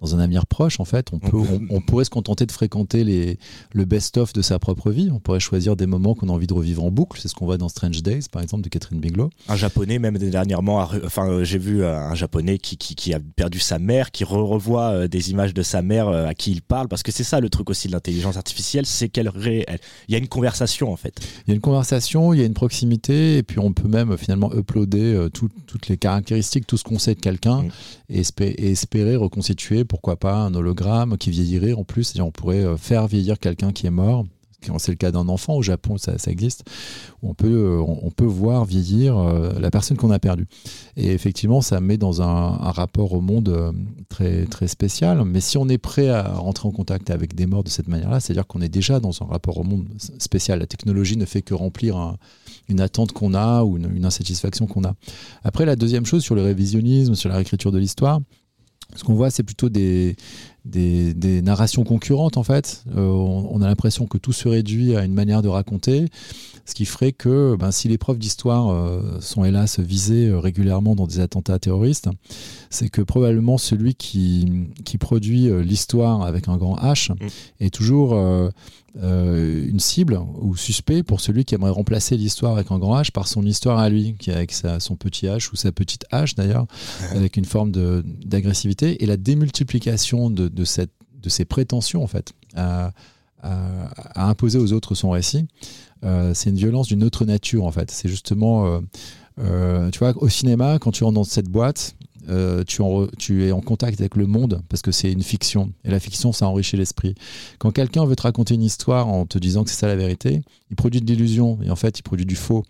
dans 0.00 0.14
un 0.14 0.20
avenir 0.20 0.46
proche, 0.46 0.78
en 0.78 0.84
fait. 0.84 1.08
On, 1.12 1.18
peut, 1.18 1.36
on, 1.36 1.60
on 1.76 1.80
pourrait 1.80 2.04
se 2.04 2.10
contenter 2.10 2.46
de 2.46 2.52
fréquenter 2.52 3.02
les, 3.02 3.38
le 3.72 3.84
best-of 3.84 4.32
de 4.32 4.42
sa 4.42 4.60
propre 4.60 4.92
vie. 4.92 5.10
On 5.12 5.18
pourrait 5.18 5.40
choisir 5.40 5.74
des 5.74 5.86
moments 5.86 6.14
qu'on 6.14 6.28
a 6.28 6.32
envie 6.32 6.46
de 6.46 6.54
revivre 6.54 6.84
en 6.84 6.90
boucle. 6.92 7.18
C'est 7.20 7.26
ce 7.26 7.34
qu'on 7.34 7.46
voit 7.46 7.58
dans 7.58 7.68
Strange 7.68 8.00
Days, 8.02 8.26
par 8.30 8.40
exemple, 8.40 8.62
de 8.62 8.68
Catherine 8.68 9.00
Bigelow. 9.00 9.30
un 9.48 9.56
japonais 9.56 9.98
même 9.98 10.16
dernièrement 10.18 10.80
a 10.80 10.90
enfin 11.04 11.28
euh, 11.28 11.44
j'ai 11.44 11.58
vu 11.58 11.82
euh, 11.82 11.96
un 11.98 12.14
japonais 12.14 12.58
qui, 12.58 12.76
qui, 12.76 12.94
qui 12.94 13.12
a 13.12 13.18
perdu 13.18 13.58
sa 13.58 13.78
mère 13.80 14.10
qui 14.12 14.22
re 14.24 14.34
revoit 14.46 14.90
euh, 14.90 15.08
des 15.08 15.30
images 15.30 15.52
de 15.54 15.62
sa 15.62 15.82
mère 15.82 16.08
euh, 16.08 16.26
à 16.26 16.34
qui 16.34 16.52
il 16.52 16.62
parle 16.62 16.86
parce 16.88 17.02
que 17.02 17.10
c'est 17.10 17.24
ça 17.24 17.40
le 17.40 17.48
truc 17.50 17.68
aussi 17.70 17.88
de 17.88 17.92
l'intelligence 17.92 18.36
artificielle 18.36 18.86
c'est 18.86 19.08
qu'elle 19.08 19.30
il 19.36 19.76
y 20.08 20.14
a 20.14 20.18
une 20.18 20.28
conversation 20.28 20.92
en 20.92 20.96
fait 20.96 21.14
Il 21.46 21.50
y 21.50 21.52
a 21.52 21.54
une 21.54 21.60
conversation, 21.60 22.32
il 22.34 22.40
y 22.40 22.42
a 22.42 22.46
une 22.46 22.54
proximité, 22.54 23.38
et 23.38 23.42
puis 23.42 23.58
on 23.58 23.72
peut 23.72 23.88
même 23.88 24.16
finalement 24.16 24.52
uploader 24.54 25.28
tout- 25.32 25.48
toutes 25.66 25.88
les 25.88 25.96
caractéristiques, 25.96 26.66
tout 26.66 26.76
ce 26.76 26.84
qu'on 26.84 26.98
sait 26.98 27.14
de 27.14 27.20
quelqu'un, 27.20 27.64
et, 28.08 28.20
espé- 28.22 28.54
et 28.56 28.70
espérer 28.70 29.16
reconstituer, 29.16 29.84
pourquoi 29.88 30.16
pas, 30.16 30.34
un 30.36 30.54
hologramme 30.54 31.16
qui 31.18 31.30
vieillirait 31.30 31.72
en 31.72 31.84
plus. 31.84 32.04
C'est-à-dire, 32.04 32.26
on 32.26 32.30
pourrait 32.30 32.64
euh, 32.64 32.76
faire 32.76 33.06
vieillir 33.06 33.38
quelqu'un 33.38 33.72
qui 33.72 33.86
est 33.86 33.90
mort. 33.90 34.24
C'est 34.78 34.90
le 34.90 34.96
cas 34.96 35.12
d'un 35.12 35.28
enfant, 35.28 35.54
au 35.54 35.62
Japon, 35.62 35.98
ça, 35.98 36.14
existe. 36.26 36.64
où 37.22 37.30
On 37.30 37.34
peut, 37.34 37.46
euh, 37.46 37.80
on 37.80 38.10
peut 38.10 38.24
voir 38.24 38.64
vieillir 38.64 39.16
euh, 39.16 39.52
la 39.60 39.70
personne 39.70 39.96
qu'on 39.96 40.10
a 40.10 40.18
perdue. 40.18 40.48
Et 40.96 41.12
effectivement, 41.12 41.60
ça 41.60 41.80
met 41.80 41.96
dans 41.96 42.22
un, 42.22 42.50
rapport 42.72 43.12
au 43.12 43.20
monde 43.20 43.72
très, 44.08 44.46
très 44.46 44.66
spécial. 44.66 45.22
Mais 45.24 45.40
si 45.40 45.58
on 45.58 45.68
est 45.68 45.78
prêt 45.78 46.08
à 46.08 46.32
rentrer 46.32 46.66
en 46.66 46.72
contact 46.72 47.10
avec 47.10 47.36
des 47.36 47.46
morts 47.46 47.62
de 47.62 47.68
cette 47.68 47.86
manière-là, 47.86 48.18
c'est-à-dire 48.18 48.48
qu'on 48.48 48.60
est 48.60 48.68
déjà 48.68 48.98
dans 48.98 49.12
un 49.22 49.26
rapport 49.26 49.58
au 49.58 49.62
monde 49.64 49.86
spécial. 50.18 50.58
La 50.58 50.66
technologie 50.66 51.16
ne 51.16 51.24
fait 51.24 51.42
que 51.42 51.54
remplir 51.54 51.96
un- 51.96 52.16
une 52.68 52.80
attente 52.80 53.12
qu'on 53.12 53.34
a 53.34 53.62
ou 53.62 53.76
une, 53.76 53.90
une 53.94 54.04
insatisfaction 54.04 54.66
qu'on 54.66 54.84
a. 54.84 54.94
Après, 55.44 55.66
la 55.66 55.76
deuxième 55.76 56.04
chose 56.04 56.22
sur 56.22 56.34
le 56.34 56.42
révisionnisme, 56.42 57.14
sur 57.14 57.28
la 57.28 57.36
réécriture 57.36 57.72
de 57.72 57.78
l'histoire, 57.78 58.20
ce 58.94 59.04
qu'on 59.04 59.14
voit, 59.14 59.30
c'est 59.30 59.42
plutôt 59.42 59.68
des, 59.68 60.16
des, 60.68 61.14
des 61.14 61.42
narrations 61.42 61.84
concurrentes, 61.84 62.36
en 62.36 62.42
fait. 62.42 62.84
Euh, 62.96 63.00
on, 63.00 63.48
on 63.52 63.62
a 63.62 63.66
l'impression 63.66 64.06
que 64.06 64.18
tout 64.18 64.32
se 64.32 64.48
réduit 64.48 64.94
à 64.96 65.04
une 65.04 65.14
manière 65.14 65.42
de 65.42 65.48
raconter, 65.48 66.06
ce 66.64 66.74
qui 66.74 66.84
ferait 66.84 67.12
que 67.12 67.56
ben, 67.58 67.70
si 67.70 67.88
les 67.88 67.96
profs 67.96 68.18
d'histoire 68.18 68.68
euh, 68.68 69.20
sont 69.20 69.44
hélas 69.44 69.80
visés 69.80 70.26
euh, 70.28 70.38
régulièrement 70.38 70.94
dans 70.94 71.06
des 71.06 71.20
attentats 71.20 71.58
terroristes, 71.58 72.08
c'est 72.68 72.90
que 72.90 73.00
probablement 73.00 73.56
celui 73.58 73.94
qui, 73.94 74.68
qui 74.84 74.98
produit 74.98 75.48
l'histoire 75.62 76.22
avec 76.22 76.48
un 76.48 76.56
grand 76.58 76.76
H 76.76 77.10
est 77.60 77.72
toujours 77.72 78.14
une 79.00 79.78
cible 79.80 80.20
ou 80.40 80.56
suspect 80.56 81.02
pour 81.02 81.20
celui 81.20 81.44
qui 81.44 81.54
aimerait 81.54 81.70
remplacer 81.70 82.16
l'histoire 82.16 82.52
avec 82.52 82.70
un 82.72 82.78
grand 82.78 83.00
H 83.00 83.12
par 83.12 83.28
son 83.28 83.44
histoire 83.46 83.78
à 83.78 83.88
lui, 83.88 84.14
qui 84.18 84.30
est 84.30 84.34
avec 84.34 84.52
sa- 84.52 84.80
son 84.80 84.96
petit 84.96 85.26
H 85.26 85.50
ou 85.52 85.56
sa 85.56 85.70
petite 85.72 86.04
H 86.12 86.34
d'ailleurs, 86.36 86.66
avec 87.12 87.36
une 87.36 87.44
forme 87.44 87.70
d'agressivité. 88.24 89.02
Et 89.02 89.06
la 89.06 89.16
démultiplication 89.16 90.30
de, 90.30 90.48
de, 90.48 90.57
cette, 90.64 90.92
de 91.22 91.28
ces 91.28 91.44
prétentions 91.44 92.02
en 92.02 92.06
fait 92.06 92.32
à 93.42 94.28
imposer 94.28 94.58
aux 94.58 94.72
autres 94.72 94.94
son 94.94 95.10
récit. 95.10 95.46
euh, 96.04 96.32
c'est 96.34 96.50
une 96.50 96.56
violence 96.56 96.88
d'une 96.88 97.04
autre 97.04 97.24
nature 97.24 97.64
en 97.64 97.70
fait. 97.70 97.90
C'est 97.90 98.08
justement, 98.08 98.66
euh, 98.66 98.80
euh, 99.40 99.90
tu 99.90 99.98
vois, 99.98 100.12
au 100.16 100.28
cinéma, 100.28 100.78
quand 100.78 100.92
tu 100.92 101.04
rentres 101.04 101.14
dans 101.14 101.24
cette 101.24 101.48
boîte, 101.48 101.94
euh, 102.28 102.64
tu, 102.64 102.82
en 102.82 102.88
re- 102.88 103.10
tu 103.18 103.44
es 103.46 103.52
en 103.52 103.60
contact 103.60 104.00
avec 104.00 104.16
le 104.16 104.26
monde 104.26 104.62
parce 104.68 104.82
que 104.82 104.92
c'est 104.92 105.10
une 105.12 105.22
fiction. 105.22 105.72
Et 105.84 105.90
la 105.90 106.00
fiction, 106.00 106.32
ça 106.32 106.46
enrichit 106.48 106.76
l'esprit. 106.76 107.14
Quand 107.58 107.70
quelqu'un 107.70 108.04
veut 108.04 108.16
te 108.16 108.22
raconter 108.22 108.54
une 108.54 108.62
histoire 108.62 109.08
en 109.08 109.26
te 109.26 109.38
disant 109.38 109.64
que 109.64 109.70
c'est 109.70 109.76
ça 109.76 109.86
la 109.86 109.96
vérité, 109.96 110.42
il 110.70 110.76
produit 110.76 111.00
de 111.00 111.06
l'illusion 111.10 111.58
et 111.62 111.70
en 111.70 111.76
fait, 111.76 111.98
il 111.98 112.02
produit 112.02 112.26
du 112.26 112.36
faux. 112.36 112.64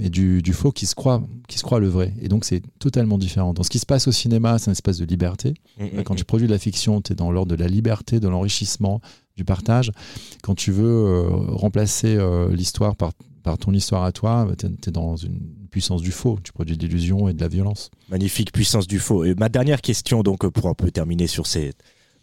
Mais 0.00 0.10
du, 0.10 0.42
du 0.42 0.52
faux 0.52 0.72
qui 0.72 0.86
se, 0.86 0.96
croit, 0.96 1.22
qui 1.46 1.56
se 1.58 1.62
croit 1.62 1.78
le 1.78 1.86
vrai. 1.86 2.12
Et 2.20 2.26
donc, 2.28 2.44
c'est 2.44 2.62
totalement 2.80 3.16
différent. 3.16 3.54
Dans 3.54 3.62
ce 3.62 3.70
qui 3.70 3.78
se 3.78 3.86
passe 3.86 4.08
au 4.08 4.12
cinéma, 4.12 4.58
c'est 4.58 4.68
un 4.70 4.72
espace 4.72 4.98
de 4.98 5.04
liberté. 5.04 5.54
Mm, 5.78 5.84
mm, 6.00 6.02
Quand 6.02 6.16
tu 6.16 6.24
produis 6.24 6.48
de 6.48 6.52
la 6.52 6.58
fiction, 6.58 7.00
tu 7.00 7.12
es 7.12 7.14
dans 7.14 7.30
l'ordre 7.30 7.54
de 7.56 7.62
la 7.62 7.68
liberté, 7.68 8.18
de 8.18 8.26
l'enrichissement, 8.26 9.00
du 9.36 9.44
partage. 9.44 9.92
Quand 10.42 10.56
tu 10.56 10.72
veux 10.72 10.84
euh, 10.84 11.28
remplacer 11.30 12.16
euh, 12.16 12.52
l'histoire 12.54 12.96
par, 12.96 13.12
par 13.44 13.58
ton 13.58 13.72
histoire 13.72 14.02
à 14.02 14.10
toi, 14.10 14.48
tu 14.58 14.66
es, 14.66 14.90
dans 14.90 15.14
une 15.14 15.38
puissance 15.70 16.02
du 16.02 16.10
faux. 16.10 16.38
Tu 16.42 16.52
produis 16.52 16.76
de 16.76 16.86
l'illusion 16.86 17.28
et 17.28 17.34
de 17.34 17.40
la 17.40 17.48
violence. 17.48 17.90
Magnifique 18.10 18.50
puissance 18.50 18.88
du 18.88 18.98
faux. 18.98 19.22
Et 19.24 19.34
ma 19.34 19.48
dernière 19.48 19.82
question, 19.82 20.22
donc, 20.22 20.48
pour 20.48 20.66
un 20.66 20.74
peu 20.74 20.90
terminer 20.90 21.28
sur 21.28 21.46
ces. 21.46 21.72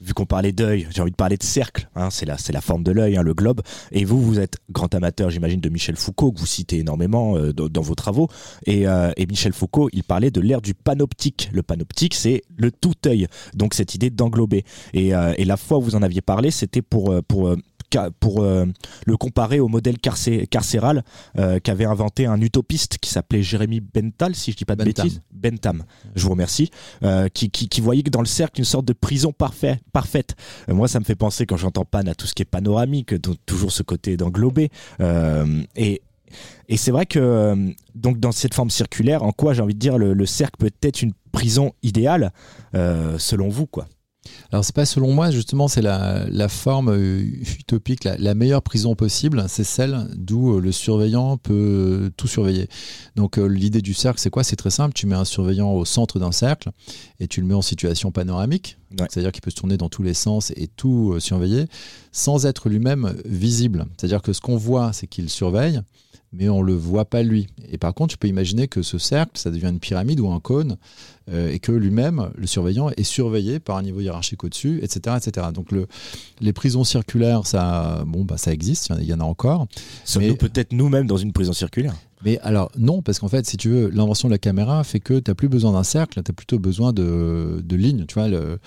Vu 0.03 0.15
qu'on 0.15 0.26
parlait 0.26 0.51
d'œil, 0.51 0.88
j'ai 0.89 0.99
envie 0.99 1.11
de 1.11 1.15
parler 1.15 1.38
de 1.38 1.43
cercle. 1.43 1.88
Hein, 1.95 2.09
c'est 2.09 2.26
la, 2.26 2.36
la 2.51 2.61
forme 2.61 2.82
de 2.82 2.91
l'œil, 2.91 3.17
hein, 3.17 3.22
le 3.22 3.36
globe. 3.36 3.61
Et 3.91 4.03
vous, 4.03 4.19
vous 4.19 4.39
êtes 4.39 4.57
grand 4.72 4.95
amateur, 4.95 5.30
j'imagine, 5.30 5.61
de 5.61 5.69
Michel 5.69 5.95
Foucault, 5.95 6.32
que 6.32 6.39
vous 6.39 6.47
citez 6.47 6.80
énormément 6.80 7.38
euh, 7.38 7.53
dans, 7.53 7.82
vos 7.84 7.93
travaux. 7.93 8.28
Et, 8.65 8.88
euh, 8.88 9.11
et 9.15 9.28
Michel 9.28 9.53
Foucault, 9.53 9.89
il 9.93 10.03
parlait 10.03 10.32
de 10.32 10.41
l'ère 10.41 10.63
du 10.63 10.74
panoptique. 10.74 11.51
Le 11.53 11.61
panoptique, 11.61 12.15
c'est 12.15 12.41
le 12.57 12.72
tout 12.72 12.95
œil. 13.05 13.28
Donc 13.53 13.76
cette 13.76 13.93
idée 13.93 14.09
d'englober. 14.09 14.65
Et, 14.95 15.13
euh, 15.13 15.36
la 15.38 15.57
fois 15.57 15.78
où 15.78 15.82
vous 15.82 15.95
en 15.95 16.01
aviez 16.01 16.22
parlé, 16.22 16.49
c'était 16.49 16.82
pour 16.82 17.11
euh, 17.11 17.22
pour 17.22 17.49
euh, 17.49 17.57
pour 18.19 18.41
euh, 18.43 18.65
le 19.05 19.17
comparer 19.17 19.59
au 19.59 19.67
modèle 19.67 19.97
carcé- 19.97 20.47
carcéral 20.47 21.03
euh, 21.37 21.59
qu'avait 21.59 21.85
inventé 21.85 22.25
un 22.25 22.39
utopiste 22.41 22.97
qui 22.99 23.09
s'appelait 23.09 23.43
Jérémy 23.43 23.81
Bentham, 23.81 24.33
si 24.33 24.51
je 24.51 24.57
dis 24.57 24.65
pas 24.65 24.75
de 24.75 24.83
Bentham. 24.83 25.05
bêtises. 25.05 25.21
Bentham, 25.31 25.83
je 26.15 26.23
vous 26.23 26.31
remercie, 26.31 26.69
euh, 27.03 27.27
qui, 27.29 27.49
qui, 27.49 27.67
qui 27.67 27.81
voyait 27.81 28.03
que 28.03 28.09
dans 28.09 28.21
le 28.21 28.25
cercle 28.25 28.59
une 28.59 28.65
sorte 28.65 28.85
de 28.85 28.93
prison 28.93 29.31
parfait, 29.31 29.79
parfaite. 29.93 30.35
Moi, 30.67 30.87
ça 30.87 30.99
me 30.99 31.05
fait 31.05 31.15
penser 31.15 31.45
quand 31.45 31.57
j'entends 31.57 31.85
pan 31.85 32.05
à 32.07 32.15
tout 32.15 32.27
ce 32.27 32.33
qui 32.33 32.41
est 32.41 32.45
panoramique, 32.45 33.13
donc 33.15 33.37
toujours 33.45 33.71
ce 33.71 33.83
côté 33.83 34.17
d'englober. 34.17 34.69
Et 35.75 36.01
et 36.69 36.77
c'est 36.77 36.91
vrai 36.91 37.05
que 37.05 37.73
donc 37.93 38.19
dans 38.19 38.31
cette 38.31 38.53
forme 38.53 38.69
circulaire, 38.69 39.23
en 39.23 39.33
quoi 39.33 39.53
j'ai 39.53 39.61
envie 39.61 39.73
de 39.73 39.79
dire 39.79 39.97
le, 39.97 40.13
le 40.13 40.25
cercle 40.25 40.55
peut 40.59 40.71
être 40.81 41.01
une 41.01 41.11
prison 41.33 41.73
idéale 41.83 42.31
selon 42.73 43.49
vous 43.49 43.67
quoi? 43.67 43.87
Alors 44.51 44.63
c'est 44.63 44.76
pas 44.76 44.86
selon 44.86 45.13
moi, 45.13 45.32
justement, 45.32 45.67
c'est 45.67 45.82
la, 45.82 46.26
la 46.30 46.47
forme 46.47 46.89
euh, 46.89 47.22
utopique, 47.59 48.03
la, 48.03 48.17
la 48.17 48.36
meilleure 48.36 48.61
prison 48.61 48.95
possible, 48.95 49.45
c'est 49.47 49.63
celle 49.63 50.07
d'où 50.15 50.55
euh, 50.57 50.61
le 50.61 50.72
surveillant 50.72 51.38
peut 51.38 51.53
euh, 51.53 52.09
tout 52.17 52.28
surveiller. 52.28 52.67
Donc 53.15 53.38
l'idée 53.38 53.82
du 53.82 53.93
cercle, 53.93 54.19
c'est 54.19 54.30
quoi? 54.30 54.43
C'est 54.43 54.55
très 54.55 54.69
simple, 54.69 54.93
tu 54.93 55.07
mets 55.07 55.15
un 55.15 55.26
surveillant 55.26 55.72
au 55.72 55.86
centre 55.86 56.19
d'un 56.19 56.32
cercle 56.32 56.69
et 57.19 57.28
tu 57.28 57.41
le 57.41 57.47
mets 57.47 57.55
en 57.55 57.61
situation 57.63 58.11
panoramique, 58.11 58.78
c'est-à-dire 58.97 59.32
qu'il 59.32 59.41
peut 59.41 59.51
se 59.51 59.55
tourner 59.55 59.78
dans 59.78 59.89
tous 59.89 60.03
les 60.03 60.13
sens 60.13 60.51
et 60.55 60.67
tout 60.67 61.19
surveiller, 61.19 61.65
sans 62.11 62.45
être 62.45 62.69
lui-même 62.69 63.15
visible. 63.26 63.86
C'est-à-dire 63.97 64.22
que 64.22 64.34
ce 64.34 64.41
qu'on 64.41 64.57
voit, 64.57 64.93
c'est 64.93 65.07
qu'il 65.07 65.30
surveille, 65.30 65.82
mais 66.34 66.47
on 66.49 66.61
le 66.61 66.73
voit 66.73 67.05
pas 67.05 67.23
lui. 67.23 67.47
Et 67.69 67.77
par 67.77 67.93
contre, 67.93 68.13
tu 68.13 68.17
peux 68.17 68.27
imaginer 68.27 68.67
que 68.67 68.82
ce 68.82 68.97
cercle, 68.97 69.32
ça 69.36 69.51
devient 69.51 69.67
une 69.69 69.79
pyramide 69.79 70.19
ou 70.19 70.29
un 70.32 70.39
cône, 70.39 70.77
euh, 71.29 71.51
et 71.51 71.59
que 71.59 71.71
lui-même, 71.71 72.29
le 72.36 72.47
surveillant, 72.47 72.89
est 72.95 73.03
surveillé 73.03 73.59
par 73.59 73.77
un 73.77 73.84
niveau 73.84 73.99
hiérarchique 73.99 74.43
au-dessus, 74.43 74.79
etc., 74.82 75.17
etc. 75.23 75.47
Donc 75.53 75.71
le, 75.71 75.88
les 76.39 76.53
prisons 76.53 76.84
circulaires, 76.84 77.45
ça, 77.45 78.03
bon, 78.07 78.23
bah, 78.23 78.38
ça 78.38 78.51
existe, 78.53 78.91
il 78.99 79.05
y 79.05 79.13
en 79.13 79.19
a- 79.19 79.23
encore. 79.23 79.67
Sommes-nous 80.05 80.36
peut-être 80.38 80.71
nous-mêmes 80.73 81.07
dans 81.07 81.17
une 81.17 81.32
prison 81.34 81.53
circulaire? 81.53 81.95
Mais 82.23 82.38
alors, 82.41 82.71
non, 82.77 83.01
parce 83.01 83.17
qu'en 83.17 83.27
fait, 83.29 83.47
si 83.47 83.57
tu 83.57 83.69
veux, 83.69 83.89
l'invention 83.89 84.27
de 84.27 84.34
la 84.34 84.38
caméra 84.38 84.84
fait 84.84 84.99
que 84.99 85.15
tu 85.19 85.32
n'as 85.32 85.36
plus 85.36 85.49
besoin 85.49 85.71
d'un 85.71 85.84
cercle, 85.84 86.21
tu 86.23 86.29
as 86.29 86.34
plutôt 86.34 86.59
besoin 86.59 86.93
de, 86.93 87.63
de 87.65 87.75
lignes. 87.75 88.05
Tu 88.05 88.13
vois, 88.13 88.27
le, 88.27 88.59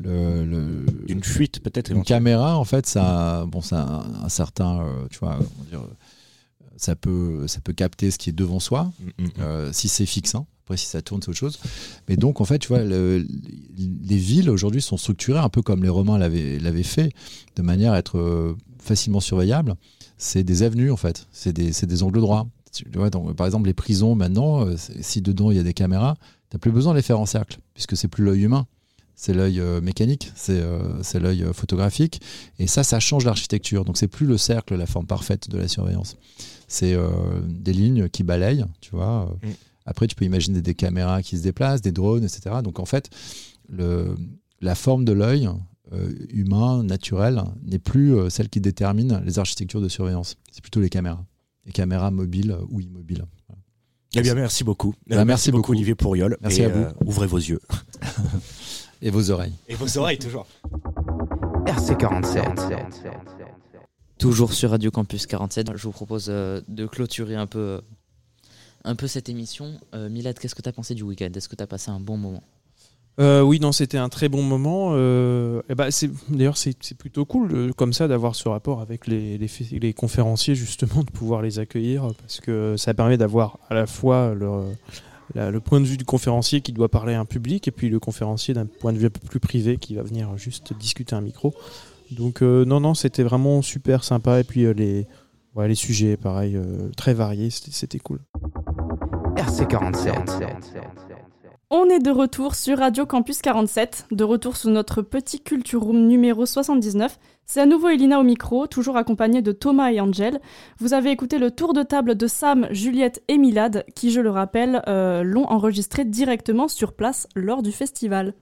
le, 0.00 0.44
le- 0.46 0.86
D'une 1.06 1.22
fuite, 1.22 1.60
peut-être. 1.62 1.90
Une 1.92 2.04
caméra, 2.04 2.56
en 2.56 2.64
fait, 2.64 2.86
ça, 2.86 3.44
bon, 3.46 3.60
ça 3.60 3.82
a 3.82 3.84
un, 3.84 4.24
un 4.24 4.28
certain, 4.30 4.80
euh, 4.80 4.86
tu 5.10 5.18
vois, 5.18 5.36
comment 5.36 5.68
dire, 5.70 5.88
ça 6.82 6.96
peut, 6.96 7.46
ça 7.46 7.60
peut 7.60 7.72
capter 7.72 8.10
ce 8.10 8.18
qui 8.18 8.30
est 8.30 8.32
devant 8.32 8.58
soi, 8.60 8.90
Mm, 9.18 9.24
euh, 9.40 9.70
si 9.72 9.88
c'est 9.88 10.06
fixe. 10.06 10.34
hein. 10.34 10.46
Après, 10.64 10.76
si 10.76 10.86
ça 10.86 11.02
tourne, 11.02 11.20
c'est 11.22 11.28
autre 11.30 11.38
chose. 11.38 11.58
Mais 12.08 12.16
donc, 12.16 12.40
en 12.40 12.44
fait, 12.44 12.58
tu 12.58 12.68
vois, 12.68 12.82
le- 12.82 13.26
les 13.76 14.16
villes 14.16 14.48
aujourd'hui 14.50 14.80
sont 14.82 14.96
structurées 14.96 15.38
un 15.40 15.48
peu 15.48 15.62
comme 15.62 15.82
les 15.82 15.88
Romains 15.88 16.18
l'avaient 16.18 16.82
fait, 16.82 17.12
de 17.56 17.62
manière 17.62 17.92
à 17.92 17.98
être 17.98 18.18
euh, 18.18 18.56
facilement 18.80 19.20
surveillable. 19.20 19.74
C'est 20.18 20.44
des 20.44 20.62
avenues, 20.62 20.90
en 20.92 20.96
fait. 20.96 21.26
C'est 21.32 21.52
des, 21.52 21.70
des 21.70 22.02
angles 22.02 22.20
droits. 22.20 22.46
Tu 22.72 22.84
vois, 22.94 23.10
donc, 23.10 23.34
par 23.34 23.46
exemple, 23.46 23.66
les 23.66 23.74
prisons, 23.74 24.14
maintenant, 24.14 24.66
euh, 24.66 24.76
si 25.00 25.20
dedans 25.20 25.50
il 25.50 25.56
y 25.56 25.60
a 25.60 25.64
des 25.64 25.74
caméras, 25.74 26.16
tu 26.50 26.56
n'as 26.56 26.58
plus 26.60 26.70
besoin 26.72 26.92
de 26.92 26.98
les 26.98 27.02
faire 27.02 27.18
en 27.20 27.26
cercle, 27.26 27.58
puisque 27.74 27.96
c'est 27.96 28.08
plus 28.08 28.24
l'œil 28.24 28.42
humain. 28.42 28.66
C'est 29.14 29.34
l'œil 29.34 29.60
euh, 29.60 29.80
mécanique, 29.80 30.32
c'est 30.34 30.58
euh, 30.60 31.02
l'œil 31.20 31.42
euh, 31.44 31.52
photographique. 31.52 32.20
Et 32.58 32.66
ça, 32.66 32.82
ça 32.82 32.98
change 32.98 33.24
l'architecture. 33.24 33.84
Donc, 33.84 33.98
c'est 33.98 34.08
plus 34.08 34.26
le 34.26 34.38
cercle, 34.38 34.74
la 34.74 34.86
forme 34.86 35.06
parfaite 35.06 35.50
de 35.50 35.58
la 35.58 35.68
surveillance. 35.68 36.16
C'est 36.72 36.94
euh, 36.94 37.10
des 37.46 37.74
lignes 37.74 38.08
qui 38.08 38.22
balayent, 38.22 38.64
tu 38.80 38.92
vois. 38.92 39.36
Mm. 39.42 39.48
Après, 39.84 40.06
tu 40.06 40.14
peux 40.14 40.24
imaginer 40.24 40.62
des 40.62 40.74
caméras 40.74 41.20
qui 41.22 41.36
se 41.36 41.42
déplacent, 41.42 41.82
des 41.82 41.92
drones, 41.92 42.24
etc. 42.24 42.56
Donc, 42.64 42.78
en 42.80 42.86
fait, 42.86 43.10
le, 43.68 44.14
la 44.62 44.74
forme 44.74 45.04
de 45.04 45.12
l'œil 45.12 45.50
euh, 45.92 46.10
humain, 46.30 46.82
naturel, 46.82 47.42
n'est 47.62 47.78
plus 47.78 48.14
euh, 48.16 48.30
celle 48.30 48.48
qui 48.48 48.60
détermine 48.62 49.20
les 49.26 49.38
architectures 49.38 49.82
de 49.82 49.88
surveillance. 49.88 50.36
C'est 50.50 50.62
plutôt 50.62 50.80
les 50.80 50.88
caméras. 50.88 51.22
Les 51.66 51.72
caméras 51.72 52.10
mobiles 52.10 52.56
ou 52.70 52.80
immobiles. 52.80 53.26
Voilà. 53.48 53.60
Eh 54.14 54.22
bien, 54.22 54.34
merci 54.34 54.64
beaucoup. 54.64 54.94
Bah, 55.06 55.24
merci 55.26 55.52
beaucoup. 55.52 55.72
Olivier 55.72 55.94
Pourriol. 55.94 56.38
Merci 56.40 56.62
Et, 56.62 56.64
à 56.64 56.68
vous. 56.70 56.84
euh, 56.84 56.92
ouvrez 57.04 57.26
vos 57.26 57.36
yeux. 57.36 57.60
Et 59.02 59.10
vos 59.10 59.30
oreilles. 59.30 59.52
Et 59.68 59.74
vos 59.74 59.98
oreilles, 59.98 60.18
toujours. 60.18 60.46
RC47. 61.66 63.61
Toujours 64.22 64.52
sur 64.52 64.70
Radio 64.70 64.92
Campus 64.92 65.26
47, 65.26 65.72
je 65.74 65.82
vous 65.82 65.90
propose 65.90 66.26
euh, 66.28 66.60
de 66.68 66.86
clôturer 66.86 67.34
un 67.34 67.48
peu, 67.48 67.58
euh, 67.58 67.80
un 68.84 68.94
peu 68.94 69.08
cette 69.08 69.28
émission. 69.28 69.80
Euh, 69.96 70.08
Milad, 70.08 70.38
qu'est-ce 70.38 70.54
que 70.54 70.62
tu 70.62 70.68
as 70.68 70.72
pensé 70.72 70.94
du 70.94 71.02
week-end? 71.02 71.30
Est-ce 71.34 71.48
que 71.48 71.56
tu 71.56 71.62
as 71.64 71.66
passé 71.66 71.90
un 71.90 71.98
bon 71.98 72.16
moment? 72.16 72.44
Oui, 73.18 73.58
non, 73.58 73.72
c'était 73.72 73.98
un 73.98 74.08
très 74.08 74.28
bon 74.28 74.44
moment. 74.44 74.92
Bah, 75.74 75.88
d'ailleurs, 76.28 76.56
c'est, 76.56 76.94
plutôt 76.96 77.24
cool 77.24 77.74
comme 77.74 77.92
ça 77.92 78.06
d'avoir 78.06 78.36
ce 78.36 78.48
rapport 78.48 78.80
avec 78.80 79.08
les, 79.08 79.38
les, 79.38 79.48
fé- 79.48 79.76
les 79.76 79.92
conférenciers, 79.92 80.54
justement, 80.54 81.02
de 81.02 81.10
pouvoir 81.10 81.42
les 81.42 81.58
accueillir, 81.58 82.12
parce 82.20 82.40
que 82.40 82.76
ça 82.76 82.94
permet 82.94 83.16
d'avoir 83.16 83.58
à 83.70 83.74
la 83.74 83.86
fois 83.86 84.34
le, 84.34 85.58
point 85.58 85.80
de 85.80 85.86
vue 85.86 85.96
du 85.96 86.04
conférencier 86.04 86.60
qui 86.60 86.72
doit 86.72 86.88
parler 86.88 87.14
à 87.14 87.20
un 87.20 87.24
public, 87.24 87.66
et 87.66 87.72
puis 87.72 87.88
le 87.88 87.98
conférencier 87.98 88.54
d'un 88.54 88.66
point 88.66 88.92
de 88.92 88.98
vue 88.98 89.06
un 89.06 89.10
peu 89.10 89.26
plus 89.26 89.40
privé 89.40 89.78
qui 89.78 89.96
va 89.96 90.04
venir 90.04 90.38
juste 90.38 90.72
discuter 90.78 91.16
un 91.16 91.22
micro. 91.22 91.52
Donc, 92.12 92.42
euh, 92.42 92.64
non, 92.64 92.80
non, 92.80 92.94
c'était 92.94 93.22
vraiment 93.22 93.62
super 93.62 94.04
sympa. 94.04 94.40
Et 94.40 94.44
puis, 94.44 94.64
euh, 94.64 94.72
les, 94.72 95.06
les 95.56 95.74
sujets, 95.74 96.16
pareil, 96.16 96.56
euh, 96.56 96.90
très 96.96 97.14
variés, 97.14 97.50
c'était, 97.50 97.98
cool. 97.98 98.20
RC47. 99.36 100.12
On 101.70 101.88
est 101.88 102.00
de 102.00 102.10
retour 102.10 102.54
sur 102.54 102.78
Radio 102.78 103.06
Campus 103.06 103.40
47, 103.40 104.06
de 104.10 104.24
retour 104.24 104.58
sous 104.58 104.68
notre 104.68 105.00
petit 105.00 105.40
Culture 105.40 105.82
Room 105.82 106.06
numéro 106.06 106.44
79. 106.44 107.18
C'est 107.46 107.60
à 107.60 107.66
nouveau 107.66 107.88
Elina 107.88 108.20
au 108.20 108.24
micro, 108.24 108.66
toujours 108.66 108.98
accompagnée 108.98 109.40
de 109.40 109.52
Thomas 109.52 109.90
et 109.90 109.98
Angel. 109.98 110.38
Vous 110.78 110.92
avez 110.92 111.10
écouté 111.10 111.38
le 111.38 111.50
tour 111.50 111.72
de 111.72 111.82
table 111.82 112.14
de 112.14 112.26
Sam, 112.26 112.68
Juliette 112.70 113.22
et 113.28 113.38
Milad, 113.38 113.86
qui, 113.94 114.10
je 114.10 114.20
le 114.20 114.30
rappelle, 114.30 114.82
l'ont 114.86 115.46
enregistré 115.46 116.04
directement 116.04 116.68
sur 116.68 116.92
place 116.92 117.26
lors 117.34 117.62
du 117.62 117.72
festival. 117.72 118.34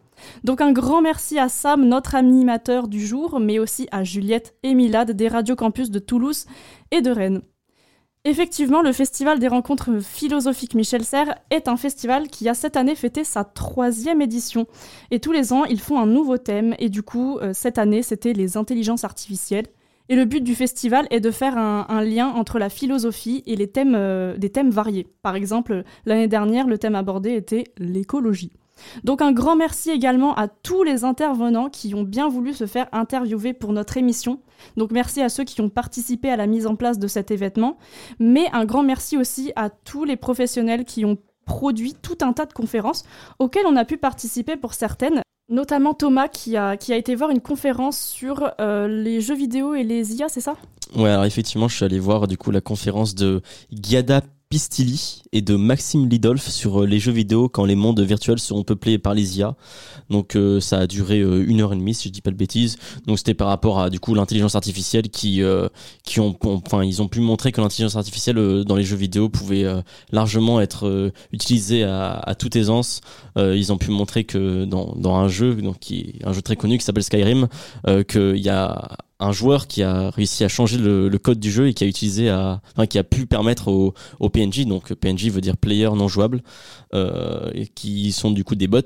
Donc 0.45 0.61
un 0.61 0.73
grand 0.73 1.03
merci 1.03 1.39
à 1.39 1.49
Sam, 1.49 1.85
notre 1.87 2.15
animateur 2.15 2.89
du 2.89 3.05
jour, 3.05 3.41
mais 3.41 3.59
aussi 3.59 3.89
à 3.91 4.05
Juliette 4.05 4.55
et 4.63 4.75
Milad 4.75 5.11
des 5.11 5.29
Radio 5.29 5.57
Campus 5.57 5.91
de 5.91 5.99
Toulouse 5.99 6.47
et 6.91 7.01
de 7.01 7.11
Rennes. 7.11 7.43
Effectivement, 8.27 8.83
le 8.83 8.93
Festival 8.93 9.39
des 9.39 9.49
rencontres 9.49 9.99
philosophiques 10.01 10.75
Michel 10.75 11.05
Serres 11.05 11.37
est 11.51 11.69
un 11.69 11.79
festival 11.79 12.29
qui 12.29 12.51
a 12.51 12.55
cette 12.55 12.77
année 12.77 12.95
fêté 12.95 13.25
sa 13.25 13.45
troisième 13.45 14.21
édition. 14.21 14.67
Et 15.11 15.21
tous 15.21 15.33
les 15.33 15.55
ans, 15.55 15.65
ils 15.65 15.81
font 15.81 15.99
un 15.99 16.05
nouveau 16.07 16.37
thème. 16.37 16.75
Et 16.79 16.91
du 16.91 17.03
coup, 17.03 17.39
euh, 17.39 17.53
cette 17.55 17.79
année, 17.79 18.03
c'était 18.03 18.35
les 18.35 18.59
intelligences 18.59 19.05
artificielles. 19.05 19.69
Et 20.11 20.17
le 20.17 20.27
but 20.27 20.43
du 20.43 20.55
festival 20.55 21.07
est 21.11 21.21
de 21.21 21.31
faire 21.31 21.57
un, 21.57 22.03
lien 22.03 22.29
entre 22.29 22.59
la 22.59 22.69
philosophie 22.69 23.43
et 23.47 23.57
les 23.57 23.69
thèmes, 23.69 23.95
euh, 23.95 24.37
des 24.37 24.51
thèmes 24.51 24.71
variés. 24.71 25.07
Par 25.23 25.35
exemple, 25.35 25.85
l'année 26.05 26.29
dernière, 26.29 26.67
le 26.67 26.77
thème 26.77 26.97
abordé 26.97 27.31
était 27.31 27.65
l'écologie. 27.79 28.53
Donc 29.05 29.23
un 29.23 29.33
grand 29.33 29.57
merci 29.57 29.91
également 29.91 30.35
à 30.35 30.49
tous 30.49 30.83
les 30.83 31.05
intervenants 31.05 31.69
qui 31.69 31.95
ont 31.95 32.03
bien 32.03 32.29
voulu 32.29 32.53
se 32.53 32.67
faire 32.67 32.89
interviewer 32.93 33.53
pour 33.53 33.73
notre 33.73 33.97
émission. 33.97 34.41
Donc 34.77 34.91
merci 34.93 35.23
à 35.23 35.29
ceux 35.29 35.45
qui 35.45 35.61
ont 35.61 35.69
participé 35.69 36.31
à 36.31 36.37
la 36.37 36.47
mise 36.47 36.67
en 36.67 36.77
place 36.77 36.99
de 36.99 37.09
cet 37.09 37.31
événement, 37.31 37.79
mais 38.19 38.47
un 38.53 38.65
grand 38.65 38.83
merci 38.83 39.17
aussi 39.17 39.53
à 39.57 39.71
tous 39.71 40.05
les 40.05 40.17
professionnels 40.17 40.85
qui 40.85 41.05
ont 41.05 41.19
produit 41.47 41.95
tout 42.01 42.19
un 42.21 42.33
tas 42.33 42.47
de 42.47 42.53
conférences 42.53 43.03
auxquelles 43.39 43.67
on 43.67 43.77
a 43.77 43.85
pu 43.85 43.97
participer 43.97 44.57
pour 44.57 44.75
certaines, 44.75 45.23
notamment 45.49 45.95
Thomas 45.95 46.29
qui 46.29 46.57
a, 46.57 46.77
qui 46.77 46.93
a 46.93 46.97
été 46.97 47.15
voir 47.15 47.31
une 47.31 47.41
conférence 47.41 47.99
sur 47.99 48.53
euh, 48.61 48.87
les 48.87 49.21
jeux 49.21 49.35
vidéo 49.35 49.75
et 49.75 49.83
les 49.83 50.15
IA, 50.15 50.29
c'est 50.29 50.41
ça? 50.41 50.55
Ouais, 50.97 51.11
alors 51.11 51.25
effectivement, 51.25 51.69
je 51.69 51.77
suis 51.77 51.85
allé 51.85 51.99
voir 51.99 52.27
du 52.27 52.37
coup 52.37 52.51
la 52.51 52.61
conférence 52.61 53.15
de 53.15 53.43
Giada 53.71 54.23
Pistilli 54.51 55.23
et 55.31 55.43
de 55.43 55.55
Maxime 55.55 56.09
Lidolf 56.09 56.49
sur 56.49 56.83
euh, 56.83 56.87
les 56.87 56.99
jeux 56.99 57.13
vidéo 57.13 57.49
quand 57.49 57.65
les 57.65 57.77
mondes 57.77 58.01
virtuels 58.01 58.41
seront 58.41 58.65
peuplés 58.65 58.99
par 58.99 59.15
les 59.15 59.39
IA. 59.39 59.55
Donc 60.11 60.35
euh, 60.35 60.59
ça 60.59 60.79
a 60.79 60.87
duré 60.89 61.21
euh, 61.21 61.45
une 61.47 61.61
heure 61.61 61.73
et 61.73 61.77
demie 61.77 61.95
si 61.95 62.09
je 62.09 62.13
dis 62.13 62.21
pas 62.21 62.33
de 62.33 62.37
bêtises. 62.37 62.77
Donc 63.07 63.19
c'était 63.19 63.35
par 63.35 63.47
rapport 63.47 63.79
à 63.79 63.91
du 63.91 64.01
coup 64.01 64.13
l'intelligence 64.13 64.57
artificielle 64.57 65.09
qui 65.09 65.41
euh, 65.45 65.69
qui 66.03 66.19
ont 66.19 66.37
enfin 66.43 66.83
ils 66.83 67.01
ont 67.01 67.07
pu 67.07 67.21
montrer 67.21 67.53
que 67.53 67.61
l'intelligence 67.61 67.95
artificielle 67.95 68.65
dans 68.65 68.75
les 68.75 68.83
jeux 68.83 68.97
vidéo 68.97 69.29
pouvait 69.29 69.65
largement 70.11 70.61
être 70.61 71.13
utilisée 71.33 71.85
à, 71.85 72.35
toute 72.37 72.57
aisance. 72.57 73.01
Ils 73.37 73.73
ont 73.73 73.79
pu 73.79 73.91
montrer 73.91 74.25
que 74.25 74.65
dans, 74.65 74.95
dans 74.97 75.15
un 75.15 75.29
jeu 75.29 75.55
donc 75.55 75.79
qui 75.79 76.19
un 76.25 76.33
jeu 76.33 76.43
très 76.43 76.57
connu 76.57 76.77
qui 76.79 76.85
s'appelle 76.85 77.05
Skyrim 77.05 77.49
qu'il 78.09 78.39
y 78.39 78.49
a 78.49 78.97
un 79.21 79.33
joueur 79.33 79.67
qui 79.67 79.83
a 79.83 80.11
réussi 80.11 80.45
à 80.45 80.49
changer 80.49 80.79
le, 80.79 81.11
code 81.19 81.39
du 81.39 81.51
jeu 81.51 81.69
et 81.69 81.75
qui 81.75 81.85
a 81.85 81.87
utilisé 81.87 82.31
à, 82.31 82.63
enfin, 82.73 82.87
qui 82.87 82.99
a 82.99 83.05
pu 83.05 83.27
permettre 83.27 83.69
au, 83.69 83.95
au 84.19 84.31
PNJ, 84.31 84.67
donc 84.67 84.95
PNJ 84.95 85.29
veut 85.29 85.43
dire 85.43 85.57
player 85.57 85.91
non 85.95 86.09
jouable, 86.09 86.43
euh, 86.95 87.51
qui 87.75 88.13
sont 88.13 88.31
du 88.31 88.45
coup 88.45 88.55
des 88.55 88.67
bots. 88.67 88.81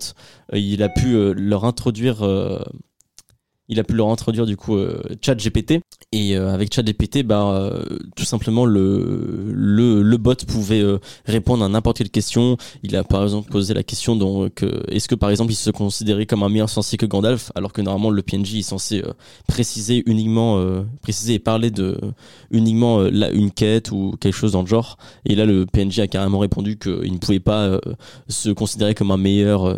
euh, 0.52 0.58
il 0.58 0.82
a 0.82 0.88
pu 0.88 1.14
euh, 1.14 1.32
leur 1.36 1.64
introduire, 1.64 2.22
il 3.68 3.80
a 3.80 3.84
pu 3.84 3.94
leur 3.94 4.08
introduire 4.08 4.46
du 4.46 4.56
coup 4.56 4.76
euh, 4.76 5.02
ChatGPT 5.22 5.80
et 6.14 6.36
euh, 6.36 6.54
avec 6.54 6.72
ChatGPT, 6.72 7.24
bah 7.24 7.42
euh, 7.50 7.82
tout 8.14 8.24
simplement 8.24 8.66
le 8.66 9.50
le, 9.52 10.16
bot 10.16 10.36
pouvait 10.46 10.80
euh, 10.80 10.98
répondre 11.26 11.64
à 11.64 11.68
n'importe 11.68 11.98
quelle 11.98 12.10
question. 12.10 12.56
Il 12.84 12.94
a 12.94 13.02
par 13.02 13.24
exemple 13.24 13.50
posé 13.50 13.74
la 13.74 13.82
question 13.82 14.14
donc 14.14 14.64
est-ce 14.88 15.08
que 15.08 15.16
par 15.16 15.30
exemple 15.30 15.50
il 15.50 15.56
se 15.56 15.70
considérait 15.70 16.26
comme 16.26 16.44
un 16.44 16.48
meilleur 16.48 16.70
sorcier 16.70 16.96
que 16.98 17.06
Gandalf? 17.06 17.50
Alors 17.56 17.72
que 17.72 17.82
normalement 17.82 18.10
le 18.10 18.22
PNJ 18.22 18.54
est 18.58 18.62
censé 18.62 19.02
euh, 19.04 19.12
préciser 19.48 20.04
uniquement 20.06 20.64
préciser 21.02 21.34
et 21.34 21.38
parler 21.40 21.72
de 21.72 21.98
uniquement 22.52 23.00
la- 23.00 23.32
une 23.32 23.50
quête 23.50 23.90
ou 23.90 24.14
quelque 24.20 24.36
chose 24.36 24.52
dans 24.52 24.60
le 24.62 24.68
genre. 24.68 24.98
Et 25.26 25.34
là 25.34 25.46
le 25.46 25.66
PNJ 25.66 25.98
a 25.98 26.06
carrément 26.06 26.38
répondu 26.38 26.78
qu'il 26.78 27.12
ne 27.12 27.18
pouvait 27.18 27.40
pas 27.40 27.80
se 28.28 28.50
considérer 28.50 28.94
comme 28.94 29.10
un 29.10 29.16
meilleur 29.16 29.76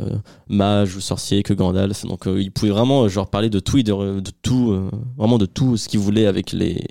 mage 0.48 0.96
ou 0.96 1.00
sorcier 1.00 1.42
que 1.42 1.54
Gandalf. 1.54 2.04
Donc 2.04 2.24
il 2.26 2.50
pouvait 2.50 2.72
vraiment 2.72 3.08
genre 3.08 3.28
parler 3.30 3.48
de 3.48 3.58
tout 3.58 3.78
et 3.78 3.82
de, 3.82 4.20
tout 4.42 4.76
vraiment 5.16 5.38
de 5.38 5.46
tout 5.46 5.78
ce 5.78 5.88
qu'il 5.88 6.00
voulait 6.00 6.26
avec 6.27 6.53
les 6.53 6.85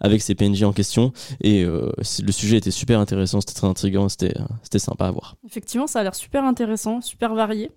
avec 0.00 0.22
ces 0.22 0.34
PNJ 0.34 0.62
en 0.62 0.72
question 0.72 1.12
et 1.40 1.64
euh, 1.64 1.90
le 1.98 2.32
sujet 2.32 2.58
était 2.58 2.70
super 2.70 3.00
intéressant 3.00 3.40
c'était 3.40 3.54
très 3.54 3.66
intriguant 3.66 4.08
c'était 4.08 4.38
euh, 4.38 4.44
c'était 4.62 4.78
sympa 4.78 5.06
à 5.06 5.10
voir 5.10 5.36
Effectivement, 5.46 5.86
ça 5.86 6.00
a 6.00 6.02
l'air 6.02 6.14
super 6.14 6.44
intéressant, 6.44 7.00
super 7.00 7.34
varié. 7.34 7.70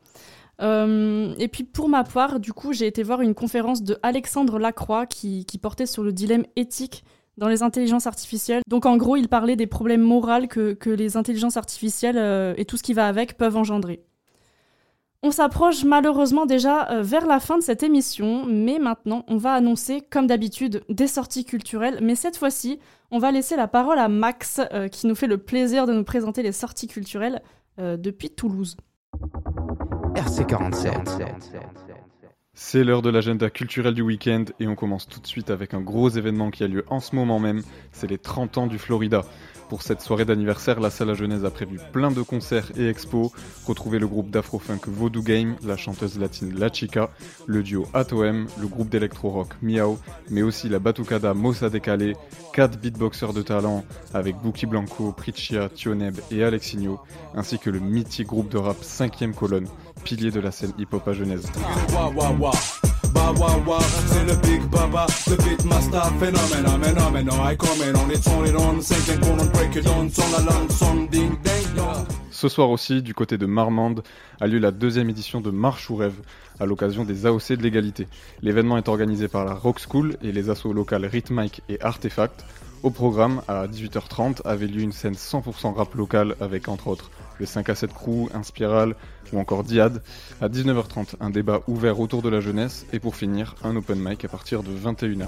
Euh, 0.61 1.33
et 1.37 1.47
puis 1.47 1.63
pour 1.63 1.87
ma 1.87 2.03
part, 2.03 2.39
du 2.39 2.51
coup, 2.51 2.73
j'ai 2.73 2.87
été 2.87 3.03
voir 3.03 3.21
une 3.21 3.33
conférence 3.33 3.83
de 3.83 3.97
Alexandre 4.03 4.59
Lacroix 4.59 5.05
qui, 5.05 5.45
qui 5.45 5.57
portait 5.57 5.85
sur 5.85 6.03
le 6.03 6.11
dilemme 6.11 6.43
éthique 6.55 7.03
dans 7.37 7.47
les 7.47 7.63
intelligences 7.63 8.07
artificielles. 8.07 8.61
Donc 8.67 8.85
en 8.85 8.97
gros, 8.97 9.15
il 9.15 9.29
parlait 9.29 9.55
des 9.55 9.67
problèmes 9.67 10.01
moraux 10.01 10.47
que, 10.49 10.73
que 10.73 10.89
les 10.89 11.15
intelligences 11.15 11.55
artificielles 11.55 12.55
et 12.57 12.65
tout 12.65 12.75
ce 12.75 12.83
qui 12.83 12.93
va 12.93 13.07
avec 13.07 13.37
peuvent 13.37 13.55
engendrer. 13.55 14.03
On 15.21 15.31
s'approche 15.31 15.83
malheureusement 15.83 16.45
déjà 16.45 16.89
euh, 16.91 17.01
vers 17.01 17.25
la 17.25 17.41
fin 17.41 17.57
de 17.57 17.63
cette 17.63 17.83
émission, 17.83 18.45
mais 18.45 18.79
maintenant 18.79 19.25
on 19.27 19.35
va 19.35 19.51
annoncer, 19.51 20.01
comme 20.09 20.27
d'habitude, 20.27 20.81
des 20.87 21.07
sorties 21.07 21.43
culturelles. 21.43 21.99
Mais 22.01 22.15
cette 22.15 22.37
fois-ci, 22.37 22.79
on 23.11 23.19
va 23.19 23.31
laisser 23.31 23.57
la 23.57 23.67
parole 23.67 23.99
à 23.99 24.07
Max, 24.07 24.61
euh, 24.71 24.87
qui 24.87 25.07
nous 25.07 25.15
fait 25.15 25.27
le 25.27 25.37
plaisir 25.37 25.87
de 25.87 25.93
nous 25.93 26.05
présenter 26.05 26.41
les 26.41 26.53
sorties 26.53 26.87
culturelles 26.87 27.41
euh, 27.79 27.97
depuis 27.97 28.29
Toulouse. 28.29 28.77
RC47. 30.15 31.29
C'est 32.53 32.83
l'heure 32.85 33.01
de 33.01 33.09
l'agenda 33.09 33.49
culturel 33.49 33.93
du 33.93 34.01
week-end 34.01 34.45
et 34.59 34.67
on 34.67 34.75
commence 34.75 35.07
tout 35.07 35.19
de 35.19 35.27
suite 35.27 35.49
avec 35.49 35.73
un 35.73 35.81
gros 35.81 36.09
événement 36.09 36.49
qui 36.49 36.63
a 36.63 36.67
lieu 36.67 36.85
en 36.87 36.99
ce 36.99 37.15
moment 37.15 37.39
même, 37.39 37.61
c'est 37.91 38.09
les 38.09 38.17
30 38.17 38.57
ans 38.57 38.67
du 38.67 38.77
Florida. 38.77 39.23
Pour 39.69 39.83
cette 39.83 40.01
soirée 40.01 40.25
d'anniversaire, 40.25 40.79
la 40.79 40.89
salle 40.89 41.11
à 41.11 41.13
Genèse 41.13 41.45
a 41.45 41.51
prévu 41.51 41.79
plein 41.93 42.09
de 42.09 42.23
concerts 42.23 42.71
et 42.75 42.89
expos. 42.89 43.29
Retrouvez 43.67 43.99
le 43.99 44.07
groupe 44.07 44.31
d'afrofunk 44.31 44.87
Voodoo 44.87 45.21
Game, 45.21 45.57
la 45.63 45.77
chanteuse 45.77 46.17
latine 46.17 46.57
La 46.57 46.73
Chica, 46.73 47.11
le 47.45 47.61
duo 47.61 47.85
Atoem, 47.93 48.47
le 48.59 48.67
groupe 48.67 48.89
d'électro-rock 48.89 49.49
Miao, 49.61 49.99
mais 50.31 50.41
aussi 50.41 50.69
la 50.69 50.79
batucada 50.79 51.35
Mossa 51.35 51.69
Decalé, 51.69 52.15
quatre 52.51 52.79
beatboxers 52.79 53.33
de 53.33 53.43
talent 53.43 53.85
avec 54.11 54.37
Buki 54.41 54.65
Blanco, 54.65 55.11
Pritchia, 55.11 55.69
Tioneb 55.69 56.17
et 56.31 56.43
Alexinho, 56.43 56.99
ainsi 57.35 57.59
que 57.59 57.69
le 57.69 57.79
mythique 57.79 58.27
groupe 58.27 58.49
de 58.49 58.57
rap 58.57 58.77
5ème 58.81 59.35
colonne, 59.35 59.67
pilier 60.03 60.31
de 60.31 60.39
la 60.39 60.51
scène 60.51 60.73
hip-hop 60.79 61.07
à 61.07 61.13
Genèse. 61.13 61.45
Ce 72.31 72.47
soir 72.47 72.69
aussi, 72.69 73.01
du 73.01 73.13
côté 73.13 73.37
de 73.37 73.45
Marmande, 73.45 74.03
a 74.39 74.47
lieu 74.47 74.59
la 74.59 74.71
deuxième 74.71 75.09
édition 75.09 75.41
de 75.41 75.51
Marche 75.51 75.89
ou 75.89 75.95
Rêve, 75.95 76.19
à 76.59 76.65
l'occasion 76.65 77.03
des 77.03 77.25
AOC 77.25 77.53
de 77.53 77.63
l'égalité. 77.63 78.07
L'événement 78.41 78.77
est 78.77 78.87
organisé 78.87 79.27
par 79.27 79.45
la 79.45 79.53
Rock 79.53 79.79
School 79.79 80.15
et 80.21 80.31
les 80.31 80.49
assos 80.49 80.73
locales 80.73 81.05
Rhythmic 81.05 81.61
et 81.69 81.81
Artefact. 81.81 82.45
Au 82.81 82.91
programme, 82.91 83.41
à 83.47 83.67
18h30, 83.67 84.41
avait 84.45 84.67
lieu 84.67 84.81
une 84.81 84.93
scène 84.93 85.15
100% 85.15 85.73
rap 85.73 85.93
local 85.95 86.35
avec 86.39 86.69
entre 86.69 86.87
autres 86.87 87.11
le 87.39 87.45
5 87.45 87.69
à 87.69 87.75
7 87.75 87.93
Crew, 87.93 88.29
Inspiral 88.33 88.95
ou 89.33 89.39
encore 89.39 89.63
Diad. 89.63 90.01
À 90.41 90.47
19h30, 90.47 91.15
un 91.19 91.29
débat 91.29 91.61
ouvert 91.67 91.99
autour 91.99 92.21
de 92.21 92.29
la 92.29 92.41
jeunesse 92.41 92.85
et 92.93 92.99
pour 92.99 93.15
finir, 93.15 93.55
un 93.63 93.75
open 93.75 93.99
mic 93.99 94.25
à 94.25 94.27
partir 94.27 94.61
de 94.63 94.69
21h. 94.69 95.27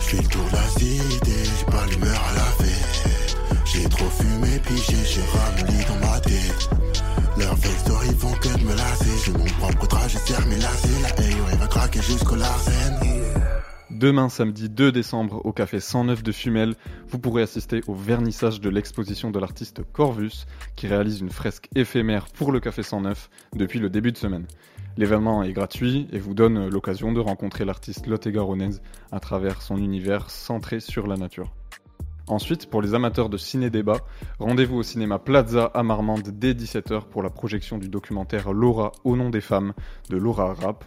Je 0.00 0.04
fais 0.04 0.22
le 0.22 0.28
tour 0.28 0.44
de 0.44 0.56
la 0.56 0.62
cité, 0.62 1.30
j'ai 1.44 1.64
pas 1.66 1.86
l'humeur 1.86 2.20
à 2.30 2.34
la 2.34 2.64
fête. 2.64 3.36
J'ai 3.64 3.88
trop 3.88 4.08
fumé, 4.10 4.58
piché, 4.66 4.96
j'ai 5.04 5.20
ramolli 5.20 5.84
dans 5.84 6.06
ma 6.06 6.20
tête. 6.20 6.70
Leurs 7.36 7.56
fake 7.58 7.78
stories 7.78 8.16
font 8.18 8.32
que 8.32 8.58
de 8.58 8.64
me 8.64 8.74
lasser. 8.74 9.10
J'ai 9.24 9.32
mon 9.32 9.44
propre 9.44 9.86
trajet, 9.86 10.18
serre 10.18 10.46
mes 10.46 10.56
lacets. 10.56 10.88
La 11.02 11.08
haie, 11.22 11.34
ouais, 11.34 11.56
va 11.58 11.66
craquer 11.66 12.02
jusqu'au 12.02 12.34
Larsen. 12.34 12.98
Demain, 13.98 14.28
samedi 14.28 14.68
2 14.68 14.92
décembre, 14.92 15.44
au 15.44 15.52
café 15.52 15.80
109 15.80 16.22
de 16.22 16.30
Fumel, 16.30 16.76
vous 17.08 17.18
pourrez 17.18 17.42
assister 17.42 17.80
au 17.88 17.94
vernissage 17.94 18.60
de 18.60 18.68
l'exposition 18.68 19.32
de 19.32 19.40
l'artiste 19.40 19.82
Corvus, 19.92 20.46
qui 20.76 20.86
réalise 20.86 21.18
une 21.20 21.30
fresque 21.30 21.68
éphémère 21.74 22.26
pour 22.26 22.52
le 22.52 22.60
café 22.60 22.84
109 22.84 23.28
depuis 23.56 23.80
le 23.80 23.90
début 23.90 24.12
de 24.12 24.16
semaine. 24.16 24.46
L'événement 24.98 25.42
est 25.42 25.52
gratuit 25.52 26.06
et 26.12 26.20
vous 26.20 26.34
donne 26.34 26.68
l'occasion 26.68 27.10
de 27.10 27.18
rencontrer 27.18 27.64
l'artiste 27.64 28.06
lot-et-garonnaise 28.06 28.82
à 29.10 29.18
travers 29.18 29.62
son 29.62 29.78
univers 29.78 30.30
centré 30.30 30.78
sur 30.78 31.08
la 31.08 31.16
nature. 31.16 31.50
Ensuite, 32.28 32.66
pour 32.66 32.82
les 32.82 32.92
amateurs 32.92 33.30
de 33.30 33.38
ciné-débat, 33.38 34.00
rendez-vous 34.38 34.76
au 34.76 34.82
cinéma 34.82 35.18
Plaza 35.18 35.70
à 35.72 35.82
Marmande 35.82 36.28
dès 36.28 36.52
17h 36.52 37.04
pour 37.04 37.22
la 37.22 37.30
projection 37.30 37.78
du 37.78 37.88
documentaire 37.88 38.52
Laura 38.52 38.92
au 39.04 39.16
nom 39.16 39.30
des 39.30 39.40
femmes 39.40 39.72
de 40.10 40.18
Laura 40.18 40.52
Rapp. 40.52 40.84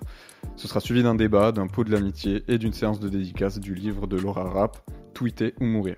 Ce 0.56 0.68
sera 0.68 0.80
suivi 0.80 1.02
d'un 1.02 1.16
débat, 1.16 1.52
d'un 1.52 1.66
pot 1.66 1.84
de 1.84 1.92
l'amitié 1.92 2.44
et 2.48 2.60
d'une 2.60 2.74
séance 2.74 3.00
de 3.00 3.10
dédicace 3.10 3.60
du 3.60 3.74
livre 3.74 4.06
de 4.06 4.18
Laura 4.18 4.44
Rapp, 4.44 4.78
Tweeter 5.16 5.56
ou 5.60 5.66
mourir. 5.66 5.96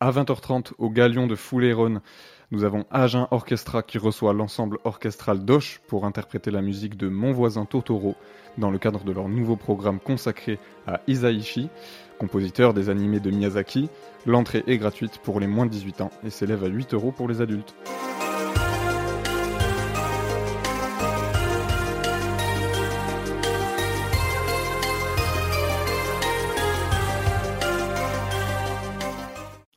À 0.00 0.10
20h30, 0.10 0.72
au 0.78 0.90
Galion 0.90 1.28
de 1.28 1.36
Fouléron, 1.36 2.00
nous 2.50 2.64
avons 2.64 2.84
Agen 2.90 3.28
Orchestra 3.30 3.82
qui 3.82 3.98
reçoit 3.98 4.32
l'ensemble 4.32 4.78
orchestral 4.84 5.44
Doche 5.44 5.80
pour 5.86 6.04
interpréter 6.04 6.50
la 6.50 6.62
musique 6.62 6.96
de 6.96 7.08
Mon 7.08 7.30
voisin 7.30 7.64
Totoro 7.64 8.16
dans 8.58 8.70
le 8.70 8.78
cadre 8.78 9.04
de 9.04 9.12
leur 9.12 9.28
nouveau 9.28 9.56
programme 9.56 10.00
consacré 10.00 10.58
à 10.86 11.00
Isaichi, 11.06 11.68
compositeur 12.18 12.74
des 12.74 12.90
animés 12.90 13.20
de 13.20 13.30
Miyazaki. 13.30 13.88
L'entrée 14.26 14.64
est 14.66 14.76
gratuite 14.76 15.18
pour 15.18 15.40
les 15.40 15.46
moins 15.46 15.66
de 15.66 15.70
18 15.70 16.00
ans 16.02 16.10
et 16.24 16.30
s'élève 16.30 16.64
à 16.64 16.68
8 16.68 16.94
euros 16.94 17.12
pour 17.12 17.28
les 17.28 17.40
adultes. 17.40 17.74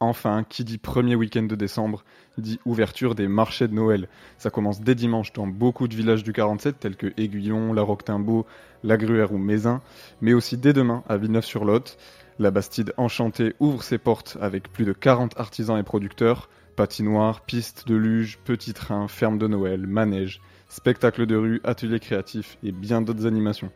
Enfin, 0.04 0.44
qui 0.44 0.64
dit 0.64 0.80
premier 0.80 1.16
week-end 1.16 1.44
de 1.44 1.56
décembre, 1.56 2.04
dit 2.40 2.60
ouverture 2.66 3.14
des 3.14 3.28
marchés 3.28 3.68
de 3.68 3.76
Noël. 3.76 4.10
Ça 4.40 4.50
commence 4.50 4.82
dès 4.82 4.96
dimanche 4.96 5.32
dans 5.32 5.46
beaucoup 5.46 5.88
de 5.88 5.96
villages 5.96 6.24
du 6.24 6.34
47 6.34 6.80
tels 6.80 6.96
que 6.96 7.14
Aiguillon, 7.18 7.72
La 7.72 7.84
Roque-Timbaud, 7.84 8.48
La 8.84 8.98
Gruère 8.98 9.32
ou 9.32 9.38
Mézin, 9.38 9.80
mais 10.20 10.34
aussi 10.34 10.58
dès 10.58 10.74
demain 10.74 11.04
à 11.08 11.18
Villeneuve-sur-Lot. 11.18 11.98
La 12.42 12.50
Bastide 12.50 12.92
Enchantée 12.98 13.54
ouvre 13.60 13.84
ses 13.84 14.00
portes 14.00 14.36
avec 14.42 14.74
plus 14.74 14.84
de 14.84 14.94
40 14.94 15.40
artisans 15.40 15.78
et 15.78 15.84
producteurs, 15.84 16.50
patinoires, 16.76 17.42
pistes 17.42 17.88
de 17.88 17.94
luge, 17.94 18.40
petits 18.44 18.74
trains, 18.74 19.08
ferme 19.08 19.38
de 19.38 19.46
Noël, 19.46 19.86
manège, 19.86 20.42
spectacles 20.68 21.28
de 21.28 21.36
rue, 21.36 21.62
ateliers 21.64 22.00
créatifs 22.00 22.58
et 22.64 22.72
bien 22.72 23.04
d'autres 23.04 23.28
animations. 23.28 23.70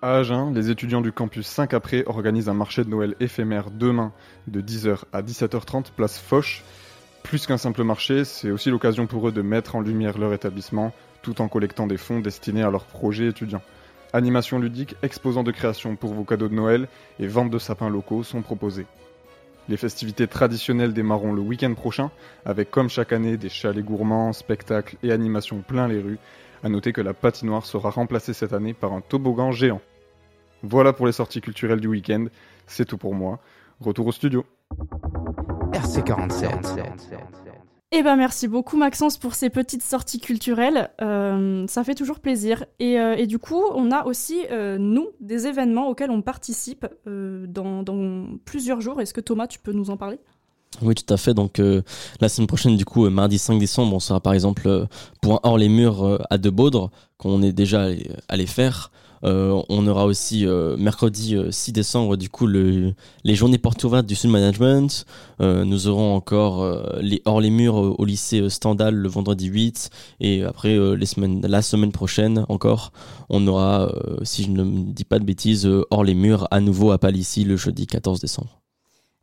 À 0.00 0.16
Agen, 0.16 0.54
les 0.54 0.70
étudiants 0.70 1.02
du 1.02 1.12
campus 1.12 1.46
5 1.46 1.74
après 1.74 2.02
organisent 2.06 2.48
un 2.48 2.54
marché 2.54 2.82
de 2.82 2.88
Noël 2.88 3.14
éphémère 3.20 3.70
demain 3.70 4.14
de 4.46 4.62
10h 4.62 5.00
à 5.12 5.20
17h30 5.20 5.92
place 5.94 6.18
Foch. 6.18 6.62
Plus 7.24 7.46
qu'un 7.46 7.58
simple 7.58 7.84
marché, 7.84 8.24
c'est 8.24 8.50
aussi 8.50 8.70
l'occasion 8.70 9.06
pour 9.06 9.28
eux 9.28 9.32
de 9.32 9.42
mettre 9.42 9.76
en 9.76 9.82
lumière 9.82 10.16
leur 10.16 10.32
établissement 10.32 10.94
tout 11.20 11.42
en 11.42 11.48
collectant 11.48 11.86
des 11.86 11.98
fonds 11.98 12.20
destinés 12.20 12.62
à 12.62 12.70
leurs 12.70 12.86
projets 12.86 13.26
étudiants. 13.26 13.60
Animation 14.16 14.58
ludique, 14.58 14.96
exposants 15.02 15.42
de 15.42 15.50
création 15.50 15.94
pour 15.94 16.14
vos 16.14 16.24
cadeaux 16.24 16.48
de 16.48 16.54
Noël 16.54 16.88
et 17.20 17.26
vente 17.26 17.50
de 17.50 17.58
sapins 17.58 17.90
locaux 17.90 18.22
sont 18.22 18.40
proposés. 18.40 18.86
Les 19.68 19.76
festivités 19.76 20.26
traditionnelles 20.26 20.94
démarreront 20.94 21.34
le 21.34 21.42
week-end 21.42 21.74
prochain 21.74 22.10
avec 22.46 22.70
comme 22.70 22.88
chaque 22.88 23.12
année 23.12 23.36
des 23.36 23.50
chalets 23.50 23.84
gourmands, 23.84 24.32
spectacles 24.32 24.96
et 25.02 25.12
animations 25.12 25.60
plein 25.60 25.86
les 25.86 26.00
rues. 26.00 26.18
À 26.64 26.70
noter 26.70 26.94
que 26.94 27.02
la 27.02 27.12
patinoire 27.12 27.66
sera 27.66 27.90
remplacée 27.90 28.32
cette 28.32 28.54
année 28.54 28.72
par 28.72 28.94
un 28.94 29.02
toboggan 29.02 29.52
géant. 29.52 29.82
Voilà 30.62 30.94
pour 30.94 31.04
les 31.04 31.12
sorties 31.12 31.42
culturelles 31.42 31.82
du 31.82 31.88
week-end, 31.88 32.24
c'est 32.66 32.86
tout 32.86 32.96
pour 32.96 33.14
moi. 33.14 33.38
Retour 33.82 34.06
au 34.06 34.12
studio. 34.12 34.46
RC47. 35.72 36.96
Eh 37.92 38.02
ben 38.02 38.16
merci 38.16 38.48
beaucoup 38.48 38.76
Maxence 38.76 39.16
pour 39.16 39.34
ces 39.34 39.48
petites 39.48 39.82
sorties 39.82 40.18
culturelles, 40.18 40.90
Euh, 41.00 41.66
ça 41.68 41.84
fait 41.84 41.94
toujours 41.94 42.18
plaisir. 42.18 42.64
Et, 42.80 42.98
euh, 42.98 43.14
et 43.16 43.26
du 43.26 43.38
coup, 43.38 43.62
on 43.74 43.92
a 43.92 44.04
aussi, 44.06 44.40
euh, 44.50 44.76
nous, 44.76 45.08
des 45.20 45.46
événements 45.46 45.88
auxquels 45.88 46.10
on 46.10 46.20
participe 46.20 46.86
dans, 47.06 48.26
plusieurs 48.44 48.80
jours. 48.80 49.00
Est-ce 49.00 49.14
que 49.14 49.20
Thomas, 49.20 49.46
tu 49.46 49.60
peux 49.60 49.72
nous 49.72 49.90
en 49.90 49.96
parler? 49.96 50.18
Oui, 50.82 50.94
tout 50.94 51.14
à 51.14 51.16
fait. 51.16 51.32
Donc, 51.32 51.62
la 52.20 52.28
semaine 52.28 52.48
prochaine, 52.48 52.76
du 52.76 52.84
coup, 52.84 53.08
mardi 53.08 53.38
5 53.38 53.58
décembre, 53.58 53.94
on 53.94 54.00
sera 54.00 54.20
par 54.20 54.32
exemple 54.32 54.86
pour 55.22 55.34
un 55.34 55.40
hors 55.44 55.56
les 55.56 55.68
murs 55.68 56.26
à 56.28 56.38
De 56.38 56.50
Baudre, 56.50 56.90
qu'on 57.18 57.40
est 57.42 57.52
déjà 57.52 57.86
allé 58.28 58.46
faire. 58.46 58.90
Euh, 59.24 59.62
on 59.68 59.86
aura 59.86 60.04
aussi 60.06 60.46
euh, 60.46 60.76
mercredi 60.76 61.34
euh, 61.34 61.50
6 61.50 61.72
décembre, 61.72 62.16
du 62.16 62.28
coup, 62.28 62.46
le, 62.46 62.94
les 63.24 63.34
journées 63.34 63.58
portes 63.58 63.82
ouvertes 63.84 64.06
du 64.06 64.14
Sud 64.14 64.30
Management. 64.30 65.04
Euh, 65.40 65.64
nous 65.64 65.88
aurons 65.88 66.14
encore 66.14 66.62
euh, 66.62 66.98
les 67.00 67.22
hors 67.24 67.40
les 67.40 67.50
murs 67.50 67.78
euh, 67.78 67.94
au 67.98 68.04
lycée 68.04 68.40
euh, 68.40 68.48
Stendhal 68.48 68.94
le 68.94 69.08
vendredi 69.08 69.46
8. 69.46 69.90
Et 70.20 70.42
après, 70.42 70.76
euh, 70.76 70.96
la 70.96 71.62
semaine 71.62 71.92
prochaine 71.92 72.44
encore, 72.48 72.92
on 73.28 73.46
aura, 73.46 73.88
euh, 73.88 74.18
si 74.22 74.44
je 74.44 74.50
ne 74.50 74.92
dis 74.92 75.04
pas 75.04 75.18
de 75.18 75.24
bêtises, 75.24 75.66
euh, 75.66 75.84
hors 75.90 76.04
les 76.04 76.14
murs 76.14 76.48
à 76.50 76.60
nouveau 76.60 76.90
à 76.90 76.98
Palissy 76.98 77.44
le 77.44 77.56
jeudi 77.56 77.86
14 77.86 78.20
décembre. 78.20 78.65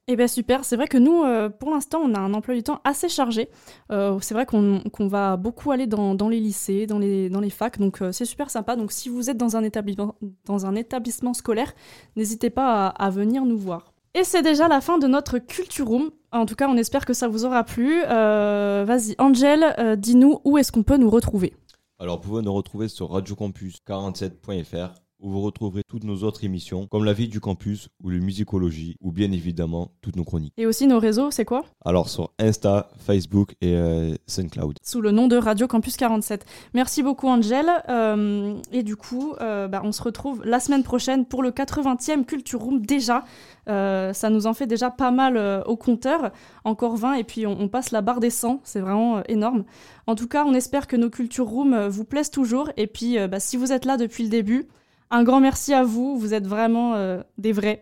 Eh 0.07 0.17
bien 0.17 0.27
super, 0.27 0.65
c'est 0.65 0.75
vrai 0.75 0.87
que 0.87 0.97
nous, 0.97 1.23
euh, 1.23 1.47
pour 1.47 1.71
l'instant, 1.71 2.01
on 2.03 2.13
a 2.13 2.19
un 2.19 2.33
emploi 2.33 2.53
du 2.55 2.61
temps 2.61 2.81
assez 2.83 3.07
chargé. 3.07 3.47
Euh, 3.89 4.17
c'est 4.21 4.33
vrai 4.33 4.45
qu'on 4.45 5.07
va 5.07 5.37
beaucoup 5.37 5.71
aller 5.71 5.87
dans, 5.87 6.27
les 6.27 6.41
lycées, 6.41 6.87
dans 6.87 6.99
les, 6.99 7.49
facs, 7.49 7.79
donc 7.79 8.01
euh, 8.01 8.11
c'est 8.11 8.25
super 8.25 8.49
sympa. 8.49 8.75
Donc 8.75 8.91
si 8.91 9.07
vous 9.07 9.29
êtes 9.29 9.37
dans 9.37 9.55
un 9.55 9.63
établissement, 9.63 11.33
scolaire, 11.33 11.73
n'hésitez 12.17 12.49
pas 12.49 12.87
à, 12.87 13.09
venir 13.11 13.45
nous 13.45 13.57
voir. 13.57 13.93
Et 14.13 14.25
c'est 14.25 14.41
déjà 14.41 14.67
la 14.67 14.81
fin 14.81 14.97
de 14.97 15.07
notre 15.07 15.37
Culture 15.37 15.87
Room. 15.87 16.11
En 16.33 16.45
tout 16.45 16.55
cas, 16.55 16.67
on 16.67 16.75
espère 16.75 17.05
que 17.05 17.13
ça 17.13 17.29
vous 17.29 17.45
aura 17.45 17.63
plu. 17.63 18.01
Vas-y, 18.01 19.15
Angel, 19.19 19.95
dis-nous 19.97 20.41
où 20.43 20.57
est-ce 20.57 20.73
qu'on 20.73 20.83
peut 20.83 20.97
nous 20.97 21.09
retrouver 21.09 21.53
Alors, 21.97 22.17
vous 22.17 22.29
pouvez 22.29 22.41
nous 22.41 22.53
retrouver 22.53 22.89
sur 22.89 23.09
radiocampus47.fr 23.09 25.02
où 25.23 25.31
vous 25.31 25.41
retrouverez 25.41 25.83
toutes 25.87 26.03
nos 26.03 26.23
autres 26.23 26.43
émissions, 26.43 26.85
comme 26.87 27.05
la 27.05 27.13
vie 27.13 27.27
du 27.27 27.39
campus 27.39 27.87
ou 28.03 28.09
le 28.09 28.19
musicologie, 28.19 28.97
ou 29.01 29.11
bien 29.11 29.31
évidemment 29.31 29.91
toutes 30.01 30.17
nos 30.17 30.23
chroniques. 30.23 30.53
Et 30.57 30.65
aussi 30.65 30.85
nos 30.85 30.99
réseaux, 30.99 31.31
c'est 31.31 31.45
quoi? 31.45 31.63
Alors 31.83 32.09
sur 32.09 32.31
Insta, 32.37 32.89
Facebook 32.97 33.55
et 33.61 33.73
euh, 33.75 34.13
SoundCloud. 34.27 34.77
sous 34.83 35.01
le 35.01 35.11
nom 35.11 35.27
de 35.27 35.37
Radio 35.37 35.67
Campus 35.67 35.97
47. 35.97 36.45
Merci 36.73 37.01
beaucoup 37.01 37.27
Angel. 37.27 37.65
Euh, 37.89 38.55
et 38.71 38.83
du 38.83 38.95
coup, 38.95 39.33
euh, 39.41 39.67
bah, 39.67 39.81
on 39.83 39.91
se 39.91 40.03
retrouve 40.03 40.43
la 40.45 40.59
semaine 40.59 40.83
prochaine 40.83 41.25
pour 41.25 41.41
le 41.41 41.51
80e 41.51 42.25
Culture 42.25 42.59
Room 42.59 42.85
déjà. 42.85 43.23
Euh, 43.69 44.11
ça 44.11 44.29
nous 44.29 44.45
en 44.45 44.53
fait 44.53 44.67
déjà 44.67 44.89
pas 44.89 45.11
mal 45.11 45.37
euh, 45.37 45.63
au 45.63 45.77
compteur. 45.77 46.31
Encore 46.65 46.97
20 46.97 47.13
et 47.13 47.23
puis 47.23 47.47
on, 47.47 47.59
on 47.59 47.69
passe 47.69 47.91
la 47.91 48.01
barre 48.01 48.19
des 48.19 48.29
100. 48.29 48.61
C'est 48.63 48.81
vraiment 48.81 49.23
énorme. 49.23 49.63
En 50.05 50.15
tout 50.15 50.27
cas, 50.27 50.43
on 50.45 50.53
espère 50.53 50.87
que 50.87 50.97
nos 50.97 51.09
Culture 51.09 51.45
Room 51.47 51.73
euh, 51.73 51.89
vous 51.89 52.03
plaisent 52.03 52.31
toujours. 52.31 52.69
Et 52.75 52.87
puis, 52.87 53.17
bah, 53.27 53.39
si 53.39 53.55
vous 53.55 53.71
êtes 53.71 53.85
là 53.85 53.95
depuis 53.95 54.23
le 54.23 54.29
début, 54.29 54.67
un 55.13 55.23
grand 55.23 55.39
merci 55.39 55.73
à 55.73 55.83
vous. 55.83 56.17
Vous 56.17 56.33
êtes 56.33 56.47
vraiment 56.47 56.95
euh, 56.95 57.21
des 57.37 57.51
vrais. 57.51 57.79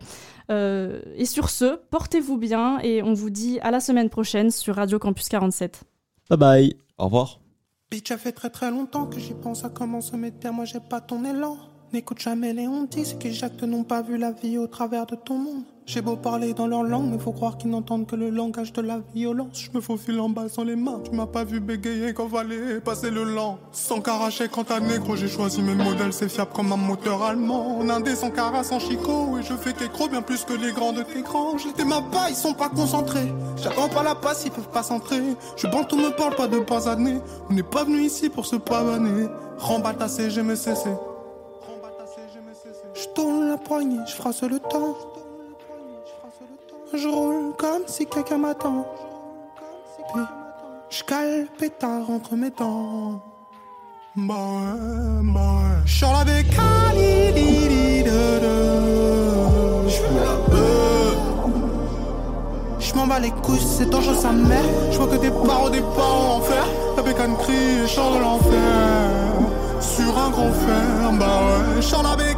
Euh, 0.50 1.00
et 1.16 1.24
sur 1.24 1.50
ce, 1.50 1.76
portez-vous 1.90 2.36
bien 2.36 2.78
et 2.80 3.02
on 3.02 3.14
vous 3.14 3.30
dit 3.30 3.58
à 3.60 3.70
la 3.70 3.80
semaine 3.80 4.10
prochaine 4.10 4.50
sur 4.50 4.76
Radio 4.76 4.98
Campus 4.98 5.28
47. 5.28 5.84
Bye 6.28 6.38
bye. 6.38 6.76
Au 6.98 7.04
revoir. 7.04 7.40
Bitch, 7.90 8.08
ça 8.08 8.18
fait 8.18 8.32
très 8.32 8.50
très 8.50 8.70
longtemps 8.70 9.06
que 9.06 9.18
j'y 9.18 9.34
pense 9.34 9.64
à 9.64 9.70
comment 9.70 10.00
se 10.00 10.14
mettre. 10.14 10.50
Moi, 10.52 10.64
j'ai 10.64 10.80
pas 10.80 11.00
ton 11.00 11.24
élan. 11.24 11.56
N'écoute 11.92 12.20
jamais 12.20 12.52
les 12.52 12.66
hontis, 12.66 13.04
ceux 13.04 13.18
qui 13.18 13.32
jactent 13.32 13.64
n'ont 13.64 13.84
pas 13.84 14.02
vu 14.02 14.16
la 14.16 14.32
vie 14.32 14.56
au 14.56 14.66
travers 14.66 15.06
de 15.06 15.14
ton 15.14 15.38
monde. 15.38 15.64
J'ai 15.84 16.00
beau 16.00 16.16
parler 16.16 16.54
dans 16.54 16.68
leur 16.68 16.84
langue, 16.84 17.10
mais 17.10 17.18
faut 17.18 17.32
croire 17.32 17.58
qu'ils 17.58 17.70
n'entendent 17.70 18.06
que 18.06 18.14
le 18.14 18.30
langage 18.30 18.72
de 18.72 18.80
la 18.80 19.00
violence. 19.14 19.58
Je 19.60 19.70
me 19.76 19.80
faufile 19.80 20.20
en 20.20 20.28
bas 20.28 20.48
sans 20.48 20.62
les 20.62 20.76
mains. 20.76 21.00
Tu 21.04 21.10
m'as 21.10 21.26
pas 21.26 21.42
vu 21.42 21.58
bégayer 21.58 22.14
quand 22.14 22.28
fallait 22.28 22.80
passer 22.80 23.10
le 23.10 23.24
lent. 23.24 23.58
Sans 23.72 24.00
caracher 24.00 24.48
quand 24.48 24.64
t'as 24.64 24.78
négro, 24.78 25.16
j'ai 25.16 25.28
choisi 25.28 25.60
mes 25.60 25.74
modèles, 25.74 26.12
c'est 26.12 26.28
fiable 26.28 26.52
comme 26.54 26.72
un 26.72 26.76
moteur 26.76 27.22
allemand. 27.22 27.78
En 27.78 27.88
indé 27.90 28.14
sans 28.14 28.30
cara, 28.30 28.62
sans 28.62 28.78
chicot, 28.78 29.38
et 29.38 29.42
je 29.42 29.54
fais 29.54 29.72
qu'écro 29.72 30.08
bien 30.08 30.22
plus 30.22 30.44
que 30.44 30.54
les 30.54 30.72
grands 30.72 30.92
de 30.92 31.02
tes 31.02 31.22
grands. 31.22 31.58
J'étais 31.58 31.84
ma 31.84 32.00
pas, 32.00 32.30
ils 32.30 32.36
sont 32.36 32.54
pas 32.54 32.68
concentrés. 32.68 33.32
J'attends 33.56 33.88
pas 33.88 34.04
la 34.04 34.14
passe, 34.14 34.44
ils 34.46 34.52
peuvent 34.52 34.70
pas 34.70 34.84
s'entrer. 34.84 35.20
Je 35.56 35.66
bande, 35.66 35.88
tout 35.88 35.96
me 35.96 36.10
parle 36.10 36.36
pas 36.36 36.46
de 36.46 36.60
pas 36.60 36.88
années. 36.88 37.18
On 37.50 37.54
n'est 37.54 37.62
pas 37.64 37.84
venu 37.84 38.02
ici 38.02 38.28
pour 38.28 38.46
se 38.46 38.56
pavaner. 38.56 39.26
Ta 39.98 40.08
CG, 40.08 40.42
me 40.42 40.54
cesser. 40.54 40.94
Je 42.94 43.08
tourne 43.14 43.48
la 43.48 43.58
poignée, 43.58 44.00
je 44.06 44.14
frasse 44.14 44.42
le 44.42 44.58
temps. 44.58 44.96
Je 46.94 47.08
roule 47.08 47.54
comme 47.56 47.82
si 47.86 48.04
quelqu'un 48.06 48.36
m'attend. 48.36 48.86
Puis 50.12 50.22
je 50.90 51.02
cale 51.04 51.46
pétard 51.58 52.10
entre 52.10 52.36
mes 52.36 52.50
dents. 52.50 53.22
Ouais, 54.14 54.24
bah 54.26 54.34
ouais. 54.34 55.80
J'suis 55.86 56.04
la 56.04 56.22
bécane, 56.22 57.32
di, 57.34 57.68
di, 57.68 58.02
de, 58.02 58.40
de. 58.44 59.88
J'fume 59.88 60.18
la 60.18 60.36
beuh. 60.54 61.16
J'm'en 62.78 63.06
bats 63.06 63.20
les 63.20 63.30
couilles, 63.30 63.58
c'est 63.58 63.88
dangereux 63.88 64.14
sa 64.14 64.32
mère. 64.32 64.62
J'vois 64.90 65.06
que 65.06 65.16
des 65.16 65.30
parents, 65.30 65.70
des 65.70 65.80
parents 65.80 66.36
en 66.36 66.40
fer. 66.42 66.64
La 66.98 67.02
bécane 67.02 67.36
crie 67.38 67.84
et 67.84 67.88
chante 67.88 68.14
de 68.16 68.18
l'enfer. 68.20 68.60
Sur 69.80 70.18
un 70.18 70.28
grand 70.28 70.52
fer, 70.52 71.12
bah 71.18 71.26
ouais. 71.26 71.80
J'suis 71.80 72.02
la 72.02 72.16
bécane, 72.16 72.31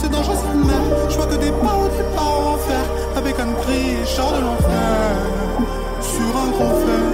C'est 0.00 0.10
dangereux 0.10 0.36
sa 0.36 0.54
mère. 0.54 1.10
J'vois 1.10 1.26
que 1.26 1.36
des 1.36 1.50
parents, 1.52 1.84
des 1.88 2.04
parents 2.16 2.54
en 2.54 2.58
fer. 2.58 2.84
Bécane 3.24 3.54
crie 3.62 3.90
et 4.02 4.04
chante 4.04 4.34
de 4.36 4.40
l'enfer. 4.42 5.16
Sur 6.02 6.36
un 6.36 6.50
grand 6.50 6.74
fer. 6.84 7.04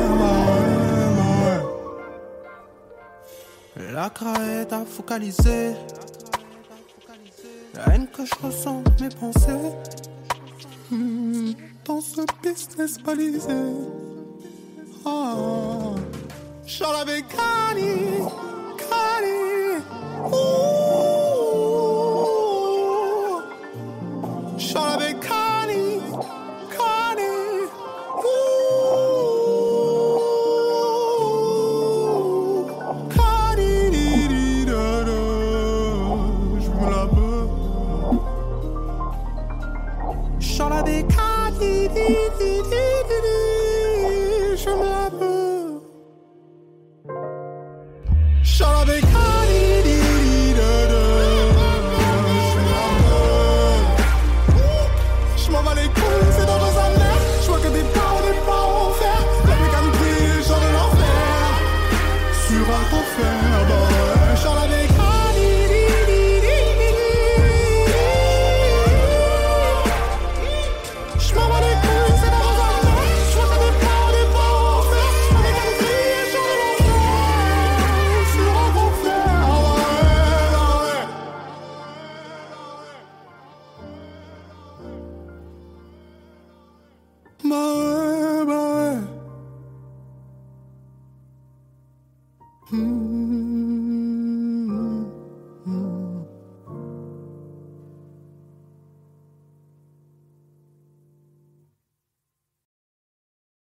La 3.93 4.11
crainte 4.11 4.73
a 4.73 4.85
focalisé 4.85 5.73
La 7.75 7.95
haine 7.95 8.07
que 8.09 8.25
je 8.25 8.35
ressens, 8.47 8.83
mes 9.01 9.09
pensées 9.09 9.71
Hmm, 10.91 11.53
Dans 11.85 12.01
ce 12.01 12.21
business 12.43 12.99
balisé 12.99 13.53
Ah, 15.07 15.35
Charles 16.67 17.01
avec 17.03 17.25
Annie 17.71 18.23